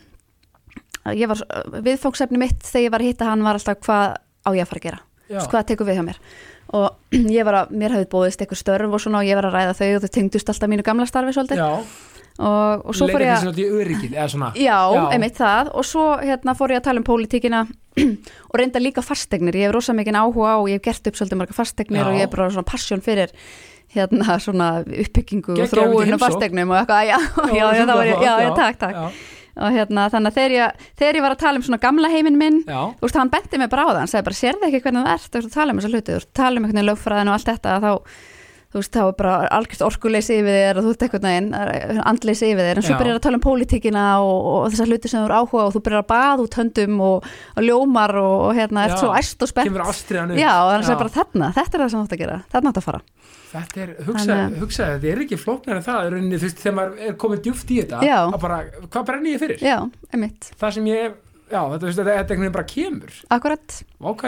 ég 1.17 1.31
var 1.31 1.41
viðfóksefni 1.81 2.41
mitt 2.41 2.65
þegar 2.67 2.87
ég 2.87 2.95
var 2.95 3.05
að 3.05 3.11
hitta 3.11 3.31
hann 3.31 3.45
var 3.47 3.59
alltaf 3.59 3.81
hvað 3.87 4.17
á 4.21 4.51
ég 4.57 4.65
að 4.65 4.73
fara 4.73 4.81
að 4.83 4.89
gera. 4.89 5.03
Já, 5.31 5.43
hvað 5.47 5.69
tekur 5.69 5.89
við 5.89 6.01
hjá 6.01 6.07
mér? 6.07 6.23
Og 6.77 7.15
ég 7.39 7.47
var 7.47 7.63
að, 7.63 7.75
mér 7.81 7.97
hafði 7.97 8.09
bóðist 8.13 8.43
eitthvað 8.43 8.61
störf 8.63 8.97
og 8.97 9.03
svona 9.03 9.23
og 9.23 9.29
ég 9.31 9.39
var 9.39 9.49
að 9.49 9.57
ræða 9.57 9.77
þau 9.79 9.89
og 9.97 10.05
þau 10.05 10.15
tengdust 10.17 10.53
alltaf 10.53 10.71
mínu 10.71 10.87
gamla 10.87 11.07
starfi 11.09 11.35
svolítið. 11.37 11.63
Já 11.63 12.10
og, 12.41 12.85
og 12.89 12.97
svo 12.97 13.09
fór 13.11 13.25
ég 13.25 13.35
að 13.37 14.33
svona. 14.33 14.51
Já, 14.57 14.79
Já. 14.97 15.03
einmitt 15.13 15.37
það. 15.39 15.73
Og 15.77 15.87
svo 15.87 16.07
hérna 16.25 16.55
fór 16.57 16.73
ég 16.75 16.81
að 16.81 16.87
tala 16.89 17.03
um 17.03 17.09
pólitíkina 17.09 17.65
og 18.51 18.55
reynda 18.61 18.81
líka 18.81 19.05
fastegnir, 19.05 19.59
ég 19.61 19.69
hef 19.69 19.75
rosa 19.77 19.95
mikið 19.97 20.21
áhuga 20.23 20.55
á 20.55 20.59
og 20.61 20.71
ég 20.71 20.79
hef 20.79 20.87
gert 20.89 21.11
upp 21.11 21.19
svolítið 21.21 21.43
marga 21.43 21.57
fastegnir 21.57 22.01
Já. 22.01 22.07
og 22.07 22.17
ég 22.17 22.25
hef 22.25 22.33
bara 22.37 22.49
svona 22.55 22.71
passion 22.71 23.05
fyrir 23.05 23.35
hérna 23.91 24.39
svona 24.39 24.71
uppbyggingu 24.87 25.59
og 25.59 25.69
þróun 25.73 26.15
og 26.15 26.23
fastegnum 26.23 26.71
og 26.71 26.79
eitthvað, 26.79 27.11
já, 27.11 27.19
já, 27.59 27.67
já, 27.75 27.85
það 27.85 27.95
var 27.99 28.09
ég, 28.11 28.25
já, 28.25 28.33
já, 28.45 28.51
takk, 28.55 28.81
takk. 28.85 29.23
Og 29.61 29.75
hérna 29.75 30.05
þannig 30.13 30.31
að 30.31 30.37
þegar 30.39 30.53
ég, 30.55 30.85
þegar 31.01 31.17
ég 31.19 31.25
var 31.25 31.35
að 31.35 31.41
tala 31.43 31.59
um 31.59 31.65
svona 31.67 31.81
gamla 31.83 32.11
heiminn 32.13 32.39
minn 32.39 32.61
já, 32.63 32.79
þú 33.01 33.09
veist, 33.09 33.19
hann 33.19 33.33
benti 33.35 33.59
mig 33.59 33.73
bara 33.73 33.89
á 33.89 33.91
það, 33.91 33.99
hann 33.99 34.13
sagði 34.13 34.29
bara, 34.29 34.39
sérðu 34.39 34.69
ekki 34.69 34.83
hvernig 34.87 35.09
það 35.09 35.17
ert, 35.17 35.27
þú 35.27 35.41
ert 35.41 35.49
að 35.51 35.57
tala 35.59 35.75
um 35.75 35.81
þessa 35.81 35.91
hluti, 35.91 36.13
þú 36.15 36.21
ert 36.21 36.31
að 36.31 36.39
tala 36.39 36.55
um 36.55 36.69
einhvern 36.69 36.79
veginn 36.79 36.91
lögfræðin 36.93 37.33
og 37.33 37.37
allt 37.37 37.51
þetta, 37.51 37.75
þá, 37.83 37.91
þú 38.71 38.79
veist, 38.79 38.93
þá 38.95 39.01
er 39.03 39.15
bara 39.19 39.33
algjörst 39.57 39.83
orkuleysi 39.83 40.37
yfir 40.39 40.55
þér 40.55 40.79
og 40.79 40.85
þú 40.87 40.91
ert 40.95 41.05
eitthvað 41.07 41.25
neginn, 41.27 41.49
andleysi 42.07 42.51
yfir 42.53 42.65
þér, 42.69 42.79
en 42.79 42.85
svo 42.87 42.95
Já. 42.95 42.99
byrjar 43.01 43.17
að 43.19 43.25
tala 43.27 43.39
um 43.41 43.45
pólitíkina 43.47 44.05
og, 44.23 44.39
og 44.51 44.67
þessar 44.71 44.91
hluti 44.93 45.11
sem 45.11 45.19
þú 45.19 45.27
eru 45.27 45.39
áhuga 45.41 45.65
og 45.65 45.73
þú 45.75 45.83
byrjar 45.89 46.05
að 46.05 46.11
baða 46.13 46.45
út 46.45 46.55
höndum 46.61 46.95
og, 47.03 47.27
og 47.57 47.63
ljómar 47.67 48.15
og, 48.21 48.37
og 48.47 48.53
hérna, 48.61 48.85
ert 48.87 48.95
Já. 48.95 49.01
svo 49.03 49.11
æst 49.19 49.43
og 49.43 49.51
spennt. 49.51 49.67
kemur 49.73 49.83
ástriðan 49.91 50.31
upp 50.37 50.39
Já, 50.39 50.53
og 50.55 50.71
Já. 50.71 50.87
sagði 50.87 51.01
bara 51.03 51.15
þarna, 51.19 51.51
þetta 51.59 51.75
er 51.75 51.81
það 51.83 51.91
sem 51.91 51.99
þú 51.99 52.05
ert 52.07 52.15
að 52.17 52.23
gera, 52.23 52.39
þarna 52.55 52.71
átt 52.71 52.81
að 52.81 52.87
fara. 52.87 53.03
Þetta 53.51 53.83
er, 53.83 53.91
hugsa, 54.07 54.31
Þannig 54.31 54.61
hugsa 54.63 54.83
þetta 54.93 55.09
er 55.11 55.19
ekki 55.25 55.39
flóknar 55.43 55.81
en 55.81 55.87
það, 55.89 55.99
rauninni, 56.15 56.39
þú 56.39 56.47
veist, 56.47 56.61
þegar 56.63 56.77
maður 56.77 56.93
er 57.09 57.15
komið 57.19 57.41
djúft 57.49 57.69
í 57.75 57.81
þetta, 57.81 57.99
Já. 58.07 58.19
að 58.31 58.41
bara, 58.45 58.59
hvað 58.87 59.09
brenni 59.09 59.33
ég 59.35 59.43
fyrir? 59.43 59.59
Já, 59.59 59.75
já, 61.51 61.59
þetta, 61.75 61.91
þetta, 61.99 62.15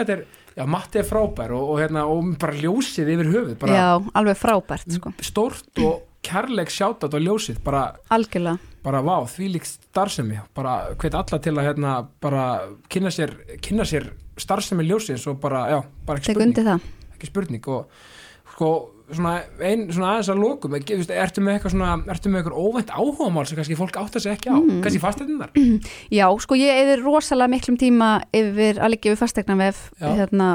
þetta 0.03 0.42
já, 0.57 0.65
Matti 0.69 1.01
er 1.01 1.07
frábær 1.07 1.53
og, 1.57 1.73
og 1.73 1.81
hérna, 1.81 2.05
og 2.09 2.33
bara 2.41 2.57
ljósið 2.57 3.13
yfir 3.15 3.31
höfuð, 3.33 3.55
bara 3.61 3.77
já, 3.77 3.87
alveg 4.21 4.39
frábært, 4.39 4.97
sko, 4.97 5.13
stórt 5.25 5.83
og 5.83 6.03
kærleik 6.23 6.71
sjátat 6.71 7.13
og 7.13 7.23
ljósið, 7.23 7.59
bara, 7.65 7.85
algjörlega, 8.13 8.71
bara, 8.85 9.03
vá, 9.03 9.15
því 9.29 9.51
líkt 9.57 9.73
starfsemi, 9.73 10.39
bara, 10.55 10.77
hvet 10.99 11.17
alla 11.19 11.39
til 11.43 11.55
að, 11.57 11.67
hérna, 11.69 11.95
bara, 12.23 12.47
kynna 12.91 13.11
sér, 13.13 13.35
kynna 13.63 13.87
sér 13.87 14.11
starfsemi 14.39 14.85
ljósið, 14.87 15.27
og 15.31 15.39
bara, 15.43 15.65
já, 15.71 15.79
bara 16.07 16.21
ekki 16.21 16.31
tek 16.31 16.39
spurning. 16.39 16.91
ekki 17.17 17.31
spurning 17.31 17.71
og 17.73 18.03
sko 18.53 18.69
svona, 19.17 19.33
ein, 19.63 19.85
svona 19.93 20.09
aðeins 20.13 20.29
að 20.33 20.39
veist, 20.99 21.11
ertu 21.13 21.43
með 21.45 21.55
eitthvað 21.57 21.73
svona 21.75 21.91
ertu 22.13 22.31
með 22.33 22.41
eitthvað 22.41 22.59
óvænt 22.63 22.93
áhugamál 22.93 23.45
sem 23.49 23.57
kannski 23.59 23.77
fólk 23.79 23.99
átt 24.01 24.17
að 24.19 24.25
segja 24.25 24.35
ekki 24.37 24.51
á 24.51 24.57
Mm. 24.63 24.81
kannski 24.85 25.01
fasteininnar 25.03 25.51
Já, 26.19 26.25
sko 26.45 26.57
ég 26.59 26.81
eður 26.83 27.03
rosalega 27.07 27.51
miklum 27.53 27.77
tíma 27.81 28.09
yfir 28.33 28.79
að 28.83 28.93
liggja 28.95 29.13
við 29.15 29.21
fastegnavef 29.23 29.81
Já. 30.01 30.09
hérna, 30.21 30.49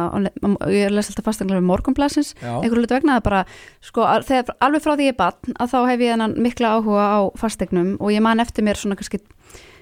ég 0.73 0.91
les 0.95 1.11
alltaf 1.13 1.29
fastegnavef 1.31 1.67
morgunblassins, 1.69 2.35
já, 2.41 2.53
einhverju 2.63 2.85
hlutu 2.85 2.99
vegna 2.99 3.19
það 3.19 3.27
bara, 3.31 3.43
sko, 3.81 4.07
að- 4.09 4.29
þegar, 4.31 4.55
alveg 4.69 4.85
frá 4.87 4.95
því 4.99 5.09
ég 5.09 5.15
er 5.15 5.19
barn 5.25 5.59
að 5.59 5.73
þá 5.75 5.79
hef 5.93 6.05
ég 6.07 6.15
mikla 6.49 6.75
áhuga 6.79 7.05
á 7.09 7.19
fastegnum 7.39 7.97
og 8.01 8.13
ég 8.15 8.23
man 8.25 8.41
eftir 8.45 8.65
mér 8.67 8.79
svona 8.81 8.97
kannski 8.99 9.21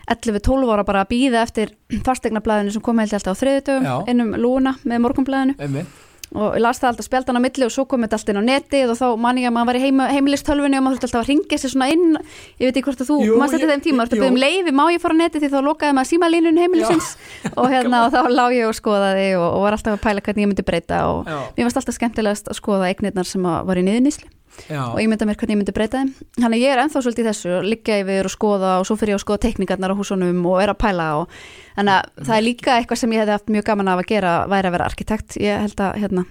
11-12 0.07 0.71
ára 0.71 0.85
bara 0.87 1.01
að 1.05 1.11
býða 1.15 1.41
eftir 1.43 1.73
fastegnablaðinu 2.07 2.75
sem 2.77 2.83
kom 2.85 3.01
ég 3.03 3.17
alltaf 3.19 3.35
á 3.35 3.41
þriðutöfum 3.43 4.11
innum 4.13 4.35
lúna 4.39 4.77
með 4.87 5.03
morgunblaðinu. 5.07 5.57
Einmitt 5.59 6.03
og 6.35 6.57
ég 6.57 6.63
las 6.65 6.81
það 6.83 6.89
alltaf 6.91 7.07
spjaldan 7.07 7.39
á 7.39 7.43
milli 7.45 7.65
og 7.67 7.71
svo 7.73 7.85
kom 7.87 8.03
þetta 8.03 8.17
alltaf 8.19 8.33
inn 8.35 8.41
á 8.43 8.49
netið 8.51 8.91
og 8.93 8.97
þá 8.99 9.07
man 9.23 9.39
ég 9.39 9.47
að 9.47 9.55
maður 9.57 9.69
var 9.71 9.79
í 9.79 9.83
heima, 9.85 10.07
heimilistölfunni 10.11 10.79
og 10.81 10.85
maður 10.87 10.97
þurfti 10.97 11.07
alltaf 11.07 11.23
að 11.23 11.31
ringja 11.31 11.59
sér 11.63 11.73
svona 11.73 11.89
inn. 11.95 12.17
Ég 12.59 12.67
veit 12.67 12.77
ekki 12.81 12.87
hvort 12.89 13.03
að 13.05 13.11
þú, 13.13 13.19
Jú, 13.27 13.37
maður 13.39 13.53
stætti 13.55 13.67
ég- 13.67 13.73
þeim 13.73 13.85
tíma 13.87 13.97
þú 13.97 14.07
ert 14.07 14.13
að 14.13 14.17
jú. 14.17 14.23
byggja 14.27 14.35
um 14.35 14.41
leiði, 14.43 14.75
má 14.75 14.85
ég 14.91 15.01
fara 15.05 15.15
á 15.15 15.21
netið? 15.23 15.41
Því 15.47 15.51
þá 15.55 15.61
lokaði 15.71 15.97
maður 15.97 16.11
símalínun 16.13 16.61
heimilisins 16.65 17.09
og 17.57 17.67
hérna 17.71 18.01
og 18.07 18.13
þá 18.17 18.21
lá 18.35 18.45
ég 18.57 18.67
og 18.67 18.75
skoðaði 18.81 19.29
og, 19.39 19.47
og 19.55 19.61
var 19.67 19.77
alltaf 19.79 19.95
að 19.97 20.03
pæla 20.09 20.25
hvernig 20.27 20.43
ég 20.43 20.51
myndi 20.51 20.67
breyta 20.67 20.99
og 21.13 21.31
já, 21.31 21.39
mér 21.57 21.69
varst 21.71 21.81
alltaf 21.83 21.95
skemmtilegast 22.01 22.51
að 22.51 22.59
skoða 22.59 22.91
eignirnar 22.91 23.25
sem 23.31 23.43
var 23.47 23.77
í 23.79 23.87
niðurníslu 23.87 24.27
Já, 24.67 24.81
og 24.89 25.01
ég 25.01 25.09
mynda 25.11 25.27
mér 25.29 25.39
hvernig 25.39 25.55
ég 25.55 25.61
myndi 25.61 25.75
breyta 25.77 26.01
þeim. 26.01 26.13
Þannig 26.39 26.57
að 26.57 26.63
ég 26.65 26.75
er 26.75 26.83
ennþá 26.83 27.03
svolítið 27.05 27.25
í 27.25 27.29
þessu 27.29 27.59
liggja 27.67 27.99
yfir 28.03 28.29
og 28.29 28.33
skoða 28.35 28.71
og 28.81 28.87
svo 28.89 28.97
fyrir 28.99 29.15
ég 29.15 29.21
að 29.21 29.25
skoða 29.25 29.43
teknikarnar 29.45 29.95
á 29.95 29.99
húsunum 29.99 30.41
og 30.51 30.63
er 30.63 30.73
að 30.73 30.81
pæla 30.83 31.09
og 31.21 31.35
þannig 31.77 31.97
að 31.97 32.25
það 32.29 32.37
er 32.37 32.47
líka 32.47 32.77
eitthvað 32.77 33.03
sem 33.03 33.15
ég 33.15 33.23
hefði 33.23 33.37
haft 33.37 33.53
mjög 33.53 33.69
gaman 33.69 33.93
af 33.93 34.03
að 34.03 34.09
gera 34.15 34.33
væri 34.51 34.71
að 34.71 34.77
vera 34.79 34.89
arkitekt. 34.91 35.37
Ég 35.43 35.67
held 35.67 35.85
að 35.87 36.01
hérna, 36.03 36.25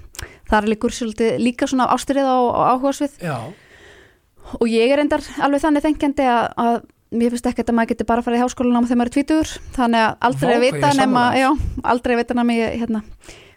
það 0.49 0.57
er 0.59 0.71
líkur 0.73 0.97
svolítið 0.97 1.37
líka 1.45 1.69
svona 1.69 1.87
ástyrið 1.95 2.31
og, 2.33 2.49
og 2.49 2.65
áhugasvið. 2.73 3.21
Já, 3.23 3.37
og 4.59 4.67
ég 4.69 4.91
er 4.93 5.01
endar 5.05 5.23
alveg 5.43 5.63
þannig 5.63 5.85
þengjandi 5.85 6.27
að, 6.29 6.43
að 6.65 6.75
mér 7.15 7.33
finnst 7.33 7.49
ekki 7.49 7.65
að 7.65 7.73
maður 7.77 7.91
geti 7.93 8.07
bara 8.07 8.25
farið 8.25 8.41
í 8.41 8.43
háskólan 8.43 8.77
á 8.77 8.85
þegar 8.85 8.99
maður 8.99 9.11
er 9.11 9.15
tvítugur. 9.15 9.55
Þannig 9.77 10.03
að 10.03 10.13
aldrei 10.29 10.51
Vá, 10.51 10.55
að 10.55 10.65
vita 10.65 10.91
nema, 10.99 11.25
já, 11.39 11.49
aldrei 11.93 12.15
að 12.15 12.21
vita 12.21 12.37
nema 12.37 12.57
ég 12.57 12.77
hérna, 12.81 13.01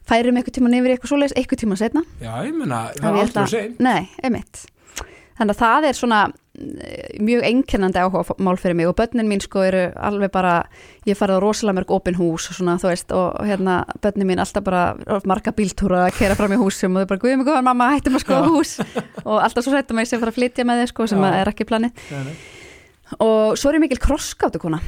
færi 0.08 0.32
mig 0.32 0.42
eitthvað 0.42 0.58
tíma 0.58 0.72
í 0.72 0.80
eitthvað 0.94 1.12
svoleiðis 1.12 1.36
eitthvað 1.38 1.62
tíma 1.62 1.78
setna 1.78 2.02
já, 2.22 2.32
ég 2.48 2.56
meina, 2.56 2.82
það 2.96 3.08
er 3.22 3.24
ætla- 3.28 3.46
segja 3.52 3.72
Nei, 3.84 4.08
einmitt. 4.24 4.66
Þannig 5.38 5.54
að 5.54 5.60
það 5.62 5.84
er 5.86 5.94
svona 5.94 6.20
eh, 6.58 7.18
mjög 7.22 7.44
einkennandi 7.46 8.00
áhuga 8.02 8.34
mál 8.42 8.56
fyrir 8.58 8.74
mig 8.74 8.88
og 8.90 8.96
börnin 8.98 9.28
mín 9.30 9.42
sko 9.44 9.62
eru 9.62 9.84
alveg 9.94 10.32
bara 10.34 10.54
ég 11.06 11.14
farið 11.14 11.38
á 11.38 11.44
rosalega 11.44 11.78
mörg 11.78 11.92
opin 11.94 12.18
hús 12.18 12.48
og 12.50 12.56
svona 12.58 12.74
þú 12.82 12.90
veist 12.90 13.14
og 13.14 13.36
og 13.38 13.46
hérna 13.46 13.76
börnin 14.02 14.26
mín 14.26 14.42
alltaf 14.42 14.64
bara 14.66 15.20
marga 15.30 15.52
bíltúra 15.54 16.08
að 16.08 16.18
kera 16.18 16.34
fram 16.34 16.56
í 16.56 16.58
húsum 16.58 16.96
og 16.98 17.04
þau 17.06 17.10
bara 17.14 17.22
guðum 17.22 17.38
mig 17.44 17.46
góðan 17.52 17.68
mamma 17.70 17.92
hættum 17.94 18.18
að 18.18 18.24
skoða 18.26 18.50
hús. 18.50 18.72
Og 19.24 19.38
alltaf 19.38 19.62
svo 19.62 19.76
sættum 19.76 20.00
að 20.00 20.08
ég 20.08 20.10
sé 20.10 20.16
að 20.18 20.24
fara 20.26 20.34
að 20.34 20.40
flytja 20.40 20.66
með 20.66 20.82
þau 20.82 20.90
sko 20.94 21.06
sem 21.14 21.28
er 21.30 21.52
ekki 21.52 21.68
planið. 21.70 22.02
Nei, 22.10 22.34
og 23.22 23.54
svo 23.56 23.70
er 23.70 23.78
ég 23.78 23.84
mikil 23.86 24.00
krosskátu 24.02 24.60
kona 24.60 24.80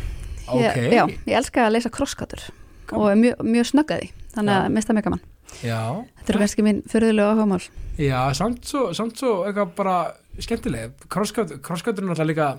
Ok, 0.50 0.58
ég, 0.60 0.90
Já, 0.92 1.04
ég 1.06 1.36
elska 1.38 1.68
að 1.68 1.76
lesa 1.76 1.92
krosskátur 1.94 2.48
og 2.90 3.06
er 3.12 3.18
mjög, 3.20 3.44
mjög 3.46 3.68
snöggaði 3.70 4.10
þannig 4.34 4.54
Já. 4.54 4.60
að 4.62 4.74
mista 4.76 4.96
mjög 4.96 5.06
gaman. 5.08 5.22
Já, 5.66 5.80
Þetta 6.20 6.32
eru 6.32 6.42
kannski 6.44 6.64
mín 6.66 6.82
fyrirlegu 6.90 7.32
áhugamál. 7.32 7.62
Já, 7.98 8.20
samt 8.38 8.68
svo, 8.70 8.84
samt 8.96 9.18
svo 9.18 9.32
eitthvað 9.48 9.72
bara 9.78 9.96
skemmtileg. 10.40 10.94
Krosskátur 11.10 11.58
er 11.58 12.06
náttúrulega 12.06 12.28
líka 12.30 12.50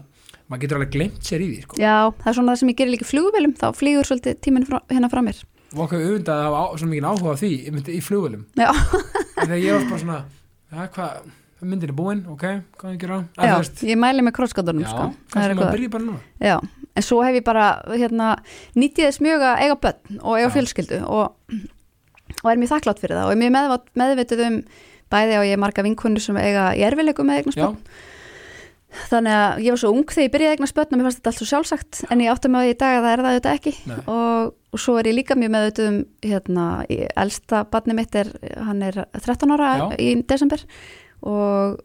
maður 0.51 0.65
getur 0.65 0.79
alveg 0.81 0.91
glemt 0.91 1.23
sér 1.23 1.45
í 1.45 1.47
því 1.53 1.61
sko. 1.63 1.79
Já, 1.79 2.11
það 2.19 2.31
er 2.33 2.37
svona 2.37 2.51
það 2.51 2.61
sem 2.61 2.73
ég 2.73 2.79
gerir 2.81 2.93
líka 2.95 3.07
í 3.07 3.11
flugvélum. 3.13 3.55
Þá 3.61 3.67
flýgur 3.79 4.09
svolítið 4.09 4.41
tíminn 4.43 4.67
frá, 4.67 4.81
hérna 4.91 5.09
frá 5.13 5.23
mér. 5.23 5.39
Og 5.71 5.85
okkur 5.85 6.01
auðvitað 6.03 6.41
að 6.41 6.55
hafa 6.57 6.79
svona 6.81 6.91
mikið 6.91 7.07
áhuga 7.07 7.31
á 7.31 7.39
því 7.39 7.51
myndi 7.71 7.93
í 7.95 7.99
flugvölum 8.03 8.41
Já, 8.59 8.67
þegar 9.37 9.61
ég 9.61 9.77
var 9.77 9.85
bara 9.87 9.99
svona 10.01 10.17
ja, 10.71 10.87
hvað, 10.97 11.29
myndin 11.61 11.91
er 11.91 11.95
búin, 11.95 12.23
ok, 12.27 12.43
hvað 12.75 12.89
er 12.89 12.97
að 12.97 13.01
gera? 13.05 13.19
Já 13.37 13.53
veist, 13.55 13.83
ég 13.87 13.99
mæli 14.01 14.25
með 14.25 14.35
krosskátunum 14.35 14.83
já, 14.83 14.89
sko. 14.91 15.05
Kannski 15.31 15.55
maður 15.61 15.77
byrja 15.77 15.93
bara 15.93 16.07
núna. 16.09 16.19
Já, 16.43 16.57
en 16.95 17.05
svo 17.05 17.21
hef 17.25 17.37
ég 17.39 17.45
bara 17.47 17.73
hérna, 17.89 18.35
nýtið 18.75 19.07
þess 19.07 19.23
mjög 19.23 19.45
að 19.47 19.65
eiga 19.65 19.79
börn 19.85 20.21
og 20.21 20.37
eiga 20.37 20.53
fjölskyldu 20.55 21.01
og, 21.07 21.59
og 22.41 22.51
er 22.51 22.61
mjög 22.61 22.73
þakklátt 22.75 23.03
fyrir 23.03 23.19
það 23.19 23.27
og 23.27 23.35
er 23.35 23.41
mjög 23.41 23.53
meðvit, 23.57 23.91
meðvitið 24.01 24.45
um 24.47 24.61
bæði 25.11 25.37
og 25.39 25.45
ég 25.47 25.57
er 25.57 25.61
marga 25.61 25.85
vinkunni 25.85 26.23
sem 26.23 26.39
eiga 26.39 26.71
í 26.77 26.85
erfileikum 26.87 27.27
með 27.27 27.41
eignast 27.41 27.59
já, 27.59 27.67
börn. 27.67 27.77
Þannig 29.07 29.35
að 29.37 29.61
ég 29.63 29.71
var 29.71 29.79
svo 29.79 29.89
ung 29.95 30.09
þegar 30.09 30.25
ég 30.25 30.31
byrjaði 30.33 30.51
að 30.51 30.57
eignast 30.57 30.75
börn 30.75 30.89
og 30.91 30.99
mér 30.99 31.07
fannst 31.07 31.19
þetta 31.21 31.31
allt 31.31 31.39
svo 31.39 31.47
sjálfsagt 31.47 31.99
en 32.11 32.23
ég 32.23 32.31
átti 32.31 32.49
með 32.51 32.65
því 32.65 32.73
í 32.73 32.79
dag 32.81 32.95
að 32.95 33.05
það 33.05 33.11
er 33.11 33.21
það 33.21 33.29
auðvitað 33.29 33.59
ekki. 33.59 33.73
Og, 34.11 34.49
og 34.51 34.81
svo 34.83 34.95
er 34.99 35.07
ég 35.07 35.15
líka 35.15 35.37
mjög 35.39 35.53
meðvitið 35.55 35.87
um 35.91 36.01
hérna, 36.27 36.65
elsta 37.23 37.61
barni 37.71 37.95
mitt 37.95 38.17
er, 38.19 38.33
hann 38.67 38.83
er 38.83 38.99
13 39.15 39.55
ára 39.55 39.69
Já. 39.79 39.85
í 39.95 40.09
desember 40.27 40.65
og 41.21 41.79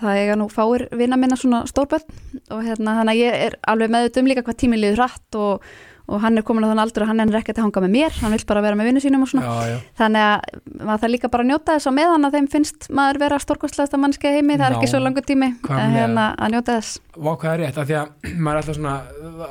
það 0.00 0.20
eiga 0.20 0.36
nú 0.38 0.50
fáir 0.52 0.86
vina 0.96 1.18
minna 1.20 1.38
svona 1.38 1.64
stórbörn 1.70 2.06
og 2.52 2.62
hérna 2.66 2.98
þannig 3.00 3.14
að 3.14 3.20
ég 3.22 3.42
er 3.48 3.58
alveg 3.70 3.92
meðvitið 3.94 4.22
um 4.22 4.30
líka 4.30 4.44
hvað 4.46 4.60
tíminn 4.62 4.82
liður 4.82 5.02
hratt 5.02 5.38
og, 5.40 5.68
og 6.04 6.16
hann 6.24 6.38
er 6.38 6.44
komin 6.46 6.66
á 6.66 6.70
þann 6.72 6.82
aldur 6.84 7.04
og 7.06 7.10
hann 7.10 7.22
er 7.24 7.38
ekkert 7.40 7.58
að 7.60 7.66
hanga 7.66 7.82
með 7.86 7.94
mér, 7.94 8.12
hann 8.20 8.34
vil 8.34 8.46
bara 8.50 8.64
vera 8.66 8.78
með 8.80 8.88
vinnu 8.90 9.02
sínum 9.04 9.24
og 9.24 9.30
svona. 9.30 9.44
Já, 9.46 9.50
já, 9.72 9.78
þannig 10.00 10.22
að 10.28 10.38
maður 10.84 11.02
það 11.04 11.12
líka 11.14 11.30
bara 11.32 11.46
að 11.46 11.50
njóta 11.52 11.76
þess 11.78 11.88
á 11.88 11.92
meðan 11.98 12.28
að 12.28 12.38
þeim 12.38 12.48
finnst 12.54 12.88
maður 12.90 13.20
vera 13.24 13.42
stórkostlegasta 13.44 14.00
mannskei 14.02 14.32
heimi, 14.36 14.58
það 14.60 14.66
er 14.68 14.78
ekki 14.78 14.88
Ná, 14.90 14.92
svo 14.94 15.00
langur 15.04 15.24
tími 15.28 15.50
að, 15.64 15.84
hérna, 15.96 16.24
að 16.36 16.56
njóta 16.56 16.78
þess. 16.80 16.90
Vá 17.16 17.32
hvað 17.32 17.52
er 17.54 17.62
rétt, 17.64 17.78
af 17.80 17.88
því 17.88 18.00
að 18.00 18.06
maður 18.44 18.56
er 18.56 18.60
alltaf 18.64 18.80
svona 18.80 18.96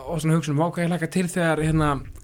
og 0.04 0.22
svona 0.22 0.38
hugsun, 0.38 0.60
vá 0.60 2.23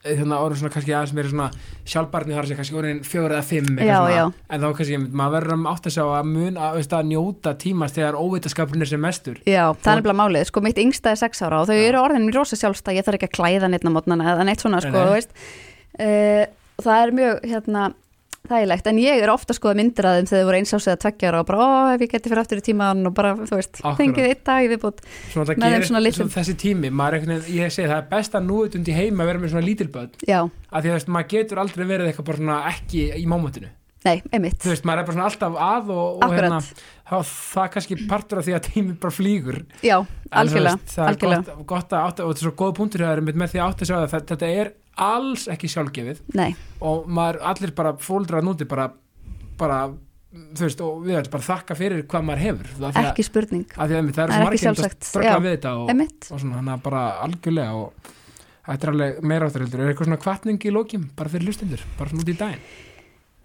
þegar 0.00 0.16
hérna 0.16 0.20
hérna 0.20 0.38
orðin 0.44 0.60
svona 0.60 0.72
kannski 0.74 0.94
aðeins 0.96 1.12
meiri 1.16 1.30
svona 1.32 1.48
sjálfbarni 1.92 2.32
þar 2.36 2.40
að 2.46 2.48
segja 2.50 2.58
kannski 2.60 2.78
orðin 2.80 3.00
fjögur 3.04 3.34
eða 3.36 3.46
fimm 3.50 3.80
Já, 3.84 3.98
já. 4.14 4.22
en 4.48 4.62
þá 4.64 4.68
kannski 4.78 5.00
maður 5.20 5.34
verður 5.36 5.56
að 5.56 5.66
átta 5.74 5.92
sig 5.92 6.00
á 6.00 6.08
að 6.16 6.30
mun 6.30 6.56
að, 6.56 6.76
veist, 6.78 6.94
að 6.96 7.08
njóta 7.10 7.54
tímast 7.60 7.98
þegar 8.00 8.16
óvitaskapurinn 8.20 8.86
er 8.86 8.90
sem 8.94 9.04
mestur 9.04 9.40
Já, 9.44 9.64
það 9.68 9.76
Fór- 9.76 9.90
er 9.92 10.00
nefnilega 10.00 10.20
málið, 10.22 10.46
sko 10.48 10.64
mitt 10.64 10.80
yngsta 10.80 11.12
er 11.12 11.20
sex 11.20 11.42
ára 11.44 11.60
og 11.60 11.68
þau 11.68 11.76
Já. 11.76 11.84
eru 11.90 12.00
orðin 12.06 12.30
rosa 12.32 12.56
sjálfstæð, 12.56 12.96
ég 12.96 13.08
þarf 13.10 13.20
ekki 13.20 13.28
að 13.28 13.36
klæða 13.36 13.70
neitt 13.74 13.84
á 13.84 13.90
mótnana 13.92 14.30
eða 14.34 14.46
neitt 14.48 14.64
svona, 14.64 14.80
Nei, 14.80 14.88
sko, 14.88 14.96
nei. 14.96 15.04
þú 15.04 15.18
veist 15.18 15.36
uh, 16.00 16.44
það 16.80 17.02
er 17.04 17.14
mjög, 17.20 17.44
hérna 17.52 17.90
þægilegt, 18.50 18.90
en 18.90 19.00
ég 19.00 19.22
er 19.24 19.32
ofta 19.32 19.56
skoða 19.56 19.78
myndir 19.80 20.08
að 20.10 20.18
þeim 20.20 20.28
þegar 20.30 20.42
þau 20.42 20.48
voru 20.50 20.60
eins 20.60 20.74
ás 20.76 20.88
eða 20.90 21.00
tveggjar 21.04 21.38
og 21.40 21.48
bara, 21.48 21.64
ó, 21.64 21.68
ef 21.94 22.04
ég 22.04 22.12
geti 22.14 22.32
fyrir 22.32 22.42
aftur 22.44 22.60
í 22.60 22.66
tíman 22.68 23.02
og 23.10 23.16
bara, 23.16 23.32
þú 23.40 23.58
veist, 23.60 23.82
fengið 24.00 24.28
eitt 24.30 24.44
dag 24.50 24.68
viðbútt 24.74 25.02
Með 25.34 25.52
þeim 25.54 25.64
gerir 25.64 25.88
svona 25.88 26.04
litlum. 26.04 26.32
þessi 26.36 26.56
tími 26.60 26.92
maður 26.92 27.30
er 27.36 27.50
ég 27.56 27.74
segi 27.74 27.88
það 27.88 27.98
er 28.02 28.08
best 28.14 28.38
að 28.38 28.48
núið 28.50 28.78
undir 28.80 28.98
heima 29.00 29.24
að 29.24 29.32
vera 29.32 29.42
með 29.44 29.54
svona 29.54 29.66
lítilböld 29.70 30.24
Já, 30.28 30.40
af 30.46 30.84
því 30.84 30.94
að 30.96 31.12
maður 31.16 31.30
getur 31.36 31.62
aldrei 31.64 31.84
verið 31.86 32.10
eitthvað 32.10 32.30
bara 32.32 32.42
svona 32.44 32.58
ekki 32.74 33.06
í 33.16 33.26
mómentinu 33.30 33.70
nei, 34.06 34.16
einmitt. 34.32 34.58
Þú 34.62 34.72
veist, 34.72 34.86
maður 34.88 35.02
er 35.02 35.08
bara 35.08 35.16
svona 35.16 35.28
alltaf 35.30 35.56
að 35.66 35.92
og, 35.94 36.24
og 36.24 36.34
hérna, 36.34 36.60
þá, 36.60 37.16
það 37.30 37.62
er 37.64 37.72
kannski 37.76 37.98
partur 38.10 38.40
af 38.40 38.46
því 38.46 38.56
að 38.56 38.68
tími 38.68 38.96
bara 39.02 39.16
flýgur. 39.16 39.58
Já, 39.84 39.96
En 40.00 40.36
algjörlega, 40.42 40.76
veist, 40.80 40.94
það 40.94 41.04
er 41.04 41.14
algjörlega. 41.14 41.56
gott, 41.56 41.66
gott 41.72 41.96
að 41.96 42.06
átta 42.10 42.26
og 42.26 42.30
þetta 42.32 42.44
er 42.44 42.48
svo 42.48 42.54
góð 42.62 42.76
punktur 42.78 43.04
hjá 43.04 43.08
þér 43.10 43.22
einmitt 43.24 43.40
með 43.40 43.54
því 43.54 43.60
að 43.60 43.72
átta 43.72 43.88
sig 43.88 43.96
á 43.96 44.00
það 44.00 44.28
þetta 44.30 44.52
er 44.60 44.72
alls 45.10 45.48
ekki 45.50 45.72
sjálfgefið. 45.74 46.22
Nei, 46.38 46.50
og 46.84 47.10
maður 47.10 47.40
allir 47.50 47.74
bara 47.76 47.96
fóldrar 48.00 48.46
núti 48.46 48.68
bara, 48.70 48.88
bara 49.60 49.80
þú 50.30 50.62
veist 50.62 50.82
og 50.84 51.00
við 51.04 51.16
erum 51.18 51.32
bara 51.32 51.46
þakka 51.48 51.76
fyrir 51.78 52.04
hvað 52.06 52.26
maður 52.28 52.44
hefur. 52.46 52.72
Það, 52.78 53.00
ekki 53.02 53.26
spurning. 53.26 53.66
að 53.74 53.96
einmitt, 53.98 54.16
það 54.16 54.30
Það 54.30 54.36
er 54.36 54.36
svo 54.36 54.54
ekki 54.54 54.70
margir 54.70 54.86
að 54.86 55.08
ströggla 55.10 55.40
við 55.44 55.56
þetta 55.56 55.72
og, 55.76 55.90
og 56.30 56.42
svona 56.44 56.60
hann 56.60 56.84
bara 56.84 57.02
algjörlega 57.24 57.80
og 57.80 58.12
þetta 58.68 58.86
er 58.86 58.92
alveg 58.94 59.18
meira 59.26 59.48
áttur 59.48 59.64
heldur. 59.64 59.82
Er 59.82 59.90
eitthvað 59.90 60.10
svona 60.10 60.20
kvartning 60.22 60.62
í 60.62 60.74
lókjum 60.76 61.08
bara 61.18 61.32
fyrir 61.32 61.50
hlustundur, 61.50 61.82
bara 61.98 62.12
svona 62.12 62.22
út 62.22 62.30
í 62.30 62.38
daginn 62.38 62.62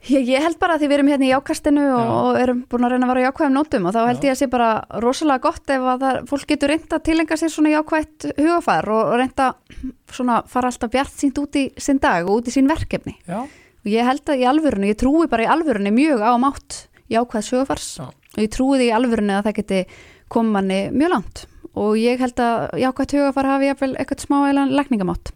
ég, 0.10 0.28
ég 0.30 0.44
held 0.44 0.58
bara 0.62 0.76
að 0.76 0.84
því 0.84 0.90
við 0.90 0.96
erum 0.98 1.10
hérna 1.12 1.28
í 1.28 1.32
jákastinu 1.32 1.84
og, 1.90 2.02
Já. 2.02 2.14
og 2.16 2.40
erum 2.42 2.62
búin 2.70 2.88
að 2.88 2.94
reyna 2.94 3.08
að 3.08 3.12
vera 3.12 3.26
jákvæðum 3.26 3.56
nótum 3.58 3.88
og 3.90 3.96
þá 3.96 4.00
held 4.02 4.24
Já. 4.24 4.26
ég 4.28 4.34
að 4.34 4.40
sé 4.40 4.48
bara 4.52 4.70
rosalega 5.04 5.44
gott 5.46 5.74
ef 5.76 5.88
að 5.92 6.06
það, 6.06 6.20
fólk 6.32 6.50
getur 6.52 6.72
reynda 6.74 6.98
að 7.00 7.06
tilenga 7.10 7.38
sér 7.42 7.54
svona 7.54 7.74
jákvætt 7.74 8.28
hugafar 8.40 8.92
og, 8.96 9.14
reynda 9.22 9.48
svona 10.16 10.42
fara 10.52 10.72
alltaf 10.72 10.94
bjart 10.94 11.16
sínt 11.24 11.42
út 11.42 11.60
í 11.60 11.66
sinn 11.88 12.02
dag 12.04 12.28
og 12.28 12.42
út 12.42 12.52
í 12.52 12.56
sín 12.56 12.70
verkefni. 12.72 13.16
Já, 13.30 13.42
og 13.46 13.92
ég 13.92 14.10
held 14.10 14.34
að 14.34 14.44
í 14.44 14.50
alvörunni, 14.50 14.92
ég 14.94 15.00
trúi 15.02 15.30
bara 15.32 15.46
í 15.48 15.52
alvörunni 15.56 15.94
mjög 15.96 16.26
á 16.26 16.34
mátt 16.42 16.86
jákvæðs 17.12 17.54
hugafars 17.54 17.90
og 18.04 18.42
ég 18.42 18.52
trúi 18.54 18.80
því 18.82 18.90
í 18.90 18.96
alvörunni 18.96 19.38
að 19.38 19.50
það 19.50 19.60
geti 19.62 19.82
koma 20.32 20.60
manni 20.60 20.82
mjög 20.94 21.16
langt. 21.18 21.48
Og 21.76 21.98
ég 22.00 22.22
held 22.24 22.40
að 22.40 22.78
jákvætt 22.80 23.18
hugafar 23.18 23.50
hafi 23.52 23.74
eitthvað 23.74 24.24
smá 24.24 24.38
eða 24.48 24.70
lækningamátt 24.72 25.36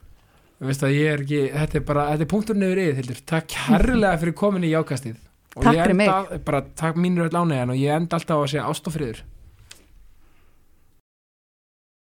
er 0.60 1.24
ekki, 1.24 1.42
þetta 1.56 1.80
er 1.80 1.84
bara, 1.88 2.06
þetta 2.12 2.26
er 2.26 2.32
punktur 2.34 2.58
nefur 2.60 2.82
yfir, 2.84 2.98
Hildur. 3.00 3.20
Takk 3.32 3.52
kærlega 3.54 4.18
fyrir 4.20 4.36
komin 4.36 4.66
í 4.68 4.74
jákastið. 4.74 5.18
Og 5.56 5.66
Takk 5.66 5.78
ég 5.78 5.94
enda, 5.96 6.40
Bara 6.46 6.62
takk 6.78 7.00
mínur 7.00 7.30
öll 7.30 7.38
ánægjan 7.40 7.72
og 7.74 7.80
ég 7.80 7.96
enda 7.96 8.20
alltaf 8.20 8.38
á 8.38 8.44
að 8.44 8.50
segja 8.52 8.66
ást 8.70 8.90
og 8.90 8.96
friður. 8.96 9.22